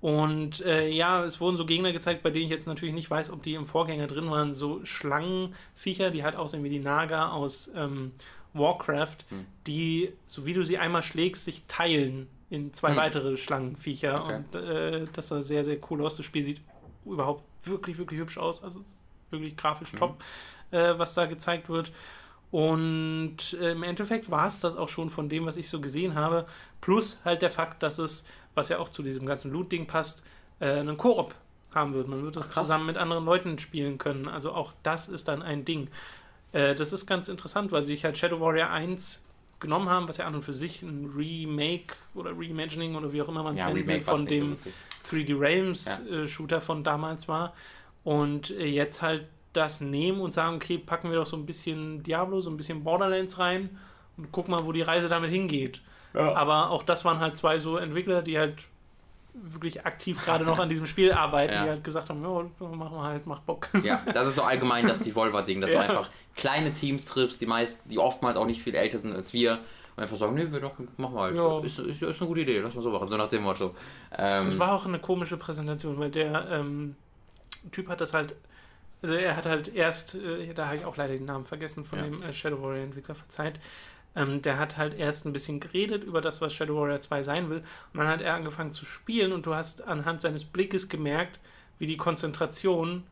Und 0.00 0.64
äh, 0.64 0.88
ja, 0.88 1.24
es 1.24 1.40
wurden 1.40 1.56
so 1.56 1.66
Gegner 1.66 1.92
gezeigt, 1.92 2.22
bei 2.22 2.30
denen 2.30 2.44
ich 2.44 2.50
jetzt 2.50 2.66
natürlich 2.68 2.94
nicht 2.94 3.10
weiß, 3.10 3.30
ob 3.30 3.42
die 3.42 3.54
im 3.54 3.66
Vorgänger 3.66 4.06
drin 4.06 4.30
waren. 4.30 4.54
So 4.54 4.80
Schlangenviecher, 4.84 6.10
die 6.10 6.24
halt 6.24 6.36
aussehen 6.36 6.64
wie 6.64 6.70
die 6.70 6.78
Naga 6.78 7.30
aus 7.32 7.70
ähm, 7.76 8.12
Warcraft, 8.58 9.16
Hm. 9.28 9.46
die, 9.66 10.12
so 10.26 10.44
wie 10.46 10.52
du 10.54 10.64
sie 10.64 10.78
einmal 10.78 11.02
schlägst, 11.02 11.44
sich 11.44 11.62
teilen 11.68 12.28
in 12.50 12.72
zwei 12.74 12.90
Hm. 12.90 12.96
weitere 12.96 13.36
Schlangenviecher. 13.36 14.22
Okay. 14.24 14.36
Und 14.36 14.54
äh, 14.54 15.06
das 15.12 15.28
sah 15.28 15.42
sehr, 15.42 15.64
sehr 15.64 15.78
cool 15.90 16.04
aus. 16.04 16.16
Das 16.16 16.26
Spiel 16.26 16.42
sieht 16.44 16.60
überhaupt 17.04 17.44
wirklich, 17.66 17.98
wirklich 17.98 18.20
hübsch 18.20 18.38
aus. 18.38 18.62
Also 18.64 18.84
wirklich 19.30 19.56
grafisch 19.56 19.92
Mhm. 19.92 19.98
top, 19.98 20.22
äh, 20.70 20.94
was 20.98 21.14
da 21.14 21.26
gezeigt 21.26 21.68
wird. 21.68 21.92
Und 22.50 23.52
äh, 23.60 23.72
im 23.72 23.82
Endeffekt 23.82 24.30
war 24.30 24.46
es 24.48 24.60
das 24.60 24.74
auch 24.76 24.88
schon 24.88 25.10
von 25.10 25.28
dem, 25.28 25.44
was 25.46 25.56
ich 25.56 25.68
so 25.68 25.80
gesehen 25.80 26.14
habe. 26.14 26.46
Plus 26.80 27.20
halt 27.24 27.42
der 27.42 27.50
Fakt, 27.50 27.82
dass 27.82 27.98
es, 27.98 28.24
was 28.54 28.70
ja 28.70 28.78
auch 28.78 28.88
zu 28.88 29.02
diesem 29.02 29.26
ganzen 29.26 29.52
Loot-Ding 29.52 29.86
passt, 29.86 30.22
äh, 30.60 30.70
einen 30.78 30.96
Koop 30.96 31.34
haben 31.74 31.92
wird. 31.92 32.08
Man 32.08 32.24
wird 32.24 32.36
das 32.36 32.48
Ach, 32.50 32.62
zusammen 32.62 32.86
mit 32.86 32.96
anderen 32.96 33.26
Leuten 33.26 33.58
spielen 33.58 33.98
können. 33.98 34.28
Also 34.28 34.52
auch 34.52 34.72
das 34.82 35.08
ist 35.08 35.28
dann 35.28 35.42
ein 35.42 35.66
Ding. 35.66 35.88
Äh, 36.52 36.74
das 36.74 36.92
ist 36.92 37.06
ganz 37.06 37.28
interessant, 37.28 37.72
weil 37.72 37.82
sie 37.82 37.94
sich 37.94 38.04
halt 38.04 38.16
Shadow 38.18 38.40
Warrior 38.40 38.70
1 38.70 39.24
genommen 39.60 39.88
haben, 39.88 40.08
was 40.08 40.18
ja 40.18 40.26
an 40.26 40.34
und 40.36 40.42
für 40.44 40.52
sich 40.52 40.82
ein 40.82 41.12
Remake 41.16 41.96
oder 42.14 42.30
Reimagining 42.30 42.94
oder 42.94 43.12
wie 43.12 43.20
auch 43.22 43.28
immer 43.28 43.42
man 43.42 43.54
es 43.54 43.60
Ja, 43.60 43.68
nennen 43.70 43.86
will, 43.86 44.00
von 44.00 44.26
dem 44.26 44.56
so 44.56 44.64
wirklich. 44.64 44.74
3D 45.26 45.34
Realms 45.40 46.02
Ja. 46.08 46.22
äh, 46.22 46.28
Shooter 46.28 46.60
von 46.60 46.84
damals 46.84 47.28
war. 47.28 47.54
Und 48.04 48.50
äh, 48.50 48.66
jetzt 48.66 49.02
halt 49.02 49.26
das 49.52 49.80
nehmen 49.80 50.20
und 50.20 50.32
sagen, 50.32 50.56
okay, 50.56 50.78
packen 50.78 51.10
wir 51.10 51.16
doch 51.18 51.26
so 51.26 51.36
ein 51.36 51.46
bisschen 51.46 52.02
Diablo, 52.02 52.40
so 52.40 52.50
ein 52.50 52.56
bisschen 52.56 52.84
Borderlands 52.84 53.38
rein 53.38 53.76
und 54.16 54.30
guck 54.30 54.48
mal, 54.48 54.64
wo 54.64 54.72
die 54.72 54.82
Reise 54.82 55.08
damit 55.08 55.30
hingeht. 55.30 55.80
Aber 56.34 56.70
auch 56.70 56.82
das 56.82 57.04
waren 57.04 57.20
halt 57.20 57.36
zwei 57.36 57.58
so 57.58 57.76
Entwickler, 57.76 58.22
die 58.22 58.38
halt 58.38 58.54
wirklich 59.34 59.86
aktiv 59.86 60.22
gerade 60.24 60.44
noch 60.44 60.58
an 60.58 60.68
diesem 60.68 60.86
Spiel 60.86 61.12
arbeiten, 61.12 61.52
Ja. 61.54 61.64
die 61.64 61.70
halt 61.70 61.84
gesagt 61.84 62.10
haben, 62.10 62.22
ja, 62.22 62.66
machen 62.66 62.96
wir 62.96 63.02
halt, 63.02 63.26
mach 63.26 63.40
Bock. 63.40 63.68
Ja, 63.84 64.02
das 64.12 64.28
ist 64.28 64.34
so 64.36 64.42
allgemein 64.42 64.86
das 64.86 65.00
Devolver-Ding, 65.00 65.60
dass 65.60 65.70
Ja. 65.72 65.82
du 65.82 65.88
einfach 65.88 66.10
kleine 66.36 66.72
Teams 66.72 67.04
triffst, 67.04 67.40
die 67.40 67.46
meist, 67.46 67.80
die 67.84 67.98
oftmals 67.98 68.36
auch 68.36 68.46
nicht 68.46 68.62
viel 68.62 68.74
älter 68.74 68.98
sind 68.98 69.14
als 69.14 69.32
wir. 69.32 69.58
Und 69.96 70.02
einfach 70.04 70.16
sagen, 70.16 70.34
nee, 70.34 70.46
wir 70.50 70.60
doch, 70.60 70.72
machen 70.96 71.14
wir 71.14 71.20
halt. 71.20 71.34
Ja. 71.36 71.60
Ist, 71.60 71.78
ist, 71.80 72.02
ist 72.02 72.20
eine 72.20 72.28
gute 72.28 72.40
Idee, 72.42 72.60
lass 72.60 72.74
mal 72.74 72.82
so 72.82 72.90
machen, 72.90 73.08
so 73.08 73.16
nach 73.16 73.28
dem 73.28 73.42
Motto. 73.42 73.74
Ähm, 74.16 74.44
Das 74.44 74.58
war 74.58 74.72
auch 74.72 74.86
eine 74.86 74.98
komische 75.00 75.36
Präsentation, 75.36 75.98
weil 75.98 76.10
der 76.10 76.48
ähm, 76.52 76.94
Typ 77.72 77.88
hat 77.88 78.00
das 78.00 78.14
halt, 78.14 78.34
also 79.02 79.14
er 79.16 79.36
hat 79.36 79.46
halt 79.46 79.74
erst, 79.74 80.14
äh, 80.14 80.52
da 80.54 80.66
habe 80.66 80.76
ich 80.76 80.84
auch 80.84 80.96
leider 80.96 81.14
den 81.14 81.24
Namen 81.24 81.44
vergessen 81.44 81.84
von 81.84 81.98
Ja. 81.98 82.04
dem 82.04 82.22
äh, 82.22 82.32
Shadow 82.32 82.62
Warrior 82.62 82.84
Entwickler, 82.84 83.14
verzeiht. 83.16 83.58
Ähm, 84.16 84.42
der 84.42 84.58
hat 84.58 84.76
halt 84.76 84.94
erst 84.98 85.26
ein 85.26 85.32
bisschen 85.32 85.60
geredet 85.60 86.02
über 86.02 86.20
das, 86.20 86.40
was 86.40 86.52
Shadow 86.54 86.76
Warrior 86.80 87.00
2 87.00 87.22
sein 87.22 87.50
will. 87.50 87.62
Und 87.92 88.00
dann 88.00 88.08
hat 88.08 88.20
er 88.20 88.34
angefangen 88.34 88.72
zu 88.72 88.84
spielen 88.84 89.32
und 89.32 89.46
du 89.46 89.54
hast 89.54 89.82
anhand 89.86 90.22
seines 90.22 90.44
Blickes 90.44 90.88
gemerkt, 90.88 91.38
wie 91.78 91.86
die 91.86 91.96
Konzentration 91.96 93.04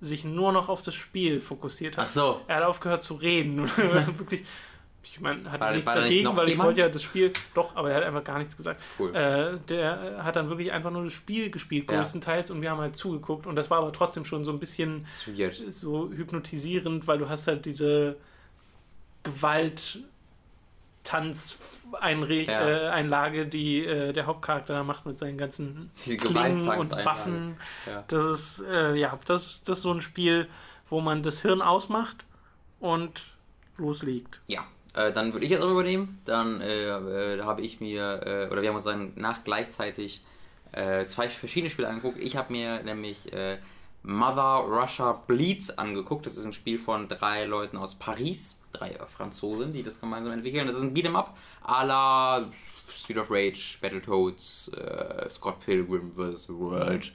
sich 0.00 0.24
nur 0.24 0.52
noch 0.52 0.68
auf 0.68 0.82
das 0.82 0.94
Spiel 0.94 1.40
fokussiert 1.40 1.96
hat. 1.96 2.06
Ach 2.06 2.10
so. 2.10 2.40
Er 2.46 2.56
hat 2.56 2.62
aufgehört 2.64 3.02
zu 3.02 3.14
reden. 3.14 3.68
Wirklich, 3.76 4.44
ich 5.02 5.20
meine, 5.20 5.50
hatte 5.50 5.60
War- 5.64 5.72
nichts 5.72 5.86
war 5.86 5.94
dagegen, 5.96 6.36
weil 6.36 6.44
ich 6.44 6.50
jemand? 6.52 6.66
wollte 6.68 6.80
ja 6.80 6.88
das 6.88 7.02
Spiel, 7.02 7.32
doch, 7.54 7.74
aber 7.74 7.90
er 7.90 7.96
hat 7.96 8.04
einfach 8.04 8.22
gar 8.24 8.38
nichts 8.38 8.56
gesagt. 8.56 8.80
Cool. 8.98 9.14
Äh, 9.14 9.58
der 9.68 10.22
hat 10.22 10.36
dann 10.36 10.48
wirklich 10.50 10.72
einfach 10.72 10.90
nur 10.90 11.04
das 11.04 11.12
Spiel 11.14 11.50
gespielt, 11.50 11.90
Ja. 11.90 11.98
größtenteils, 11.98 12.50
und 12.50 12.60
wir 12.62 12.70
haben 12.70 12.80
halt 12.80 12.96
zugeguckt. 12.96 13.46
Und 13.46 13.56
das 13.56 13.70
war 13.70 13.78
aber 13.78 13.92
trotzdem 13.92 14.24
schon 14.24 14.44
so 14.44 14.52
ein 14.52 14.58
bisschen 14.60 15.06
so 15.70 16.10
hypnotisierend, 16.10 17.06
weil 17.08 17.18
du 17.18 17.28
hast 17.28 17.46
halt 17.48 17.64
diese 17.66 18.16
Gewalt. 19.22 19.98
Tanzeinlage, 21.04 22.42
Ja. 22.44 22.68
äh, 22.68 22.88
Einlage, 22.88 23.46
die 23.46 23.84
äh, 23.84 24.12
der 24.12 24.26
Hauptcharakter 24.26 24.74
da 24.74 24.82
macht 24.82 25.06
mit 25.06 25.18
seinen 25.18 25.38
ganzen 25.38 25.90
Diese 26.04 26.16
Klingen 26.16 26.68
und. 26.68 26.90
Waffen. 27.04 27.56
Ja. 27.86 28.04
Das 28.08 28.24
ist, 28.24 28.64
äh, 28.68 28.94
ja, 28.94 29.18
das, 29.26 29.62
das 29.64 29.78
ist 29.78 29.82
so 29.82 29.92
ein 29.92 30.00
Spiel, 30.00 30.48
wo 30.88 31.00
man 31.00 31.22
das 31.22 31.40
Hirn 31.42 31.62
ausmacht 31.62 32.24
und 32.80 33.24
loslegt. 33.76 34.40
Ja, 34.46 34.64
äh, 34.94 35.12
dann 35.12 35.32
würde 35.32 35.44
ich 35.44 35.50
jetzt 35.50 35.62
auch 35.62 35.70
übernehmen. 35.70 36.20
Dann 36.24 36.60
äh, 36.60 36.88
äh, 36.88 37.42
habe 37.42 37.62
ich 37.62 37.80
mir, 37.80 38.20
äh, 38.24 38.50
oder 38.52 38.62
wir 38.62 38.68
haben 38.70 38.76
uns 38.76 38.84
dann 38.84 39.12
nach 39.16 39.44
gleichzeitig 39.44 40.24
zwei 41.06 41.28
verschiedene 41.28 41.70
Spiele 41.70 41.86
angeguckt. 41.86 42.18
Ich 42.18 42.36
habe 42.36 42.52
mir 42.52 42.82
nämlich 42.82 43.30
Mother 44.02 44.64
Russia 44.66 45.12
Bleeds 45.12 45.78
angeguckt. 45.78 46.26
Das 46.26 46.36
ist 46.36 46.44
ein 46.46 46.52
Spiel 46.52 46.80
von 46.80 47.06
drei 47.06 47.44
Leuten 47.44 47.76
aus 47.76 47.94
Paris, 47.94 48.58
drei 48.74 48.98
Franzosen, 49.16 49.72
die 49.72 49.82
das 49.82 50.00
gemeinsam 50.00 50.32
entwickeln. 50.32 50.66
Das 50.66 50.76
ist 50.76 50.82
ein 50.82 50.94
Beat'em 50.94 51.16
Up 51.16 51.36
à 51.64 51.84
la 51.84 52.50
Street 52.94 53.18
of 53.18 53.30
Rage, 53.30 53.78
Battletoads, 53.80 54.68
äh, 54.68 55.30
Scott 55.30 55.60
Pilgrim 55.60 56.12
vs. 56.14 56.48
World. 56.50 57.12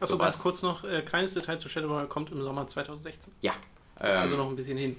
Achso, 0.00 0.18
ganz 0.18 0.38
kurz 0.38 0.62
noch, 0.62 0.84
äh, 0.84 1.02
kleines 1.02 1.34
Detail 1.34 1.58
zu 1.58 1.68
Shadow 1.68 2.06
kommt 2.08 2.32
im 2.32 2.42
Sommer 2.42 2.66
2016. 2.66 3.34
Ja. 3.42 3.52
Das 3.96 4.08
ist 4.08 4.14
ähm, 4.14 4.20
also 4.20 4.36
noch 4.36 4.48
ein 4.48 4.56
bisschen 4.56 4.78
hin. 4.78 4.96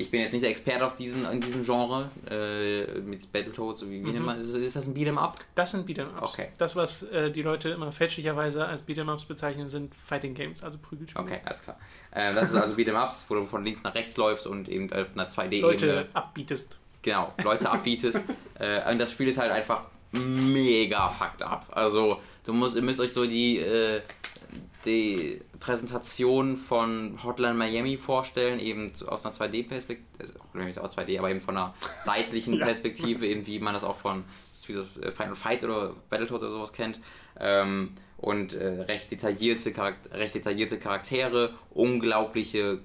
Ich 0.00 0.10
bin 0.10 0.20
jetzt 0.22 0.32
nicht 0.32 0.42
der 0.42 0.50
Experte 0.50 0.86
auf 0.86 0.96
diesen, 0.96 1.24
in 1.30 1.40
diesem 1.40 1.62
Genre 1.64 2.10
äh, 2.30 3.00
mit 3.00 3.30
Battletoads. 3.32 3.82
Wie, 3.82 3.90
wie 3.90 3.98
Mhm. 4.00 4.12
nennt 4.12 4.26
man 4.26 4.38
ist, 4.38 4.46
ist 4.54 4.74
das 4.76 4.86
ein 4.86 4.94
Beat'em 4.94 5.16
Up? 5.18 5.38
Das 5.54 5.72
sind 5.72 5.88
Beat'em 5.88 6.08
Ups. 6.16 6.32
Okay. 6.34 6.48
Das, 6.58 6.74
was 6.74 7.02
äh, 7.04 7.30
die 7.30 7.42
Leute 7.42 7.68
immer 7.70 7.92
fälschlicherweise 7.92 8.64
als 8.66 8.82
Beat'em 8.86 9.12
Ups 9.12 9.24
bezeichnen, 9.26 9.68
sind 9.68 9.94
Fighting 9.94 10.34
Games, 10.34 10.62
also 10.62 10.78
Prügelspiele. 10.78 11.22
Okay, 11.24 11.40
alles 11.44 11.62
klar. 11.62 11.78
Äh, 12.12 12.32
das 12.34 12.50
ist 12.50 12.56
also 12.56 12.74
Beat'em 12.74 13.02
Ups, 13.04 13.26
wo 13.28 13.34
du 13.34 13.44
von 13.46 13.62
links 13.64 13.82
nach 13.82 13.94
rechts 13.94 14.16
läufst 14.16 14.46
und 14.46 14.68
eben 14.68 14.90
auf 14.92 15.06
einer 15.14 15.28
2D-Ebene 15.28 15.60
Leute 15.60 16.08
abbietest. 16.14 16.78
genau, 17.02 17.32
Leute 17.44 17.70
abbietest. 17.70 18.22
äh, 18.58 18.90
und 18.90 18.98
das 18.98 19.12
Spiel 19.12 19.28
ist 19.28 19.38
halt 19.38 19.52
einfach 19.52 19.82
mega 20.12 21.08
fucked 21.10 21.42
up. 21.42 21.66
Also, 21.72 22.20
du 22.44 22.52
musst, 22.52 22.74
ihr 22.76 22.82
müsst 22.82 23.00
euch 23.00 23.12
so 23.12 23.26
die, 23.26 23.58
äh, 23.58 24.00
die 24.84 25.40
Präsentation 25.60 26.56
von 26.56 27.22
Hotline 27.22 27.54
Miami 27.54 27.98
vorstellen, 27.98 28.58
eben 28.58 28.92
aus 29.06 29.24
einer 29.24 29.34
2D-Perspektive, 29.34 30.06
also 30.18 30.80
auch 30.80 30.88
2D, 30.88 31.18
aber 31.18 31.30
eben 31.30 31.40
von 31.42 31.56
einer 31.56 31.74
seitlichen 32.02 32.54
Ja. 32.54 32.64
Perspektive, 32.64 33.26
eben 33.26 33.46
wie 33.46 33.58
man 33.58 33.74
das 33.74 33.84
auch 33.84 33.98
von 33.98 34.24
äh, 34.68 35.10
Final 35.10 35.36
Fight 35.36 35.62
oder 35.62 35.94
Battletoads 36.08 36.42
oder 36.42 36.52
sowas 36.52 36.72
kennt. 36.72 36.98
Ähm, 37.38 37.92
und 38.16 38.54
äh, 38.54 38.82
recht, 38.82 39.10
detaillierte 39.10 39.72
Charakter 39.72 40.18
recht 40.18 40.34
detaillierte 40.34 40.78
Charaktere, 40.78 41.50
unglaubliche 41.70 42.80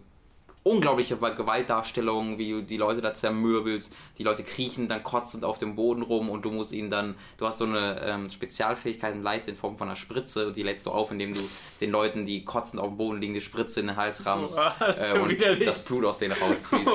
unglaubliche 0.68 1.16
Gewaltdarstellungen, 1.16 2.40
wie 2.40 2.50
du 2.50 2.62
die 2.64 2.78
Leute 2.78 3.00
da 3.00 3.14
zermürbelst. 3.14 3.94
Die 4.18 4.24
Leute 4.24 4.44
kriechen 4.44 4.90
dann 4.90 5.04
kotzend 5.04 5.44
auf 5.44 5.60
dem 5.60 5.76
Boden 5.76 6.02
rum 6.02 6.28
und 6.28 6.44
du 6.44 6.50
musst 6.50 6.74
ihnen 6.74 6.90
dann, 6.90 7.14
du 7.38 7.46
hast 7.46 7.60
so 7.60 7.66
eine 7.66 8.02
ähm, 8.04 8.30
Spezialfähigkeit 8.32 9.14
in 9.14 9.22
Leiste 9.22 9.52
in 9.52 9.58
Form 9.58 9.78
von 9.78 9.88
einer 9.88 9.96
Spritze 9.96 10.48
und 10.48 10.58
die 10.58 10.64
lädst 10.64 10.88
du 10.88 10.92
auf, 10.92 11.12
indem 11.12 11.36
du 11.36 11.42
den 11.82 11.92
Leuten, 11.92 12.26
die 12.26 12.44
kotzend 12.44 12.82
auf 12.82 12.88
dem 12.88 12.98
Boden 12.98 13.22
liegen, 13.22 13.36
die 13.36 13.42
Spritze 13.42 13.80
in 13.80 13.88
den 13.88 13.96
Hals 13.96 14.26
rammst 14.26 14.56
Boah, 14.80 14.96
äh, 14.98 15.20
und 15.20 15.30
widerlich. 15.30 15.66
das 15.66 15.86
Blut 15.86 16.04
aus 16.04 16.18
denen 16.18 16.34
rausziehst. 16.42 16.90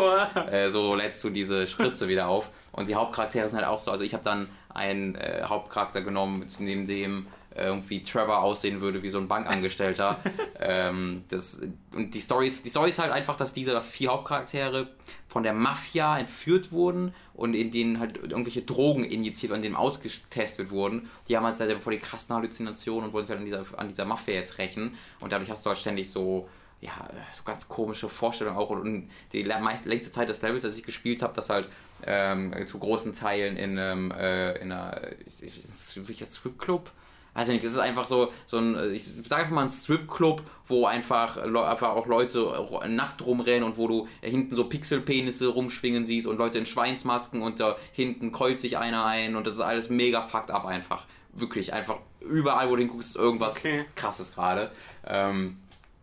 Äh, 0.50 0.68
so 0.70 0.96
lädst 0.96 1.22
du 1.22 1.30
diese 1.30 1.68
Spritze 1.68 2.08
wieder 2.08 2.26
auf. 2.26 2.48
Und 2.72 2.88
die 2.88 2.96
Hauptcharaktere 2.96 3.46
sind 3.48 3.60
halt 3.60 3.68
auch 3.68 3.78
so. 3.78 3.92
Also 3.92 4.02
ich 4.02 4.14
habe 4.14 4.24
dann 4.24 4.48
einen 4.74 5.14
äh, 5.14 5.44
Hauptcharakter 5.44 6.00
genommen, 6.00 6.44
neben 6.58 6.88
dem 6.88 7.26
irgendwie 7.64 8.02
Trevor 8.02 8.42
aussehen 8.42 8.80
würde 8.80 9.02
wie 9.02 9.10
so 9.10 9.18
ein 9.18 9.28
Bankangestellter. 9.28 10.18
ähm, 10.60 11.24
das, 11.28 11.60
und 11.92 12.14
die 12.14 12.20
Story, 12.20 12.46
ist, 12.46 12.64
die 12.64 12.70
Story 12.70 12.90
ist 12.90 12.98
halt 12.98 13.12
einfach, 13.12 13.36
dass 13.36 13.52
diese 13.52 13.80
vier 13.82 14.10
Hauptcharaktere 14.10 14.88
von 15.28 15.42
der 15.42 15.52
Mafia 15.52 16.18
entführt 16.18 16.72
wurden 16.72 17.14
und 17.34 17.54
in 17.54 17.70
denen 17.70 18.00
halt 18.00 18.18
irgendwelche 18.18 18.62
Drogen 18.62 19.04
injiziert 19.04 19.52
und 19.52 19.58
in 19.58 19.62
denen 19.62 19.76
ausgetestet 19.76 20.70
wurden. 20.70 21.08
Die 21.28 21.36
haben 21.36 21.44
halt 21.44 21.56
seitdem 21.56 21.80
vor 21.80 21.92
die 21.92 21.98
krassen 21.98 22.34
Halluzinationen 22.34 23.08
und 23.08 23.12
wollen 23.12 23.26
sich 23.26 23.36
halt 23.36 23.40
an 23.40 23.46
dieser, 23.46 23.78
an 23.78 23.88
dieser 23.88 24.04
Mafia 24.04 24.34
jetzt 24.34 24.58
rächen. 24.58 24.96
Und 25.20 25.32
dadurch 25.32 25.50
hast 25.50 25.64
du 25.64 25.70
halt 25.70 25.78
ständig 25.78 26.10
so 26.10 26.48
ja, 26.80 27.08
so 27.32 27.42
ganz 27.44 27.68
komische 27.68 28.08
Vorstellungen 28.08 28.56
auch. 28.56 28.70
Und, 28.70 29.10
die 29.32 29.42
längste 29.42 30.10
Zeit 30.10 30.28
des 30.28 30.42
Levels, 30.42 30.62
das 30.62 30.76
ich 30.76 30.82
gespielt 30.82 31.22
habe, 31.22 31.34
das 31.34 31.50
halt 31.50 31.68
ähm, 32.06 32.54
zu 32.66 32.78
großen 32.78 33.12
Teilen 33.14 33.56
in, 33.56 33.76
ähm, 33.78 34.10
äh, 34.12 34.56
in 34.58 34.72
einer, 34.72 35.00
ist, 35.26 35.42
ist 35.42 35.96
wirklich 35.96 36.22
ein 36.22 36.26
Stripclub? 36.26 36.90
Weiß 37.40 37.48
ich 37.48 37.54
nicht, 37.54 37.64
es 37.64 37.72
ist 37.72 37.78
einfach 37.78 38.06
so, 38.06 38.32
so 38.46 38.58
ein, 38.58 38.92
ich 38.92 39.04
sage 39.04 39.42
einfach 39.42 39.54
mal 39.54 39.64
ein 39.64 39.70
Stripclub, 39.70 40.42
wo 40.66 40.84
einfach, 40.84 41.38
einfach 41.38 41.88
auch 41.90 42.06
Leute 42.06 42.68
nackt 42.86 43.24
rumrennen 43.24 43.64
und 43.64 43.78
wo 43.78 43.88
du 43.88 44.08
hinten 44.20 44.54
so 44.54 44.64
Pixelpenisse 44.64 45.48
rumschwingen 45.48 46.04
siehst 46.04 46.26
und 46.26 46.36
Leute 46.36 46.58
in 46.58 46.66
Schweinsmasken 46.66 47.40
und 47.40 47.58
da 47.58 47.76
hinten 47.92 48.30
keult 48.30 48.60
sich 48.60 48.76
einer 48.76 49.06
ein 49.06 49.36
und 49.36 49.46
das 49.46 49.54
ist 49.54 49.60
alles 49.60 49.88
mega 49.88 50.20
fucked 50.20 50.50
up 50.50 50.66
einfach. 50.66 51.06
Wirklich, 51.32 51.72
einfach 51.72 51.96
überall, 52.20 52.68
wo 52.68 52.76
du 52.76 52.82
hinguckst, 52.82 53.10
ist 53.10 53.16
irgendwas 53.16 53.56
okay. 53.56 53.86
krasses 53.94 54.34
gerade. 54.34 54.70
Ähm, 55.06 55.56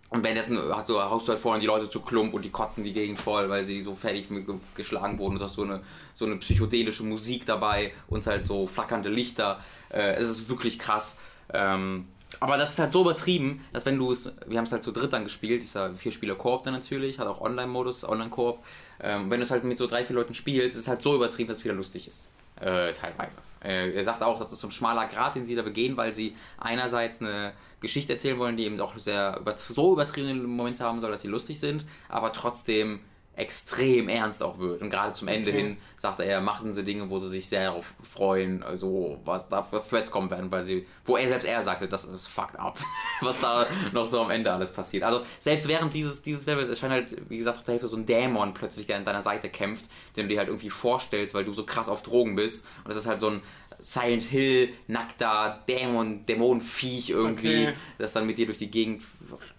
und 0.10 0.24
währenddessen 0.24 0.58
hat 0.74 0.88
so, 0.88 1.02
haust 1.02 1.28
du 1.28 1.34
halt 1.34 1.42
vorne 1.42 1.60
die 1.60 1.66
Leute 1.66 1.90
zu 1.90 2.00
Klump 2.02 2.34
und 2.34 2.44
die 2.44 2.50
kotzen 2.50 2.84
die 2.84 2.94
Gegend 2.94 3.20
voll, 3.20 3.50
weil 3.50 3.66
sie 3.66 3.82
so 3.82 3.94
fertig 3.94 4.30
geschlagen 4.74 5.20
wurden. 5.20 5.36
Und 5.36 5.44
hast 5.44 5.56
so 5.56 5.64
eine, 5.64 5.82
so 6.14 6.26
eine 6.26 6.38
psychedelische 6.38 7.04
Musik 7.04 7.46
dabei 7.46 7.92
und 8.08 8.26
halt 8.26 8.48
so 8.48 8.68
flackernde 8.68 9.10
Lichter. 9.10 9.60
Äh, 9.90 10.14
es 10.14 10.30
ist 10.30 10.50
wirklich 10.50 10.80
krass. 10.80 11.18
Ähm, 11.54 12.08
aber 12.40 12.58
das 12.58 12.72
ist 12.72 12.80
halt 12.80 12.92
so 12.92 13.02
übertrieben, 13.02 13.66
dass 13.74 13.86
wenn 13.86 13.98
du 13.98 14.12
es, 14.12 14.32
wir 14.46 14.58
haben 14.58 14.66
es 14.66 14.72
halt 14.72 14.84
zu 14.84 14.92
dritt 14.92 15.12
dann 15.12 15.26
gespielt, 15.26 15.62
dieser 15.62 15.94
vier 15.96 16.12
Spieler 16.12 16.36
Koop 16.36 16.64
dann 16.64 16.74
natürlich, 16.74 17.20
hat 17.20 17.28
auch 17.28 17.42
Online-Modus, 17.42 18.08
Online-Koop. 18.08 18.60
Ähm, 19.02 19.30
wenn 19.30 19.40
du 19.40 19.46
es 19.46 19.52
halt 19.52 19.66
mit 19.66 19.78
so 19.78 19.88
drei, 19.88 20.06
vier 20.06 20.16
Leuten 20.16 20.34
spielst, 20.34 20.78
ist 20.78 20.84
es 20.84 20.88
halt 20.88 21.02
so 21.02 21.16
übertrieben, 21.16 21.50
dass 21.50 21.58
es 21.58 21.64
wieder 21.66 21.76
lustig 21.76 22.08
ist. 22.08 22.30
Äh, 22.60 22.92
teilweise. 22.94 23.40
Äh, 23.68 23.92
er 23.92 24.04
sagt 24.06 24.24
auch, 24.24 24.42
das 24.42 24.54
ist 24.54 24.62
so 24.62 24.68
ein 24.68 24.72
schmaler 24.72 25.08
Grad, 25.08 25.36
den 25.36 25.46
sie 25.46 25.56
da 25.56 25.62
begehen, 25.62 25.98
weil 25.98 26.14
sie 26.14 26.36
einerseits 26.58 27.22
eine 27.22 27.52
Geschichte 27.82 28.14
erzählen 28.14 28.40
wollen, 28.40 28.56
die 28.56 28.66
eben 28.66 28.80
auch 28.80 28.98
sehr 28.98 29.38
über, 29.42 29.58
so 29.58 29.94
übertriebene 29.94 30.36
Momente 30.36 30.86
haben 30.86 31.02
soll, 31.02 31.12
dass 31.12 31.22
sie 31.22 31.28
lustig 31.28 31.60
sind, 31.60 31.86
aber 32.08 32.32
trotzdem 32.32 33.02
extrem 33.38 34.10
ernst 34.10 34.42
auch 34.42 34.58
wird. 34.58 34.82
Und 34.82 34.90
gerade 34.90 35.14
zum 35.14 35.28
Ende 35.28 35.50
okay. 35.50 35.60
hin 35.60 35.78
sagt 35.96 36.20
er, 36.20 36.42
machen 36.42 36.74
sie 36.74 36.84
Dinge, 36.84 37.10
wo 37.10 37.20
sie 37.20 37.30
sich 37.30 37.48
sehr 37.48 37.66
darauf 37.68 37.94
freuen, 38.04 38.64
also 38.64 39.20
was 39.24 39.48
da 39.48 39.64
für 39.64 39.82
Threads 39.82 40.10
kommen 40.10 40.30
werden, 40.30 40.52
weil 40.52 40.64
sie, 40.64 40.88
wo 41.06 41.18
er 41.18 41.30
selbst 41.30 41.48
er 41.48 41.62
sagte, 41.62 41.88
das 41.88 42.06
ist 42.06 42.28
fucked 42.28 42.60
up, 42.60 42.80
was 43.22 43.40
da 43.40 43.66
noch 43.94 44.08
so 44.08 44.22
am 44.22 44.32
Ende 44.32 44.52
alles 44.52 44.72
passiert. 44.72 45.04
Also 45.04 45.22
selbst 45.40 45.68
während 45.68 45.94
dieses, 45.94 46.24
dieses 46.24 46.46
Levels 46.48 46.70
erscheint 46.70 46.92
halt, 46.92 47.30
wie 47.30 47.38
gesagt, 47.38 47.68
der 47.68 47.74
Hälfte 47.74 47.88
so 47.88 47.98
ein 47.98 48.06
Dämon 48.06 48.54
plötzlich, 48.54 48.88
der 48.88 48.98
an 48.98 49.06
deiner 49.06 49.22
Seite 49.22 49.50
kämpft, 49.50 49.86
den 50.16 50.24
du 50.24 50.34
dir 50.34 50.40
halt 50.40 50.50
irgendwie 50.50 50.72
vorstellst, 50.72 51.36
weil 51.36 51.46
du 51.46 51.54
so 51.54 51.64
krass 51.64 51.90
auf 51.90 52.02
Drogen 52.02 52.36
bist. 52.36 52.66
Und 52.84 52.90
das 52.90 52.98
ist 52.98 53.08
halt 53.08 53.20
so 53.20 53.30
ein 53.30 53.42
Silent 53.80 54.24
Hill, 54.24 54.70
nackter 54.88 55.64
Dämon, 55.68 56.26
Dämonenviech 56.26 57.10
irgendwie, 57.10 57.68
okay. 57.68 57.74
das 57.98 58.14
dann 58.14 58.26
mit 58.26 58.38
dir 58.38 58.46
durch 58.46 58.58
die 58.58 58.72
Gegend 58.72 59.04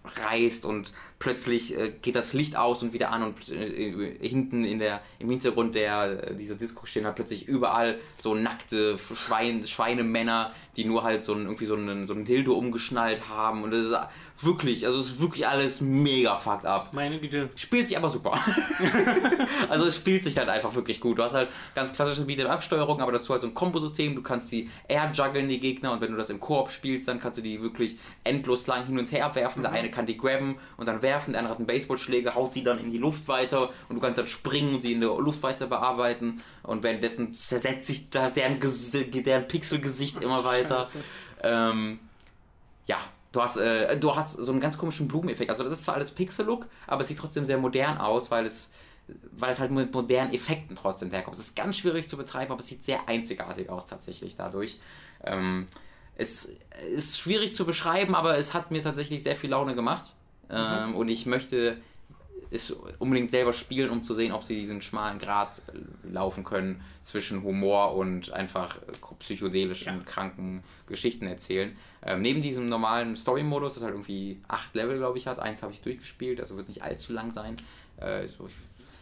reist 0.05 0.65
und 0.65 0.93
plötzlich 1.19 1.77
äh, 1.77 1.93
geht 2.03 2.15
das 2.15 2.33
Licht 2.33 2.57
aus 2.57 2.83
und 2.83 2.93
wieder 2.93 3.11
an 3.11 3.23
und 3.23 3.49
äh, 3.51 4.19
hinten 4.21 4.65
in 4.65 4.79
der, 4.79 5.01
im 5.19 5.31
Hintergrund 5.31 5.75
der, 5.75 6.31
äh, 6.31 6.35
dieser 6.35 6.55
Disco 6.55 6.87
stehen 6.87 7.05
halt 7.05 7.17
plötzlich 7.17 7.47
überall 7.47 7.99
so 8.17 8.35
nackte 8.35 8.99
Schwein, 9.15 9.67
Schweinemänner, 9.67 10.53
die 10.77 10.85
nur 10.85 11.03
halt 11.03 11.25
so 11.25 11.35
ein, 11.35 11.43
irgendwie 11.43 11.67
so 11.67 11.75
einen, 11.75 12.07
so 12.07 12.15
ein 12.15 12.25
Dildo 12.25 12.55
umgeschnallt 12.55 13.29
haben 13.29 13.63
und 13.63 13.73
das 13.73 13.87
ist 13.87 13.97
wirklich, 14.41 14.87
also 14.87 15.01
es 15.01 15.07
ist 15.07 15.21
wirklich 15.21 15.47
alles 15.47 15.81
mega 15.81 16.37
fucked 16.37 16.65
up. 16.65 16.93
Meine 16.93 17.19
Güte. 17.19 17.51
Spielt 17.57 17.87
sich 17.87 17.97
aber 17.97 18.09
super. 18.09 18.39
also 19.69 19.87
es 19.87 19.97
spielt 19.97 20.23
sich 20.23 20.39
halt 20.39 20.49
einfach 20.49 20.75
wirklich 20.75 21.01
gut. 21.01 21.19
Du 21.19 21.23
hast 21.23 21.35
halt 21.35 21.49
ganz 21.75 21.93
klassische 21.93 22.23
Beat'em-Up-Steuerung, 22.23 23.01
aber 23.01 23.13
dazu 23.13 23.33
halt 23.33 23.43
so 23.43 23.49
ein 23.49 23.55
Kombosystem, 23.55 24.08
du 24.15 24.23
kannst 24.23 24.51
die 24.53 24.71
air 24.89 25.11
juggeln, 25.13 25.49
die 25.49 25.61
Gegner 25.61 25.93
und 25.93 26.01
wenn 26.01 26.11
du 26.11 26.17
das 26.17 26.31
im 26.31 26.41
Koop 26.41 26.71
spielst, 26.71 27.09
dann 27.09 27.21
kannst 27.21 27.39
du 27.39 27.43
die 27.43 27.61
wirklich 27.63 27.99
endlos 28.25 28.67
lang 28.67 28.87
hin 28.87 28.99
und 28.99 29.11
her 29.13 29.35
werfen. 29.35 29.61
Mhm. 29.61 29.65
Der 29.65 29.73
eine 29.73 29.91
kann 29.91 30.07
die 30.07 30.17
grabben 30.17 30.57
und 30.77 30.87
dann 30.87 31.03
werfen, 31.03 31.33
der 31.33 31.41
andere 31.41 31.53
hat 31.53 31.59
einen 31.59 31.67
Baseballschläger, 31.67 32.35
haut 32.35 32.55
die 32.55 32.65
dann 32.65 32.79
in 32.79 32.91
die 32.91 32.99
Luft 32.99 33.29
weiter 33.29 33.71
und 33.89 33.97
du 33.97 34.01
kannst 34.01 34.19
dann 34.19 34.27
springen 34.27 34.77
und 34.77 34.85
die 34.85 34.93
in 34.93 35.01
der 35.01 35.11
Luft 35.17 35.43
weiter 35.43 35.67
bearbeiten 35.67 36.43
und 36.63 36.83
währenddessen 36.83 37.35
zersetzt 37.35 37.87
sich 37.87 38.11
da 38.11 38.31
deren, 38.31 38.59
deren 38.61 39.49
Pixelgesicht 39.49 40.23
immer 40.23 40.45
weiter. 40.45 40.89
Ähm, 41.43 41.99
ja, 42.87 42.99
du 43.33 43.43
hast, 43.43 43.57
äh, 43.57 43.99
du 43.99 44.17
hast 44.17 44.33
so 44.33 44.51
einen 44.51 44.61
ganz 44.61 44.79
komischen 44.79 45.09
Blumeneffekt. 45.09 45.51
Also 45.51 45.63
das 45.63 45.73
ist 45.73 45.85
zwar 45.85 45.95
alles 45.95 46.11
Pixel-Look, 46.11 46.67
aber 46.87 47.03
es 47.03 47.09
sieht 47.09 47.19
trotzdem 47.19 47.45
sehr 47.45 47.59
modern 47.59 47.99
aus, 47.99 48.31
weil 48.31 48.47
es, 48.47 48.71
weil 49.33 49.53
es 49.53 49.59
halt 49.59 49.71
mit 49.71 49.93
modernen 49.93 50.33
Effekten 50.33 50.77
trotzdem 50.77 51.11
herkommt. 51.11 51.37
Es 51.37 51.45
ist 51.45 51.57
ganz 51.57 51.77
schwierig 51.79 52.09
zu 52.09 52.17
betreiben, 52.17 52.53
aber 52.53 52.61
es 52.61 52.69
sieht 52.69 52.85
sehr 52.85 53.09
einzigartig 53.09 53.71
aus 53.71 53.87
tatsächlich 53.87 54.37
dadurch. 54.37 54.79
Ähm, 55.25 55.67
es 56.17 56.53
ist 56.95 57.19
schwierig 57.19 57.55
zu 57.55 57.65
beschreiben, 57.65 58.15
aber 58.15 58.37
es 58.37 58.53
hat 58.53 58.71
mir 58.71 58.83
tatsächlich 58.83 59.23
sehr 59.23 59.37
viel 59.37 59.51
Laune 59.51 59.75
gemacht. 59.75 60.15
Ähm, 60.51 60.91
mhm. 60.91 60.97
Und 60.97 61.09
ich 61.09 61.27
möchte 61.27 61.81
es 62.51 62.71
unbedingt 62.99 63.31
selber 63.31 63.53
spielen, 63.53 63.91
um 63.91 64.03
zu 64.03 64.15
sehen, 64.15 64.33
ob 64.33 64.43
sie 64.43 64.57
diesen 64.57 64.81
schmalen 64.81 65.19
Grat 65.19 65.61
laufen 66.03 66.45
können 66.45 66.81
zwischen 67.03 67.43
Humor 67.43 67.95
und 67.95 68.33
einfach 68.33 68.79
psychedelischen, 69.19 69.99
ja. 69.99 70.05
kranken 70.05 70.63
Geschichten 70.87 71.27
erzählen. 71.27 71.77
Ähm, 72.03 72.23
neben 72.23 72.43
diesem 72.43 72.69
normalen 72.69 73.17
Story-Modus, 73.17 73.75
das 73.75 73.83
halt 73.83 73.93
irgendwie 73.93 74.41
acht 74.49 74.75
Level, 74.75 74.99
glaube 74.99 75.19
ich, 75.19 75.27
hat, 75.27 75.39
eins 75.39 75.63
habe 75.63 75.73
ich 75.73 75.83
durchgespielt, 75.83 76.41
also 76.41 76.57
wird 76.57 76.69
nicht 76.69 76.83
allzu 76.83 77.13
lang 77.13 77.33
sein. 77.33 77.57
Äh, 77.99 78.29
so 78.29 78.49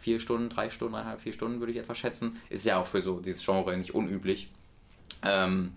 vier 0.07 0.21
Stunden, 0.21 0.47
drei 0.47 0.69
Stunden, 0.69 0.93
dreieinhalb, 0.93 1.19
vier 1.19 1.33
Stunden 1.33 1.59
würde 1.59 1.73
ich 1.73 1.79
etwa 1.79 1.93
schätzen. 1.93 2.37
Ist 2.49 2.63
ja 2.63 2.79
auch 2.79 2.87
für 2.87 3.01
so 3.01 3.19
dieses 3.19 3.43
Genre 3.43 3.75
nicht 3.75 3.93
unüblich. 3.93 4.49
Ähm, 5.21 5.73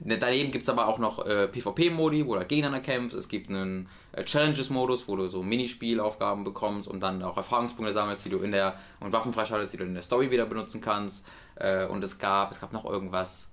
Daneben 0.00 0.50
gibt 0.50 0.64
es 0.64 0.68
aber 0.68 0.88
auch 0.88 0.98
noch 0.98 1.24
äh, 1.26 1.48
PvP-Modi, 1.48 2.26
wo 2.26 2.34
du 2.34 2.44
gegeneinander 2.44 2.80
kämpfst. 2.80 3.16
Es 3.16 3.28
gibt 3.28 3.50
einen 3.50 3.88
äh, 4.12 4.24
Challenges-Modus, 4.24 5.08
wo 5.08 5.16
du 5.16 5.28
so 5.28 5.42
Minispielaufgaben 5.42 6.44
bekommst 6.44 6.88
und 6.88 7.00
dann 7.00 7.22
auch 7.22 7.36
Erfahrungspunkte 7.36 7.92
sammelst, 7.92 8.24
die 8.24 8.30
du 8.30 8.38
in 8.38 8.52
der 8.52 8.78
und 9.00 9.12
Waffen 9.12 9.32
freischaltest, 9.32 9.72
die 9.74 9.78
du 9.78 9.84
in 9.84 9.94
der 9.94 10.02
Story 10.02 10.30
wieder 10.30 10.46
benutzen 10.46 10.80
kannst. 10.80 11.26
Äh, 11.56 11.86
und 11.86 12.02
es 12.04 12.18
gab, 12.18 12.50
es 12.50 12.60
gab 12.60 12.72
noch 12.72 12.84
irgendwas 12.84 13.50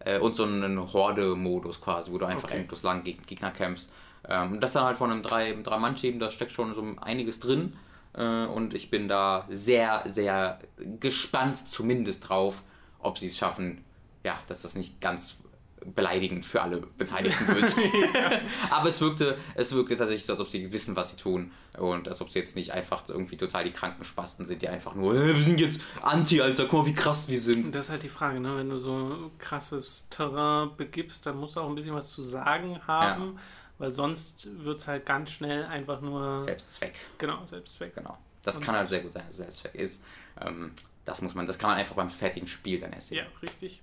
äh, 0.00 0.18
und 0.18 0.34
so 0.34 0.44
einen 0.44 0.92
Horde-Modus 0.92 1.80
quasi, 1.80 2.10
wo 2.12 2.18
du 2.18 2.26
einfach 2.26 2.48
okay. 2.48 2.58
endlos 2.58 2.82
lang 2.82 3.04
gegen 3.04 3.24
Gegner 3.26 3.50
kämpfst. 3.50 3.90
Ähm, 4.28 4.60
das 4.60 4.72
dann 4.72 4.84
halt 4.84 4.98
von 4.98 5.10
einem 5.10 5.22
drei, 5.22 5.52
drei 5.62 5.78
Mann 5.78 5.96
team 5.96 6.18
da 6.18 6.30
steckt 6.30 6.52
schon 6.52 6.74
so 6.74 6.84
einiges 7.00 7.40
drin. 7.40 7.74
Äh, 8.14 8.46
und 8.46 8.74
ich 8.74 8.90
bin 8.90 9.08
da 9.08 9.46
sehr, 9.50 10.04
sehr 10.06 10.58
gespannt 11.00 11.68
zumindest 11.68 12.28
drauf, 12.28 12.62
ob 12.98 13.18
sie 13.18 13.28
es 13.28 13.36
schaffen, 13.36 13.84
ja, 14.24 14.38
dass 14.48 14.62
das 14.62 14.74
nicht 14.74 15.00
ganz 15.00 15.36
beleidigend 15.84 16.46
für 16.46 16.62
alle 16.62 16.78
Beteiligten 16.78 17.46
wird. 17.48 17.76
ja. 18.14 18.40
Aber 18.70 18.88
es 18.88 19.00
wirkte, 19.00 19.36
es 19.54 19.72
wirkte 19.72 19.96
tatsächlich 19.96 20.24
so, 20.24 20.32
als 20.32 20.40
ob 20.40 20.48
sie 20.48 20.72
wissen, 20.72 20.96
was 20.96 21.10
sie 21.10 21.16
tun. 21.16 21.52
Und 21.78 22.08
als 22.08 22.20
ob 22.20 22.30
sie 22.30 22.38
jetzt 22.38 22.56
nicht 22.56 22.72
einfach 22.72 23.02
irgendwie 23.08 23.36
total 23.36 23.64
die 23.64 23.72
kranken 23.72 24.04
Spasten 24.04 24.46
sind, 24.46 24.62
die 24.62 24.68
einfach 24.68 24.94
nur, 24.94 25.14
äh, 25.14 25.34
wir 25.34 25.42
sind 25.42 25.60
jetzt 25.60 25.82
Anti, 26.02 26.40
Alter, 26.40 26.66
guck 26.66 26.84
mal, 26.84 26.86
wie 26.86 26.94
krass 26.94 27.28
wir 27.28 27.40
sind. 27.40 27.74
Das 27.74 27.86
ist 27.86 27.90
halt 27.90 28.02
die 28.02 28.08
Frage, 28.08 28.40
ne? 28.40 28.56
Wenn 28.56 28.70
du 28.70 28.78
so 28.78 29.30
krasses 29.38 30.08
Terrain 30.08 30.70
begibst, 30.76 31.26
dann 31.26 31.36
musst 31.36 31.56
du 31.56 31.60
auch 31.60 31.68
ein 31.68 31.74
bisschen 31.74 31.94
was 31.94 32.10
zu 32.10 32.22
sagen 32.22 32.80
haben. 32.86 33.34
Ja. 33.34 33.40
Weil 33.78 33.92
sonst 33.92 34.48
wird 34.64 34.80
es 34.80 34.88
halt 34.88 35.04
ganz 35.04 35.32
schnell 35.32 35.64
einfach 35.64 36.00
nur. 36.00 36.40
Selbstzweck. 36.40 36.94
Genau, 37.18 37.44
Selbstzweck. 37.44 37.94
Genau. 37.94 38.16
Das 38.42 38.56
Und 38.56 38.64
kann 38.64 38.76
halt 38.76 38.88
sehr 38.88 39.00
gut 39.00 39.12
sein, 39.12 39.22
dass 39.26 39.32
es 39.32 39.36
Selbstzweck 39.38 39.74
ist. 39.74 40.04
Ähm, 40.40 40.72
das 41.04 41.20
muss 41.22 41.34
man, 41.34 41.46
das 41.46 41.58
kann 41.58 41.70
man 41.70 41.78
einfach 41.78 41.94
beim 41.96 42.10
fertigen 42.10 42.48
Spiel 42.48 42.80
dann 42.80 42.92
erst 42.92 43.08
sehen. 43.08 43.18
Ja, 43.18 43.24
richtig. 43.42 43.82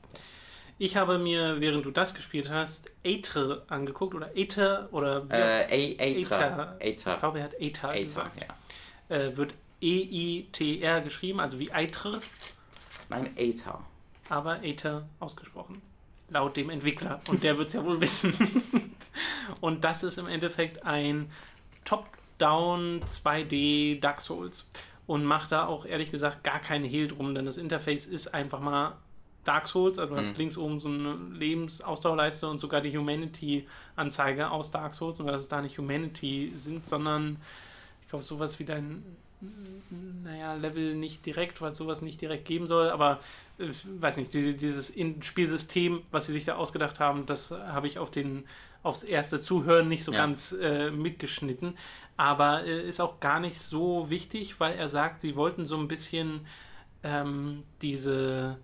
Ich 0.77 0.97
habe 0.97 1.19
mir, 1.19 1.59
während 1.59 1.85
du 1.85 1.91
das 1.91 2.15
gespielt 2.15 2.49
hast, 2.49 2.89
Aether 3.05 3.63
angeguckt 3.67 4.15
oder 4.15 4.31
Aether 4.35 4.89
oder 4.91 5.25
äh, 5.29 5.93
Aether. 5.93 6.77
Aether. 6.79 7.13
Ich 7.13 7.19
glaube, 7.19 7.37
er 7.39 7.43
hat 7.43 7.53
Aether, 7.59 7.89
Aether 7.89 8.03
gesagt. 8.03 8.45
Ja. 9.09 9.15
Äh, 9.15 9.37
wird 9.37 9.53
E-I-T-R 9.81 11.01
geschrieben, 11.01 11.39
also 11.39 11.59
wie 11.59 11.71
Aether. 11.71 12.21
Nein, 13.09 13.31
Aether. 13.37 13.81
Aber 14.29 14.53
Aether 14.61 15.07
ausgesprochen. 15.19 15.81
Laut 16.29 16.55
dem 16.55 16.69
Entwickler. 16.69 17.19
Und 17.27 17.43
der 17.43 17.57
wird 17.57 17.67
es 17.67 17.73
ja 17.73 17.83
wohl 17.83 17.99
wissen. 17.99 18.33
Und 19.59 19.83
das 19.83 20.03
ist 20.03 20.17
im 20.17 20.27
Endeffekt 20.27 20.85
ein 20.85 21.29
Top-Down 21.85 23.01
2D 23.03 23.99
Dark 23.99 24.21
Souls. 24.21 24.69
Und 25.07 25.25
macht 25.25 25.51
da 25.51 25.65
auch 25.65 25.85
ehrlich 25.85 26.11
gesagt 26.11 26.43
gar 26.43 26.59
keinen 26.59 26.85
Hehl 26.85 27.07
drum, 27.07 27.35
denn 27.35 27.45
das 27.45 27.57
Interface 27.57 28.05
ist 28.05 28.33
einfach 28.33 28.61
mal 28.61 28.93
Dark 29.43 29.67
Souls, 29.67 29.97
also 29.97 30.13
du 30.13 30.19
hast 30.19 30.33
mhm. 30.33 30.37
links 30.37 30.57
oben 30.57 30.79
so 30.79 30.87
eine 30.87 31.17
Lebensausdauerleiste 31.33 32.47
und 32.47 32.59
sogar 32.59 32.81
die 32.81 32.95
Humanity-Anzeige 32.95 34.51
aus 34.51 34.71
Dark 34.71 34.93
Souls 34.93 35.19
und 35.19 35.25
dass 35.25 35.41
es 35.41 35.47
da 35.47 35.61
nicht 35.61 35.77
Humanity 35.77 36.53
sind, 36.55 36.87
sondern 36.87 37.37
ich 38.03 38.09
glaube 38.09 38.23
sowas 38.23 38.59
wie 38.59 38.65
dein 38.65 39.03
naja, 40.23 40.53
Level 40.53 40.95
nicht 40.95 41.25
direkt, 41.25 41.61
weil 41.61 41.71
es 41.71 41.77
sowas 41.77 42.03
nicht 42.03 42.21
direkt 42.21 42.45
geben 42.45 42.67
soll, 42.67 42.89
aber 42.89 43.19
ich 43.57 43.85
äh, 43.85 44.01
weiß 44.01 44.17
nicht, 44.17 44.33
diese, 44.33 44.53
dieses 44.53 44.93
Spielsystem, 45.21 46.03
was 46.11 46.27
sie 46.27 46.33
sich 46.33 46.45
da 46.45 46.55
ausgedacht 46.55 46.99
haben, 46.99 47.25
das 47.25 47.49
habe 47.49 47.87
ich 47.87 47.97
auf 47.97 48.11
den 48.11 48.43
aufs 48.83 49.03
erste 49.03 49.41
Zuhören 49.41 49.87
nicht 49.87 50.03
so 50.03 50.11
ja. 50.11 50.19
ganz 50.19 50.51
äh, 50.53 50.91
mitgeschnitten, 50.91 51.77
aber 52.17 52.65
äh, 52.65 52.87
ist 52.87 52.99
auch 52.99 53.19
gar 53.19 53.39
nicht 53.39 53.59
so 53.59 54.09
wichtig, 54.09 54.59
weil 54.59 54.73
er 54.73 54.89
sagt, 54.89 55.21
sie 55.21 55.35
wollten 55.35 55.65
so 55.65 55.77
ein 55.77 55.87
bisschen 55.87 56.45
ähm, 57.03 57.63
diese 57.81 58.57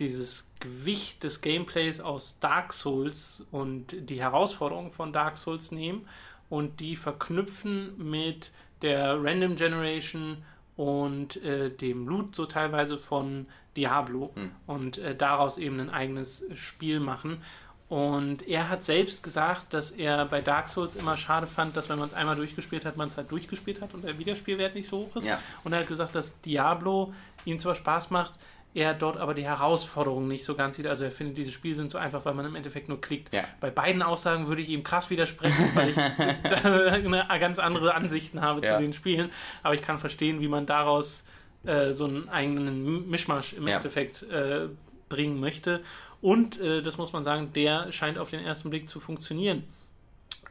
dieses 0.00 0.50
Gewicht 0.60 1.22
des 1.24 1.42
Gameplays 1.42 2.00
aus 2.00 2.40
Dark 2.40 2.72
Souls 2.72 3.46
und 3.50 3.94
die 4.08 4.20
Herausforderungen 4.20 4.92
von 4.92 5.12
Dark 5.12 5.36
Souls 5.36 5.72
nehmen 5.72 6.08
und 6.48 6.80
die 6.80 6.96
verknüpfen 6.96 7.96
mit 7.98 8.50
der 8.82 9.22
Random 9.22 9.56
Generation 9.56 10.38
und 10.76 11.42
äh, 11.44 11.70
dem 11.70 12.08
Loot 12.08 12.34
so 12.34 12.46
teilweise 12.46 12.96
von 12.96 13.46
Diablo 13.76 14.32
mhm. 14.34 14.50
und 14.66 14.98
äh, 14.98 15.14
daraus 15.14 15.58
eben 15.58 15.78
ein 15.78 15.90
eigenes 15.90 16.44
Spiel 16.54 17.00
machen. 17.00 17.42
Und 17.90 18.46
er 18.48 18.68
hat 18.68 18.84
selbst 18.84 19.22
gesagt, 19.22 19.74
dass 19.74 19.90
er 19.90 20.24
bei 20.24 20.40
Dark 20.40 20.68
Souls 20.68 20.94
immer 20.94 21.16
schade 21.16 21.48
fand, 21.48 21.76
dass 21.76 21.88
wenn 21.88 21.98
man 21.98 22.06
es 22.08 22.14
einmal 22.14 22.36
durchgespielt 22.36 22.84
hat, 22.84 22.96
man 22.96 23.08
es 23.08 23.16
halt 23.16 23.30
durchgespielt 23.32 23.82
hat 23.82 23.92
und 23.94 24.04
der 24.04 24.16
Wiederspielwert 24.16 24.76
nicht 24.76 24.88
so 24.88 24.98
hoch 24.98 25.16
ist. 25.16 25.26
Ja. 25.26 25.40
Und 25.64 25.72
er 25.72 25.80
hat 25.80 25.88
gesagt, 25.88 26.14
dass 26.14 26.40
Diablo 26.40 27.12
ihm 27.44 27.58
zwar 27.58 27.74
Spaß 27.74 28.10
macht, 28.10 28.34
er 28.74 28.94
dort 28.94 29.16
aber 29.16 29.34
die 29.34 29.42
Herausforderung 29.44 30.28
nicht 30.28 30.44
so 30.44 30.54
ganz 30.54 30.76
sieht. 30.76 30.86
Also 30.86 31.02
er 31.02 31.10
findet, 31.10 31.36
diese 31.38 31.50
Spiele 31.50 31.74
sind 31.74 31.90
so 31.90 31.98
einfach, 31.98 32.24
weil 32.24 32.34
man 32.34 32.46
im 32.46 32.54
Endeffekt 32.54 32.88
nur 32.88 33.00
klickt. 33.00 33.34
Ja. 33.34 33.42
Bei 33.58 33.68
beiden 33.70 34.02
Aussagen 34.02 34.46
würde 34.46 34.62
ich 34.62 34.68
ihm 34.68 34.84
krass 34.84 35.10
widersprechen, 35.10 35.70
weil 35.74 35.88
ich 35.88 35.96
ganz 37.40 37.58
andere 37.58 37.94
Ansichten 37.96 38.40
habe 38.40 38.64
Ja. 38.64 38.76
zu 38.76 38.82
den 38.82 38.92
Spielen. 38.92 39.30
Aber 39.64 39.74
ich 39.74 39.82
kann 39.82 39.98
verstehen, 39.98 40.40
wie 40.40 40.46
man 40.46 40.66
daraus 40.66 41.24
äh, 41.64 41.92
so 41.92 42.04
einen 42.04 42.28
eigenen 42.28 43.10
Mischmasch 43.10 43.54
im 43.54 43.66
Ja. 43.66 43.78
Endeffekt 43.78 44.22
äh, 44.30 44.68
bringen 45.10 45.38
möchte. 45.38 45.82
Und 46.22 46.58
äh, 46.58 46.80
das 46.80 46.96
muss 46.96 47.12
man 47.12 47.24
sagen, 47.24 47.52
der 47.52 47.92
scheint 47.92 48.16
auf 48.16 48.30
den 48.30 48.40
ersten 48.40 48.70
Blick 48.70 48.88
zu 48.88 49.00
funktionieren. 49.00 49.64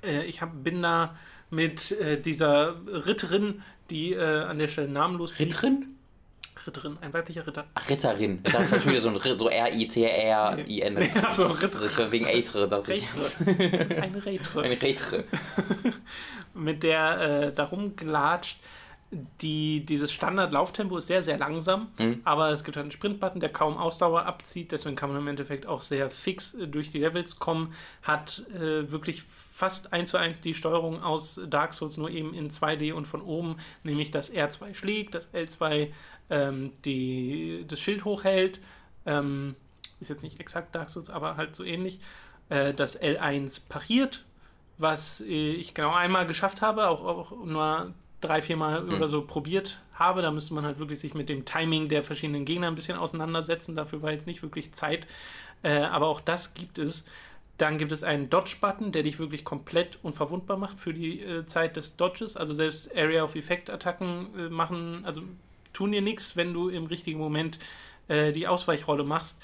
Äh, 0.04 0.26
ich 0.26 0.44
hab, 0.44 0.64
bin 0.64 0.84
da 0.84 1.16
mit 1.50 1.92
äh, 1.94 2.22
dieser 2.22 2.76
Ritterin, 2.86 3.64
die 3.90 4.14
äh, 4.14 4.44
an 4.44 4.60
der 4.60 4.68
Stelle 4.68 4.90
namenlos. 4.90 5.40
Ritterin? 5.40 5.96
Ritterin, 6.68 6.98
ein 7.02 7.14
weiblicher 7.14 7.48
Ritter. 7.48 7.66
Ach, 7.74 7.90
Ritterin. 7.90 8.42
Ich 8.44 8.52
dachte, 8.52 8.76
das 8.76 8.86
wieder 8.86 9.02
so 9.02 9.10
ein 9.10 9.20
so 9.20 9.50
R-I-T-R-I-N. 9.50 10.98
Ja, 11.16 11.34
so 11.34 11.48
Ritter. 11.48 11.80
Das 11.80 11.98
ist 11.98 12.12
wegen 12.12 12.28
Eitre, 12.28 12.68
dachte 12.68 12.94
ich. 12.94 13.06
Eine 13.48 14.24
Retre. 14.26 14.62
Ein 14.62 14.74
Retre. 14.74 15.24
mit 16.54 16.84
der 16.84 17.48
äh, 17.48 17.54
da 17.54 17.64
rumgelatscht. 17.64 18.60
Die, 19.42 19.84
dieses 19.86 20.12
Standard-Lauftempo 20.12 20.98
ist 20.98 21.08
sehr, 21.08 21.24
sehr 21.24 21.40
langsam, 21.40 21.88
Mhm. 21.98 22.22
aber 22.26 22.52
es 22.52 22.64
gibt 22.64 22.78
halt 22.78 22.84
einen 22.84 22.92
Sprintbutton, 22.92 23.40
der 23.40 23.50
kaum 23.50 23.76
Ausdauer 23.76 24.28
abzieht, 24.28 24.72
deswegen 24.72 24.96
kann 24.96 25.12
man 25.12 25.22
im 25.22 25.28
Endeffekt 25.28 25.66
auch 25.66 25.82
sehr 25.82 26.12
fix 26.12 26.54
äh, 26.54 26.68
durch 26.68 26.92
die 26.92 27.00
Levels 27.00 27.40
kommen. 27.40 27.74
Hat 28.04 28.44
äh, 28.54 28.92
wirklich 28.92 29.24
fast 29.24 29.94
eins 29.94 30.12
zu 30.12 30.18
eins 30.18 30.42
die 30.42 30.54
Steuerung 30.54 31.02
aus 31.02 31.42
Dark 31.50 31.74
Souls, 31.74 31.98
nur 31.98 32.12
eben 32.12 32.36
in 32.36 32.52
2D 32.52 32.94
und 32.94 33.08
von 33.08 33.22
oben, 33.22 33.56
nämlich 33.84 34.12
dass 34.12 34.32
R2 34.32 34.76
schlägt, 34.76 35.16
dass 35.16 35.34
L2 35.34 35.88
ähm, 36.30 36.72
die, 36.86 37.66
das 37.68 37.80
Schild 37.80 38.06
hochhält. 38.06 38.60
Ähm, 39.08 39.56
ist 40.00 40.10
jetzt 40.10 40.22
nicht 40.22 40.40
exakt 40.40 40.76
Dark 40.76 40.92
Souls, 40.92 41.10
aber 41.10 41.36
halt 41.36 41.56
so 41.56 41.64
ähnlich. 41.64 42.00
Äh, 42.50 42.74
dass 42.76 43.00
L1 43.02 43.68
pariert, 43.70 44.24
was 44.78 45.22
äh, 45.22 45.26
ich 45.54 45.74
genau 45.74 45.94
einmal 45.94 46.28
geschafft 46.28 46.62
habe, 46.62 46.88
auch, 46.90 47.04
auch 47.04 47.32
nur 47.46 47.94
drei, 48.22 48.42
vier 48.42 48.58
Mal 48.58 48.88
oder 48.88 49.08
so 49.08 49.22
probiert 49.22 49.80
habe. 49.94 50.22
Da 50.22 50.32
müsste 50.32 50.54
man 50.54 50.66
halt 50.66 50.80
wirklich 50.80 51.00
sich 51.00 51.14
mit 51.14 51.30
dem 51.30 51.46
Timing 51.46 51.90
der 51.90 52.04
verschiedenen 52.04 52.46
Gegner 52.46 52.68
ein 52.68 52.76
bisschen 52.76 52.98
auseinandersetzen. 52.98 53.76
Dafür 53.76 54.02
war 54.02 54.12
jetzt 54.12 54.28
nicht 54.28 54.42
wirklich 54.42 54.74
Zeit. 54.74 55.08
Äh, 55.64 55.80
aber 55.80 56.08
auch 56.08 56.22
das 56.22 56.54
gibt 56.54 56.80
es. 56.80 57.06
Dann 57.58 57.78
gibt 57.78 57.92
es 57.92 58.04
einen 58.04 58.30
Dodge-Button, 58.30 58.94
der 58.94 59.04
dich 59.04 59.20
wirklich 59.20 59.44
komplett 59.44 60.00
unverwundbar 60.02 60.56
macht 60.56 60.80
für 60.80 60.94
die 60.94 61.20
äh, 61.20 61.46
Zeit 61.46 61.76
des 61.76 61.98
Dodges. 61.98 62.38
Also 62.38 62.54
selbst 62.54 62.96
Area 62.96 63.22
of 63.22 63.36
Effect-Attacken 63.36 64.28
äh, 64.38 64.50
machen, 64.50 65.02
also 65.04 65.24
tun 65.74 65.92
dir 65.92 66.02
nichts, 66.02 66.38
wenn 66.38 66.54
du 66.54 66.70
im 66.70 66.86
richtigen 66.86 67.20
Moment 67.20 67.60
äh, 68.08 68.32
die 68.32 68.48
Ausweichrolle 68.48 69.04
machst. 69.04 69.44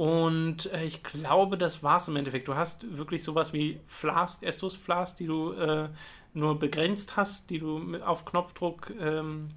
Und 0.00 0.72
äh, 0.72 0.84
ich 0.84 1.02
glaube, 1.02 1.58
das 1.58 1.82
war's 1.82 2.08
im 2.08 2.16
Endeffekt. 2.16 2.48
Du 2.48 2.54
hast 2.54 2.96
wirklich 2.96 3.22
sowas 3.22 3.52
wie 3.52 3.78
Flask, 3.86 4.42
Estus 4.42 4.74
Flask, 4.74 5.18
die 5.18 5.26
du 5.26 5.52
äh, 5.52 5.90
nur 6.34 6.58
begrenzt 6.58 7.16
hast, 7.16 7.50
die 7.50 7.58
du 7.58 7.96
auf 8.04 8.24
Knopfdruck 8.24 8.92
ähm, 9.00 9.48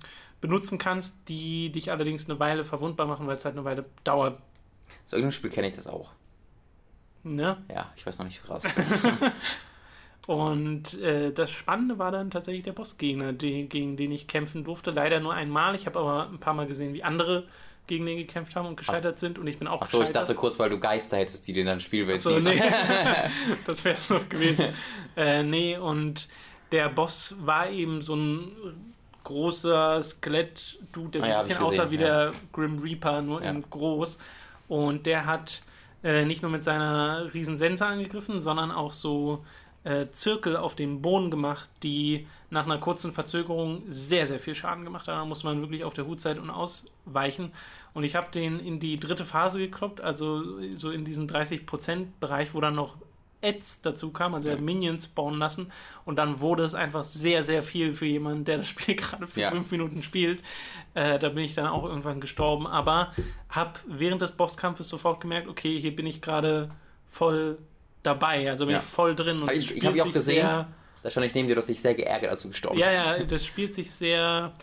benutzen 0.42 0.78
kannst, 0.78 1.30
die 1.30 1.72
dich 1.72 1.92
allerdings 1.92 2.30
eine 2.30 2.40
Weile 2.40 2.66
verwundbar 2.66 3.08
machen, 3.08 3.28
weil 3.28 3.38
es 3.38 3.46
halt 3.46 3.56
eine 3.56 3.66
Weile 3.66 3.86
dauert. 4.04 4.40
So 5.06 5.16
irgendein 5.16 5.32
Spiel 5.34 5.50
kenne 5.50 5.68
ich 5.68 5.76
das 5.76 5.88
auch. 5.88 6.12
Ne? 7.24 7.64
Ja, 7.70 7.92
ich 7.96 8.06
weiß 8.06 8.18
noch 8.18 8.26
nicht 8.26 8.44
krass. 8.44 8.64
Und 10.28 11.00
äh, 11.02 11.32
das 11.34 11.52
Spannende 11.52 12.00
war 12.00 12.12
dann 12.12 12.32
tatsächlich 12.32 12.64
der 12.64 12.72
Bossgegner, 12.72 13.34
die, 13.34 13.68
gegen 13.68 13.98
den 13.98 14.12
ich 14.12 14.28
kämpfen 14.28 14.64
durfte. 14.64 14.92
Leider 14.92 15.20
nur 15.20 15.34
einmal. 15.34 15.76
Ich 15.76 15.86
habe 15.86 16.00
aber 16.00 16.30
ein 16.30 16.40
paar 16.40 16.54
Mal 16.54 16.66
gesehen, 16.68 16.94
wie 16.94 17.04
andere 17.04 17.48
gegen 17.88 18.06
den 18.06 18.18
gekämpft 18.18 18.56
haben 18.56 18.66
und 18.66 18.78
gescheitert 18.78 19.20
sind. 19.20 19.38
Und 19.38 19.48
ich 19.48 19.60
bin 19.60 19.68
auch 19.68 19.82
Achso, 19.82 19.98
ich 19.98 20.08
gescheitert. 20.08 20.30
dachte 20.30 20.36
kurz, 20.36 20.58
weil 20.60 20.70
du 20.70 20.80
Geister 20.80 21.18
hättest, 21.18 21.46
die 21.48 21.60
in 21.60 21.66
deiner 21.66 21.82
Spielwelt 21.82 22.22
So, 22.22 22.38
nee. 22.40 22.62
das 23.66 23.84
wäre 23.84 23.96
es 23.96 24.10
noch 24.10 24.28
gewesen. 24.30 24.74
äh, 25.18 25.44
nee, 25.44 25.78
und 25.78 26.30
der 26.74 26.90
Boss 26.90 27.36
war 27.40 27.70
eben 27.70 28.02
so 28.02 28.16
ein 28.16 28.52
großer 29.24 30.04
Skelett-Dude, 30.04 31.12
der 31.12 31.22
so 31.22 31.28
Ah 31.28 31.30
ja, 31.30 31.36
ein 31.40 31.48
bisschen 31.48 31.64
gesehen, 31.66 31.82
aussah 31.82 31.92
wie 31.92 31.96
ja. 31.96 32.02
der 32.02 32.32
Grim 32.52 32.80
Reaper, 32.80 33.22
nur 33.22 33.42
Ja. 33.42 33.52
in 33.52 33.64
groß. 33.70 34.20
Und 34.68 35.06
der 35.06 35.26
hat 35.26 35.62
äh, 36.04 36.26
nicht 36.26 36.42
nur 36.42 36.52
mit 36.52 36.66
seiner 36.66 37.34
riesen 37.34 37.58
Sense 37.58 37.86
angegriffen, 37.86 38.42
sondern 38.42 38.72
auch 38.72 38.92
so 38.92 39.46
äh, 39.86 40.08
Zirkel 40.12 40.58
auf 40.58 40.76
dem 40.76 41.02
Boden 41.02 41.32
gemacht, 41.32 41.70
die 41.84 42.28
nach 42.50 42.66
einer 42.66 42.78
kurzen 42.80 43.12
Verzögerung 43.14 43.84
sehr, 43.88 44.28
sehr 44.28 44.40
viel 44.40 44.56
Schaden 44.56 44.84
gemacht 44.84 45.08
haben. 45.08 45.18
Da 45.18 45.26
muss 45.26 45.44
man 45.44 45.62
wirklich 45.62 45.84
auf 45.84 45.94
der 45.94 46.06
Hut 46.06 46.20
sein 46.22 46.40
und 46.40 46.50
ausweichen. 46.50 47.52
Und 47.94 48.04
ich 48.04 48.16
habe 48.16 48.28
den 48.34 48.60
in 48.60 48.80
die 48.80 49.00
dritte 49.00 49.26
Phase 49.26 49.60
gekloppt, 49.60 50.02
also 50.02 50.44
so 50.76 50.92
in 50.92 51.06
diesen 51.06 51.30
30%-Bereich, 51.30 52.54
wo 52.54 52.62
dann 52.62 52.76
noch 52.76 52.96
Ads 53.44 53.82
dazu 53.82 54.12
kam, 54.12 54.34
also 54.34 54.48
er 54.48 54.56
hat 54.56 54.62
Minions 54.62 55.06
spawnen 55.06 55.38
lassen 55.40 55.72
und 56.06 56.16
dann 56.18 56.40
wurde 56.40 56.64
es 56.64 56.74
einfach 56.74 57.04
sehr, 57.04 57.44
sehr 57.44 57.62
viel 57.62 57.94
für 57.94 58.06
jemanden, 58.06 58.46
der 58.46 58.58
das 58.58 58.68
Spiel 58.70 58.96
gerade 58.96 59.28
für 59.28 59.42
Ja. 59.42 59.52
fünf 59.52 59.70
Minuten 59.72 60.02
spielt. 60.04 60.42
Äh, 60.94 61.20
da 61.20 61.30
bin 61.30 61.44
ich 61.44 61.54
dann 61.56 61.68
auch 61.68 61.84
irgendwann 61.86 62.22
gestorben, 62.22 62.66
aber 62.68 63.14
habe 63.50 63.74
während 63.88 64.22
des 64.22 64.32
Bosskampfes 64.32 64.88
sofort 64.90 65.20
gemerkt, 65.22 65.48
okay, 65.48 65.80
hier 65.80 65.96
bin 65.96 66.06
ich 66.08 66.22
gerade 66.22 66.72
voll 67.06 67.58
dabei, 68.04 68.50
also 68.50 68.66
bin 68.66 68.74
Ja. 68.74 68.80
ich 68.80 68.86
voll 68.86 69.16
drin 69.16 69.42
und 69.42 69.52
ich- 69.52 69.60
ich 69.60 69.68
spielt 69.70 69.86
hab 69.86 69.96
ich 69.96 70.02
auch 70.02 70.12
gesehen. 70.12 70.36
sehr 70.46 70.68
Da 71.04 71.10
stand 71.10 71.26
ich 71.26 71.34
neben 71.34 71.50
dir, 71.50 71.56
du 71.56 71.60
hast 71.62 71.68
dich 71.68 71.82
sehr 71.82 71.96
geärgert, 71.96 72.32
als 72.32 72.42
du 72.44 72.50
gestorben 72.50 72.78
ja, 72.78 72.90
bist. 72.90 73.06
ja, 73.06 73.24
das 73.26 73.46
spielt 73.46 73.74
sich 73.74 73.92
sehr 73.92 74.54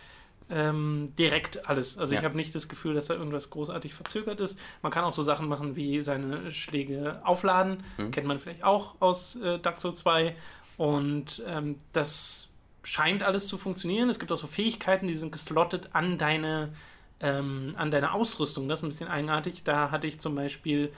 ähm, 0.51 1.13
direkt 1.19 1.69
alles. 1.69 1.97
Also 1.99 2.15
ich 2.15 2.21
Ja. 2.21 2.25
habe 2.25 2.37
nicht 2.37 2.55
das 2.55 2.69
Gefühl, 2.69 2.95
dass 2.95 3.07
da 3.07 3.15
irgendwas 3.15 3.51
großartig 3.51 3.95
verzögert 3.95 4.41
ist. 4.41 4.59
Man 4.83 4.91
kann 4.93 5.05
auch 5.05 5.13
so 5.13 5.23
Sachen 5.23 5.49
machen 5.49 5.77
wie 5.77 6.03
seine 6.03 6.51
Schläge 6.53 7.21
aufladen. 7.25 7.83
Mhm. 7.99 8.11
Kennt 8.11 8.27
man 8.27 8.39
vielleicht 8.41 8.65
auch 8.65 8.95
aus 9.01 9.37
äh, 9.37 9.59
Dark 9.59 9.81
Souls 9.81 10.01
2. 10.01 10.35
Und 10.77 11.43
ähm, 11.47 11.77
das 11.93 12.49
scheint 12.83 13.23
alles 13.23 13.47
zu 13.47 13.59
funktionieren. 13.59 14.09
Es 14.11 14.19
gibt 14.19 14.33
auch 14.33 14.39
so 14.39 14.47
Fähigkeiten, 14.47 15.07
die 15.07 15.15
sind 15.15 15.31
geslottet 15.33 15.91
an 15.93 16.19
deine, 16.19 16.71
ähm, 17.21 17.75
an 17.77 17.91
deine 17.91 18.13
Ausrüstung. 18.13 18.69
Das 18.69 18.81
ist 18.81 18.85
ein 18.85 18.89
bisschen 18.89 19.09
eigenartig. 19.09 19.63
Da 19.65 19.91
hatte 19.91 20.07
ich 20.07 20.19
zum 20.21 20.35
Beispiel 20.35 20.91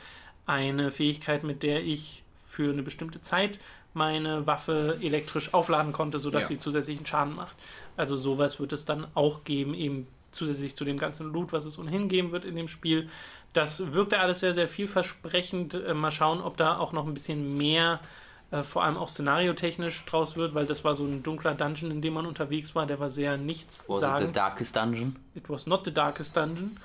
eine 0.46 0.90
Fähigkeit, 0.92 1.42
mit 1.44 1.62
der 1.62 1.82
ich 1.84 2.22
für 2.52 2.70
eine 2.70 2.82
bestimmte 2.82 3.22
Zeit 3.22 3.58
meine 3.94 4.46
Waffe 4.46 4.98
elektrisch 5.00 5.54
aufladen 5.54 5.92
konnte, 5.92 6.18
sodass 6.18 6.42
Ja. 6.42 6.48
sie 6.48 6.58
zusätzlichen 6.58 7.06
Schaden 7.06 7.34
macht. 7.34 7.56
Also 7.96 8.16
sowas 8.16 8.60
wird 8.60 8.72
es 8.74 8.84
dann 8.84 9.06
auch 9.14 9.44
geben, 9.44 9.72
eben 9.74 10.06
zusätzlich 10.32 10.76
zu 10.76 10.84
dem 10.84 10.98
ganzen 10.98 11.32
Loot, 11.32 11.52
was 11.52 11.64
es 11.64 11.78
ohnehin 11.78 12.08
geben 12.08 12.30
wird 12.30 12.44
in 12.44 12.56
dem 12.56 12.68
Spiel. 12.68 13.08
Das 13.54 13.92
wirkte 13.92 14.18
alles 14.18 14.40
sehr, 14.40 14.52
sehr 14.54 14.68
vielversprechend. 14.68 15.74
Äh, 15.74 15.94
mal 15.94 16.10
schauen, 16.10 16.40
ob 16.42 16.56
da 16.58 16.76
auch 16.78 16.92
noch 16.92 17.06
ein 17.06 17.14
bisschen 17.14 17.56
mehr, 17.56 18.00
äh, 18.50 18.62
vor 18.62 18.82
allem 18.84 18.96
auch 18.96 19.08
szenariotechnisch 19.10 20.04
draus 20.06 20.36
wird, 20.36 20.54
weil 20.54 20.66
das 20.66 20.84
war 20.84 20.94
so 20.94 21.04
ein 21.04 21.22
dunkler 21.22 21.54
Dungeon, 21.54 21.90
in 21.90 22.02
dem 22.02 22.14
man 22.14 22.26
unterwegs 22.26 22.74
war. 22.74 22.86
Der 22.86 22.98
war 23.00 23.10
sehr 23.10 23.36
nichts 23.38 23.84
Was 23.88 24.02
it 24.02 24.26
the. 24.28 24.32
Darkest 24.32 24.76
Dungeon? 24.76 25.16
It 25.34 25.48
was 25.48 25.66
not 25.66 25.84
the 25.84 25.92
darkest 25.92 26.36
dungeon. 26.36 26.76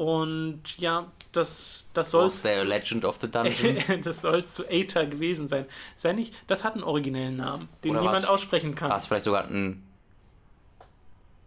Und 0.00 0.62
ja, 0.78 1.08
das, 1.32 1.86
das 1.92 2.14
Of 2.14 2.32
soll's. 2.32 2.42
the 2.42 2.66
Legend 2.66 3.04
of 3.04 3.18
the 3.20 3.28
Dungeon? 3.30 4.00
das 4.02 4.22
soll 4.22 4.46
zu 4.46 4.66
Aether 4.66 5.04
gewesen 5.04 5.46
sein. 5.46 5.66
Sei 5.94 6.14
nicht, 6.14 6.34
das 6.46 6.64
hat 6.64 6.72
einen 6.72 6.84
originellen 6.84 7.36
Namen, 7.36 7.68
den 7.84 7.90
Oder 7.90 8.00
niemand 8.00 8.26
aussprechen 8.26 8.74
kann. 8.74 8.88
War 8.88 8.96
es 8.96 9.04
vielleicht 9.04 9.26
sogar 9.26 9.44
ein 9.44 9.82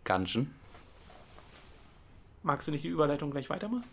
Gungeon? 0.06 0.54
Magst 2.44 2.68
du 2.68 2.72
nicht 2.72 2.84
die 2.84 2.90
Überleitung 2.90 3.32
gleich 3.32 3.50
weitermachen? 3.50 3.86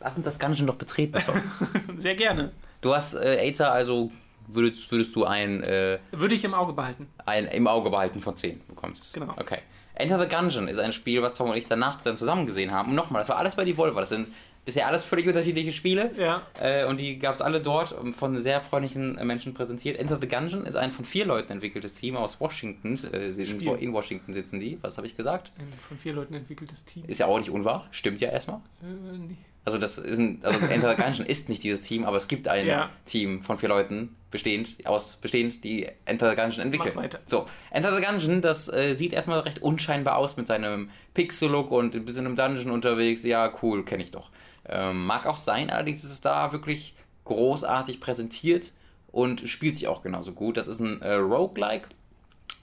Lass 0.00 0.16
uns 0.16 0.24
das 0.24 0.38
Gungeon 0.38 0.66
doch 0.66 0.76
betreten. 0.76 1.20
Sehr 1.98 2.14
gerne. 2.14 2.52
du 2.80 2.94
hast 2.94 3.12
äh, 3.12 3.36
Aether, 3.38 3.70
also 3.70 4.10
würdest, 4.46 4.90
würdest 4.90 5.14
du 5.14 5.26
ein, 5.26 5.62
äh, 5.62 5.98
Würde 6.10 6.34
ich 6.34 6.44
im 6.44 6.54
Auge 6.54 6.72
behalten. 6.72 7.06
ein 7.26 7.48
im 7.48 7.66
Auge 7.66 7.90
behalten 7.90 8.22
von 8.22 8.34
10 8.34 8.62
bekommst 8.66 9.02
es. 9.04 9.12
Genau. 9.12 9.34
Okay. 9.36 9.58
Enter 9.94 10.18
the 10.18 10.28
Gungeon 10.28 10.68
ist 10.68 10.78
ein 10.78 10.92
Spiel, 10.92 11.22
was 11.22 11.34
Tom 11.34 11.50
und 11.50 11.56
ich 11.56 11.68
danach 11.68 12.00
dann 12.00 12.16
zusammen 12.16 12.46
gesehen 12.46 12.70
haben. 12.70 12.90
Und 12.90 12.96
nochmal, 12.96 13.20
das 13.20 13.28
war 13.28 13.36
alles 13.36 13.54
bei 13.54 13.64
Devolver. 13.64 14.00
Das 14.00 14.08
sind 14.08 14.28
bisher 14.64 14.86
alles 14.86 15.04
völlig 15.04 15.26
unterschiedliche 15.26 15.72
Spiele. 15.72 16.12
Ja. 16.16 16.42
Äh, 16.60 16.86
und 16.86 16.98
die 16.98 17.18
gab 17.18 17.34
es 17.34 17.40
alle 17.40 17.60
dort 17.60 17.94
ähm, 18.00 18.14
von 18.14 18.40
sehr 18.40 18.60
freundlichen 18.60 19.18
äh, 19.18 19.24
Menschen 19.24 19.54
präsentiert. 19.54 19.98
Enter 19.98 20.18
the 20.20 20.28
Gungeon 20.28 20.64
ist 20.64 20.76
ein 20.76 20.92
von 20.92 21.04
vier 21.04 21.26
Leuten 21.26 21.52
entwickeltes 21.52 21.94
Team 21.94 22.16
aus 22.16 22.40
Washington. 22.40 22.98
Äh, 23.12 23.28
in, 23.28 23.92
Washington 23.92 24.32
sitzen 24.32 24.60
die. 24.60 24.78
Was 24.82 24.96
habe 24.96 25.06
ich 25.06 25.16
gesagt? 25.16 25.52
Ein 25.58 25.72
von 25.72 25.98
vier 25.98 26.14
Leuten 26.14 26.34
entwickeltes 26.34 26.84
Team. 26.84 27.04
Ist 27.06 27.18
ja 27.18 27.26
auch 27.26 27.38
nicht 27.38 27.50
unwahr. 27.50 27.86
Stimmt 27.90 28.20
ja 28.20 28.30
erstmal. 28.30 28.60
Äh, 28.82 29.18
nee. 29.18 29.36
Also 29.64 29.78
das 29.78 29.98
ist 29.98 30.18
ein, 30.18 30.40
also 30.42 30.58
Enter 30.66 30.90
the 30.90 31.00
Gungeon 31.00 31.26
ist 31.26 31.48
nicht 31.48 31.62
dieses 31.62 31.82
Team, 31.82 32.04
aber 32.04 32.16
es 32.16 32.26
gibt 32.26 32.48
ein 32.48 32.66
Ja. 32.66 32.90
Team 33.04 33.42
von 33.44 33.58
vier 33.58 33.68
Leuten, 33.68 34.16
bestehend, 34.30 34.74
aus 34.84 35.16
bestehend, 35.20 35.62
die 35.62 35.88
Enter 36.04 36.30
the 36.30 36.36
Gungeon 36.36 36.60
entwickeln. 36.60 37.08
So, 37.26 37.46
Enter 37.70 37.94
the 37.96 38.02
Gungeon, 38.02 38.42
das 38.42 38.68
äh, 38.72 38.94
sieht 38.94 39.12
erstmal 39.12 39.40
recht 39.40 39.62
unscheinbar 39.62 40.16
aus 40.16 40.36
mit 40.36 40.48
seinem 40.48 40.90
Pixel-Look 41.14 41.70
und 41.70 41.94
ein 41.94 42.04
bisschen 42.04 42.26
im 42.26 42.34
Dungeon 42.34 42.70
unterwegs. 42.70 43.22
Ja, 43.22 43.52
cool, 43.62 43.84
kenne 43.84 44.02
ich 44.02 44.10
doch. 44.10 44.30
Ähm, 44.68 45.06
mag 45.06 45.26
auch 45.26 45.36
sein, 45.36 45.70
allerdings 45.70 46.02
ist 46.02 46.10
es 46.12 46.20
da 46.20 46.52
wirklich 46.52 46.94
großartig 47.24 48.00
präsentiert 48.00 48.72
und 49.12 49.48
spielt 49.48 49.76
sich 49.76 49.86
auch 49.86 50.02
genauso 50.02 50.32
gut. 50.32 50.56
Das 50.56 50.66
ist 50.66 50.80
ein 50.80 51.00
äh, 51.02 51.14
Roguelike, 51.14 51.88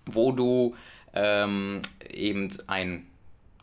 wo 0.05 0.31
du 0.31 0.75
ähm, 1.13 1.81
eben 2.09 2.49
ein 2.67 3.08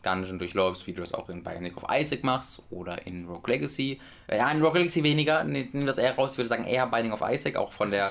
Dungeon 0.03 0.39
durchläufst, 0.39 0.87
wie 0.87 0.93
du 0.93 1.01
das 1.01 1.13
auch 1.13 1.29
in 1.29 1.43
Binding 1.43 1.75
of 1.75 1.83
Isaac 1.91 2.23
machst 2.23 2.61
oder 2.69 3.05
in 3.05 3.27
Rogue 3.27 3.51
Legacy. 3.51 3.99
Ja, 4.29 4.49
in 4.51 4.61
Rogue 4.61 4.79
Legacy 4.79 5.03
weniger, 5.03 5.43
nimm 5.43 5.85
das 5.85 5.97
eher 5.97 6.15
raus, 6.15 6.33
ich 6.33 6.37
würde 6.37 6.49
sagen 6.49 6.65
eher 6.65 6.87
Binding 6.87 7.13
of 7.13 7.21
Isaac, 7.27 7.55
auch 7.55 7.71
von 7.71 7.89
der 7.89 8.09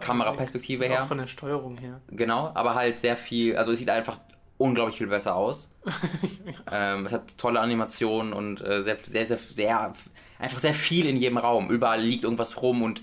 Kameraperspektive 0.00 0.86
her. 0.86 1.02
Auch 1.02 1.08
von 1.08 1.18
der 1.18 1.26
Steuerung 1.26 1.78
her. 1.78 2.00
Genau, 2.08 2.50
aber 2.54 2.74
halt 2.74 2.98
sehr 2.98 3.16
viel, 3.16 3.56
also 3.56 3.72
es 3.72 3.78
sieht 3.78 3.90
einfach 3.90 4.18
unglaublich 4.60 4.98
viel 4.98 5.06
besser 5.06 5.34
aus. 5.34 5.72
ähm, 6.70 7.06
es 7.06 7.12
hat 7.12 7.38
tolle 7.38 7.60
Animationen 7.60 8.34
und 8.34 8.60
äh, 8.60 8.82
sehr, 8.82 8.98
sehr, 9.02 9.24
sehr, 9.24 9.38
sehr, 9.48 9.94
einfach 10.38 10.58
sehr 10.58 10.74
viel 10.74 11.06
in 11.06 11.16
jedem 11.16 11.38
Raum. 11.38 11.70
Überall 11.70 12.02
liegt 12.02 12.24
irgendwas 12.24 12.60
rum 12.60 12.82
und 12.82 13.02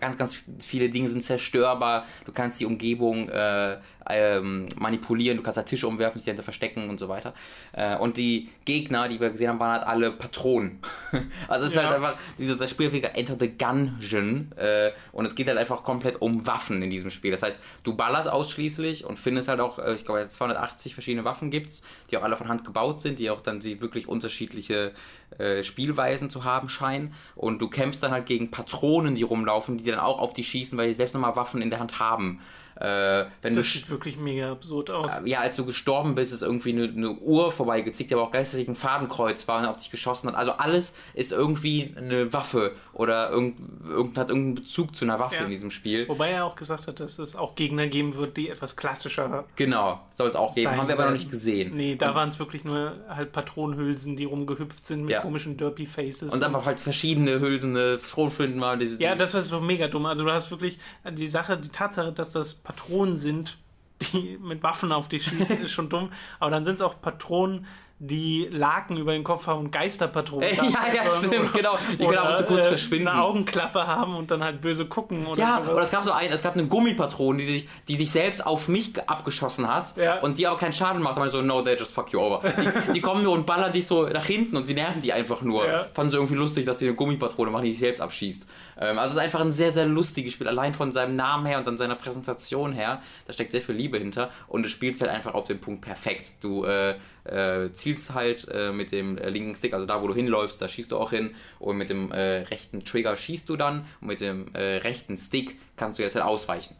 ganz, 0.00 0.16
ganz 0.16 0.44
viele 0.60 0.88
Dinge 0.88 1.10
sind 1.10 1.22
zerstörbar. 1.22 2.06
Du 2.24 2.32
kannst 2.32 2.58
die 2.58 2.64
Umgebung 2.64 3.28
äh, 3.28 3.78
ähm, 4.10 4.66
manipulieren, 4.76 5.36
du 5.38 5.42
kannst 5.42 5.56
da 5.56 5.62
Tische 5.62 5.86
umwerfen, 5.88 6.18
dich 6.18 6.26
dahinter 6.26 6.42
verstecken 6.42 6.88
und 6.90 6.98
so 6.98 7.08
weiter. 7.08 7.34
Äh, 7.72 7.96
und 7.96 8.16
die 8.16 8.50
Gegner, 8.64 9.08
die 9.08 9.20
wir 9.20 9.30
gesehen 9.30 9.48
haben, 9.48 9.60
waren 9.60 9.72
halt 9.72 9.84
alle 9.86 10.12
Patronen. 10.12 10.80
also 11.48 11.64
es 11.66 11.72
ist 11.72 11.76
Ja. 11.76 11.84
halt 11.84 11.96
einfach, 11.96 12.18
dieses, 12.38 12.58
das 12.58 12.70
Spiel 12.70 12.92
wird 12.92 13.04
Enter 13.16 13.36
the 13.38 13.48
Gungeon 13.56 14.52
äh, 14.56 14.90
und 15.12 15.24
es 15.26 15.34
geht 15.34 15.48
halt 15.48 15.58
einfach 15.58 15.82
komplett 15.82 16.20
um 16.20 16.46
Waffen 16.46 16.82
in 16.82 16.90
diesem 16.90 17.10
Spiel. 17.10 17.30
Das 17.30 17.42
heißt, 17.42 17.58
du 17.82 17.94
ballerst 17.94 18.28
ausschließlich 18.28 19.04
und 19.04 19.18
findest 19.18 19.48
halt 19.48 19.60
auch, 19.60 19.78
äh, 19.78 19.94
ich 19.94 20.04
glaube, 20.04 20.20
jetzt 20.20 20.34
280 20.34 20.94
verschiedene 20.94 21.24
Waffen 21.24 21.50
gibt's, 21.50 21.82
die 22.10 22.16
auch 22.16 22.22
alle 22.22 22.36
von 22.36 22.48
Hand 22.48 22.64
gebaut 22.64 23.00
sind, 23.00 23.18
die 23.18 23.30
auch 23.30 23.40
dann 23.40 23.60
sie 23.60 23.80
wirklich 23.80 24.08
unterschiedliche 24.08 24.92
äh, 25.38 25.62
Spielweisen 25.62 26.30
zu 26.30 26.44
haben 26.44 26.68
scheinen. 26.68 27.14
Und 27.34 27.60
du 27.60 27.68
kämpfst 27.68 28.02
dann 28.02 28.12
halt 28.12 28.26
gegen 28.26 28.50
Patronen, 28.50 29.14
die 29.14 29.22
rumlaufen, 29.22 29.78
die 29.78 29.84
dann 29.84 29.98
auch 30.00 30.18
auf 30.18 30.34
dich 30.34 30.48
schießen, 30.48 30.76
weil 30.78 30.88
die 30.88 30.94
selbst 30.94 31.14
nochmal 31.14 31.36
Waffen 31.36 31.62
in 31.62 31.70
der 31.70 31.80
Hand 31.80 31.98
haben. 31.98 32.40
Äh, 32.76 33.26
wenn 33.42 33.54
Das 33.54 33.70
sieht 33.72 33.88
wirklich 33.88 34.16
mega 34.18 34.50
absurd 34.52 34.90
aus. 34.90 35.12
ja, 35.24 35.40
als 35.40 35.56
du 35.56 35.64
gestorben 35.64 36.14
bist, 36.14 36.32
ist 36.32 36.42
irgendwie 36.42 36.72
eine, 36.72 36.84
eine 36.88 37.10
Uhr 37.12 37.52
vorbeigezickt, 37.52 38.10
die 38.10 38.14
aber 38.14 38.24
auch 38.24 38.30
gleichzeitig 38.32 38.66
ein 38.68 38.74
Fadenkreuz 38.76 39.46
war 39.46 39.60
und 39.60 39.66
auf 39.66 39.76
dich 39.76 39.90
geschossen 39.90 40.28
hat. 40.28 40.34
Also 40.34 40.52
alles 40.52 40.94
ist 41.14 41.32
irgendwie 41.32 41.94
eine 41.96 42.32
Waffe 42.32 42.72
oder 42.92 43.30
irgend, 43.30 43.56
irgend, 43.88 44.18
hat 44.18 44.28
irgendeinen 44.28 44.54
Bezug 44.56 44.94
zu 44.96 45.04
einer 45.04 45.18
Waffe 45.18 45.36
Ja. 45.36 45.42
in 45.42 45.50
diesem 45.50 45.70
Spiel. 45.70 46.08
Wobei 46.08 46.30
er 46.30 46.44
auch 46.44 46.56
gesagt 46.56 46.86
hat, 46.88 47.00
dass 47.00 47.18
es 47.18 47.36
auch 47.36 47.54
Gegner 47.54 47.86
geben 47.86 48.14
wird, 48.16 48.36
die 48.36 48.48
etwas 48.48 48.76
klassischer 48.76 49.44
Genau, 49.56 50.00
soll 50.10 50.28
es 50.28 50.34
auch 50.36 50.54
geben. 50.54 50.76
Haben 50.76 50.88
wir 50.88 50.94
aber 50.94 51.06
noch 51.06 51.12
nicht 51.12 51.30
gesehen. 51.30 51.76
Nee, 51.76 51.96
da 51.96 52.14
waren 52.14 52.28
es 52.28 52.38
wirklich 52.38 52.64
nur 52.64 52.94
halt 53.08 53.32
Patronenhülsen, 53.32 54.16
die 54.16 54.24
rumgehüpft 54.24 54.86
sind 54.86 55.02
mit 55.02 55.12
Ja. 55.12 55.20
komischen 55.20 55.56
Derpy 55.56 55.86
Faces. 55.86 56.32
Und 56.32 56.42
einfach 56.42 56.66
halt 56.66 56.80
verschiedene 56.80 57.40
Hülsene, 57.40 57.98
Frohfinden 57.98 58.58
mal. 58.58 58.78
Diese, 58.78 59.00
ja, 59.00 59.14
das 59.14 59.34
war 59.34 59.42
so 59.42 59.60
mega 59.60 59.88
dumm. 59.88 60.06
Also 60.06 60.24
du 60.24 60.30
hast 60.32 60.50
wirklich 60.50 60.78
die 61.10 61.28
Sache, 61.28 61.56
die 61.58 61.68
Tatsache, 61.68 62.12
dass 62.12 62.30
das 62.30 62.54
Patronen 62.64 63.16
sind, 63.16 63.58
die 64.00 64.38
mit 64.38 64.62
Waffen 64.62 64.90
auf 64.90 65.08
dich 65.08 65.24
schießen, 65.24 65.58
ist 65.62 65.72
schon 65.72 65.88
dumm. 65.88 66.10
Aber 66.40 66.50
dann 66.50 66.64
sind 66.64 66.76
es 66.76 66.80
auch 66.80 67.00
Patronen, 67.00 67.66
die 68.00 68.48
Laken 68.50 68.96
über 68.96 69.12
den 69.12 69.22
Kopf 69.24 69.46
haben 69.46 69.60
und 69.60 69.70
Geisterpatronen. 69.70 70.48
Äh, 70.48 70.54
ja, 70.56 70.94
ja, 70.94 71.06
stimmt, 71.06 71.54
genau. 71.54 71.78
Die 71.92 72.04
können 72.04 72.18
auch 72.18 72.34
zu 72.34 72.44
kurz 72.44 72.64
äh, 72.64 72.68
verschwinden. 72.68 73.08
Eine 73.08 73.22
Augenklappe 73.22 73.86
haben 73.86 74.16
und 74.16 74.30
dann 74.30 74.42
halt 74.42 74.60
böse 74.60 74.86
gucken 74.86 75.26
oder 75.26 75.38
Ja, 75.40 75.54
sowas. 75.62 75.70
oder 75.74 75.82
es 75.82 75.90
gab 75.90 76.04
so 76.04 76.12
einen, 76.12 76.32
es 76.32 76.42
gab 76.42 76.54
eine 76.54 76.66
Gummipatrone, 76.66 77.38
die 77.38 77.46
sich, 77.46 77.68
die 77.88 77.96
sich 77.96 78.10
selbst 78.10 78.44
auf 78.44 78.68
mich 78.68 78.94
ge- 78.94 79.04
abgeschossen 79.06 79.72
hat 79.72 79.96
Ja. 79.96 80.18
und 80.20 80.38
die 80.38 80.48
auch 80.48 80.58
keinen 80.58 80.72
Schaden 80.72 81.02
macht. 81.02 81.16
Aber 81.16 81.30
so, 81.30 81.40
no, 81.40 81.62
they 81.62 81.76
just 81.76 81.92
fuck 81.92 82.12
you 82.12 82.20
over. 82.20 82.42
Die, 82.88 82.92
die 82.94 83.00
kommen 83.00 83.22
nur 83.22 83.32
und 83.32 83.46
ballern 83.46 83.72
dich 83.72 83.86
so 83.86 84.06
nach 84.08 84.24
hinten 84.26 84.56
und 84.56 84.66
sie 84.66 84.74
nerven 84.74 85.00
die 85.00 85.12
einfach 85.12 85.42
nur. 85.42 85.66
Ja. 85.66 85.86
Fanden 85.94 86.10
sie 86.10 86.16
irgendwie 86.16 86.34
lustig, 86.36 86.66
dass 86.66 86.80
sie 86.80 86.86
eine 86.88 86.96
Gummipatrone 86.96 87.50
machen, 87.50 87.64
die 87.64 87.70
sich 87.70 87.80
selbst 87.80 88.00
abschießt. 88.00 88.46
Ähm, 88.80 88.98
also 88.98 89.12
es 89.12 89.16
ist 89.18 89.22
einfach 89.22 89.40
ein 89.40 89.52
sehr, 89.52 89.70
sehr 89.70 89.86
lustiges 89.86 90.32
Spiel, 90.32 90.48
allein 90.48 90.74
von 90.74 90.90
seinem 90.92 91.14
Namen 91.16 91.46
her 91.46 91.58
und 91.58 91.66
dann 91.66 91.78
seiner 91.78 91.94
Präsentation 91.94 92.72
her. 92.72 93.00
Da 93.28 93.32
steckt 93.32 93.52
sehr 93.52 93.62
viel 93.62 93.76
Liebe 93.76 93.98
hinter 93.98 94.30
und 94.48 94.66
es 94.66 94.72
spielt 94.72 95.00
halt 95.00 95.10
einfach 95.12 95.32
auf 95.34 95.46
den 95.46 95.60
Punkt 95.60 95.80
perfekt. 95.82 96.32
Du 96.40 96.64
äh, 96.64 96.96
äh, 97.24 97.72
zielst 97.84 98.14
halt 98.14 98.48
äh, 98.50 98.72
mit 98.72 98.92
dem 98.92 99.18
äh, 99.18 99.28
linken 99.28 99.54
Stick, 99.54 99.74
also 99.74 99.84
da, 99.84 100.02
wo 100.02 100.08
du 100.08 100.14
hinläufst, 100.14 100.60
da 100.60 100.68
schießt 100.68 100.90
du 100.90 100.96
auch 100.96 101.10
hin 101.10 101.34
und 101.58 101.76
mit 101.76 101.90
dem 101.90 102.10
äh, 102.12 102.38
rechten 102.44 102.84
Trigger 102.84 103.16
schießt 103.16 103.48
du 103.48 103.56
dann 103.56 103.84
und 104.00 104.08
mit 104.08 104.20
dem 104.20 104.54
äh, 104.54 104.76
rechten 104.76 105.16
Stick 105.18 105.58
kannst 105.76 105.98
du 105.98 106.02
jetzt 106.02 106.16
halt 106.16 106.24
ausweichen. 106.24 106.76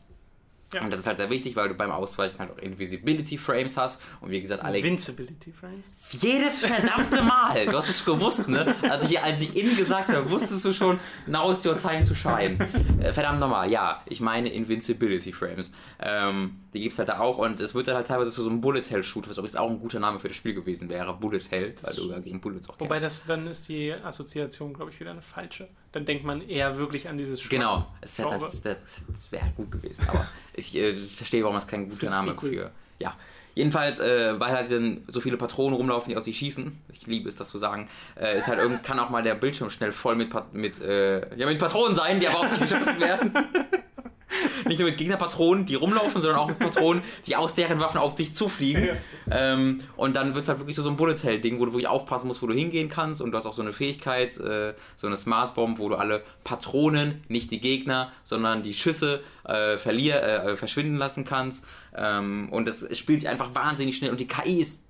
Ja. 0.72 0.81
Und 0.81 0.90
das 0.90 1.01
ist 1.01 1.06
halt 1.06 1.18
sehr 1.18 1.31
wichtig, 1.31 1.55
weil 1.56 1.68
du 1.68 1.74
beim 1.74 1.93
Ausweichen 1.93 2.39
halt 2.39 2.51
auch 2.51 2.59
Invisibility 2.59 3.39
Frames 3.39 3.76
hast 3.76 4.02
und 4.22 4.31
wie 4.31 4.40
gesagt, 4.40 4.64
alle 4.64 4.78
Invincibility 4.78 5.52
Frames. 5.52 5.94
jedes 6.10 6.60
verdammte 6.60 7.22
Mal. 7.22 7.66
Du 7.66 7.76
hast 7.76 7.90
es 7.90 8.05
gewusst, 8.05 8.48
ne? 8.48 8.74
Als 8.82 9.09
ich, 9.09 9.20
als 9.20 9.40
ich 9.43 9.55
in 9.55 9.76
gesagt 9.76 10.09
habe, 10.09 10.28
wusstest 10.31 10.64
du 10.64 10.72
schon, 10.72 10.98
now 11.26 11.52
is 11.52 11.64
your 11.64 11.76
time 11.76 12.02
to 12.02 12.14
shine. 12.14 12.59
Äh, 13.01 13.12
verdammt 13.12 13.39
nochmal, 13.39 13.70
ja, 13.70 14.02
ich 14.06 14.20
meine 14.20 14.48
Invincibility 14.48 15.32
Frames. 15.32 15.70
Ähm, 16.01 16.56
die 16.74 16.80
gibt's 16.80 16.98
halt 16.98 17.09
da 17.09 17.20
auch 17.20 17.38
und 17.38 17.60
es 17.60 17.74
wird 17.74 17.86
dann 17.88 17.94
halt 17.94 18.09
teilweise 18.09 18.32
zu 18.32 18.42
so 18.42 18.51
einem 18.51 18.60
Bullet 18.60 18.82
Hell 18.90 19.05
Shoot, 19.05 19.28
was 19.28 19.38
übrigens 19.38 19.56
auch 19.56 19.70
ein 19.70 19.78
guter 19.78 20.01
Name 20.01 20.18
für 20.18 20.28
das 20.28 20.36
Spiel 20.36 20.55
gewesen 20.55 20.88
wäre. 20.88 21.14
Bullet 21.14 21.40
Hell, 21.51 21.74
weil 21.82 21.94
du 21.94 22.10
ja 22.10 22.18
gegen 22.18 22.40
Bullets 22.40 22.68
auch 22.68 22.78
Wobei 22.80 22.98
kämpfst. 22.98 23.20
das 23.22 23.26
dann 23.26 23.46
ist 23.46 23.68
die 23.68 23.92
Assoziation, 23.92 24.74
glaube 24.74 24.90
ich, 24.90 24.98
wieder 25.01 25.12
eine 25.12 25.22
falsche. 25.22 25.68
Dann 25.92 26.05
denkt 26.05 26.24
man 26.24 26.42
eher 26.46 26.76
wirklich 26.76 27.09
an 27.09 27.16
dieses 27.16 27.40
Shot- 27.40 27.51
Genau, 27.51 27.86
es 28.01 28.16
Genre. 28.16 28.38
das, 28.40 28.62
das, 28.62 29.32
wäre 29.32 29.44
halt 29.44 29.56
gut 29.56 29.70
gewesen, 29.70 30.05
aber 30.09 30.26
ich 30.55 30.74
äh, 30.74 30.96
verstehe, 31.06 31.42
warum 31.44 31.55
das 31.56 31.66
kein 31.66 31.88
guter 31.88 32.10
Name 32.10 32.32
Sequel. 32.32 32.51
für. 32.51 32.70
Ja. 32.98 33.16
Jedenfalls, 33.56 34.01
äh, 34.01 34.40
weil 34.40 34.51
halt 34.51 34.68
dann 34.72 35.02
so 35.06 35.20
viele 35.20 35.36
Patronen 35.36 35.74
rumlaufen, 35.76 36.10
die 36.10 36.16
auf 36.16 36.24
die 36.24 36.34
schießen, 36.34 36.76
ich 36.90 37.06
liebe 37.06 37.28
es, 37.28 37.36
das 37.36 37.51
zu 37.51 37.59
sagen, 37.59 37.88
äh, 38.20 38.36
ist 38.36 38.48
halt 38.48 38.59
irgend, 38.59 38.82
kann 38.82 38.98
auch 38.98 39.10
mal 39.10 39.22
der 39.22 39.36
Bildschirm 39.36 39.70
schnell 39.70 39.92
voll 39.92 40.16
mit, 40.16 40.30
mit, 40.52 40.80
äh, 40.80 41.36
ja, 41.36 41.46
mit 41.46 41.60
Patronen 41.60 41.94
sein, 41.94 42.18
die 42.18 42.26
aber 42.26 42.40
auch 42.40 42.44
nicht 42.51 42.59
geschossen 42.60 42.98
werden. 42.98 43.32
Nicht 44.66 44.78
nur 44.78 44.89
mit 44.89 44.98
Gegnerpatronen, 44.98 45.66
die 45.66 45.74
rumlaufen, 45.74 46.20
sondern 46.20 46.39
auch 46.39 46.48
mit 46.48 46.59
Patronen, 46.59 47.02
die 47.26 47.36
aus 47.36 47.55
deren 47.55 47.78
Waffen 47.81 47.98
auf 47.98 48.14
dich 48.14 48.35
zufliegen. 48.35 48.90
Ähm, 49.31 49.81
und 49.97 50.16
dann 50.16 50.35
wird 50.35 50.43
es 50.43 50.48
halt 50.48 50.59
wirklich 50.59 50.76
so, 50.76 50.82
so 50.82 50.90
ein 50.90 50.97
Bullet 50.97 51.16
Hell-Ding, 51.22 51.60
wo 51.60 51.66
du 51.66 51.72
wirklich 51.72 51.89
aufpassen 51.89 52.26
musst, 52.26 52.43
wo 52.43 52.47
du 52.47 52.55
hingehen 52.55 52.89
kannst. 52.89 53.22
Und 53.22 53.31
du 53.31 53.36
hast 53.36 53.47
auch 53.47 53.55
so 53.55 53.62
eine 53.62 53.72
Fähigkeit, 53.72 54.36
äh, 54.39 54.74
so 54.97 55.06
eine 55.06 55.16
Smart 55.16 55.55
Bomb, 55.55 55.78
wo 55.78 55.89
du 55.89 55.97
alle 55.97 56.22
Patronen, 56.43 57.22
nicht 57.28 57.51
die 57.51 57.60
Gegner, 57.60 58.12
sondern 58.24 58.62
die 58.62 58.74
Schüsse 58.74 59.22
äh, 59.44 59.78
verlier, 59.78 60.22
äh, 60.22 60.56
verschwinden 60.56 60.97
lassen 60.97 61.24
kannst. 61.24 61.66
Ähm, 61.97 62.48
und 62.51 62.68
es, 62.68 62.82
es 62.82 62.98
spielt 62.98 63.20
sich 63.20 63.28
einfach 63.28 63.55
wahnsinnig 63.55 63.97
schnell. 63.97 64.10
Und 64.10 64.20
die 64.20 64.28
KI 64.28 64.60
ist 64.60 64.84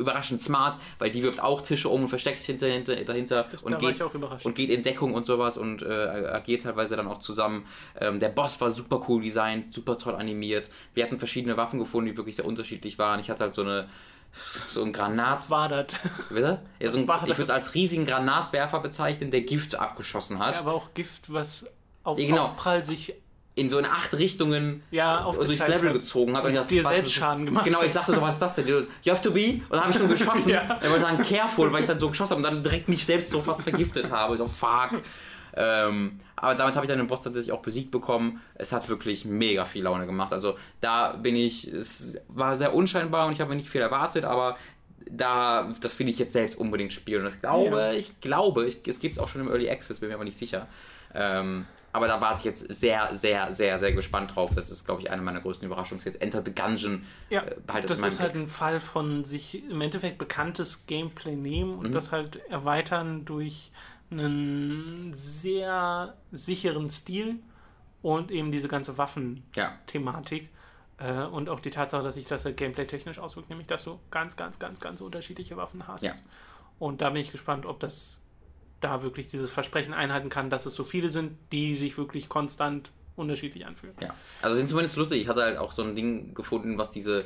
überraschend 0.00 0.40
smart, 0.40 0.78
weil 0.98 1.10
die 1.10 1.22
wirft 1.22 1.40
auch 1.40 1.62
Tische 1.62 1.88
um 1.88 2.02
und 2.02 2.08
versteckt 2.08 2.38
sich 2.38 2.46
hinter, 2.46 2.66
hinter, 2.66 2.96
dahinter 2.96 3.46
Das, 3.50 3.62
und 3.62 3.74
da 3.74 3.78
geht 3.78 4.00
und 4.44 4.54
geht 4.54 4.70
in 4.70 4.82
Deckung 4.82 5.14
und 5.14 5.26
sowas 5.26 5.58
und 5.58 5.82
äh, 5.82 5.86
agiert 5.86 6.62
teilweise 6.62 6.96
dann 6.96 7.06
auch 7.06 7.18
zusammen. 7.18 7.66
Ähm, 8.00 8.20
der 8.20 8.30
Boss 8.30 8.60
war 8.60 8.70
super 8.70 9.04
cool 9.08 9.22
designt, 9.22 9.74
super 9.74 9.98
toll 9.98 10.14
animiert. 10.14 10.70
Wir 10.94 11.04
hatten 11.04 11.18
verschiedene 11.18 11.56
Waffen 11.56 11.78
gefunden, 11.78 12.10
die 12.10 12.16
wirklich 12.16 12.36
sehr 12.36 12.46
unterschiedlich 12.46 12.98
waren. 12.98 13.20
Ich 13.20 13.30
hatte 13.30 13.44
halt 13.44 13.54
so 13.54 13.62
eine 13.62 13.88
so 14.70 14.82
ein 14.82 14.92
Granat, 14.92 15.50
war 15.50 15.68
das? 15.68 15.86
bitte? 16.28 16.62
Ja, 16.78 16.90
so 16.90 16.98
ein, 16.98 17.02
ich 17.04 17.38
würde 17.38 17.42
es 17.44 17.50
als 17.50 17.74
riesigen 17.74 18.06
Granatwerfer 18.06 18.80
bezeichnen, 18.80 19.30
der 19.30 19.42
Gift 19.42 19.74
abgeschossen 19.74 20.38
hat. 20.38 20.54
Ja, 20.54 20.60
aber 20.60 20.72
auch 20.72 20.94
Gift, 20.94 21.32
was 21.32 21.68
auf 22.04 22.18
Ja, 22.18 22.28
genau. 22.28 22.44
Aufprall 22.44 22.84
sich 22.84 23.14
in 23.56 23.68
so 23.68 23.78
in 23.78 23.84
acht 23.84 24.14
Richtungen 24.14 24.82
ja 24.90 25.24
und 25.24 25.46
durchs 25.48 25.66
Level 25.66 25.88
hat. 25.90 25.94
gezogen 25.96 26.36
hat. 26.36 26.44
Und 26.44 26.50
ich 26.50 26.56
dachte, 26.56 26.74
dir 26.74 26.84
selbst 26.84 27.12
Schaden 27.12 27.46
gemacht 27.46 27.64
Genau, 27.64 27.82
ich 27.82 27.92
sagte 27.92 28.14
so, 28.14 28.20
was 28.20 28.34
ist 28.34 28.40
das 28.40 28.54
denn? 28.54 28.68
You 28.68 28.84
have 29.08 29.22
to 29.22 29.32
be. 29.32 29.60
Und 29.68 29.72
dann 29.72 29.80
habe 29.82 29.92
ich 29.92 29.98
schon 29.98 30.08
geschossen. 30.08 30.50
Ja. 30.54 30.78
Er 30.80 30.90
wollte 30.90 31.02
sagen, 31.04 31.22
careful, 31.22 31.72
weil 31.72 31.80
ich 31.82 31.86
dann 31.86 31.98
so 32.00 32.08
geschossen 32.08 32.30
habe 32.36 32.46
und 32.46 32.54
dann 32.54 32.62
direkt 32.62 32.88
mich 32.88 33.04
selbst 33.04 33.30
so 33.30 33.42
fast 33.42 33.62
vergiftet 33.62 34.10
habe. 34.10 34.36
So, 34.36 34.46
fuck. 34.48 35.02
Ähm, 35.54 36.20
aber 36.36 36.54
damit 36.54 36.74
habe 36.76 36.86
ich 36.86 36.88
dann 36.88 36.98
den 36.98 37.08
Boss 37.08 37.22
tatsächlich 37.22 37.52
auch 37.52 37.60
besiegt 37.60 37.90
bekommen. 37.90 38.40
Es 38.54 38.72
hat 38.72 38.88
wirklich 38.88 39.24
mega 39.24 39.64
viel 39.64 39.82
Laune 39.82 40.06
gemacht. 40.06 40.32
Also 40.32 40.56
da 40.80 41.12
bin 41.12 41.34
ich, 41.36 41.66
es 41.68 42.18
war 42.28 42.54
sehr 42.56 42.72
unscheinbar 42.74 43.26
und 43.26 43.32
ich 43.32 43.40
habe 43.40 43.54
nicht 43.54 43.68
viel 43.68 43.80
erwartet, 43.80 44.24
aber 44.24 44.56
da, 45.10 45.74
das 45.80 45.98
will 45.98 46.08
ich 46.08 46.18
jetzt 46.18 46.32
selbst 46.32 46.56
unbedingt 46.56 46.92
spielen. 46.92 47.24
Und 47.26 47.34
ich 47.34 47.40
glaube, 47.40 47.76
Ja. 47.76 47.92
ich 47.92 48.20
glaube, 48.20 48.64
ich, 48.66 48.78
es 48.86 49.00
gibt 49.00 49.16
es 49.16 49.18
auch 49.22 49.28
schon 49.28 49.40
im 49.40 49.48
Early 49.48 49.68
Access, 49.68 49.98
bin 50.00 50.08
mir 50.08 50.14
aber 50.14 50.24
nicht 50.24 50.38
sicher. 50.38 50.66
Ähm, 51.14 51.66
aber 51.92 52.06
da 52.06 52.20
warte 52.20 52.38
ich 52.38 52.44
jetzt 52.44 52.66
sehr, 52.72 53.14
sehr, 53.14 53.50
sehr, 53.52 53.78
sehr 53.78 53.92
gespannt 53.92 54.34
drauf. 54.36 54.52
Das 54.54 54.70
ist, 54.70 54.84
glaube 54.84 55.02
ich, 55.02 55.10
eine 55.10 55.22
meiner 55.22 55.40
größten 55.40 55.66
Überraschungen. 55.66 56.02
Jetzt 56.04 56.20
Enter 56.22 56.42
the 56.44 56.54
Gungeon. 56.54 57.04
Ja, 57.30 57.42
äh, 57.42 57.56
behalte 57.66 57.88
das 57.88 57.98
ist 58.02 58.20
halt 58.20 58.32
Blick. 58.32 58.44
ein 58.44 58.48
Fall 58.48 58.80
von 58.80 59.24
sich 59.24 59.62
im 59.68 59.80
Endeffekt 59.80 60.18
bekanntes 60.18 60.86
Gameplay 60.86 61.34
nehmen 61.36 61.72
Mhm. 61.74 61.78
und 61.80 61.92
das 61.92 62.12
halt 62.12 62.36
erweitern 62.48 63.24
durch 63.24 63.72
einen 64.10 65.12
sehr 65.14 66.14
sicheren 66.32 66.90
Stil 66.90 67.36
und 68.02 68.30
eben 68.30 68.50
diese 68.52 68.68
ganze 68.68 68.96
Waffen-Thematik. 68.98 70.50
Ja. 71.00 71.24
Äh, 71.24 71.26
und 71.28 71.48
auch 71.48 71.60
die 71.60 71.70
Tatsache, 71.70 72.02
dass 72.02 72.14
sich 72.14 72.26
das 72.26 72.44
halt 72.44 72.56
gameplay-technisch 72.56 73.18
auswirkt, 73.18 73.48
nämlich 73.50 73.66
dass 73.66 73.84
du 73.84 73.98
ganz, 74.10 74.36
ganz, 74.36 74.58
ganz, 74.58 74.80
ganz 74.80 75.00
unterschiedliche 75.00 75.56
Waffen 75.56 75.86
hast. 75.88 76.02
Ja. 76.04 76.12
Und 76.78 77.00
da 77.02 77.10
bin 77.10 77.22
ich 77.22 77.32
gespannt, 77.32 77.66
ob 77.66 77.80
das 77.80 78.19
da 78.80 79.02
wirklich 79.02 79.28
dieses 79.28 79.50
Versprechen 79.50 79.92
einhalten 79.94 80.28
kann, 80.28 80.50
dass 80.50 80.66
es 80.66 80.74
so 80.74 80.84
viele 80.84 81.10
sind, 81.10 81.36
die 81.52 81.74
sich 81.76 81.96
wirklich 81.98 82.28
konstant 82.28 82.90
unterschiedlich 83.16 83.66
anfühlen. 83.66 83.94
Ja, 84.00 84.14
also 84.40 84.56
sind 84.56 84.68
zumindest 84.68 84.96
lustig. 84.96 85.22
Ich 85.22 85.28
hatte 85.28 85.42
halt 85.42 85.58
auch 85.58 85.72
so 85.72 85.82
ein 85.82 85.94
Ding 85.94 86.32
gefunden, 86.34 86.78
was 86.78 86.90
diese, 86.90 87.24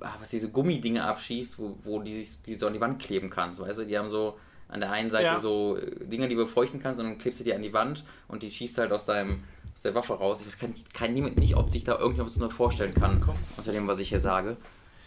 ah, 0.00 0.14
was 0.18 0.30
diese 0.30 0.50
Gummidinge 0.50 1.04
abschießt, 1.04 1.58
wo, 1.58 1.76
wo 1.82 2.00
die 2.00 2.24
sich 2.24 2.42
die 2.42 2.54
so 2.56 2.66
an 2.66 2.72
die 2.72 2.80
Wand 2.80 3.00
kleben 3.00 3.30
kannst, 3.30 3.60
weißt 3.60 3.80
du? 3.80 3.84
Die 3.84 3.96
haben 3.96 4.10
so, 4.10 4.38
an 4.68 4.80
der 4.80 4.90
einen 4.92 5.10
Seite 5.10 5.24
Ja. 5.24 5.40
so 5.40 5.76
äh, 5.76 6.04
Dinger, 6.06 6.28
die 6.28 6.34
du 6.34 6.44
befeuchten 6.44 6.80
kannst 6.80 7.00
und 7.00 7.06
dann 7.06 7.18
klebst 7.18 7.40
du 7.40 7.44
die 7.44 7.54
an 7.54 7.62
die 7.62 7.72
Wand 7.72 8.04
und 8.28 8.42
die 8.42 8.50
schießt 8.50 8.78
halt 8.78 8.92
aus 8.92 9.04
deinem 9.04 9.42
aus 9.74 9.82
der 9.82 9.94
Waffe 9.94 10.14
raus. 10.14 10.40
Ich 10.40 10.46
weiß 10.46 10.58
kein, 10.58 10.74
kein 10.92 11.14
niemand 11.14 11.38
nicht, 11.38 11.56
ob 11.56 11.70
sich 11.72 11.84
da 11.84 11.96
irgendjemand 11.98 12.36
nur 12.38 12.50
vorstellen 12.50 12.94
kann, 12.94 13.22
unter 13.56 13.72
dem, 13.72 13.86
was 13.86 13.98
ich 14.00 14.08
hier 14.08 14.20
sage. 14.20 14.56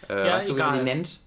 Äh, 0.10 0.28
Ja, 0.28 0.34
weißt 0.36 0.50
du, 0.50 0.56
wie 0.56 0.60
man 0.60 0.74
die 0.74 0.80
egal. 0.82 0.96
nennt? 0.96 1.20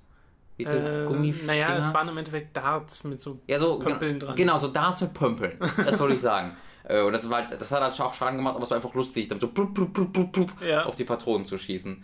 Diese 0.58 1.02
Äh, 1.02 1.06
Gummifinger? 1.06 1.46
naja, 1.52 1.76
es 1.76 1.92
waren 1.92 2.08
im 2.08 2.16
Endeffekt 2.16 2.56
Darts 2.56 3.04
mit 3.04 3.20
so 3.20 3.40
Ja, 3.46 3.58
so 3.58 3.78
Pömpeln 3.78 4.18
dran. 4.20 4.34
Genau, 4.36 4.56
so 4.58 4.68
Darts 4.68 5.00
mit 5.02 5.12
Pömpeln. 5.14 5.58
Das 5.76 5.98
wollte 6.00 6.14
ich 6.14 6.20
sagen. 6.20 6.56
Äh, 6.84 7.02
Und 7.02 7.12
das, 7.12 7.28
war, 7.28 7.46
halt- 7.48 7.60
das 7.60 7.70
hat 7.72 7.82
halt 7.82 8.00
auch 8.00 8.14
Schaden 8.14 8.38
gemacht, 8.38 8.54
aber 8.54 8.64
es 8.64 8.70
war 8.70 8.76
einfach 8.76 8.94
lustig, 8.94 9.28
dann 9.28 9.38
so 9.40 9.48
blub, 9.48 9.74
blub, 9.74 9.92
blub, 9.92 10.12
blub, 10.12 10.32
blub 10.32 10.52
Ja. 10.66 10.84
auf 10.86 10.94
die 10.96 11.04
Patronen 11.04 11.44
zu 11.44 11.58
schießen. 11.58 12.02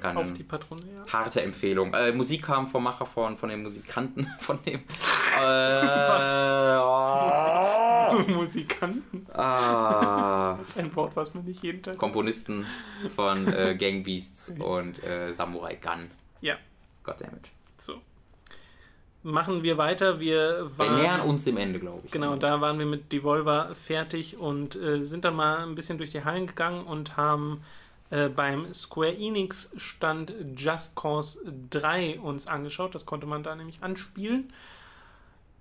Keine 0.00 0.20
auf 0.20 0.32
die 0.32 0.44
Patrone. 0.44 0.82
Ja. 0.82 1.04
harte 1.12 1.42
Empfehlung. 1.42 1.92
Äh, 1.94 2.12
Musik 2.12 2.44
kam 2.44 2.68
vom 2.68 2.84
Macher 2.84 3.06
von, 3.06 3.36
von 3.36 3.48
den 3.48 3.60
Musikanten, 3.64 4.24
von 4.38 4.62
dem. 4.62 4.76
Äh, 4.76 4.80
Was? 5.42 6.24
Musikanten. 8.28 9.26
Ah, 9.32 10.56
Das 10.60 10.68
ist 10.70 10.78
ein 10.78 10.94
Wort, 10.94 11.16
was 11.16 11.34
man 11.34 11.44
nicht 11.44 11.60
jeden 11.64 11.82
Tag. 11.82 11.98
Komponisten 11.98 12.66
von 13.16 13.52
äh, 13.52 13.74
Gang 13.76 14.04
Beasts 14.04 14.50
und 14.60 15.02
äh, 15.02 15.32
Samurai 15.32 15.74
Gun. 15.74 16.08
Ja, 16.40 16.54
Goddammit. 17.02 17.50
So. 17.78 18.00
Machen 19.22 19.62
wir 19.62 19.78
weiter. 19.78 20.20
Wir 20.20 20.70
Wir 20.76 20.78
waren. 20.78 20.96
nähern 20.96 21.20
uns 21.22 21.44
dem 21.44 21.56
Ende, 21.56 21.80
glaube 21.80 22.02
ich. 22.04 22.10
Genau, 22.10 22.36
da 22.36 22.60
waren 22.60 22.78
wir 22.78 22.84
mit 22.86 23.10
Devolver 23.10 23.74
fertig 23.74 24.36
und 24.36 24.76
äh, 24.76 25.02
sind 25.02 25.24
dann 25.24 25.34
mal 25.34 25.58
ein 25.66 25.74
bisschen 25.74 25.96
durch 25.96 26.10
die 26.10 26.24
Hallen 26.24 26.46
gegangen 26.46 26.84
und 26.84 27.16
haben 27.16 27.62
äh, 28.10 28.28
beim 28.28 28.72
Square 28.74 29.16
Enix 29.16 29.70
Stand 29.78 30.34
Just 30.56 30.94
Cause 30.94 31.40
3 31.70 32.20
uns 32.20 32.46
angeschaut. 32.46 32.94
Das 32.94 33.06
konnte 33.06 33.26
man 33.26 33.42
da 33.42 33.54
nämlich 33.56 33.82
anspielen. 33.82 34.52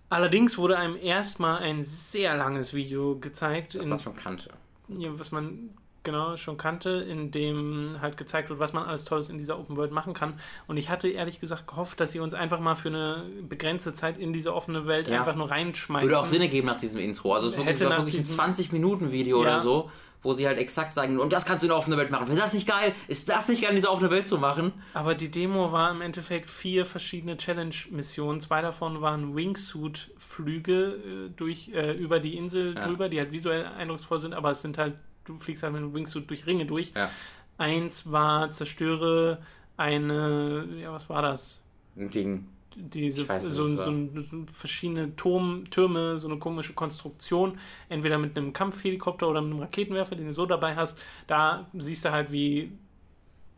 Allerdings 0.10 0.58
wurde 0.58 0.78
einem 0.78 0.98
erstmal 1.02 1.60
ein 1.64 1.86
sehr 1.86 2.36
langes 2.36 2.74
Video 2.74 3.18
gezeigt, 3.18 3.76
Das 3.76 3.84
in, 3.84 3.90
man 3.90 4.00
schon 4.00 4.16
kannte. 4.18 4.50
ja, 4.90 5.10
was 5.18 5.32
man 5.32 5.70
genau 6.04 6.38
schon 6.38 6.58
kannte, 6.58 6.90
in 6.90 7.32
dem 7.32 7.98
halt 8.02 8.18
gezeigt 8.18 8.50
wird, 8.50 8.60
was 8.60 8.74
man 8.74 8.84
alles 8.86 9.06
Tolles 9.06 9.30
in 9.30 9.38
dieser 9.38 9.58
Open 9.60 9.78
World 9.78 9.92
machen 9.92 10.14
kann. 10.14 10.34
Und 10.68 10.78
ich 10.78 10.90
hatte 10.90 11.08
ehrlich 11.10 11.40
gesagt 11.40 11.68
gehofft, 11.68 12.00
dass 12.00 12.12
sie 12.12 12.20
uns 12.20 12.34
einfach 12.34 12.60
mal 12.60 12.76
für 12.76 12.90
eine 12.90 13.26
begrenzte 13.48 13.94
Zeit 13.94 14.18
in 14.18 14.34
diese 14.34 14.54
offene 14.54 14.86
Welt 14.88 15.08
Ja. 15.08 15.20
einfach 15.20 15.36
nur 15.36 15.50
reinschmeißen. 15.50 16.08
Würde 16.08 16.20
auch 16.20 16.26
Sinn 16.26 16.42
ergeben 16.42 16.68
nach 16.68 16.80
diesem 16.80 17.00
Intro. 17.00 17.34
Also 17.34 17.48
es 17.48 17.54
war 17.54 17.60
wirklich, 17.66 17.80
Hätte 17.82 17.90
war 17.90 17.98
wirklich 18.00 18.16
ein 18.16 18.22
diesem- 18.24 18.40
20-Minuten-Video 18.40 19.38
Ja. 19.38 19.42
oder 19.42 19.60
so, 19.62 19.90
wo 20.22 20.34
sie 20.34 20.48
halt 20.48 20.58
exakt 20.58 20.94
sagen, 20.94 21.20
und 21.20 21.34
das 21.34 21.46
kannst 21.46 21.64
du 21.64 21.68
in 21.68 21.70
der 21.70 21.78
offenen 21.78 21.98
Welt 22.00 22.10
machen. 22.12 22.28
Ist 22.32 22.42
das 22.42 22.54
nicht 22.54 22.68
geil? 22.68 22.94
Ist 23.10 23.28
das 23.30 23.50
nicht 23.50 23.62
geil, 23.62 23.72
in 23.72 23.76
dieser 23.76 23.92
offenen 23.92 24.10
Welt 24.12 24.26
zu 24.28 24.38
machen? 24.38 24.72
Aber 24.94 25.16
die 25.16 25.30
Demo 25.30 25.72
war 25.74 25.92
im 25.92 26.02
Endeffekt 26.02 26.50
vier 26.50 26.86
verschiedene 26.86 27.36
Challenge-Missionen. 27.36 28.40
Zwei 28.40 28.62
davon 28.62 29.02
waren 29.02 29.36
Wingsuit-Flüge 29.36 30.74
äh, 30.74 31.30
durch 31.36 31.70
äh, 31.74 31.92
über 31.94 32.20
die 32.20 32.38
Insel 32.38 32.76
Ja. 32.76 32.88
drüber, 32.88 33.10
die 33.10 33.20
halt 33.20 33.32
visuell 33.32 33.66
eindrucksvoll 33.66 34.20
sind, 34.20 34.34
aber 34.34 34.52
es 34.52 34.62
sind 34.62 34.78
halt, 34.78 34.96
du 35.26 35.38
fliegst 35.38 35.64
halt 35.64 35.74
mit 35.74 35.94
Wingsuit 35.94 36.30
durch 36.30 36.46
Ringe 36.46 36.66
durch. 36.66 36.94
Ja. 36.96 37.10
Eins 37.58 38.12
war 38.12 38.52
zerstöre 38.52 39.40
eine, 39.78 40.68
ja, 40.80 40.92
was 40.92 41.10
war 41.10 41.22
das? 41.22 41.62
Ein 41.96 42.10
Ding. 42.10 42.46
Diese, 42.76 43.22
Ich 43.22 43.30
weiß 43.30 43.44
nicht, 43.44 43.54
so, 43.54 43.78
was 43.78 43.86
so, 43.86 44.22
so 44.22 44.46
verschiedene 44.52 45.16
Turm, 45.16 45.66
Türme, 45.70 46.18
so 46.18 46.28
eine 46.28 46.40
komische 46.40 46.74
Konstruktion, 46.74 47.60
entweder 47.88 48.18
mit 48.18 48.36
einem 48.36 48.52
Kampfhelikopter 48.52 49.30
oder 49.30 49.42
mit 49.42 49.52
einem 49.52 49.62
Raketenwerfer, 49.62 50.16
den 50.16 50.26
du 50.26 50.34
so 50.34 50.48
dabei 50.48 50.76
hast. 50.76 51.00
Da 51.28 51.70
siehst 51.78 52.06
du 52.06 52.12
halt, 52.12 52.32
wie 52.32 52.72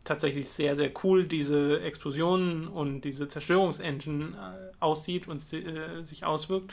tatsächlich 0.04 0.48
sehr, 0.48 0.76
sehr 0.76 0.90
cool 1.02 1.24
diese 1.24 1.80
Explosionen 1.80 2.68
und 2.68 3.02
diese 3.02 3.28
Zerstörungsengine 3.28 4.24
äh, 4.24 4.74
aussieht 4.80 5.28
und 5.28 5.42
äh, 5.52 6.02
sich 6.04 6.24
auswirkt. 6.24 6.72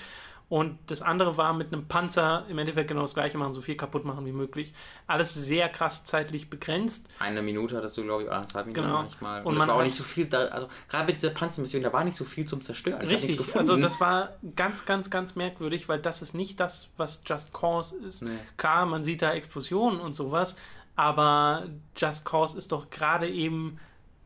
Und 0.53 0.77
das 0.85 1.01
andere 1.01 1.35
war 1.35 1.51
mit 1.53 1.73
einem 1.73 1.87
Panzer 1.87 2.45
im 2.47 2.59
Endeffekt 2.59 2.87
genau 2.87 3.01
das 3.01 3.15
gleiche 3.15 3.39
machen, 3.39 3.55
so 3.55 3.61
viel 3.61 3.73
kaputt 3.73 4.05
machen 4.05 4.23
wie 4.27 4.31
möglich. 4.31 4.71
Alles 5.07 5.33
sehr 5.33 5.67
krass 5.67 6.05
zeitlich 6.05 6.47
begrenzt. 6.51 7.09
Eine 7.17 7.41
Minute 7.41 7.75
hattest 7.75 7.97
du, 7.97 8.03
glaube 8.03 8.21
ich, 8.21 8.27
oder 8.27 8.37
anderthalb 8.37 8.67
Minuten 8.67 8.85
Genau. 8.85 9.01
manchmal. 9.01 9.39
Und, 9.39 9.47
Und 9.47 9.53
es 9.53 9.57
man 9.57 9.67
war 9.69 9.75
auch 9.77 9.81
nicht 9.81 9.97
so 9.97 10.03
viel, 10.03 10.27
da, 10.27 10.45
also 10.49 10.67
gerade 10.89 11.07
bei 11.07 11.13
dieser 11.13 11.31
Panzermission, 11.31 11.81
da 11.81 11.91
war 11.91 12.03
nicht 12.03 12.15
so 12.15 12.23
viel 12.23 12.45
zum 12.45 12.61
Zerstören. 12.61 13.01
Richtig, 13.01 13.39
also 13.55 13.75
das 13.77 13.99
war 13.99 14.33
ganz, 14.55 14.85
ganz, 14.85 15.09
ganz 15.09 15.35
merkwürdig, 15.35 15.89
weil 15.89 15.97
das 15.99 16.21
ist 16.21 16.35
nicht 16.35 16.59
das, 16.59 16.91
was 16.97 17.23
Just 17.25 17.51
Cause 17.51 17.95
ist. 18.07 18.21
Nee. 18.21 18.37
Klar, 18.55 18.85
man 18.85 19.03
sieht 19.03 19.23
da 19.23 19.31
Explosionen 19.31 19.99
und 19.99 20.13
sowas, 20.13 20.55
aber 20.95 21.63
Just 21.97 22.25
Cause 22.25 22.59
ist 22.59 22.71
doch 22.71 22.91
gerade 22.91 23.27
eben 23.27 23.79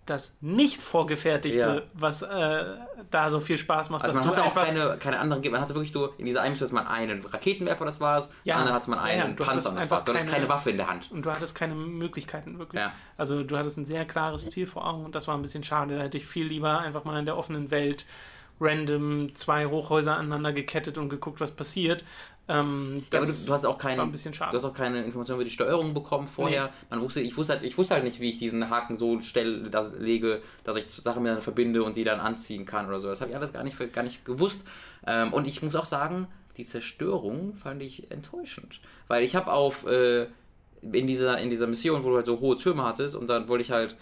das 0.09 0.35
nicht 0.41 0.81
vorgefertigte, 0.81 1.59
Ja. 1.59 1.81
was 1.93 2.21
äh, 2.21 2.65
da 3.11 3.29
so 3.29 3.39
viel 3.39 3.57
Spaß 3.57 3.89
macht. 3.89 4.03
Also 4.03 4.19
man 4.19 4.27
hatte 4.29 4.43
auch 4.43 4.55
keine, 4.55 4.97
keine 4.97 5.19
anderen, 5.19 5.41
man 5.51 5.61
hatte 5.61 5.75
wirklich 5.75 5.93
nur 5.93 6.13
in 6.17 6.25
dieser 6.25 6.41
einen 6.41 6.53
Mission 6.53 6.73
man 6.73 6.87
einen 6.87 7.23
Raketenwerfer, 7.25 7.85
das 7.85 7.99
war's, 8.01 8.29
Ja. 8.43 8.59
und 8.59 8.65
dann 8.65 8.73
hatte 8.73 8.89
man 8.89 8.99
Ja, 8.99 9.05
einen 9.05 9.29
ja, 9.31 9.35
du 9.35 9.43
Panzer, 9.43 9.73
das 9.75 9.89
war's. 9.89 10.03
Du 10.05 10.11
hattest 10.11 10.25
keine- 10.27 10.37
keine 10.37 10.49
Waffe 10.49 10.69
in 10.71 10.77
der 10.77 10.87
Hand. 10.89 11.11
Und 11.11 11.25
du 11.25 11.31
hattest 11.31 11.55
keine 11.55 11.75
Möglichkeiten 11.75 12.57
wirklich. 12.59 12.81
Ja. 12.81 12.91
Also 13.17 13.43
du 13.43 13.57
hattest 13.57 13.77
ein 13.77 13.85
sehr 13.85 14.05
klares 14.05 14.49
Ziel 14.49 14.65
vor 14.67 14.87
Augen 14.87 15.05
und 15.05 15.15
das 15.15 15.27
war 15.27 15.35
ein 15.35 15.41
bisschen 15.41 15.63
schade. 15.63 15.95
Da 15.97 16.03
hätte 16.03 16.17
ich 16.17 16.25
viel 16.25 16.45
lieber 16.47 16.79
einfach 16.79 17.03
mal 17.03 17.19
in 17.19 17.25
der 17.25 17.37
offenen 17.37 17.69
Welt 17.71 18.05
random 18.59 19.35
zwei 19.35 19.67
Hochhäuser 19.67 20.17
aneinander 20.17 20.51
gekettet 20.53 20.97
und 20.97 21.09
geguckt, 21.09 21.39
was 21.39 21.51
passiert. 21.51 22.03
Ähm, 22.49 23.03
Ja, 23.11 23.19
aber 23.19 23.27
du, 23.27 23.33
du 23.33 23.53
hast 23.53 23.65
auch 23.65 23.83
war 23.83 23.99
ein 23.99 24.11
bisschen 24.11 24.33
schade. 24.33 24.51
du 24.51 24.57
hast 24.57 24.65
auch 24.65 24.73
keine 24.73 25.03
Informationen 25.03 25.41
über 25.41 25.45
die 25.45 25.53
Steuerung 25.53 25.93
bekommen 25.93 26.27
vorher. 26.27 26.69
Man 26.89 27.01
wusste, 27.01 27.19
ich 27.19 27.35
wusste 27.35 27.53
halt, 27.53 27.63
ich 27.63 27.77
wusste 27.77 27.95
halt 27.95 28.03
nicht, 28.03 28.19
wie 28.19 28.29
ich 28.29 28.39
diesen 28.39 28.69
Haken 28.69 28.97
so 28.97 29.21
stelle, 29.21 29.69
das 29.69 29.91
lege, 29.97 30.41
dass 30.63 30.77
ich 30.77 30.87
Sachen 30.89 31.23
miteinander 31.23 31.43
verbinde 31.43 31.83
und 31.83 31.97
die 31.97 32.03
dann 32.03 32.19
anziehen 32.19 32.65
kann 32.65 32.87
oder 32.87 32.99
so. 32.99 33.09
Das 33.09 33.21
habe 33.21 33.31
ich 33.31 33.35
alles 33.37 33.51
gar 33.53 33.63
nicht, 33.63 33.77
gar 33.93 34.03
nicht 34.03 34.23
gewusst. 34.23 34.65
Ähm, 35.05 35.33
und 35.33 35.47
ich 35.47 35.61
muss 35.61 35.75
auch 35.75 35.85
sagen, 35.85 36.27
die 36.57 36.65
Zerstörung 36.65 37.55
fand 37.55 37.81
ich 37.83 38.09
enttäuschend, 38.11 38.79
weil 39.07 39.23
ich 39.23 39.35
habe 39.35 39.51
auf 39.51 39.85
äh, 39.85 40.27
in 40.81 41.07
dieser 41.07 41.37
in 41.39 41.49
dieser 41.49 41.67
Mission, 41.67 42.03
wo 42.03 42.09
du 42.09 42.15
halt 42.15 42.25
so 42.25 42.39
hohe 42.39 42.55
Türme 42.57 42.83
hattest 42.83 43.15
und 43.15 43.27
dann 43.27 43.47
wollte 43.47 43.63
ich 43.63 43.71
halt 43.71 43.95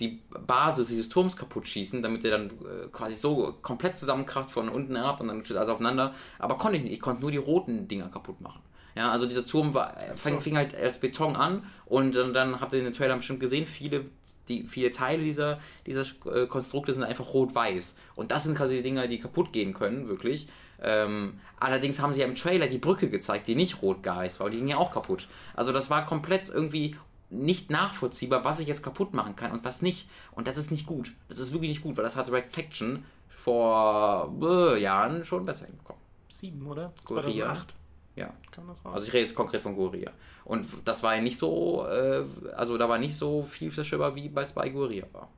die 0.00 0.20
Basis 0.46 0.88
dieses 0.88 1.08
Turms 1.08 1.36
kaputt 1.36 1.68
schießen, 1.68 2.02
damit 2.02 2.24
der 2.24 2.32
dann 2.32 2.46
äh, 2.46 2.88
quasi 2.90 3.14
so 3.14 3.54
komplett 3.62 3.98
zusammenkracht 3.98 4.50
von 4.50 4.68
unten 4.68 4.96
herab 4.96 5.20
und 5.20 5.28
dann 5.28 5.44
steht 5.44 5.56
alles 5.56 5.70
aufeinander. 5.70 6.14
Aber 6.38 6.58
konnte 6.58 6.76
ich 6.76 6.82
nicht. 6.82 6.92
Ich 6.92 7.00
konnte 7.00 7.22
nur 7.22 7.30
die 7.30 7.36
roten 7.36 7.88
Dinger 7.88 8.08
kaputt 8.08 8.40
machen. 8.40 8.60
Ja, 8.94 9.10
also 9.10 9.26
dieser 9.26 9.44
Turm 9.44 9.72
war, 9.72 9.96
äh, 9.96 10.16
fing, 10.16 10.40
fing 10.40 10.56
halt 10.56 10.74
als 10.74 10.98
Beton 10.98 11.34
an 11.34 11.64
und 11.86 12.14
dann, 12.14 12.34
dann 12.34 12.60
habt 12.60 12.72
ihr 12.72 12.78
in 12.78 12.84
den 12.84 12.94
Trailern 12.94 13.18
bestimmt 13.18 13.40
gesehen, 13.40 13.66
viele, 13.66 14.04
die, 14.48 14.64
viele 14.64 14.90
Teile 14.90 15.22
dieser, 15.22 15.60
dieser 15.86 16.04
äh, 16.26 16.46
Konstrukte 16.46 16.92
sind 16.92 17.02
einfach 17.02 17.32
rot-weiß. 17.32 17.96
Und 18.16 18.32
das 18.32 18.44
sind 18.44 18.56
quasi 18.56 18.76
die 18.76 18.82
Dinger, 18.82 19.08
die 19.08 19.18
kaputt 19.18 19.52
gehen 19.52 19.72
können, 19.72 20.08
wirklich. 20.08 20.48
Ähm, 20.82 21.40
allerdings 21.58 22.00
haben 22.00 22.12
sie 22.12 22.20
ja 22.20 22.26
im 22.26 22.34
Trailer 22.34 22.66
die 22.66 22.78
Brücke 22.78 23.08
gezeigt, 23.08 23.46
die 23.46 23.54
nicht 23.54 23.80
rot-weiß 23.82 24.40
war 24.40 24.46
und 24.46 24.52
die 24.52 24.58
ging 24.58 24.68
ja 24.68 24.76
auch 24.76 24.92
kaputt. 24.92 25.28
Also 25.54 25.72
das 25.72 25.88
war 25.88 26.04
komplett 26.04 26.48
irgendwie 26.48 26.96
nicht 27.32 27.70
nachvollziehbar, 27.70 28.44
was 28.44 28.60
ich 28.60 28.68
jetzt 28.68 28.82
kaputt 28.82 29.14
machen 29.14 29.34
kann 29.36 29.52
und 29.52 29.64
was 29.64 29.80
nicht. 29.82 30.08
Und 30.32 30.46
das 30.46 30.56
ist 30.58 30.70
nicht 30.70 30.86
gut. 30.86 31.12
Das 31.28 31.38
ist 31.38 31.52
wirklich 31.52 31.70
nicht 31.70 31.82
gut, 31.82 31.96
weil 31.96 32.04
das 32.04 32.16
hat 32.16 32.30
Red 32.30 32.50
Faction 32.50 33.04
vor 33.36 34.32
äh, 34.42 34.80
Jahren 34.80 35.24
schon 35.24 35.44
besser 35.44 35.66
hinbekommen. 35.66 36.00
Sieben, 36.30 36.66
oder? 36.66 36.92
Guerilla. 37.04 37.46
2008 37.46 37.74
Ja. 38.16 38.32
kam 38.50 38.68
das 38.68 38.84
raus. 38.84 38.94
Also 38.94 39.06
ich 39.06 39.12
rede 39.12 39.24
jetzt 39.24 39.34
konkret 39.34 39.62
von 39.62 39.74
Guerilla. 39.74 40.10
Und 40.44 40.66
das 40.84 41.02
war 41.02 41.14
ja 41.14 41.20
nicht 41.22 41.38
so, 41.38 41.86
äh, 41.86 42.24
also 42.56 42.76
da 42.78 42.88
war 42.88 42.98
nicht 42.98 43.16
so 43.16 43.42
viel 43.44 43.72
zerstörbar, 43.72 44.14
wie 44.14 44.28
bei 44.28 44.44
Spy 44.44 44.70
Guerilla 44.70 45.06
war. 45.12 45.28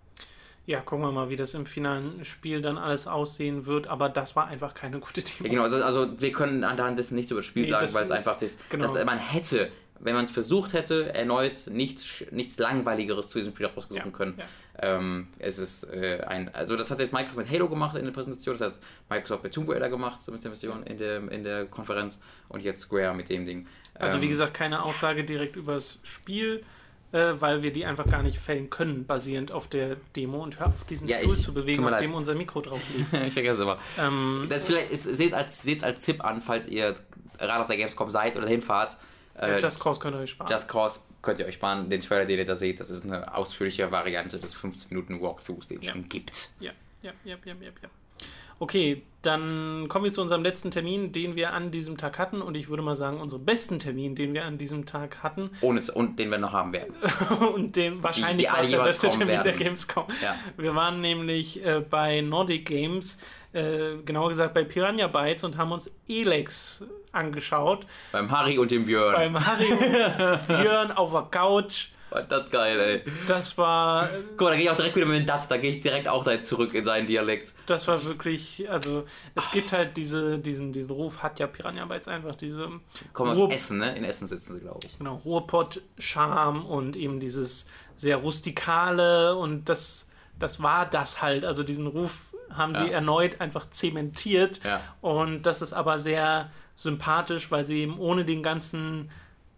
ja, 0.67 0.81
gucken 0.81 1.05
wir 1.05 1.13
mal, 1.13 1.29
wie 1.29 1.37
das 1.37 1.53
im 1.55 1.67
finalen 1.67 2.25
Spiel 2.25 2.63
dann 2.63 2.79
alles 2.79 3.07
aussehen 3.07 3.67
wird. 3.67 3.87
Aber 3.87 4.09
das 4.09 4.35
war 4.35 4.47
einfach 4.47 4.73
keine 4.75 4.99
gute 4.99 5.21
Ja, 5.21 5.27
Demo. 5.39 5.51
genau, 5.51 5.63
also, 5.65 5.83
also 5.85 6.21
wir 6.21 6.33
können 6.33 6.65
anhand 6.65 6.99
dessen 6.99 7.17
nichts 7.17 7.31
über 7.31 7.41
das 7.41 7.47
Spiel 7.47 7.65
Nee, 7.65 7.71
sagen, 7.71 7.83
das- 7.85 7.95
weil 7.95 8.05
es 8.07 8.11
einfach 8.11 8.39
das, 8.39 8.57
genau. 8.71 8.93
dass 8.95 9.05
man 9.05 9.19
hätte, 9.19 9.71
wenn 10.01 10.15
man 10.15 10.25
es 10.25 10.31
versucht 10.31 10.73
hätte, 10.73 11.15
erneut 11.15 11.67
nichts, 11.69 12.07
nichts 12.31 12.59
Langweiligeres 12.59 13.29
zu 13.31 13.39
diesem 13.39 13.53
Spiel 13.55 13.67
rausgesuchen 13.67 14.11
Ja, 14.13 14.17
können. 14.17 14.35
ja. 14.39 14.45
Ähm, 14.77 15.29
es 15.39 15.59
ist 15.59 15.85
äh, 15.85 16.23
ein, 16.27 16.53
also 16.53 16.75
das 16.77 16.91
hat 16.91 16.99
jetzt 16.99 17.13
Microsoft 17.13 17.37
mit 17.37 17.51
Halo 17.51 17.69
gemacht 17.69 17.97
in 17.97 18.05
der 18.05 18.11
Präsentation, 18.13 18.57
das 18.59 18.75
hat 18.75 18.81
Microsoft 19.09 19.45
mit 19.45 19.55
Tomb 19.55 19.71
Raider 19.71 19.89
gemacht 19.89 20.21
so 20.21 20.33
mit 20.33 20.43
der 20.43 20.51
Mission 20.51 20.83
in 20.83 20.99
der, 20.99 21.19
in 21.31 21.45
der 21.45 21.67
Konferenz 21.67 22.21
und 22.49 22.61
jetzt 22.63 22.81
Square 22.81 23.15
mit 23.15 23.29
dem 23.31 23.47
Ding. 23.47 23.67
Also 23.95 24.21
wie 24.21 24.25
Ähm, 24.25 24.31
gesagt, 24.31 24.53
keine 24.55 24.83
Aussage 24.83 25.23
direkt 25.23 25.55
über 25.55 25.75
das 25.75 26.01
Spiel, 26.03 26.65
äh, 27.13 27.35
weil 27.39 27.63
wir 27.63 27.73
die 27.73 27.85
einfach 27.87 28.07
gar 28.11 28.25
nicht 28.25 28.41
fällen 28.41 28.69
können, 28.69 29.07
basierend 29.07 29.53
auf 29.53 29.69
der 29.69 29.97
Demo. 30.17 30.43
Und 30.43 30.59
hör 30.59 30.67
auf 30.67 30.85
diesen 30.85 31.07
Ja, 31.07 31.21
Stuhl 31.21 31.35
ich- 31.37 31.43
zu 31.45 31.55
bewegen, 31.55 31.85
auf 31.85 31.93
leid. 31.93 32.01
dem 32.03 32.13
unser 32.13 32.35
Mikro 32.35 32.61
drauf 32.61 32.81
liegt. 32.97 33.13
ich 33.29 33.33
vergesse 33.33 33.63
aber. 33.63 33.79
ähm, 33.97 34.47
Das 34.49 34.65
vielleicht 34.65 34.89
seht 34.93 35.29
es 35.29 35.33
als, 35.33 35.63
seht's 35.63 35.85
als 35.85 36.05
Tipp 36.05 36.25
an, 36.25 36.43
falls 36.43 36.67
ihr 36.67 36.97
gerade 37.39 37.61
auf 37.63 37.69
der 37.69 37.77
Gamescom 37.77 38.11
seid 38.11 38.37
oder 38.37 38.49
hinfahrt. 38.49 38.97
Äh, 39.37 39.61
Just 39.61 39.81
Cause 39.81 40.01
könnt 40.01 40.17
ihr 40.17 40.21
euch 40.21 40.31
sparen. 40.31 40.51
Just 40.51 40.69
Cause 40.69 41.01
könnt 41.23 41.39
ihr 41.41 41.47
euch 41.47 41.55
sparen. 41.55 41.91
Den 41.91 42.01
Trailer, 42.03 42.25
den 42.27 42.39
ihr 42.39 42.45
da 42.45 42.57
seht, 42.57 42.81
das 42.81 42.91
ist 42.91 43.05
eine 43.05 43.35
ausführliche 43.35 43.91
Variante 43.91 44.39
des 44.39 44.55
15 44.55 44.91
Minuten 44.91 45.21
Walkthroughs, 45.21 45.69
den 45.69 45.81
es 45.81 45.87
Ja. 45.87 45.93
schon 45.93 46.09
gibt. 46.09 46.51
Ja, 46.61 46.73
ja, 47.03 47.13
ja, 47.25 47.37
ja, 47.45 47.55
ja, 47.55 47.71
ja. 47.83 47.89
Okay, 48.61 49.03
dann 49.23 49.89
kommen 49.89 50.05
wir 50.05 50.13
zu 50.13 50.23
unserem 50.23 50.43
letzten 50.45 50.71
Termin, 50.71 51.11
den 51.11 51.35
wir 51.35 51.53
an 51.53 51.73
diesem 51.73 51.97
Tag 51.97 52.19
hatten. 52.19 52.41
Und 52.41 52.57
ich 52.57 52.69
würde 52.69 52.85
mal 52.85 52.95
sagen, 52.95 53.21
unseren 53.21 53.45
besten 53.45 53.81
Termin, 53.81 54.15
den 54.15 54.33
wir 54.33 54.45
an 54.45 54.59
diesem 54.59 54.87
Tag 54.87 55.23
hatten. 55.25 55.51
Ohne, 55.61 55.81
und 55.95 56.19
den 56.21 56.31
wir 56.31 56.39
noch 56.39 56.53
haben 56.53 56.73
werden. 56.73 56.95
und 57.55 57.75
den 57.75 58.01
wahrscheinlich 58.03 58.47
die 58.47 58.53
war 58.53 58.61
es 58.61 58.71
der 58.71 58.85
beste 58.85 59.09
Termin 59.11 59.29
der 59.29 59.45
werden. 59.45 59.59
Gamescom. 59.59 60.05
Ja. 60.23 60.37
Wir 60.57 60.75
waren 60.77 61.01
nämlich 61.01 61.65
äh, 61.65 61.81
bei 61.81 62.21
Nordic 62.21 62.67
Games, 62.67 63.19
äh, 63.55 63.97
genauer 64.05 64.29
gesagt 64.31 64.53
bei 64.55 64.65
Piranha 64.65 65.07
Bytes 65.07 65.45
und 65.45 65.57
haben 65.57 65.73
uns 65.73 65.91
Elex 66.09 66.85
angeschaut. 67.13 67.87
Beim 68.13 68.31
Harry 68.31 68.59
und 68.59 68.71
dem 68.71 68.85
Björn. 68.87 69.15
Beim 69.15 69.47
Harry 69.47 69.71
und 69.73 70.47
Björn 70.49 70.93
auf 70.93 71.13
der 71.13 71.23
Couch. 71.31 71.89
War 72.11 72.23
das 72.23 72.49
geil, 72.51 72.79
ey. 72.79 73.13
Das 73.27 73.59
war, 73.59 74.09
Guck 74.37 74.43
mal, 74.43 74.51
da 74.51 74.57
gehe 74.57 74.65
ich 74.65 74.71
auch 74.71 74.77
direkt 74.77 74.95
wieder 74.95 75.07
mit 75.07 75.19
dem 75.19 75.27
Datz, 75.27 75.49
da 75.49 75.57
gehe 75.57 75.71
ich 75.73 75.81
direkt 75.81 76.07
auch 76.07 76.23
da 76.23 76.41
zurück 76.43 76.73
in 76.75 76.85
seinen 76.85 77.09
Dialekt. 77.09 77.53
das 77.67 77.89
war 77.89 78.05
wirklich, 78.05 78.71
also 78.71 79.05
es 79.35 79.51
gibt 79.51 79.73
halt 79.73 79.97
diese, 79.97 80.39
diesen, 80.39 80.73
diesen 80.73 80.91
Ruf, 80.91 81.25
hat 81.25 81.41
ja 81.41 81.49
Piranha 81.49 81.85
Bytes 81.87 82.07
einfach 82.07 82.37
diese 82.37 82.69
Kommen 83.13 83.33
aus 83.33 83.53
Essen, 83.53 83.79
ne? 83.79 83.97
In 83.97 84.05
Essen 84.05 84.29
sitzen 84.29 84.55
sie, 84.55 84.61
glaube 84.61 84.81
ich. 84.85 84.97
genau, 84.99 85.17
Ruhrpott-Charme 85.25 86.65
und 86.67 86.97
eben 86.97 87.19
dieses 87.19 87.67
sehr 87.97 88.19
rustikale 88.19 89.35
und 89.37 89.69
das, 89.69 90.07
das 90.39 90.63
war 90.63 90.87
das 90.87 91.21
halt. 91.23 91.45
Also 91.45 91.63
diesen 91.65 91.87
Ruf 91.89 92.19
haben 92.57 92.75
sie 92.75 92.85
Ja. 92.85 92.91
erneut 92.93 93.41
einfach 93.41 93.69
zementiert 93.71 94.61
Ja. 94.65 94.81
und 95.01 95.43
das 95.43 95.63
ist 95.63 95.73
aber 95.73 95.99
sehr 95.99 96.51
sympathisch, 96.75 97.51
weil 97.51 97.67
sie 97.67 97.81
eben 97.81 97.99
ohne 97.99 98.25
den 98.25 98.43
ganzen 98.43 99.11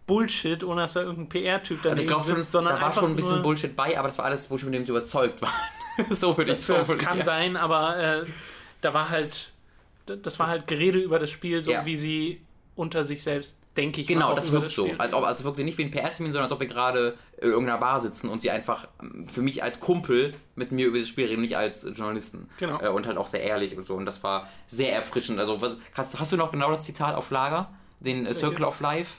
Bullshit, 0.05 0.63
ohne 0.63 0.81
dass 0.81 0.93
da 0.93 1.01
irgendein 1.01 1.29
PR-Typ 1.29 1.85
Also 1.85 2.01
ich 2.01 2.09
schon, 2.09 2.23
sitzt, 2.23 2.51
sondern 2.51 2.75
da 2.75 2.81
war 2.81 2.93
schon 2.93 3.05
ein 3.11 3.15
bisschen 3.15 3.41
Bullshit 3.41 3.75
bei, 3.75 3.97
aber 3.97 4.07
das 4.07 4.17
war 4.17 4.25
alles 4.25 4.47
Bullshit, 4.47 4.65
von 4.65 4.71
dem 4.71 4.85
sie 4.85 4.91
überzeugt 4.91 5.41
waren. 5.41 5.51
so 6.11 6.37
würde 6.37 6.51
ich 6.51 6.57
Das, 6.65 6.69
es 6.69 6.87
das 6.87 6.97
kann 6.97 7.23
sein, 7.23 7.57
aber 7.57 7.97
äh, 7.97 8.25
da 8.81 8.93
war 8.93 9.09
halt, 9.09 9.51
das 10.05 10.39
war 10.39 10.47
halt 10.47 10.67
Gerede 10.67 10.99
über 10.99 11.19
das 11.19 11.29
Spiel, 11.29 11.61
so 11.61 11.71
Ja. 11.71 11.85
wie 11.85 11.97
sie 11.97 12.41
unter 12.75 13.03
sich 13.03 13.23
selbst, 13.23 13.57
denke 13.77 14.01
ich, 14.01 14.07
Genau, 14.07 14.29
mal, 14.29 14.35
das 14.35 14.51
wirkt 14.51 14.71
so. 14.71 14.85
Spiel 14.85 14.97
Als 14.99 15.13
ob, 15.13 15.23
also 15.23 15.39
es 15.39 15.45
wirkte 15.45 15.63
nicht 15.63 15.77
wie 15.77 15.83
ein 15.83 15.91
PR-Termin, 15.91 16.33
sondern 16.33 16.45
als 16.45 16.51
ob 16.51 16.59
wir 16.59 16.67
gerade 16.67 17.17
in 17.37 17.49
irgendeiner 17.49 17.77
Bar 17.77 18.01
sitzen 18.01 18.27
und 18.29 18.41
sie 18.41 18.49
einfach 18.51 18.87
ähm, 19.01 19.27
für 19.27 19.41
mich 19.41 19.63
als 19.63 19.79
Kumpel 19.79 20.33
mit 20.55 20.71
mir 20.71 20.87
über 20.87 20.99
das 20.99 21.07
Spiel 21.07 21.27
reden, 21.27 21.41
nicht 21.41 21.55
als 21.55 21.83
Journalisten. 21.83 22.49
Genau. 22.57 22.81
Äh, 22.81 22.89
Und 22.89 23.05
halt 23.07 23.17
auch 23.17 23.27
sehr 23.27 23.41
ehrlich 23.41 23.77
und 23.77 23.87
so. 23.87 23.93
Und 23.93 24.05
das 24.05 24.23
war 24.23 24.49
sehr 24.67 24.93
erfrischend. 24.93 25.39
Also, 25.39 25.61
was, 25.61 25.77
hast, 25.93 26.19
hast 26.19 26.31
du 26.31 26.37
noch 26.37 26.51
genau 26.51 26.71
das 26.71 26.83
Zitat 26.83 27.15
auf 27.15 27.29
Lager? 27.29 27.69
Den 27.99 28.25
äh, 28.25 28.33
Circle 28.33 28.65
of 28.65 28.79
Life? 28.79 29.11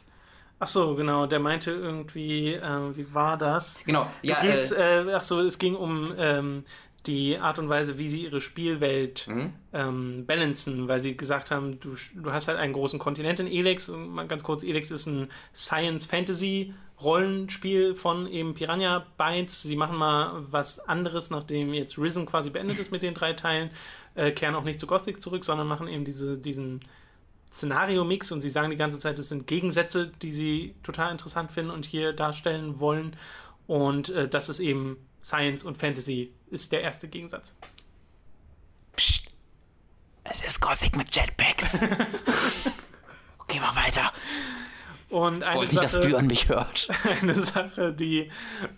Ach 0.61 0.69
so, 0.69 0.97
genau, 0.97 1.27
der 1.27 1.39
meinte 1.39 1.71
irgendwie, 1.71 2.55
ähm, 2.55 2.97
wie 2.97 3.15
war 3.15 3.37
das? 3.37 3.77
Genau, 3.87 4.11
ja, 4.23 4.41
gehst, 4.41 4.73
äh, 4.73 5.05
äh, 5.05 5.15
ach 5.15 5.23
so, 5.23 5.41
es 5.41 5.59
ging 5.59 5.77
um 5.77 6.13
ähm, 6.19 6.65
die 7.07 7.39
Art 7.39 7.61
und 7.61 7.69
Weise, 7.69 7.97
wie 7.97 8.09
sie 8.09 8.25
ihre 8.25 8.41
Spielwelt 8.41 9.29
Mhm. 9.29 9.53
ähm, 9.73 10.27
balancen, 10.27 10.89
weil 10.89 10.99
sie 11.01 11.17
gesagt 11.17 11.53
haben, 11.53 11.79
du, 11.79 11.95
du 12.17 12.33
hast 12.33 12.49
halt 12.49 12.59
einen 12.59 12.73
großen 12.73 12.99
Kontinent 12.99 13.39
in 13.39 13.47
Elex 13.47 13.89
und 13.89 14.09
mal 14.09 14.27
ganz 14.27 14.43
kurz, 14.43 14.65
Elex 14.65 14.91
ist 14.91 15.07
ein 15.07 15.31
Science-Fantasy-Rollenspiel 15.55 17.95
von 17.95 18.27
eben 18.27 18.55
Piranha 18.55 19.07
Bytes. 19.17 19.63
Sie 19.63 19.77
machen 19.77 19.97
mal 19.97 20.45
was 20.51 20.81
anderes, 20.81 21.31
nachdem 21.31 21.73
jetzt 21.73 21.99
Risen 21.99 22.27
quasi 22.27 22.51
beendet 22.51 22.79
ist 22.79 22.91
mit 22.91 23.03
den 23.03 23.15
drei 23.15 23.33
Teilen, 23.33 23.71
äh, 24.15 24.33
kehren 24.33 24.55
auch 24.55 24.65
nicht 24.65 24.81
zu 24.81 24.87
Gothic 24.87 25.23
zurück, 25.23 25.45
sondern 25.45 25.69
machen 25.69 25.89
eben 25.89 26.05
diese, 26.05 26.39
diesen 26.39 26.81
Szenario-Mix 27.53 28.33
und 28.33 28.41
sie 28.41 28.51
sagen 28.51 28.71
die 28.71 28.77
ganze 28.77 28.99
Zeit, 28.99 29.19
es 29.19 29.29
sind 29.29 29.47
Gegensätze, 29.47 30.13
die 30.23 30.33
sie 30.33 30.75
total 30.83 31.13
interessant 31.13 31.53
finden 31.53 31.71
und 31.71 31.87
hier 31.87 32.13
darstellen 32.13 32.81
wollen. 32.81 33.17
Und 33.67 34.11
äh, 34.11 34.29
das 34.29 34.49
ist 34.49 34.61
eben 34.61 34.97
Science 35.23 35.65
und 35.65 35.79
Fantasy 35.79 36.33
ist 36.51 36.73
der 36.73 36.83
erste 36.83 37.09
Gegensatz. 37.09 37.57
Psst. 38.97 39.29
Es 40.25 40.43
ist 40.43 40.61
Gothic 40.61 40.97
mit 40.97 41.15
Jetpacks. 41.15 41.83
okay, 43.39 43.61
mach 43.61 43.75
weiter. 43.77 44.13
Und 45.11 45.43
eine 45.43 45.61
wollte 45.61 45.73
nicht, 45.73 45.85
dass 45.85 45.93
Sache, 45.93 46.07
Björn 46.07 46.27
mich 46.27 46.49
hört. 46.51 46.89
eine 47.23 47.35
Sache, 47.35 47.93
die, 47.93 48.31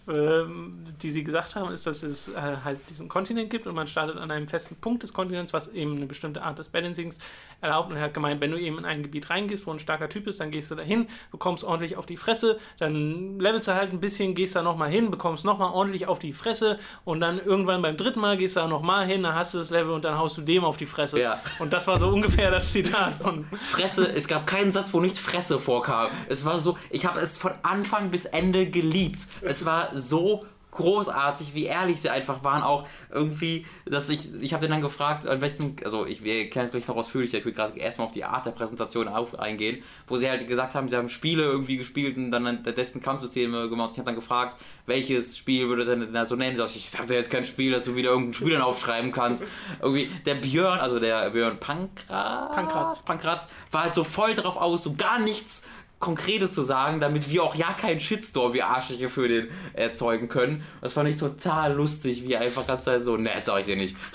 ähm, 0.08 0.84
die 1.02 1.10
sie 1.10 1.24
gesagt 1.24 1.56
haben, 1.56 1.72
ist, 1.72 1.88
dass 1.88 2.04
es 2.04 2.28
äh, 2.28 2.40
halt 2.64 2.78
diesen 2.88 3.08
Kontinent 3.08 3.50
gibt 3.50 3.66
und 3.66 3.74
man 3.74 3.88
startet 3.88 4.16
an 4.16 4.30
einem 4.30 4.46
festen 4.46 4.76
Punkt 4.76 5.02
des 5.02 5.12
Kontinents, 5.12 5.52
was 5.52 5.68
eben 5.68 5.96
eine 5.96 6.06
bestimmte 6.06 6.42
Art 6.42 6.58
des 6.58 6.68
Balancings 6.68 7.18
erlaubt. 7.60 7.90
Und 7.90 7.96
er 7.96 8.04
hat 8.04 8.14
gemeint, 8.14 8.40
wenn 8.40 8.52
du 8.52 8.60
eben 8.60 8.78
in 8.78 8.84
ein 8.84 9.02
Gebiet 9.02 9.28
reingehst, 9.28 9.66
wo 9.66 9.72
ein 9.72 9.80
starker 9.80 10.08
Typ 10.08 10.28
ist, 10.28 10.38
dann 10.38 10.52
gehst 10.52 10.70
du 10.70 10.76
dahin, 10.76 11.08
bekommst 11.32 11.64
ordentlich 11.64 11.96
auf 11.96 12.06
die 12.06 12.16
Fresse, 12.16 12.58
dann 12.78 13.40
levelst 13.40 13.66
du 13.66 13.74
halt 13.74 13.92
ein 13.92 13.98
bisschen, 13.98 14.36
gehst 14.36 14.54
da 14.54 14.62
nochmal 14.62 14.90
hin, 14.90 15.10
bekommst 15.10 15.44
nochmal 15.44 15.72
ordentlich 15.72 16.06
auf 16.06 16.20
die 16.20 16.32
Fresse 16.32 16.78
und 17.04 17.18
dann 17.18 17.40
irgendwann 17.44 17.82
beim 17.82 17.96
dritten 17.96 18.20
Mal 18.20 18.36
gehst 18.36 18.54
du 18.54 18.60
da 18.60 18.68
nochmal 18.68 19.04
hin, 19.04 19.24
dann 19.24 19.34
hast 19.34 19.54
du 19.54 19.58
das 19.58 19.70
Level 19.70 19.92
und 19.94 20.04
dann 20.04 20.16
haust 20.16 20.36
du 20.38 20.42
dem 20.42 20.62
auf 20.62 20.76
die 20.76 20.86
Fresse. 20.86 21.20
Ja. 21.20 21.40
Und 21.58 21.72
das 21.72 21.88
war 21.88 21.98
so 21.98 22.08
ungefähr 22.08 22.52
das 22.52 22.70
Zitat 22.70 23.16
von 23.16 23.46
Fresse, 23.64 24.08
es 24.14 24.28
gab 24.28 24.46
keinen 24.46 24.70
Satz, 24.70 24.94
wo 24.94 25.00
nicht 25.00 25.18
Fresse 25.18 25.58
vorkam. 25.58 26.10
Es 26.28 26.44
war 26.44 26.58
so, 26.58 26.76
ich 26.90 27.06
habe 27.06 27.20
es 27.20 27.36
von 27.36 27.52
Anfang 27.62 28.10
bis 28.10 28.24
Ende 28.24 28.66
geliebt. 28.66 29.20
Es 29.42 29.64
war 29.64 29.94
so 29.94 30.44
großartig, 30.70 31.54
wie 31.54 31.64
ehrlich 31.64 32.00
sie 32.00 32.10
einfach 32.10 32.44
waren. 32.44 32.62
Auch 32.62 32.86
irgendwie, 33.12 33.66
dass 33.86 34.08
ich, 34.08 34.32
ich 34.40 34.52
habe 34.52 34.62
den 34.62 34.70
dann 34.70 34.82
gefragt, 34.82 35.26
an 35.26 35.40
welchen, 35.40 35.76
also 35.84 36.06
ich, 36.06 36.24
erklären 36.24 36.66
es 36.66 36.70
gleich 36.72 36.86
noch 36.86 36.96
ausführlicher, 36.96 37.38
ich 37.38 37.44
will 37.44 37.52
gerade 37.52 37.78
erstmal 37.78 38.06
auf 38.06 38.12
die 38.12 38.24
Art 38.24 38.46
der 38.46 38.52
Präsentation 38.52 39.08
auf, 39.08 39.38
eingehen, 39.38 39.82
wo 40.06 40.16
sie 40.16 40.28
halt 40.28 40.46
gesagt 40.46 40.74
haben, 40.74 40.88
sie 40.88 40.96
haben 40.96 41.08
Spiele 41.08 41.44
irgendwie 41.44 41.76
gespielt 41.76 42.16
und 42.16 42.30
dann 42.30 42.62
dessen 42.64 43.02
Kampfsysteme 43.02 43.68
gemacht. 43.68 43.90
Ich 43.92 43.98
habe 43.98 44.06
dann 44.06 44.14
gefragt, 44.14 44.56
welches 44.86 45.36
Spiel 45.36 45.68
würde 45.68 45.84
denn 45.84 46.12
da 46.12 46.26
so 46.26 46.36
nennen? 46.36 46.60
Ich, 46.66 46.76
ich 46.76 46.98
habe 46.98 47.14
jetzt 47.14 47.30
kein 47.30 47.44
Spiel, 47.44 47.72
dass 47.72 47.84
du 47.84 47.96
wieder 47.96 48.10
irgendein 48.10 48.34
Spiel 48.34 48.52
dann 48.52 48.62
aufschreiben 48.62 49.12
kannst. 49.12 49.44
Irgendwie, 49.80 50.10
der 50.26 50.36
Björn, 50.36 50.78
also 50.80 51.00
der 51.00 51.30
Björn 51.30 51.58
Pankratz, 51.58 52.54
Pankratz. 52.54 53.02
Pankratz 53.02 53.48
war 53.70 53.84
halt 53.84 53.94
so 53.94 54.04
voll 54.04 54.34
drauf 54.34 54.56
aus, 54.56 54.84
so 54.84 54.94
gar 54.94 55.18
nichts 55.20 55.64
Konkretes 56.00 56.54
zu 56.54 56.62
sagen, 56.62 56.98
damit 56.98 57.28
wir 57.28 57.44
auch 57.44 57.54
ja 57.54 57.74
keinen 57.74 58.00
Shitstorm 58.00 58.54
wie 58.54 58.62
Arschliche 58.62 59.10
für 59.10 59.28
den 59.28 59.48
erzeugen 59.74 60.28
können. 60.28 60.64
Das 60.80 60.94
fand 60.94 61.10
ich 61.10 61.18
total 61.18 61.74
lustig, 61.74 62.24
wie 62.24 62.32
er 62.32 62.40
einfach 62.40 62.66
ganz 62.66 62.86
Zeit 62.86 63.04
so, 63.04 63.16
ne, 63.16 63.30
jetzt 63.34 63.46
sag 63.46 63.60
ich 63.60 63.66
dir 63.66 63.76
nicht. 63.76 63.96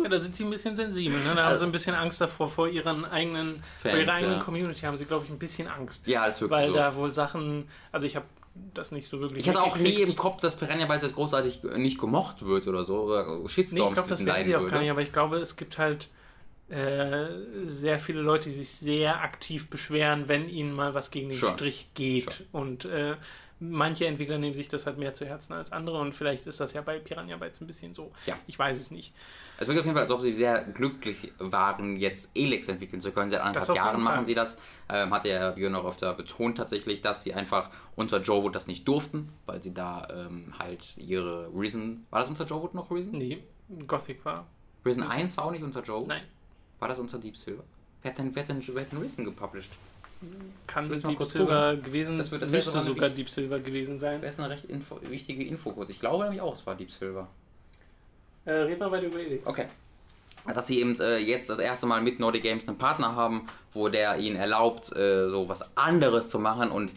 Ja, 0.00 0.08
da 0.08 0.20
sind 0.20 0.36
sie 0.36 0.44
ein 0.44 0.50
bisschen 0.50 0.76
sensibel, 0.76 1.18
ne? 1.18 1.34
Da 1.34 1.48
haben 1.48 1.56
sie 1.56 1.64
ein 1.64 1.72
bisschen 1.72 1.96
Angst 1.96 2.20
davor, 2.20 2.48
vor 2.48 2.68
ihren 2.68 3.04
eigenen, 3.04 3.64
vor 3.82 3.90
Fans, 3.90 4.02
ihrer 4.02 4.12
eigenen 4.12 4.38
ja. 4.38 4.44
Community 4.44 4.82
haben 4.82 4.96
sie, 4.96 5.06
glaube 5.06 5.24
ich, 5.24 5.30
ein 5.32 5.40
bisschen 5.40 5.66
Angst. 5.66 6.06
Ja, 6.06 6.26
ist 6.26 6.40
wirklich 6.40 6.56
Weil 6.56 6.68
so. 6.68 6.74
da 6.74 6.94
wohl 6.94 7.12
Sachen, 7.12 7.68
also 7.90 8.06
ich 8.06 8.14
habe 8.14 8.26
das 8.74 8.92
nicht 8.92 9.08
so 9.08 9.18
wirklich 9.18 9.40
ich 9.40 9.48
hatte 9.48 9.60
auch 9.60 9.76
nie 9.76 10.00
im 10.02 10.14
Kopf, 10.14 10.40
dass 10.40 10.56
Piranha 10.56 10.86
Bytes 10.86 11.02
jetzt 11.02 11.14
großartig 11.16 11.62
nicht 11.76 11.98
gemocht 11.98 12.44
wird 12.46 12.68
oder 12.68 12.84
so, 12.84 13.02
oder 13.02 13.26
Nee, 13.26 13.48
Shitstorms 13.48 13.88
ich 13.88 13.94
glaube, 13.94 14.08
das 14.08 14.24
werden 14.24 14.44
sie 14.44 14.54
auch 14.54 14.68
gar 14.68 14.80
nicht, 14.80 14.90
aber 14.90 15.02
ich 15.02 15.12
glaube, 15.12 15.38
es 15.38 15.56
gibt 15.56 15.78
halt 15.78 16.04
äh, 16.04 16.06
sehr 16.70 17.98
viele 17.98 18.20
Leute, 18.20 18.50
die 18.50 18.54
sich 18.54 18.70
sehr 18.70 19.22
aktiv 19.22 19.70
beschweren, 19.70 20.28
wenn 20.28 20.48
ihnen 20.48 20.74
mal 20.74 20.94
was 20.94 21.10
gegen 21.10 21.30
den 21.30 21.38
Schon. 21.38 21.54
Strich 21.54 21.90
geht. 21.94 22.34
Schon. 22.34 22.46
Und 22.52 22.84
äh, 22.84 23.16
manche 23.60 24.06
Entwickler 24.06 24.38
nehmen 24.38 24.54
sich 24.54 24.68
das 24.68 24.86
halt 24.86 24.98
mehr 24.98 25.14
zu 25.14 25.26
Herzen 25.26 25.52
als 25.52 25.72
andere 25.72 25.98
und 26.00 26.14
vielleicht 26.14 26.46
ist 26.46 26.60
das 26.60 26.72
ja 26.72 26.82
bei 26.82 26.98
Piranha 26.98 27.36
Bytes 27.36 27.60
ein 27.60 27.66
bisschen 27.66 27.94
so. 27.94 28.12
Ja. 28.26 28.36
Ich 28.46 28.58
weiß 28.58 28.78
es 28.78 28.90
nicht. 28.90 29.14
Es 29.58 29.66
wirkt 29.66 29.80
auf 29.80 29.86
jeden 29.86 29.96
Fall, 29.96 30.04
als 30.04 30.12
ob 30.12 30.22
sie 30.22 30.34
sehr 30.34 30.62
glücklich 30.64 31.32
waren, 31.38 31.96
jetzt 31.96 32.30
Elex 32.36 32.68
entwickeln 32.68 33.02
zu 33.02 33.12
können. 33.12 33.30
Seit 33.30 33.40
anderthalb 33.40 33.76
Jahren 33.76 34.02
machen 34.02 34.26
sie 34.26 34.34
das. 34.34 34.60
Ähm, 34.88 35.12
hat 35.12 35.24
der 35.24 35.52
Björn 35.52 35.74
auch 35.74 35.84
öfter 35.84 36.14
betont 36.14 36.58
tatsächlich, 36.58 37.02
dass 37.02 37.22
sie 37.22 37.34
einfach 37.34 37.70
unter 37.96 38.20
Joe 38.20 38.42
Wood 38.42 38.54
das 38.54 38.66
nicht 38.66 38.86
durften, 38.86 39.32
weil 39.46 39.62
sie 39.62 39.74
da 39.74 40.06
ähm, 40.10 40.54
halt 40.58 40.96
ihre 40.96 41.50
Reason. 41.54 42.06
War 42.10 42.20
das 42.20 42.28
unter 42.28 42.44
Joe 42.44 42.62
Wood 42.62 42.74
noch 42.74 42.90
Reason? 42.90 43.12
Nee, 43.12 43.42
Gothic 43.86 44.24
war. 44.24 44.46
Reason 44.84 45.02
1 45.02 45.36
war 45.36 45.46
auch 45.46 45.50
nicht 45.50 45.64
unter 45.64 45.82
Joe? 45.82 46.06
Nein. 46.06 46.22
War 46.78 46.88
das 46.88 46.98
unter 46.98 47.18
Deep 47.18 47.36
Silver? 47.36 47.64
Wer 48.02 48.10
hat 48.12 48.18
denn, 48.18 48.34
wer 48.34 48.42
hat 48.42 48.48
denn, 48.50 48.62
wer 48.66 48.82
hat 48.82 48.92
denn 48.92 48.98
Reason 49.00 49.24
gepublished? 49.24 49.70
Kann 50.66 50.90
Willst 50.90 51.06
Deep 51.06 51.16
kurz 51.16 51.32
Silver 51.32 51.76
gewesen, 51.76 52.18
Das 52.18 52.30
wird- 52.30 52.42
das 52.42 52.50
müsste 52.50 52.80
sogar 52.82 53.08
Deep 53.08 53.30
Silver 53.30 53.60
gewesen 53.60 53.98
sein. 53.98 54.20
Das 54.20 54.34
ist 54.34 54.40
eine 54.40 54.50
recht 54.50 54.64
info, 54.64 54.98
wichtige 55.02 55.44
Info 55.44 55.70
kurz. 55.72 55.90
Ich 55.90 56.00
glaube 56.00 56.24
nämlich 56.24 56.40
auch, 56.40 56.54
es 56.54 56.66
war 56.66 56.74
Deep 56.74 56.90
Silver. 56.90 57.28
Äh, 58.44 58.52
red 58.52 58.80
mal 58.80 58.90
weiter 58.90 59.06
über 59.06 59.18
Elix. 59.20 59.46
Okay. 59.46 59.66
Dass 60.46 60.66
sie 60.66 60.80
eben 60.80 60.98
äh, 61.00 61.18
jetzt 61.18 61.50
das 61.50 61.58
erste 61.58 61.86
Mal 61.86 62.00
mit 62.00 62.18
Nordic 62.20 62.42
Games 62.42 62.66
einen 62.68 62.78
Partner 62.78 63.14
haben, 63.14 63.46
wo 63.74 63.88
der 63.88 64.16
ihnen 64.18 64.36
erlaubt, 64.36 64.90
äh, 64.96 65.28
so 65.28 65.48
was 65.48 65.76
anderes 65.76 66.30
zu 66.30 66.38
machen 66.38 66.70
und 66.70 66.90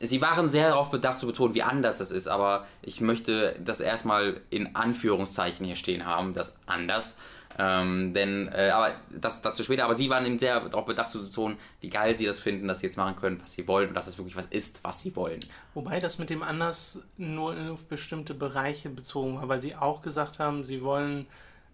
äh, 0.00 0.06
Sie 0.06 0.20
waren 0.20 0.48
sehr 0.48 0.68
darauf 0.68 0.90
bedacht 0.90 1.18
zu 1.18 1.26
betonen, 1.26 1.54
wie 1.54 1.62
anders 1.62 1.98
das 1.98 2.12
ist, 2.12 2.28
aber 2.28 2.66
ich 2.82 3.00
möchte 3.00 3.56
das 3.64 3.80
erstmal 3.80 4.40
in 4.50 4.76
Anführungszeichen 4.76 5.66
hier 5.66 5.74
stehen 5.74 6.06
haben, 6.06 6.34
das 6.34 6.56
anders. 6.66 7.16
Ähm, 7.60 8.14
denn, 8.14 8.48
äh, 8.54 8.70
aber 8.70 8.92
das 9.10 9.42
dazu 9.42 9.64
später, 9.64 9.84
aber 9.84 9.96
sie 9.96 10.08
waren 10.08 10.24
eben 10.24 10.38
sehr 10.38 10.60
darauf 10.60 10.86
bedacht 10.86 11.10
zu 11.10 11.20
betonen, 11.24 11.58
wie 11.80 11.90
geil 11.90 12.16
sie 12.16 12.24
das 12.24 12.38
finden, 12.38 12.68
dass 12.68 12.80
sie 12.80 12.86
jetzt 12.86 12.96
machen 12.96 13.16
können, 13.16 13.40
was 13.42 13.52
sie 13.52 13.66
wollen 13.66 13.88
und 13.88 13.94
dass 13.94 14.06
es 14.06 14.16
wirklich 14.16 14.36
was 14.36 14.46
ist, 14.46 14.78
was 14.84 15.00
sie 15.00 15.16
wollen. 15.16 15.40
Wobei 15.74 15.98
das 15.98 16.18
mit 16.18 16.30
dem 16.30 16.42
anders 16.44 17.02
nur 17.16 17.56
auf 17.72 17.84
bestimmte 17.86 18.34
Bereiche 18.34 18.90
bezogen 18.90 19.36
war, 19.36 19.48
weil 19.48 19.60
sie 19.60 19.74
auch 19.74 20.02
gesagt 20.02 20.38
haben, 20.38 20.62
sie 20.62 20.82
wollen 20.82 21.26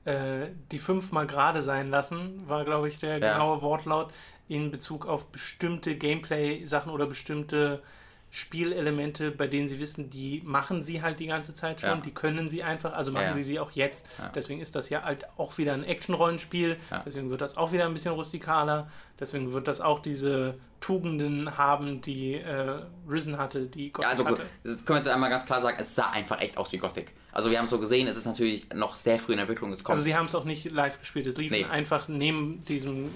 äh, 0.07 0.47
die 0.73 0.79
fünfmal 0.79 1.27
gerade 1.27 1.63
sein 1.63 1.91
lassen, 1.91 2.45
war 2.49 2.65
glaube 2.65 2.89
ich 2.89 2.99
der 2.99 3.19
Ja. 3.19 3.35
genaue 3.35 3.61
Wortlaut 3.61 4.11
in 4.49 4.71
Bezug 4.71 5.07
auf 5.07 5.27
bestimmte 5.27 5.97
Gameplay-Sachen 5.97 6.91
oder 6.91 7.07
bestimmte 7.07 7.83
Spielelemente, 8.35 9.31
bei 9.31 9.47
denen 9.47 9.69
sie 9.69 9.79
wissen, 9.79 10.11
die 10.11 10.43
machen 10.45 10.83
sie 10.83 11.03
halt 11.03 11.21
die 11.21 11.27
ganze 11.29 11.55
Zeit 11.55 11.81
schon, 11.81 11.91
Ja. 11.91 11.97
die 11.97 12.11
können 12.11 12.49
sie 12.49 12.65
einfach, 12.65 12.93
also 12.93 13.13
machen 13.13 13.27
Ja. 13.29 13.35
sie 13.35 13.45
sie 13.45 13.61
auch 13.61 13.71
jetzt. 13.71 14.07
Ja. 14.19 14.29
Deswegen 14.35 14.61
ist 14.61 14.75
das 14.75 14.89
ja 14.91 15.03
halt 15.05 15.25
auch 15.37 15.57
wieder 15.57 15.73
ein 15.73 15.85
Action-Rollenspiel, 15.85 16.77
deswegen 17.07 17.31
wird 17.31 17.41
das 17.41 17.57
auch 17.57 17.71
wieder 17.71 17.87
ein 17.87 17.93
bisschen 17.95 18.13
rustikaler, 18.13 18.91
deswegen 19.21 19.53
wird 19.53 19.69
das 19.69 19.81
auch 19.81 20.01
diese 20.01 20.55
Tugenden 20.81 21.57
haben, 21.57 22.01
die 22.01 22.35
äh, 22.35 22.81
Risen 23.09 23.39
hatte, 23.39 23.67
die 23.67 23.91
Gothic 23.93 24.03
Ja, 24.05 24.11
also 24.11 24.25
gut, 24.25 24.39
hatte. 24.41 24.49
das 24.65 24.85
können 24.85 24.89
wir 24.89 24.97
jetzt 24.97 25.09
einmal 25.09 25.31
ganz 25.31 25.47
klar 25.47 25.63
sagen, 25.63 25.77
es 25.81 25.95
sah 25.95 26.11
einfach 26.11 26.41
echt 26.41 26.57
aus 26.59 26.73
wie 26.73 26.79
Gothic. 26.79 27.13
Also 27.31 27.51
wir 27.51 27.59
haben 27.59 27.65
es 27.67 27.71
so 27.71 27.79
gesehen, 27.79 28.07
es 28.09 28.17
ist 28.17 28.27
natürlich 28.27 28.69
noch 28.75 28.97
sehr 28.97 29.19
früh 29.19 29.33
in 29.33 29.37
der 29.39 29.45
Entwicklung, 29.45 29.73
es 29.73 29.83
kommt. 29.85 29.97
Also 29.97 30.03
sie 30.05 30.15
haben 30.17 30.27
es 30.27 30.35
auch 30.35 30.45
nicht 30.45 30.71
live 30.73 30.99
gespielt, 30.99 31.27
es 31.27 31.37
liefen 31.37 31.55
Nee. 31.61 31.65
einfach 31.67 32.09
neben 32.09 32.65
diesem, 32.65 33.05
äh, 33.05 33.09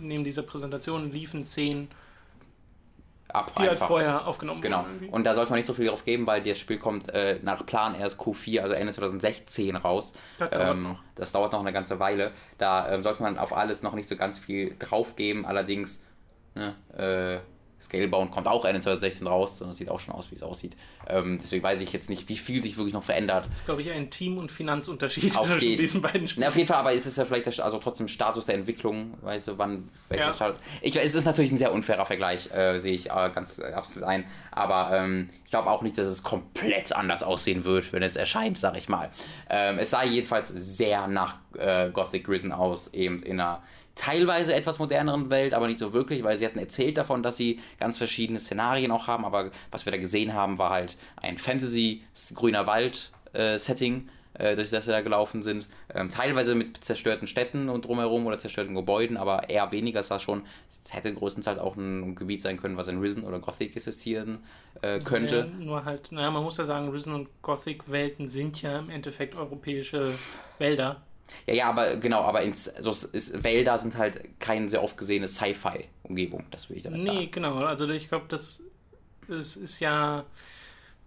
neben 0.00 0.24
dieser 0.24 0.42
Präsentation 0.42 1.10
liefen 1.10 1.44
Szenen, 1.44 1.88
ab 3.32 3.54
die 3.56 3.62
halt 3.62 3.72
einfach. 3.72 3.86
vorher 3.88 4.26
aufgenommen 4.26 4.60
Genau. 4.60 4.84
irgendwie. 4.84 5.08
Und 5.08 5.24
da 5.24 5.34
sollte 5.34 5.50
man 5.50 5.58
nicht 5.58 5.66
so 5.66 5.74
viel 5.74 5.86
drauf 5.86 6.04
geben, 6.04 6.26
weil 6.26 6.42
das 6.42 6.58
Spiel 6.58 6.78
kommt 6.78 7.08
äh, 7.10 7.38
nach 7.42 7.64
Plan 7.66 7.94
erst 7.94 8.20
Q4, 8.20 8.60
also 8.60 8.74
Ende 8.74 8.92
2016 8.92 9.76
raus. 9.76 10.12
Das 10.38 10.50
dauert 10.50 10.70
ähm, 10.70 10.82
noch. 10.82 11.02
Das 11.14 11.32
dauert 11.32 11.52
noch 11.52 11.60
eine 11.60 11.72
ganze 11.72 12.00
Weile. 12.00 12.32
Da 12.58 12.90
ähm, 12.92 13.02
sollte 13.02 13.22
man 13.22 13.38
auf 13.38 13.54
alles 13.56 13.82
noch 13.82 13.94
nicht 13.94 14.08
so 14.08 14.16
ganz 14.16 14.38
viel 14.38 14.74
drauf 14.78 15.16
geben. 15.16 15.44
Allerdings, 15.46 16.02
ne, 16.54 16.74
äh, 16.96 17.40
Scalebound 17.80 18.30
kommt 18.30 18.46
auch 18.48 18.64
Ende 18.64 18.80
2016 18.80 19.26
raus 19.26 19.60
es 19.60 19.76
sieht 19.76 19.88
auch 19.88 20.00
schon 20.00 20.14
aus, 20.14 20.30
wie 20.30 20.34
es 20.34 20.42
aussieht. 20.42 20.76
Ähm, 21.08 21.38
deswegen 21.40 21.62
weiß 21.62 21.80
ich 21.80 21.92
jetzt 21.92 22.08
nicht, 22.10 22.28
wie 22.28 22.36
viel 22.36 22.62
sich 22.62 22.76
wirklich 22.76 22.94
noch 22.94 23.04
verändert. 23.04 23.46
Das 23.50 23.58
ist, 23.60 23.64
glaube 23.66 23.82
ich, 23.82 23.90
ein 23.92 24.10
Team- 24.10 24.36
und 24.38 24.50
Finanzunterschied 24.50 25.36
Auf 25.36 25.46
zwischen 25.46 25.60
jeden- 25.68 25.80
diesen 25.80 26.02
beiden 26.02 26.22
Na, 26.22 26.28
Spielen. 26.28 26.48
auf 26.48 26.56
jeden 26.56 26.68
Fall, 26.68 26.78
aber 26.78 26.92
ist 26.92 27.06
es 27.06 27.16
ja 27.16 27.24
vielleicht 27.24 27.46
der, 27.46 27.64
also 27.64 27.78
trotzdem 27.78 28.08
Status 28.08 28.46
der 28.46 28.56
Entwicklung, 28.56 29.14
weißt 29.22 29.48
du, 29.48 29.58
wann 29.58 29.88
welcher 30.08 30.26
Ja. 30.26 30.32
Status. 30.32 30.58
Ich, 30.82 30.96
es 30.96 31.14
ist 31.14 31.24
natürlich 31.24 31.52
ein 31.52 31.56
sehr 31.58 31.72
unfairer 31.72 32.04
Vergleich, 32.06 32.50
äh, 32.52 32.78
sehe 32.78 32.92
ich 32.92 33.10
äh, 33.10 33.30
ganz 33.34 33.58
äh, 33.58 33.72
absolut 33.72 34.08
ein. 34.08 34.24
Aber 34.50 34.90
ähm, 34.96 35.30
ich 35.44 35.50
glaube 35.50 35.70
auch 35.70 35.82
nicht, 35.82 35.96
dass 35.96 36.06
es 36.08 36.22
komplett 36.22 36.92
anders 36.94 37.22
aussehen 37.22 37.64
wird, 37.64 37.92
wenn 37.92 38.02
es 38.02 38.16
erscheint, 38.16 38.58
sag 38.58 38.76
ich 38.76 38.88
mal. 38.88 39.10
Ähm, 39.48 39.78
es 39.78 39.90
sah 39.90 40.02
jedenfalls 40.04 40.48
sehr 40.48 41.06
nach 41.06 41.36
äh, 41.56 41.90
Gothic 41.90 42.28
Risen 42.28 42.52
aus, 42.52 42.92
eben 42.92 43.22
in 43.22 43.40
einer 43.40 43.62
teilweise 43.98 44.54
etwas 44.54 44.78
moderneren 44.78 45.28
Welt, 45.28 45.52
aber 45.52 45.66
nicht 45.66 45.80
so 45.80 45.92
wirklich, 45.92 46.22
weil 46.22 46.38
sie 46.38 46.46
hatten 46.46 46.58
erzählt 46.58 46.96
davon, 46.96 47.22
dass 47.22 47.36
sie 47.36 47.60
ganz 47.78 47.98
verschiedene 47.98 48.40
Szenarien 48.40 48.92
auch 48.92 49.08
haben, 49.08 49.24
aber 49.24 49.50
was 49.70 49.84
wir 49.84 49.92
da 49.92 49.98
gesehen 49.98 50.32
haben, 50.32 50.56
war 50.56 50.70
halt 50.70 50.96
ein 51.16 51.36
Fantasy 51.36 52.02
grüner 52.34 52.66
Wald 52.66 53.10
äh, 53.32 53.58
äh, 54.38 54.54
durch 54.54 54.70
das 54.70 54.84
sie 54.84 54.92
da 54.92 55.00
gelaufen 55.00 55.42
sind. 55.42 55.66
Ähm, 55.92 56.10
teilweise 56.10 56.54
mit 56.54 56.76
zerstörten 56.82 57.26
Städten 57.26 57.68
und 57.68 57.84
drumherum 57.84 58.26
oder 58.26 58.38
zerstörten 58.38 58.74
Gebäuden, 58.74 59.16
aber 59.16 59.50
eher 59.50 59.72
weniger. 59.72 60.00
Es 60.00 60.08
sah 60.08 60.20
schon, 60.20 60.42
es 60.68 60.80
hätte 60.92 61.12
größtenteils 61.12 61.58
auch 61.58 61.76
ein 61.76 62.14
Gebiet 62.14 62.42
sein 62.42 62.56
können, 62.56 62.76
was 62.76 62.86
in 62.86 63.00
Risen 63.00 63.24
oder 63.24 63.40
Gothic 63.40 63.74
existieren 63.74 64.38
äh, 64.80 65.00
könnte. 65.00 65.48
Ja, 65.50 65.64
nur 65.64 65.84
halt, 65.84 66.12
naja, 66.12 66.30
man 66.30 66.44
muss 66.44 66.56
ja 66.56 66.64
sagen, 66.64 66.88
Risen 66.90 67.12
und 67.12 67.28
Gothic-Welten 67.42 68.28
sind 68.28 68.62
ja 68.62 68.78
im 68.78 68.90
Endeffekt 68.90 69.34
europäische 69.34 70.14
Wälder. 70.58 71.02
Ja, 71.46 71.54
ja, 71.54 71.68
aber 71.70 71.96
genau, 71.96 72.22
aber 72.22 72.42
ins, 72.42 72.68
also 72.68 72.90
es 72.90 73.04
ist, 73.04 73.44
Wälder 73.44 73.78
sind 73.78 73.96
halt 73.96 74.40
keine 74.40 74.68
sehr 74.68 74.82
oft 74.82 74.96
gesehene 74.96 75.28
Sci-Fi-Umgebung, 75.28 76.44
das 76.50 76.68
will 76.70 76.76
ich 76.76 76.82
damit 76.82 77.02
Nee, 77.02 77.14
sagen. 77.16 77.30
genau. 77.30 77.56
Also 77.58 77.88
ich 77.88 78.08
glaube, 78.08 78.26
das, 78.28 78.62
das 79.28 79.56
ist 79.56 79.80
ja, 79.80 80.24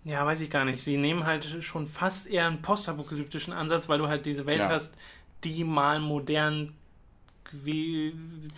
ja, 0.03 0.26
weiß 0.26 0.41
ich 0.41 0.49
gar 0.49 0.65
nicht. 0.65 0.81
Sie 0.84 0.98
nehmen 0.98 1.26
halt 1.26 1.45
schon 1.64 1.85
fast 1.88 2.27
eher 2.27 2.48
einen 2.48 2.61
postapokalyptischen 2.61 3.53
Ansatz, 3.53 3.89
weil 3.89 3.99
du 3.99 4.07
halt 4.07 4.26
diese 4.26 4.45
Welt 4.45 4.60
Ja. 4.60 4.69
hast, 4.69 4.95
die 5.43 5.64
mal 5.64 5.99
modern 5.99 6.73
wie 7.52 8.14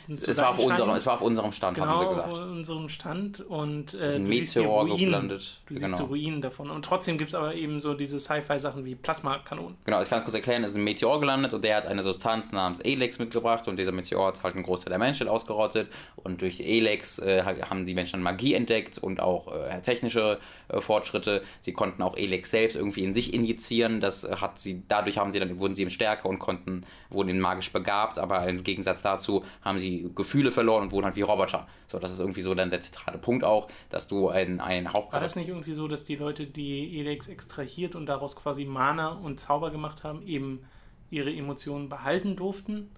Es 0.07 0.37
war, 0.37 0.49
auf 0.51 0.59
unserem, 0.59 0.91
es 0.91 1.05
war 1.05 1.15
auf 1.15 1.21
unserem 1.21 1.51
Stand, 1.51 1.79
haben 1.79 1.97
sie 1.97 2.03
genau 2.03 2.15
gesagt. 2.15 2.31
auf 2.31 2.39
unserem 2.39 2.89
Stand 2.89 3.39
und 3.41 3.93
äh, 3.93 4.09
ist 4.09 4.15
ein 4.15 4.27
Meteor 4.27 4.81
Ruinen, 4.81 4.97
gelandet. 4.97 5.61
du 5.67 5.73
siehst 5.73 5.85
Genau. 5.85 5.97
die 5.97 6.03
Ruinen 6.03 6.41
davon 6.41 6.69
und 6.69 6.85
trotzdem 6.85 7.17
gibt 7.17 7.29
es 7.29 7.35
aber 7.35 7.55
eben 7.55 7.79
so 7.81 7.93
diese 7.93 8.19
Sci-Fi-Sachen 8.19 8.85
wie 8.85 8.95
Plasmakanonen. 8.95 9.75
Genau, 9.85 10.01
ich 10.01 10.09
kann 10.09 10.19
es 10.19 10.25
kurz 10.25 10.35
erklären, 10.35 10.63
es 10.63 10.71
ist 10.71 10.77
ein 10.77 10.83
Meteor 10.83 11.19
gelandet 11.19 11.53
und 11.53 11.63
der 11.63 11.77
hat 11.77 11.85
eine 11.87 12.03
Substanz 12.03 12.51
namens 12.51 12.79
Elex 12.81 13.17
mitgebracht 13.19 13.67
und 13.67 13.77
dieser 13.77 13.91
Meteor 13.91 14.27
hat 14.27 14.43
halt 14.43 14.55
einen 14.55 14.63
Großteil 14.63 14.89
der 14.91 14.99
Menschheit 14.99 15.27
ausgerottet 15.27 15.89
und 16.15 16.41
durch 16.41 16.59
Elex 16.59 17.19
äh, 17.19 17.43
haben 17.43 17.85
die 17.85 17.95
Menschen 17.95 18.21
Magie 18.21 18.53
entdeckt 18.53 18.97
und 18.99 19.19
auch 19.19 19.51
äh, 19.53 19.81
technische 19.81 20.39
äh, 20.69 20.81
Fortschritte. 20.81 21.41
Sie 21.61 21.73
konnten 21.73 22.01
auch 22.03 22.15
Elex 22.15 22.51
selbst 22.51 22.75
irgendwie 22.75 23.03
in 23.03 23.13
sich 23.13 23.33
injizieren, 23.33 24.01
das 24.01 24.23
äh, 24.23 24.35
hat 24.37 24.59
sie, 24.59 24.83
dadurch 24.87 25.17
haben 25.17 25.31
sie 25.31 25.39
dann, 25.39 25.57
wurden 25.59 25.73
sie 25.75 25.81
eben 25.81 25.91
stärker 25.91 26.29
und 26.29 26.39
konnten, 26.39 26.85
wurden 27.09 27.29
ihnen 27.29 27.39
magisch 27.39 27.71
begabt, 27.71 28.19
aber 28.19 28.47
im 28.47 28.63
Gegensatz 28.63 28.82
dazu 28.83 29.43
haben 29.61 29.79
sie 29.79 30.11
Gefühle 30.15 30.51
verloren 30.51 30.83
und 30.83 30.91
wurden 30.91 31.05
halt 31.05 31.15
wie 31.15 31.21
Roboter. 31.21 31.67
So, 31.87 31.99
das 31.99 32.11
ist 32.11 32.19
irgendwie 32.19 32.41
so 32.41 32.53
dann 32.53 32.69
der 32.69 32.81
zentrale 32.81 33.17
Punkt 33.17 33.43
auch, 33.43 33.67
dass 33.89 34.07
du 34.07 34.29
ein, 34.29 34.59
ein 34.59 34.85
War 34.85 34.93
Hauptcharakter 34.93 35.19
das 35.19 35.35
nicht 35.35 35.49
irgendwie 35.49 35.73
so, 35.73 35.87
dass 35.87 36.03
die 36.03 36.15
Leute, 36.15 36.45
die 36.45 36.99
Elex 36.99 37.27
extrahiert 37.27 37.95
und 37.95 38.05
daraus 38.05 38.35
quasi 38.35 38.65
Mana 38.65 39.09
und 39.09 39.39
Zauber 39.39 39.71
gemacht 39.71 40.03
haben, 40.03 40.25
eben 40.25 40.65
ihre 41.09 41.31
Emotionen 41.33 41.89
behalten 41.89 42.35
durften? 42.35 42.89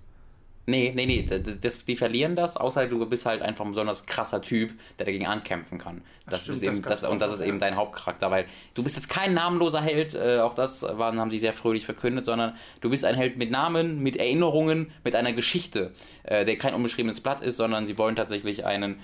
Nee, 0.67 0.93
nee, 0.95 1.05
nee, 1.05 1.23
das, 1.23 1.59
das, 1.61 1.85
die 1.85 1.95
verlieren 1.95 2.35
das, 2.35 2.57
außer 2.57 2.87
du 2.87 3.05
bist 3.05 3.25
halt 3.25 3.43
einfach 3.43 3.65
ein 3.65 3.71
besonders 3.71 4.05
krasser 4.07 4.41
Typ, 4.41 4.73
der 4.97 5.05
dagegen 5.05 5.27
ankämpfen 5.27 5.77
kann. 5.77 6.01
Das 6.27 6.41
stimmt, 6.41 6.57
ist 6.57 6.63
eben, 6.63 6.81
das 6.81 7.03
und 7.03 7.21
das 7.21 7.35
ist 7.35 7.41
eben 7.41 7.59
dein 7.59 7.75
Hauptcharakter, 7.75 8.31
weil 8.31 8.45
du 8.73 8.81
bist 8.81 8.95
jetzt 8.95 9.07
kein 9.07 9.35
namenloser 9.35 9.81
Held, 9.81 10.15
äh, 10.15 10.39
auch 10.39 10.55
das 10.55 10.81
waren, 10.81 11.19
haben 11.19 11.29
sie 11.29 11.37
sehr 11.37 11.53
fröhlich 11.53 11.85
verkündet, 11.85 12.25
sondern 12.25 12.55
du 12.81 12.89
bist 12.89 13.05
ein 13.05 13.13
Held 13.13 13.37
mit 13.37 13.51
Namen, 13.51 14.01
mit 14.01 14.17
Erinnerungen, 14.17 14.91
mit 15.03 15.15
einer 15.15 15.33
Geschichte, 15.33 15.93
äh, 16.23 16.45
der 16.45 16.57
kein 16.57 16.73
unbeschriebenes 16.73 17.21
Blatt 17.21 17.43
ist, 17.43 17.57
sondern 17.57 17.85
sie 17.85 17.97
wollen 17.99 18.15
tatsächlich 18.15 18.65
einen 18.65 18.99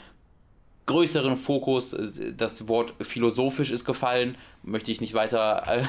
größeren 0.92 1.38
Fokus. 1.38 1.96
Das 2.38 2.68
Wort 2.68 2.94
philosophisch 3.02 3.72
ist 3.72 3.86
gefallen. 3.86 4.38
Möchte 4.64 4.92
ich 4.92 5.02
nicht 5.02 5.16
weiter 5.16 5.64
äh, 5.66 5.84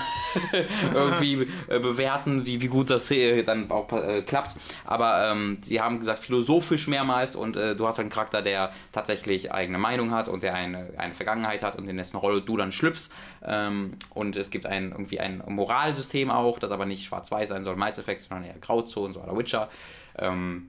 irgendwie 0.95 1.47
äh, 1.69 1.79
bewerten, 1.79 2.47
wie, 2.47 2.63
wie 2.63 2.69
gut 2.69 2.89
das 2.89 3.11
äh, 3.11 3.43
dann 3.43 3.71
auch 3.71 3.89
klappt. 4.27 4.57
Aber 4.85 5.31
ähm, 5.31 5.59
sie 5.61 5.81
haben 5.81 5.99
gesagt 5.99 6.21
philosophisch 6.21 6.89
mehrmals 6.89 7.37
und 7.37 7.57
du 7.57 7.87
hast 7.87 8.01
einen 8.01 8.09
Charakter, 8.09 8.41
der 8.41 8.73
tatsächlich 8.93 9.53
eigene 9.53 9.79
Meinung 9.79 10.11
hat 10.11 10.29
und 10.29 10.43
der 10.43 10.55
eine, 10.55 10.91
eine 10.97 11.15
Vergangenheit 11.15 11.63
hat 11.63 11.77
und 11.77 11.89
in 11.89 11.97
dessen 11.97 12.17
Rolle 12.17 12.41
du 12.41 12.57
dann 12.57 12.73
schlüpfst. 12.73 13.11
Ähm, 13.45 13.93
und 14.15 14.37
es 14.37 14.51
gibt 14.51 14.67
ein, 14.67 14.93
irgendwie 14.93 15.21
ein 15.21 15.43
Moralsystem 15.47 16.31
auch, 16.31 16.59
das 16.59 16.71
aber 16.71 16.87
nicht 16.87 17.05
schwarz-weiß 17.05 17.51
sein 17.51 17.65
soll, 17.65 17.77
Mass 17.77 17.99
Effect, 17.99 18.23
sondern 18.23 18.49
eher 18.49 18.59
Grauzonen, 18.59 19.13
so 19.13 19.21
aller 19.21 19.37
Witcher. 19.37 19.69
Ähm, 20.19 20.67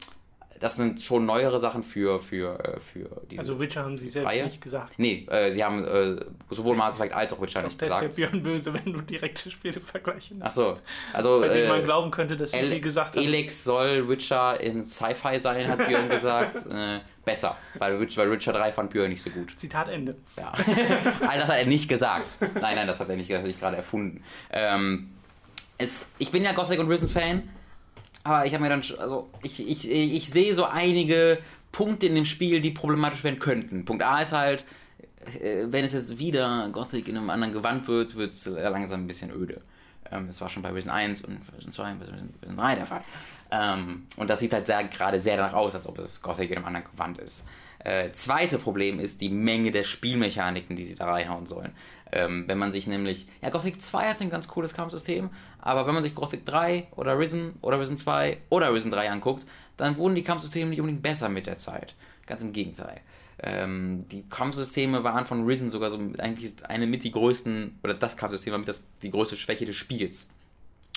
das 0.64 0.77
sind 0.77 1.02
schon 1.02 1.26
neuere 1.26 1.60
Sachen 1.60 1.84
für, 1.84 2.22
für, 2.22 2.57
äh, 2.57 2.80
für 2.80 3.10
diese 3.30 3.41
Also 3.41 3.60
Witcher 3.60 3.84
haben 3.84 3.98
sie 3.98 4.07
selbst 4.10 4.30
Reihe? 4.30 4.45
nicht 4.45 4.61
gesagt. 4.61 4.94
Nee, 4.95 5.27
äh, 5.30 5.52
sie 5.52 5.61
haben 5.61 5.84
äh, 5.84 6.23
sowohl 6.52 6.77
Mass 6.77 6.95
Effect 6.95 7.14
als 7.14 7.34
auch 7.34 7.41
Witcher 7.41 7.64
nicht 7.64 7.81
Der 7.81 7.90
ist 7.90 7.94
ja 7.94 7.99
gesagt. 8.07 8.15
Björn 8.15 8.44
böse, 8.44 8.73
wenn 8.73 8.94
du 8.94 9.02
direkte 9.02 9.52
Spiele 9.52 9.81
vergleichen. 9.81 10.40
Ach 10.41 10.49
so, 10.49 10.77
also 11.11 11.41
Bei 11.41 11.49
denen 11.49 11.68
man 11.68 11.81
äh, 11.81 11.84
glauben 11.84 12.11
könnte, 12.11 12.38
dass 12.38 12.52
sie 12.53 12.80
gesagt 12.80 13.18
haben. 13.18 13.26
Elex 13.26 13.65
soll 13.65 14.07
Witcher 14.07 14.57
in 14.61 14.85
Sci-Fi 14.85 15.38
sein, 15.38 15.68
hat 15.68 15.85
Björn 15.85 16.07
gesagt. 16.10 16.56
Äh, 16.68 17.02
besser, 17.26 17.57
weil 17.77 17.99
Witcher, 17.99 18.22
weil 18.22 18.31
Witcher 18.31 18.53
3 18.53 18.72
fand 18.72 18.90
Björn 18.91 19.10
nicht 19.10 19.22
so 19.22 19.31
gut. 19.31 19.60
Zitat 19.60 19.90
Ende. 19.90 20.15
Ja. 20.38 20.53
All 21.27 21.40
das 21.40 21.49
hat 21.49 21.57
er 21.57 21.65
nicht 21.65 21.90
gesagt. 21.90 22.38
Nein, 22.40 22.76
nein, 22.76 22.88
das 22.88 23.02
hat 23.02 23.10
er 23.10 23.18
nicht, 23.18 23.30
das 23.30 23.40
hat 23.40 23.44
er 23.44 23.48
nicht 23.48 23.60
gerade 23.60 23.76
erfunden. 23.76 24.23
Ähm, 24.49 25.10
es, 25.77 26.06
ich 26.19 26.31
bin 26.31 26.41
ja 26.44 26.53
Gothic 26.53 26.80
und 26.80 26.90
Risen 26.90 27.10
Fan, 27.10 27.49
aber 28.24 28.45
ich 28.45 28.54
habe 28.54 28.64
mir 28.64 28.70
dann, 28.70 28.84
also 29.00 29.30
ich, 29.41 29.68
ich, 29.68 29.90
ich 29.90 30.30
sehe 30.30 30.56
so 30.56 30.66
einige 30.66 31.40
Punkte 31.72 32.08
in 32.08 32.16
dem 32.16 32.26
Spiel, 32.26 32.62
die 32.62 32.72
problematisch 32.72 33.24
werden 33.24 33.40
könnten. 33.40 33.86
Punkt 33.86 34.04
A 34.04 34.22
ist 34.22 34.32
halt, 34.32 34.66
äh, 35.41 35.66
wenn 35.68 35.84
es 35.84 35.94
jetzt 35.94 36.20
wieder 36.20 36.70
Gothic 36.72 37.08
in 37.08 37.18
einem 37.18 37.30
anderen 37.30 37.54
Gewand 37.54 37.88
wird, 37.88 38.16
wird 38.16 38.32
es 38.32 38.45
langsam 38.45 39.04
ein 39.04 39.08
bisschen 39.08 39.32
öde. 39.32 39.62
Ähm, 40.12 40.28
das 40.28 40.40
war 40.41 40.50
schon 40.50 40.64
bei 40.64 40.70
Risen 40.70 40.90
1 40.90 41.24
und 41.24 41.41
Risen 41.58 41.72
2 41.72 41.91
und 41.91 42.02
Risen 42.02 42.58
3 42.58 42.76
der 42.76 42.86
Fall. 42.86 43.02
Ähm, 43.52 44.08
und 44.18 44.30
das 44.30 44.40
sieht 44.40 44.54
halt 44.54 44.66
sehr, 44.66 44.84
gerade 44.86 45.20
sehr 45.20 45.38
danach 45.38 45.54
aus, 45.54 45.76
als 45.76 45.88
ob 45.88 46.00
es 46.00 46.22
Gothic 46.22 46.52
in 46.52 46.58
einem 46.58 46.66
anderen 46.66 46.88
Gewand 46.91 47.18
ist. 47.18 47.45
Äh, 47.80 48.12
zweite 48.14 48.58
Problem 48.60 49.00
ist 49.00 49.20
die 49.20 49.30
Menge 49.30 49.72
der 49.72 49.84
Spielmechaniken, 49.84 50.76
die 50.76 50.86
sie 50.86 50.95
da 50.95 51.12
reinhauen 51.12 51.48
sollen. 51.48 51.74
Ähm, 52.12 52.45
wenn 52.48 52.58
man 52.58 52.72
sich 52.72 52.88
nämlich, 52.88 53.28
ja, 53.41 53.50
Gothic 53.50 53.82
2 53.82 54.10
hat 54.10 54.22
ein 54.22 54.30
ganz 54.30 54.48
cooles 54.48 54.74
Kampfsystem, 54.74 55.30
aber 55.65 55.88
wenn 55.88 55.94
man 55.94 56.03
sich 56.03 56.14
Gothic 56.14 56.45
3 56.45 56.88
oder 56.91 57.18
Risen 57.18 57.53
oder 57.61 57.80
Risen 57.80 57.95
2 57.95 58.38
oder 58.49 58.73
Risen 58.73 58.91
3 58.91 59.10
anguckt, 59.10 59.48
dann 59.77 59.95
wurden 59.95 60.14
die 60.14 60.23
Kampfsysteme 60.23 60.69
nicht 60.69 60.81
unbedingt 60.81 61.02
besser 61.02 61.30
mit 61.30 61.48
der 61.48 61.57
Zeit. 61.57 61.95
Ganz 62.26 62.41
im 62.41 62.52
Gegenteil. 62.52 62.99
Ähm, 63.41 64.03
die 64.11 64.27
Kampfsysteme 64.27 65.06
waren 65.06 65.26
von 65.26 65.45
Risen 65.45 65.69
sogar 65.69 65.90
so 65.90 65.98
eigentlich 66.18 66.53
eine 66.68 66.85
mit 66.85 67.06
die 67.06 67.14
größten, 67.14 67.80
oder 67.81 67.94
das 67.94 68.18
Kampfsystem 68.18 68.52
war 68.52 68.60
mit 68.60 68.68
das, 68.68 68.85
die 69.02 69.10
größte 69.10 69.38
Schwäche 69.38 69.65
des 69.65 69.77
Spiels. 69.77 70.27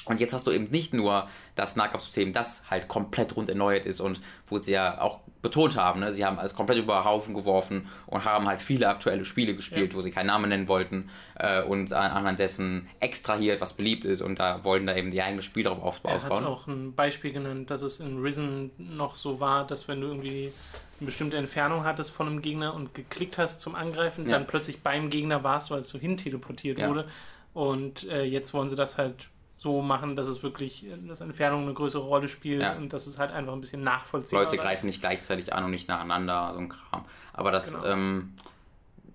Und 0.05 0.21
jetzt 0.21 0.33
hast 0.33 0.49
du 0.49 0.51
eben 0.51 0.69
nicht 0.71 0.93
nur 0.93 1.29
das 1.55 1.77
Nahkampfsystem, 1.77 2.33
das 2.33 2.69
halt 2.69 2.89
komplett 2.89 3.37
rund 3.37 3.49
erneuert 3.49 3.87
ist 3.87 4.01
und 4.01 4.21
wo 4.49 4.59
sie 4.59 4.73
ja 4.73 5.01
auch 5.01 5.21
betont 5.43 5.77
haben, 5.77 6.01
ne? 6.01 6.13
sie 6.13 6.25
haben 6.25 6.39
alles 6.39 6.55
komplett 6.55 6.79
über 6.79 7.05
Haufen 7.05 7.35
geworfen 7.35 7.87
und 8.07 8.25
haben 8.25 8.47
halt 8.49 8.61
viele 8.61 8.89
aktuelle 8.89 9.25
Spiele 9.25 9.55
gespielt, 9.55 9.93
Ja. 9.93 9.97
wo 9.97 10.03
sie 10.03 10.11
keinen 10.11 10.27
Namen 10.27 10.49
nennen 10.49 10.67
wollten 10.69 11.09
äh, 11.37 11.63
und 11.63 11.93
an- 11.93 12.11
anhand 12.11 12.39
dessen 12.41 12.89
extrahiert, 13.01 13.61
was 13.61 13.75
beliebt 13.75 14.05
ist 14.05 14.23
und 14.23 14.39
da 14.39 14.65
wollten 14.65 14.87
da 14.87 14.97
eben 14.97 15.11
die 15.11 15.23
eigenen 15.23 15.43
Spiele 15.43 15.71
darauf 15.71 16.01
Er 16.05 16.21
hat 16.23 16.31
auch 16.31 16.67
ein 16.67 16.95
Beispiel 16.95 17.33
genannt, 17.33 17.71
dass 17.71 17.83
es 17.83 18.01
in 18.01 18.21
Risen 18.21 18.71
noch 18.79 19.17
so 19.17 19.39
war, 19.39 19.67
dass 19.67 19.87
wenn 19.89 20.01
du 20.01 20.09
irgendwie 20.09 20.51
eine 20.99 21.07
bestimmte 21.07 21.37
Entfernung 21.37 21.85
hattest 21.85 22.11
von 22.11 22.27
einem 22.27 22.43
Gegner 22.43 22.75
und 22.75 22.95
geklickt 22.95 23.39
hast 23.39 23.61
zum 23.61 23.75
Angreifen, 23.75 24.25
Ja. 24.27 24.33
dann 24.33 24.47
plötzlich 24.47 24.81
beim 24.83 25.11
Gegner 25.11 25.45
warst, 25.45 25.71
weil 25.71 25.81
es 25.81 25.89
so 25.91 25.99
hin 25.99 26.17
teleportiert 26.17 26.79
Ja. 26.81 26.89
wurde. 26.89 27.07
Und 27.55 28.09
äh, 28.09 28.25
jetzt 28.25 28.53
wollen 28.53 28.69
sie 28.69 28.77
das 28.77 28.99
halt 28.99 29.29
so 29.59 29.81
machen, 29.81 30.17
dass 30.17 30.27
es 30.27 30.43
wirklich, 30.43 30.87
äh, 30.87 30.97
dass 31.09 31.21
Entfernung 31.21 31.63
eine 31.63 31.75
größere 31.75 32.03
Rolle 32.03 32.29
spielt 32.29 32.63
Ja. 32.63 32.75
und 32.77 32.93
dass 32.93 33.07
es 33.07 33.19
halt 33.19 33.31
einfach 33.31 33.53
ein 33.55 33.61
bisschen 33.61 33.83
nachvollziehbar 33.83 34.45
Leute 34.45 34.57
ist. 34.57 34.63
greifen 34.63 34.87
nicht 34.87 35.01
gleichzeitig 35.01 35.53
an 35.55 35.65
und 35.65 35.71
nicht 35.71 35.89
nacheinander, 35.89 36.51
so 36.53 36.61
ein 36.61 36.69
Kram. 36.69 37.05
Aber 37.33 37.51
das, 37.53 37.73
Genau. 37.75 37.87
ähm, 37.87 38.35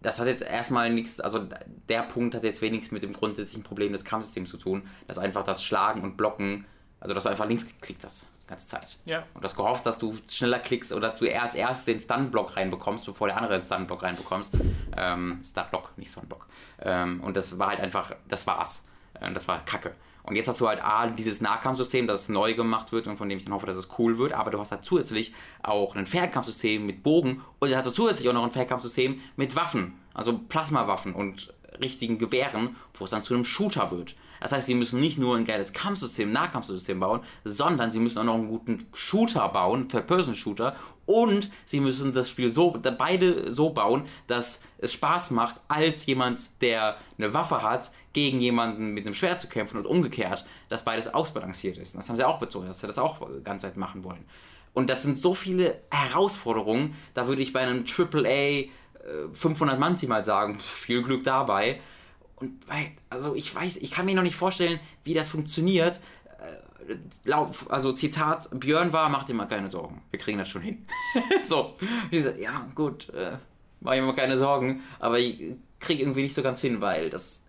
das 0.01 0.19
hat 0.19 0.25
jetzt 0.27 0.41
erstmal 0.43 0.91
nichts, 0.91 1.19
also 1.19 1.47
der 1.89 2.01
Punkt 2.03 2.33
hat 2.33 2.43
jetzt 2.43 2.61
wenig 2.61 2.91
mit 2.91 3.03
dem 3.03 3.13
grundsätzlichen 3.13 3.63
Problem 3.63 3.91
des 3.91 4.03
Kampfsystems 4.03 4.49
zu 4.49 4.57
tun, 4.57 4.87
dass 5.07 5.19
einfach 5.19 5.43
das 5.43 5.63
Schlagen 5.63 6.01
und 6.01 6.17
Blocken, 6.17 6.65
also 6.99 7.13
dass 7.13 7.23
du 7.25 7.29
einfach 7.29 7.45
links 7.47 7.67
geklickt 7.67 8.03
hast, 8.03 8.25
die 8.43 8.47
ganze 8.47 8.65
Zeit. 8.65 8.97
Ja. 9.05 9.23
Und 9.35 9.43
das 9.43 9.55
gehofft, 9.55 9.85
dass 9.85 9.99
du 9.99 10.17
schneller 10.27 10.57
klickst 10.57 10.91
oder 10.91 11.09
dass 11.09 11.19
du 11.19 11.27
als 11.39 11.53
erstes 11.53 11.85
den 11.85 11.99
Stun-Block 11.99 12.57
reinbekommst, 12.57 13.05
bevor 13.05 13.27
der 13.27 13.37
andere 13.37 13.59
den 13.59 13.63
Stun-Block 13.63 14.01
reinbekommst. 14.01 14.55
Ähm, 14.97 15.39
Stun-Block, 15.43 15.91
nicht 15.97 16.11
Stun-Block. 16.11 16.47
Ähm, 16.79 17.21
und 17.21 17.37
das 17.37 17.59
war 17.59 17.67
halt 17.69 17.79
einfach, 17.79 18.11
das 18.27 18.47
war's. 18.47 18.87
Ähm, 19.21 19.35
das 19.35 19.47
war 19.47 19.63
kacke. 19.65 19.93
Und 20.23 20.35
jetzt 20.35 20.47
hast 20.47 20.61
du 20.61 20.67
halt 20.67 20.83
A, 20.83 21.07
dieses 21.07 21.41
Nahkampfsystem, 21.41 22.07
das 22.07 22.29
neu 22.29 22.53
gemacht 22.53 22.91
wird 22.91 23.07
und 23.07 23.17
von 23.17 23.27
dem 23.27 23.37
ich 23.37 23.45
dann 23.45 23.53
hoffe, 23.53 23.65
dass 23.65 23.75
es 23.75 23.89
cool 23.97 24.17
wird, 24.17 24.33
aber 24.33 24.51
du 24.51 24.59
hast 24.59 24.71
halt 24.71 24.85
zusätzlich 24.85 25.33
auch 25.63 25.95
ein 25.95 26.05
Fernkampfsystem 26.05 26.85
mit 26.85 27.03
Bogen 27.03 27.41
und 27.59 27.69
dann 27.69 27.77
hast 27.77 27.87
du 27.87 27.91
zusätzlich 27.91 28.29
auch 28.29 28.33
noch 28.33 28.43
ein 28.43 28.51
Fernkampfsystem 28.51 29.19
mit 29.35 29.55
Waffen, 29.55 29.93
also 30.13 30.37
Plasmawaffen 30.37 31.13
und 31.13 31.53
richtigen 31.81 32.19
Gewehren, 32.19 32.75
wo 32.93 33.05
es 33.05 33.11
dann 33.11 33.23
zu 33.23 33.33
einem 33.33 33.45
Shooter 33.45 33.91
wird. 33.91 34.15
Das 34.39 34.51
heißt, 34.51 34.65
sie 34.65 34.73
müssen 34.73 34.99
nicht 34.99 35.19
nur 35.19 35.37
ein 35.37 35.45
geiles 35.45 35.71
Kampfsystem, 35.71 36.31
Nahkampfsystem 36.31 36.99
bauen, 36.99 37.21
sondern 37.43 37.91
sie 37.91 37.99
müssen 37.99 38.17
auch 38.19 38.23
noch 38.23 38.33
einen 38.33 38.47
guten 38.47 38.87
Shooter 38.91 39.47
bauen, 39.49 39.87
Third-Person-Shooter, 39.87 40.75
und 41.05 41.51
sie 41.65 41.79
müssen 41.79 42.13
das 42.13 42.29
Spiel 42.29 42.51
so, 42.51 42.71
beide 42.97 43.51
so 43.51 43.69
bauen, 43.69 44.03
dass 44.27 44.61
es 44.79 44.93
Spaß 44.93 45.31
macht, 45.31 45.61
als 45.67 46.05
jemand, 46.05 46.61
der 46.61 46.97
eine 47.17 47.33
Waffe 47.33 47.61
hat, 47.61 47.91
gegen 48.13 48.39
jemanden 48.39 48.93
mit 48.93 49.05
einem 49.05 49.13
Schwert 49.13 49.41
zu 49.41 49.47
kämpfen 49.47 49.77
und 49.77 49.85
umgekehrt, 49.85 50.45
dass 50.69 50.83
beides 50.83 51.13
ausbalanciert 51.13 51.77
ist. 51.77 51.95
Und 51.95 52.01
das 52.01 52.09
haben 52.09 52.17
sie 52.17 52.27
auch 52.27 52.39
bezogen, 52.39 52.67
dass 52.67 52.79
sie 52.79 52.87
das 52.87 52.97
auch 52.97 53.19
die 53.29 53.43
ganze 53.43 53.67
Zeit 53.67 53.77
machen 53.77 54.03
wollen. 54.03 54.25
Und 54.73 54.89
das 54.89 55.03
sind 55.03 55.17
so 55.17 55.33
viele 55.33 55.81
Herausforderungen, 55.91 56.95
da 57.13 57.27
würde 57.27 57.41
ich 57.41 57.53
bei 57.53 57.61
einem 57.61 57.85
AAA 57.85 58.27
äh, 58.29 58.69
500 59.33 59.79
Mann 59.79 59.97
mal 60.07 60.23
sagen, 60.23 60.59
viel 60.59 61.01
Glück 61.01 61.23
dabei. 61.23 61.79
Und 62.37 62.63
also 63.09 63.35
ich 63.35 63.53
weiß, 63.53 63.77
ich 63.77 63.91
kann 63.91 64.05
mir 64.05 64.15
noch 64.15 64.23
nicht 64.23 64.35
vorstellen, 64.35 64.79
wie 65.03 65.13
das 65.13 65.27
funktioniert. 65.27 65.99
Äh, 67.25 67.35
also 67.69 67.91
Zitat, 67.91 68.47
Björn 68.51 68.93
war, 68.93 69.09
mach 69.09 69.25
dir 69.25 69.35
mal 69.35 69.45
keine 69.45 69.69
Sorgen. 69.69 70.01
Wir 70.09 70.19
kriegen 70.19 70.37
das 70.37 70.49
schon 70.49 70.61
hin. 70.61 70.85
so. 71.45 71.75
Ich 72.09 72.23
so, 72.23 72.29
ja, 72.29 72.67
gut, 72.73 73.09
äh, 73.09 73.37
mach 73.81 73.93
dir 73.93 74.01
mal 74.01 74.15
keine 74.15 74.37
Sorgen. 74.37 74.81
Aber 74.99 75.19
ich 75.19 75.55
kriege 75.79 76.01
irgendwie 76.03 76.23
nicht 76.23 76.35
so 76.35 76.41
ganz 76.41 76.61
hin, 76.61 76.81
weil 76.81 77.09
das. 77.09 77.43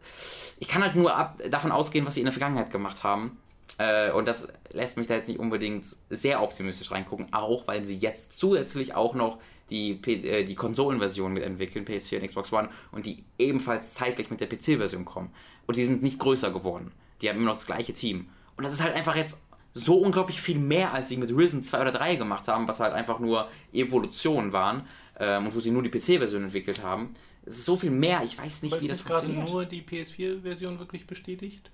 Ich 0.59 0.69
kann 0.69 0.83
halt 0.83 0.95
nur 0.95 1.15
ab, 1.17 1.41
davon 1.51 1.73
ausgehen, 1.73 2.07
was 2.07 2.15
sie 2.15 2.21
in 2.21 2.27
der 2.27 2.33
Vergangenheit 2.33 2.71
gemacht 2.71 3.05
haben. 3.05 3.39
Äh, 3.79 4.11
und 4.13 4.29
das 4.29 4.49
lässt 4.73 4.97
mich 4.97 5.07
da 5.07 5.15
jetzt 5.15 5.29
nicht 5.29 5.41
unbedingt 5.41 5.85
sehr 6.11 6.43
optimistisch 6.43 6.91
reingucken, 6.91 7.33
auch 7.33 7.67
weil 7.67 7.85
sie 7.85 7.97
jetzt 7.97 8.33
zusätzlich 8.35 8.95
auch 8.95 9.15
noch 9.15 9.39
die, 9.71 9.95
P 9.95 10.15
äh, 10.15 10.45
die 10.45 10.55
Konsolenversion 10.55 11.33
mitentwickeln, 11.33 11.85
PS4 11.85 12.21
und 12.21 12.27
Xbox 12.27 12.53
One, 12.53 12.69
und 12.93 13.07
die 13.07 13.25
ebenfalls 13.39 13.95
zeitgleich 13.95 14.31
mit 14.31 14.41
der 14.41 14.49
PC-Version 14.49 15.05
kommen. 15.05 15.31
Und 15.67 15.77
die 15.77 15.85
sind 15.85 16.03
nicht 16.03 16.19
größer 16.19 16.51
geworden. 16.51 16.93
Die 17.21 17.29
haben 17.29 17.37
immer 17.37 17.47
noch 17.47 17.55
das 17.55 17.67
gleiche 17.67 17.93
Team. 17.93 18.29
Und 18.57 18.65
das 18.65 18.73
ist 18.73 18.83
halt 18.83 18.95
einfach 18.95 19.17
jetzt 19.17 19.43
so 19.75 19.97
unglaublich 19.97 20.41
viel 20.41 20.59
mehr, 20.59 20.93
als 20.93 21.09
sie 21.09 21.17
mit 21.17 21.31
Risen 21.31 21.63
2 21.63 21.81
oder 21.81 21.93
3 21.93 22.17
gemacht 22.17 22.47
haben, 22.49 22.69
was 22.69 22.81
halt 22.81 22.93
einfach 22.93 23.19
nur 23.19 23.49
Evolutionen 23.73 24.53
waren 24.53 24.83
ähm, 25.19 25.47
und 25.47 25.55
wo 25.55 25.61
sie 25.61 25.71
nur 25.71 25.83
die 25.83 25.91
PC-Version 25.91 26.45
entwickelt 26.45 26.83
haben. 26.83 27.15
Es 27.45 27.55
ist 27.59 27.65
so 27.65 27.77
viel 27.77 27.91
mehr, 27.91 28.23
ich 28.23 28.39
weiß 28.39 28.63
nicht, 28.63 28.73
Aber 28.73 28.83
wie 28.83 28.87
ist 28.87 28.91
das 28.93 28.99
nicht 28.99 29.07
gerade 29.07 29.27
funktioniert. 29.27 29.51
nur 29.51 29.65
die 29.65 29.83
PS4-Version 29.83 30.79
wirklich 30.79 31.07
bestätigt? 31.07 31.71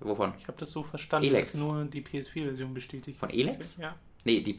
Wovon? 0.00 0.32
Ich 0.38 0.48
habe 0.48 0.58
das 0.58 0.70
so 0.70 0.82
verstanden, 0.82 1.28
Elex. 1.28 1.52
dass 1.52 1.60
nur 1.60 1.84
die 1.84 2.02
PS4-Version 2.02 2.74
bestätigt 2.74 3.18
Von. 3.18 3.30
Elex? 3.30 3.76
Ja. 3.78 3.94
Nee, 4.24 4.40
die, 4.40 4.56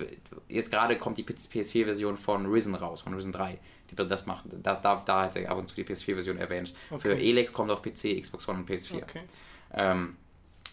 jetzt 0.48 0.72
gerade 0.72 0.96
kommt 0.96 1.18
die 1.18 1.24
PS4-Version 1.24 2.18
von 2.18 2.46
Risen 2.46 2.76
raus, 2.76 3.02
von 3.02 3.14
Risen 3.16 3.32
3. 3.32 3.58
Die 3.90 3.98
wird 3.98 4.12
das 4.12 4.26
machen. 4.26 4.52
Das, 4.62 4.82
da, 4.82 5.02
da 5.06 5.24
hat 5.24 5.36
er 5.36 5.50
ab 5.50 5.58
und 5.58 5.68
zu 5.68 5.76
die 5.76 5.84
PS4-Version 5.84 6.38
erwähnt. 6.38 6.74
Okay. 6.92 7.10
Für 7.10 7.18
Elex 7.18 7.52
kommt 7.52 7.72
auf 7.72 7.82
PC, 7.82 8.22
Xbox 8.22 8.48
One 8.48 8.60
und 8.60 8.70
PS4. 8.70 9.04
Okay. 9.04 9.22
Ähm, 9.74 10.16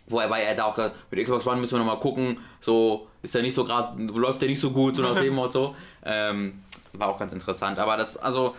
wobei 0.06 0.42
er 0.42 0.54
da 0.54 0.64
auch 0.64 0.74
gesagt 0.74 0.96
mit 1.10 1.22
Xbox 1.24 1.46
One 1.46 1.60
müssen 1.60 1.74
wir 1.74 1.78
nochmal 1.78 2.00
gucken, 2.00 2.38
so 2.60 3.08
ist 3.22 3.34
ja 3.34 3.40
nicht 3.40 3.54
so 3.54 3.64
gerade, 3.64 4.02
läuft 4.02 4.42
ja 4.42 4.48
nicht 4.48 4.60
so 4.60 4.70
gut, 4.70 4.96
so 4.96 5.02
nach 5.02 5.18
dem 5.18 5.34
Motto. 5.34 5.74
Ähm, 6.04 6.62
war 6.92 7.08
auch 7.08 7.18
ganz 7.18 7.32
interessant. 7.32 7.78
Aber 7.78 7.96
das, 7.96 8.18
also, 8.18 8.54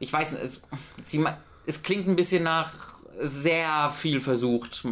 ich 0.00 0.12
weiß 0.12 0.32
es, 0.34 0.62
sie, 1.04 1.24
es 1.66 1.82
klingt 1.82 2.08
ein 2.08 2.16
bisschen 2.16 2.42
nach 2.44 2.72
sehr 3.20 3.90
viel 3.90 4.20
versucht. 4.20 4.84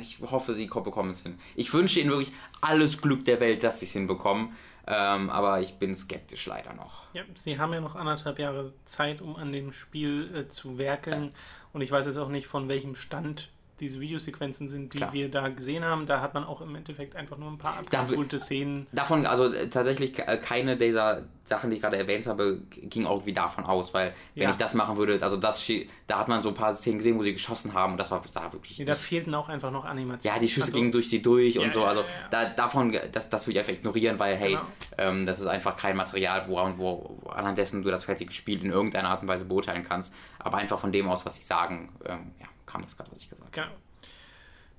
Ich 0.00 0.18
hoffe, 0.30 0.54
sie 0.54 0.68
ko- 0.68 0.82
bekommen 0.82 1.10
es 1.10 1.22
hin. 1.22 1.38
Ich 1.56 1.72
wünsche 1.72 1.98
ihnen 2.00 2.10
wirklich 2.10 2.32
alles 2.60 3.00
Glück 3.02 3.24
der 3.24 3.40
Welt, 3.40 3.62
dass 3.64 3.80
sie 3.80 3.86
es 3.86 3.92
hinbekommen. 3.92 4.50
Ähm, 4.88 5.30
aber 5.30 5.60
ich 5.60 5.74
bin 5.80 5.96
skeptisch 5.96 6.46
leider 6.46 6.72
noch. 6.72 7.02
Ja, 7.12 7.22
sie 7.34 7.58
haben 7.58 7.72
ja 7.72 7.80
noch 7.80 7.96
anderthalb 7.96 8.38
Jahre 8.38 8.72
Zeit, 8.84 9.20
um 9.20 9.34
an 9.34 9.50
dem 9.50 9.72
Spiel 9.72 10.32
äh, 10.32 10.48
zu 10.48 10.78
werkeln. 10.78 11.32
Und 11.72 11.80
ich 11.80 11.90
weiß 11.90 12.06
jetzt 12.06 12.18
auch 12.18 12.28
nicht, 12.28 12.46
von 12.46 12.68
welchem 12.68 12.94
Stand 12.94 13.48
diese 13.80 14.00
Videosequenzen 14.00 14.68
sind, 14.68 14.94
die 14.94 14.98
Klar. 14.98 15.12
wir 15.12 15.30
da 15.30 15.48
gesehen 15.48 15.84
haben. 15.84 16.06
Da 16.06 16.20
hat 16.20 16.34
man 16.34 16.44
auch 16.44 16.60
im 16.60 16.74
Endeffekt 16.74 17.14
einfach 17.16 17.36
nur 17.36 17.50
ein 17.50 17.58
paar 17.58 17.74
Da- 17.90 17.98
abgespulte 18.00 18.38
Szenen. 18.40 18.86
Davon, 18.92 19.26
also 19.26 19.52
äh, 19.52 19.68
tatsächlich 19.68 20.18
äh, 20.18 20.38
keine 20.42 20.76
dieser 20.76 21.24
Sachen, 21.44 21.70
die 21.70 21.76
ich 21.76 21.82
gerade 21.82 21.96
erwähnt 21.96 22.26
habe, 22.26 22.60
ging 22.70 23.06
auch 23.06 23.24
wie 23.26 23.32
davon 23.32 23.64
aus, 23.64 23.94
weil 23.94 24.12
wenn 24.34 24.44
Ja. 24.44 24.50
ich 24.50 24.56
das 24.56 24.74
machen 24.74 24.96
würde, 24.96 25.18
also 25.22 25.36
das, 25.36 25.64
da 26.08 26.18
hat 26.18 26.26
man 26.28 26.42
so 26.42 26.48
ein 26.48 26.54
paar 26.56 26.74
Szenen 26.74 26.98
gesehen, 26.98 27.16
wo 27.18 27.22
sie 27.22 27.34
geschossen 27.34 27.72
haben 27.74 27.92
und 27.92 27.98
das 27.98 28.10
war 28.10 28.20
sah 28.28 28.52
wirklich. 28.52 28.78
Nee, 28.78 28.84
da 28.84 28.94
fehlten 28.94 29.32
auch 29.34 29.48
einfach 29.48 29.70
noch 29.70 29.84
Animationen. 29.84 30.34
ja, 30.36 30.40
die 30.40 30.48
Schüsse 30.48 30.66
Also, 30.66 30.78
gingen 30.78 30.90
durch 30.90 31.08
sie 31.08 31.22
durch 31.22 31.54
Ja, 31.54 31.62
und 31.62 31.72
so. 31.72 31.84
Also 31.84 32.00
ja. 32.00 32.06
Da, 32.30 32.44
davon, 32.46 32.96
das, 33.12 33.28
das 33.28 33.46
würde 33.46 33.52
ich 33.52 33.58
einfach 33.60 33.72
ignorieren, 33.74 34.18
weil 34.18 34.36
hey, 34.36 34.52
Genau. 34.52 34.62
ähm, 34.98 35.26
das 35.26 35.38
ist 35.38 35.46
einfach 35.46 35.76
kein 35.76 35.96
Material, 35.96 36.48
woran, 36.48 36.78
wo, 36.78 37.16
wo, 37.22 37.28
anhand 37.30 37.58
dessen 37.58 37.82
du 37.82 37.90
das 37.90 38.04
fertige 38.04 38.32
Spiel 38.32 38.64
in 38.64 38.70
irgendeiner 38.72 39.10
Art 39.10 39.22
und 39.22 39.28
Weise 39.28 39.44
beurteilen 39.44 39.84
kannst. 39.84 40.12
Aber 40.40 40.56
einfach 40.56 40.78
von 40.80 40.90
dem 40.90 41.08
aus, 41.08 41.24
was 41.24 41.36
sie 41.36 41.42
sagen, 41.42 41.92
ähm, 42.06 42.32
ja, 42.40 42.46
kam 42.66 42.82
das 42.82 42.96
gerade, 42.96 43.10
was 43.12 43.22
ich 43.22 43.30
gesagt 43.30 43.56
habe. 43.56 43.68
Genau. 43.68 43.76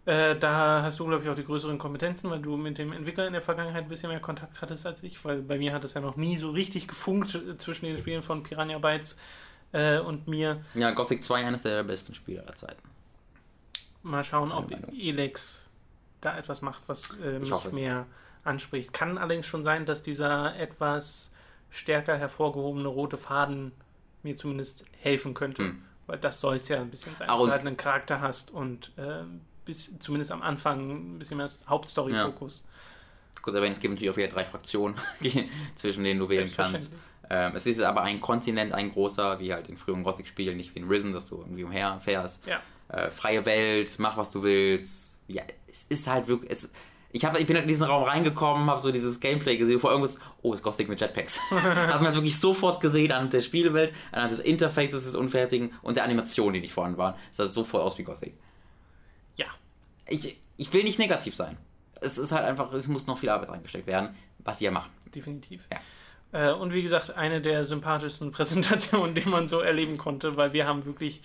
Äh, 0.08 0.40
da 0.40 0.84
hast 0.84 1.00
du, 1.00 1.06
glaube 1.06 1.24
ich, 1.24 1.30
auch 1.30 1.36
die 1.36 1.44
größeren 1.44 1.78
Kompetenzen, 1.78 2.30
weil 2.30 2.40
du 2.40 2.56
mit 2.56 2.78
dem 2.78 2.94
Entwickler 2.94 3.28
in 3.28 3.34
der 3.34 3.42
Vergangenheit 3.42 3.84
ein 3.84 3.90
bisschen 3.90 4.10
mehr 4.10 4.22
Kontakt 4.22 4.62
hattest 4.62 4.86
als 4.86 5.04
ich, 5.04 5.24
weil 5.26 5.42
bei 5.42 5.58
mir 5.58 5.74
hat 5.74 5.84
es 5.84 5.96
ja 5.96 6.02
noch 6.02 6.16
nie 6.16 6.38
so 6.38 6.52
richtig 6.52 6.88
gefunkt 6.88 7.36
äh, 7.36 7.58
zwischen 7.58 7.86
den 7.86 7.98
Spielen 7.98 8.24
von 8.24 8.42
Piranha 8.42 8.78
Bytes 8.78 9.18
äh, 9.74 10.00
und 10.00 10.28
mir. 10.28 10.62
Ja, 10.76 10.92
Gothic 10.92 11.24
2 11.24 11.46
eines 11.46 11.64
der 11.64 11.84
besten 11.84 12.14
Spiele 12.14 12.42
aller 12.42 12.56
Zeiten. 12.56 12.82
Mal 14.02 14.24
schauen, 14.24 14.54
ob. 14.54 14.72
Elex 14.98 15.66
da 16.22 16.38
etwas 16.38 16.62
macht, 16.62 16.84
was 16.88 17.10
äh, 17.22 17.40
mich 17.40 17.72
mehr 17.74 18.06
anspricht. 18.46 18.94
Kann 18.94 19.18
allerdings 19.18 19.46
schon 19.46 19.64
sein, 19.64 19.86
dass 19.86 20.04
dieser 20.04 20.58
etwas 20.58 21.32
stärker 21.70 22.18
hervorgehobene 22.18 22.88
rote 22.88 23.18
Faden 23.18 23.74
mir 24.24 24.38
zumindest 24.38 24.86
helfen 25.02 25.34
könnte. 25.34 25.64
Hm. 25.64 25.84
Weil 26.08 26.18
das 26.18 26.40
soll 26.40 26.56
es 26.56 26.68
ja 26.70 26.80
ein 26.82 26.90
bisschen 26.90 27.16
sein, 27.16 27.28
dass 27.28 27.38
du 27.38 27.52
halt 27.52 27.62
einen 27.62 27.78
Charakter 27.78 28.22
hast 28.22 28.52
und 28.52 28.92
äh, 28.98 29.24
bis, 29.66 30.00
zumindest 30.00 30.32
am 30.32 30.42
Anfang 30.42 31.16
ein 31.16 31.20
bisschen 31.20 31.38
mehr 31.38 31.50
Hauptstory-Fokus. 31.68 32.66
Kurz 33.42 33.56
erwähnen, 33.56 33.74
es 33.74 33.80
gibt 33.80 33.94
natürlich 33.94 34.12
auch 34.12 34.18
wieder 34.18 34.30
drei 34.30 34.46
Fraktionen, 34.46 34.96
zwischen 35.76 36.04
denen 36.04 36.20
du 36.20 36.30
wählen 36.30 36.52
kannst. 36.54 36.94
Ähm, 37.30 37.54
es 37.56 37.66
ist 37.66 37.82
aber 37.82 38.04
ein 38.04 38.22
Kontinent, 38.22 38.74
ein 38.74 38.92
großer, 38.92 39.40
wie 39.40 39.54
halt 39.54 39.68
in 39.68 39.78
früheren 39.78 40.04
Gothic-Spielen, 40.04 40.56
nicht 40.56 40.74
wie 40.76 40.80
in 40.80 40.88
Risen, 40.88 41.14
dass 41.14 41.28
du 41.28 41.38
irgendwie 41.38 41.66
umherfährst. 41.66 42.46
Ja. 42.48 42.62
Äh, 42.90 43.12
freie 43.12 43.46
Welt, 43.46 43.96
mach 43.98 44.16
was 44.16 44.30
du 44.30 44.44
willst. 44.44 45.20
Ja, 45.28 45.44
es 45.68 45.84
ist 45.90 46.08
halt 46.08 46.28
wirklich. 46.28 46.52
Es, 46.52 46.72
ich, 47.18 47.26
hab, 47.26 47.40
ich 47.40 47.48
bin 47.48 47.56
halt 47.56 47.64
in 47.64 47.70
diesen 47.70 47.88
Raum 47.88 48.04
reingekommen, 48.04 48.70
habe 48.70 48.80
so 48.80 48.92
dieses 48.92 49.20
Gameplay 49.20 49.58
gesehen, 49.58 49.80
vor 49.80 49.90
irgendwas, 49.90 50.20
oh, 50.44 50.54
ist 50.54 50.62
Gothic 50.62 50.88
mit 50.88 51.02
Jetpacks. 51.02 51.40
hat 51.52 51.96
man 51.96 52.06
halt 52.06 52.16
wirklich 52.16 52.40
sofort 52.40 52.80
gesehen 52.80 53.12
anhand 53.12 53.34
der 53.34 53.42
Spielwelt, 53.42 53.92
anhand 54.12 54.32
des 54.32 54.40
Interfaces 54.40 55.04
des 55.04 55.16
Unfertigen 55.16 55.74
und 55.82 55.98
der 55.98 56.04
Animation, 56.04 56.54
die 56.54 56.62
nicht 56.62 56.74
vorhanden 56.74 57.00
waren. 57.00 57.16
Es 57.32 57.38
sah 57.38 57.48
sofort 57.48 57.84
aus 57.84 57.98
wie 57.98 58.04
Gothic. 58.04 58.36
Ja. 59.36 59.48
Ich, 60.08 60.40
ich 60.58 60.72
will 60.74 60.84
nicht 60.84 61.00
negativ 61.00 61.36
sein. 61.36 61.58
Es 62.02 62.20
ist 62.20 62.32
halt 62.32 62.46
einfach, 62.46 62.72
es 62.72 62.88
muss 62.88 63.08
noch 63.08 63.18
viel 63.18 63.30
Arbeit 63.30 63.50
reingesteckt 63.50 63.88
werden, 63.88 64.16
was 64.38 64.60
sie 64.60 64.66
ja 64.66 64.72
machen. 64.72 64.92
definitiv. 65.16 65.68
Ja. 65.72 66.52
Äh, 66.52 66.54
und 66.54 66.72
wie 66.72 66.84
gesagt, 66.84 67.16
eine 67.18 67.42
der 67.42 67.66
sympathischsten 67.66 68.32
Präsentationen, 68.32 69.16
die 69.16 69.28
man 69.28 69.48
so 69.48 69.60
erleben 69.60 69.98
konnte, 69.98 70.38
weil 70.38 70.54
wir 70.54 70.68
haben 70.68 70.86
wirklich 70.86 71.24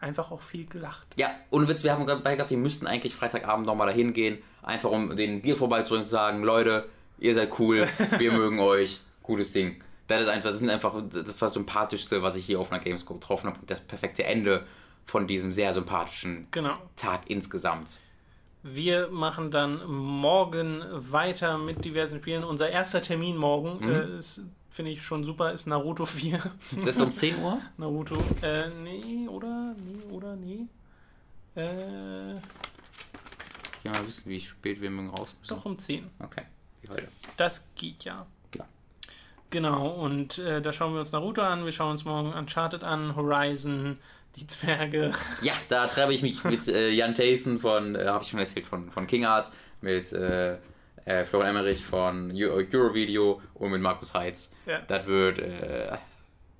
einfach 0.00 0.30
auch 0.30 0.42
viel 0.42 0.66
gelacht. 0.66 1.06
Ja, 1.16 1.30
ohne 1.50 1.68
Witz, 1.68 1.82
wir 1.84 1.92
haben 1.92 2.06
dabei 2.06 2.32
gedacht, 2.32 2.50
wir 2.50 2.56
müssten 2.58 2.86
eigentlich 2.86 3.14
Freitagabend 3.14 3.66
nochmal 3.66 3.88
dahin 3.88 4.12
gehen, 4.12 4.38
einfach 4.62 4.90
um 4.90 5.16
den 5.16 5.42
Bier 5.42 5.56
vorbeizubringen 5.56 6.02
und 6.02 6.06
zu 6.06 6.12
sagen, 6.12 6.42
Leute, 6.42 6.88
ihr 7.18 7.34
seid 7.34 7.58
cool, 7.58 7.88
wir 8.18 8.32
mögen 8.42 8.60
euch, 8.60 9.00
gutes 9.22 9.50
Ding. 9.52 9.82
Das 10.06 10.22
ist 10.22 10.28
einfach, 10.28 10.50
das 10.50 10.58
sind 10.60 10.70
einfach, 10.70 10.94
das 11.12 11.40
war 11.40 11.46
das 11.48 11.54
Sympathischste, 11.54 12.22
was 12.22 12.36
ich 12.36 12.46
hier 12.46 12.60
auf 12.60 12.72
einer 12.72 12.82
Gamescom 12.82 13.20
getroffen 13.20 13.48
habe 13.48 13.58
und 13.60 13.70
das 13.70 13.80
perfekte 13.80 14.24
Ende 14.24 14.64
von 15.04 15.26
diesem 15.26 15.52
sehr 15.52 15.72
sympathischen 15.72 16.46
Genau. 16.50 16.74
Tag 16.96 17.22
insgesamt. 17.28 17.98
Wir 18.62 19.08
machen 19.10 19.50
dann 19.50 19.86
morgen 19.86 20.82
weiter 20.90 21.58
mit 21.58 21.84
diversen 21.84 22.18
Spielen. 22.18 22.42
Unser 22.44 22.70
erster 22.70 23.00
Termin 23.00 23.36
morgen 23.36 23.78
Mhm. 23.86 23.90
äh, 23.94 24.18
ist 24.18 24.42
finde 24.70 24.90
ich 24.92 25.02
schon 25.02 25.24
super, 25.24 25.52
ist 25.52 25.66
Naruto 25.66 26.06
4. 26.06 26.40
Ist 26.76 26.86
das 26.86 27.00
um 27.00 27.12
10 27.12 27.38
Uhr? 27.38 27.60
Naruto, 27.76 28.16
äh, 28.42 28.68
nee, 28.82 29.28
oder? 29.28 29.74
Nee, 29.84 30.12
oder? 30.14 30.36
Nee. 30.36 30.66
Äh, 31.56 32.36
Ich 32.36 33.84
will 33.84 33.92
mal 33.92 34.06
wissen, 34.06 34.28
wie 34.28 34.40
spät 34.40 34.80
wir 34.80 34.90
morgen 34.90 35.10
raus 35.10 35.34
müssen. 35.40 35.54
doch 35.54 35.64
um 35.64 35.78
10. 35.78 36.08
Okay, 36.20 36.42
wie 36.82 36.88
heute. 36.90 37.08
Das 37.36 37.66
geht 37.74 38.04
ja. 38.04 38.26
Ja. 38.56 38.64
Genau, 39.50 39.88
und 39.88 40.38
äh, 40.38 40.60
da 40.60 40.72
schauen 40.72 40.92
wir 40.92 41.00
uns 41.00 41.12
Naruto 41.12 41.42
an, 41.42 41.64
wir 41.64 41.72
schauen 41.72 41.92
uns 41.92 42.04
morgen 42.04 42.32
Uncharted 42.32 42.84
an, 42.84 43.16
Horizon, 43.16 43.98
die 44.36 44.46
Zwerge. 44.46 45.12
Ja, 45.42 45.54
da 45.68 45.86
treffe 45.86 46.12
ich 46.12 46.22
mich 46.22 46.44
mit 46.44 46.68
äh, 46.68 46.90
Jan 46.90 47.14
Tayson 47.14 47.58
von, 47.58 47.94
äh, 47.96 48.06
habe 48.06 48.22
ich 48.24 48.30
schon 48.30 48.40
erzählt, 48.40 48.66
von, 48.66 48.90
von 48.90 49.06
King 49.06 49.24
Art, 49.24 49.50
mit 49.80 50.12
äh, 50.12 50.58
äh, 51.08 51.24
Florian 51.24 51.50
Emmerich 51.56 51.84
von 51.84 52.30
Eu- 52.34 52.50
Eurovideo 52.72 53.40
und 53.54 53.70
mit 53.70 53.80
Markus 53.80 54.14
Heitz. 54.14 54.52
Ja. 54.66 54.80
Das 54.86 55.06
wird 55.06 55.38
äh, 55.38 55.96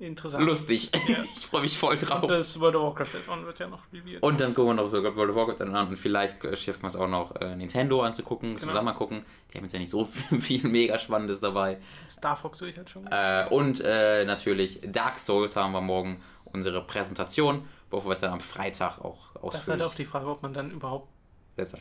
Interessant. 0.00 0.44
lustig. 0.46 0.90
ich 1.36 1.46
freue 1.46 1.62
mich 1.62 1.76
voll 1.76 1.96
drauf. 1.96 2.22
Und 2.22 2.30
das 2.30 2.58
World 2.60 2.76
of 2.76 2.82
Warcraft 2.84 3.16
Add-on 3.18 3.44
wird 3.46 3.58
ja 3.58 3.66
noch 3.66 3.80
reviewed. 3.92 4.22
Und 4.22 4.40
dann 4.40 4.54
gucken 4.54 4.76
wir 4.76 4.82
noch 4.82 4.90
sogar 4.90 5.14
World 5.16 5.30
of 5.30 5.36
Warcraft 5.36 5.60
an 5.62 5.88
und 5.88 5.96
vielleicht 5.96 6.44
äh, 6.44 6.56
schaffen 6.56 6.82
wir 6.82 6.88
es 6.88 6.96
auch 6.96 7.08
noch 7.08 7.34
äh, 7.40 7.56
Nintendo 7.56 8.02
anzugucken, 8.02 8.50
Genau. 8.54 8.68
zusammen 8.68 8.84
mal 8.86 8.92
gucken. 8.92 9.24
Die 9.52 9.58
haben 9.58 9.64
jetzt 9.64 9.72
ja 9.72 9.80
nicht 9.80 9.90
so 9.90 10.04
viel, 10.04 10.40
viel 10.62 10.68
mega 10.68 10.98
Spannendes 10.98 11.40
dabei. 11.40 11.78
Star 12.08 12.36
Fox 12.36 12.60
will 12.60 12.68
ich 12.68 12.76
halt 12.76 12.88
schon. 12.88 13.06
Äh, 13.08 13.46
und 13.50 13.80
äh, 13.84 14.24
natürlich 14.24 14.80
Dark 14.86 15.18
Souls 15.18 15.56
haben 15.56 15.72
wir 15.72 15.80
morgen 15.80 16.22
unsere 16.44 16.80
Präsentation, 16.82 17.68
bevor 17.90 18.06
wir 18.10 18.12
es 18.14 18.20
dann 18.20 18.32
am 18.32 18.40
Freitag 18.40 18.98
auch 19.04 19.28
das 19.52 19.62
ist 19.62 19.68
halt 19.68 19.82
auch 19.82 19.94
die 19.94 20.04
Frage, 20.04 20.26
ob 20.28 20.42
man 20.42 20.52
dann 20.54 20.70
überhaupt 20.70 21.08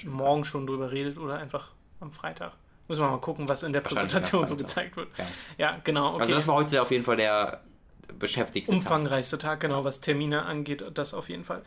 morgen 0.05 0.43
schon 0.43 0.65
drüber 0.67 0.91
redet 0.91 1.17
oder 1.19 1.35
einfach 1.37 1.71
am 1.99 2.11
Freitag. 2.11 2.53
Müssen 2.87 3.01
wir 3.01 3.09
mal 3.09 3.17
gucken, 3.19 3.49
was 3.49 3.63
in 3.63 3.73
der 3.73 3.81
Präsentation 3.81 4.47
so 4.47 4.55
gezeigt 4.55 4.95
wird. 4.95 5.09
Ja. 5.17 5.25
Ja, 5.57 5.77
genau. 5.83 6.11
Okay. 6.11 6.21
Also 6.21 6.33
das 6.35 6.47
war 6.47 6.55
heute 6.55 6.81
auf 6.81 6.91
jeden 6.91 7.03
Fall 7.03 7.17
der 7.17 7.61
beschäftigste 8.19 8.71
Tag. 8.71 8.81
umfangreichste 8.81 9.37
Tag, 9.37 9.59
genau, 9.59 9.83
was 9.83 9.99
Termine 10.01 10.43
angeht, 10.43 10.83
das 10.93 11.13
auf 11.13 11.29
jeden 11.29 11.43
Fall. 11.43 11.61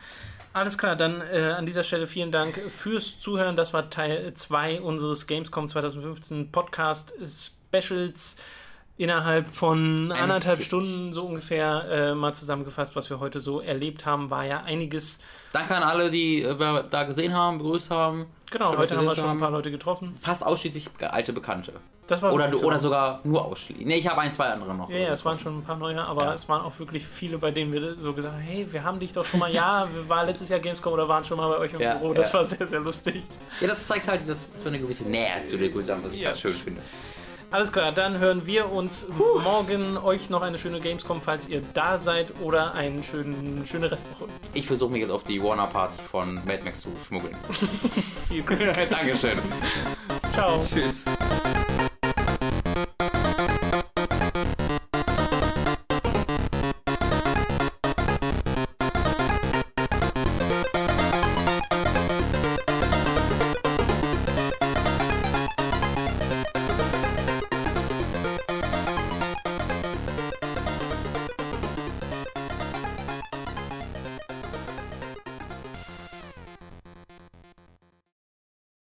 Alles 0.52 0.78
klar, 0.78 0.97
dann 0.97 1.20
äh, 1.20 1.55
an 1.57 1.66
dieser 1.66 1.85
Stelle 1.85 2.07
vielen 2.07 2.32
Dank 2.32 2.57
fürs 2.69 3.20
Zuhören. 3.20 3.55
Das 3.57 3.73
war 3.73 3.89
Teil 3.90 4.35
2 4.35 4.81
unseres 4.81 5.27
Gamescom 5.27 5.69
2015 5.69 6.51
Podcast 6.51 7.12
Specials. 7.24 8.36
Innerhalb 8.97 9.51
von 9.51 10.12
anderthalb 10.12 10.59
41. 10.59 10.66
Stunden 10.66 11.12
so 11.15 11.24
ungefähr 11.24 11.86
äh, 11.90 12.15
mal 12.15 12.35
zusammengefasst, 12.35 12.97
was 12.97 13.09
wir 13.09 13.19
heute 13.19 13.40
so 13.40 13.61
erlebt 13.61 14.05
haben, 14.05 14.28
war 14.28 14.44
ja 14.44 14.62
einiges. 14.62 15.20
Danke 15.55 15.74
an 15.74 15.82
alle, 15.82 16.11
die 16.11 16.43
äh, 16.43 16.59
wir 16.59 16.82
da 16.82 17.05
gesehen 17.05 17.32
haben, 17.32 17.59
begrüßt 17.59 17.90
haben. 17.90 18.27
Genau, 18.51 18.77
heute 18.77 18.97
haben 18.97 19.07
wir 19.07 19.15
schon 19.15 19.29
ein 19.31 19.39
paar 19.39 19.51
Leute 19.51 19.71
getroffen. 19.71 20.13
Fast 20.13 20.45
ausschließlich 20.45 20.89
alte 21.01 21.33
Bekannte. 21.33 21.73
Das 22.09 22.21
war 22.23 22.33
Oder, 22.33 22.53
so. 22.53 22.67
oder 22.67 22.79
sogar 22.81 23.21
nur 23.23 23.45
ausschließlich. 23.45 23.87
Ne, 23.87 23.95
ich 23.97 24.09
habe 24.09 24.21
ein, 24.21 24.33
zwei 24.33 24.47
andere 24.47 24.75
noch. 24.75 24.91
Ja, 24.91 24.97
ja, 24.99 25.13
es 25.13 25.25
waren 25.25 25.39
schon 25.39 25.59
ein 25.59 25.63
paar 25.63 25.77
neue, 25.77 26.01
aber 26.01 26.25
Ja. 26.25 26.35
es 26.35 26.49
waren 26.49 26.63
auch 26.63 26.77
wirklich 26.81 27.07
viele, 27.07 27.39
bei 27.39 27.53
denen 27.53 27.73
wir 27.73 27.97
so 27.99 28.13
gesagt 28.13 28.35
haben, 28.35 28.43
hey, 28.43 28.67
wir 28.73 28.83
haben 28.83 28.99
dich 28.99 29.13
doch 29.13 29.25
schon 29.25 29.39
mal, 29.39 29.53
ja, 29.53 29.89
wir 29.95 30.09
waren 30.09 30.27
letztes 30.27 30.49
Jahr 30.49 30.59
Gamescom 30.59 30.93
oder 30.93 31.07
waren 31.09 31.25
schon 31.25 31.37
mal 31.37 31.49
bei 31.49 31.59
euch 31.59 31.73
im 31.73 31.81
Ja, 31.81 31.95
Büro. 31.95 32.13
Das 32.13 32.35
war 32.35 32.45
sehr, 32.45 32.67
sehr 32.67 32.81
lustig. 32.81 33.23
Ja, 33.61 33.69
das 33.69 33.87
zeigt 33.87 34.09
halt, 34.09 34.29
dass, 34.29 34.51
dass 34.51 34.65
wir 34.65 34.73
eine 34.73 34.81
gewisse 34.81 35.05
Nähe 35.09 35.45
zu 35.45 35.57
der 35.57 35.71
Kultur 35.71 35.95
haben, 35.95 36.03
was 36.03 36.13
ich 36.15 36.21
Ja. 36.23 36.31
ganz 36.31 36.41
schön 36.41 36.53
finde. 36.53 36.83
Alles 37.53 37.73
klar, 37.73 37.91
dann 37.91 38.19
hören 38.19 38.47
wir 38.47 38.71
uns 38.71 39.07
morgen. 39.45 39.99
Euch 39.99 40.31
noch 40.31 40.43
eine 40.43 40.57
schöne 40.57 40.79
Gamescom, 40.79 41.21
falls 41.21 41.49
ihr 41.49 41.63
da 41.75 41.99
seid, 41.99 42.33
oder 42.41 42.75
eine 42.75 43.03
schöne, 43.03 43.67
schöne 43.67 43.91
Restwoche. 43.91 44.27
Ich 44.55 44.67
versuche 44.67 44.93
mich 44.93 45.01
jetzt 45.01 45.11
auf 45.11 45.25
die 45.25 45.43
Warner 45.43 45.67
Party 45.67 45.97
von 46.11 46.37
Mad 46.47 46.61
Max 46.65 46.83
zu 46.83 46.91
schmuggeln. 47.07 47.37
Viel 48.29 48.43
Glück. 48.43 48.61
Dankeschön. 48.91 49.39
Ciao. 50.33 50.63
Tschüss. 50.63 51.07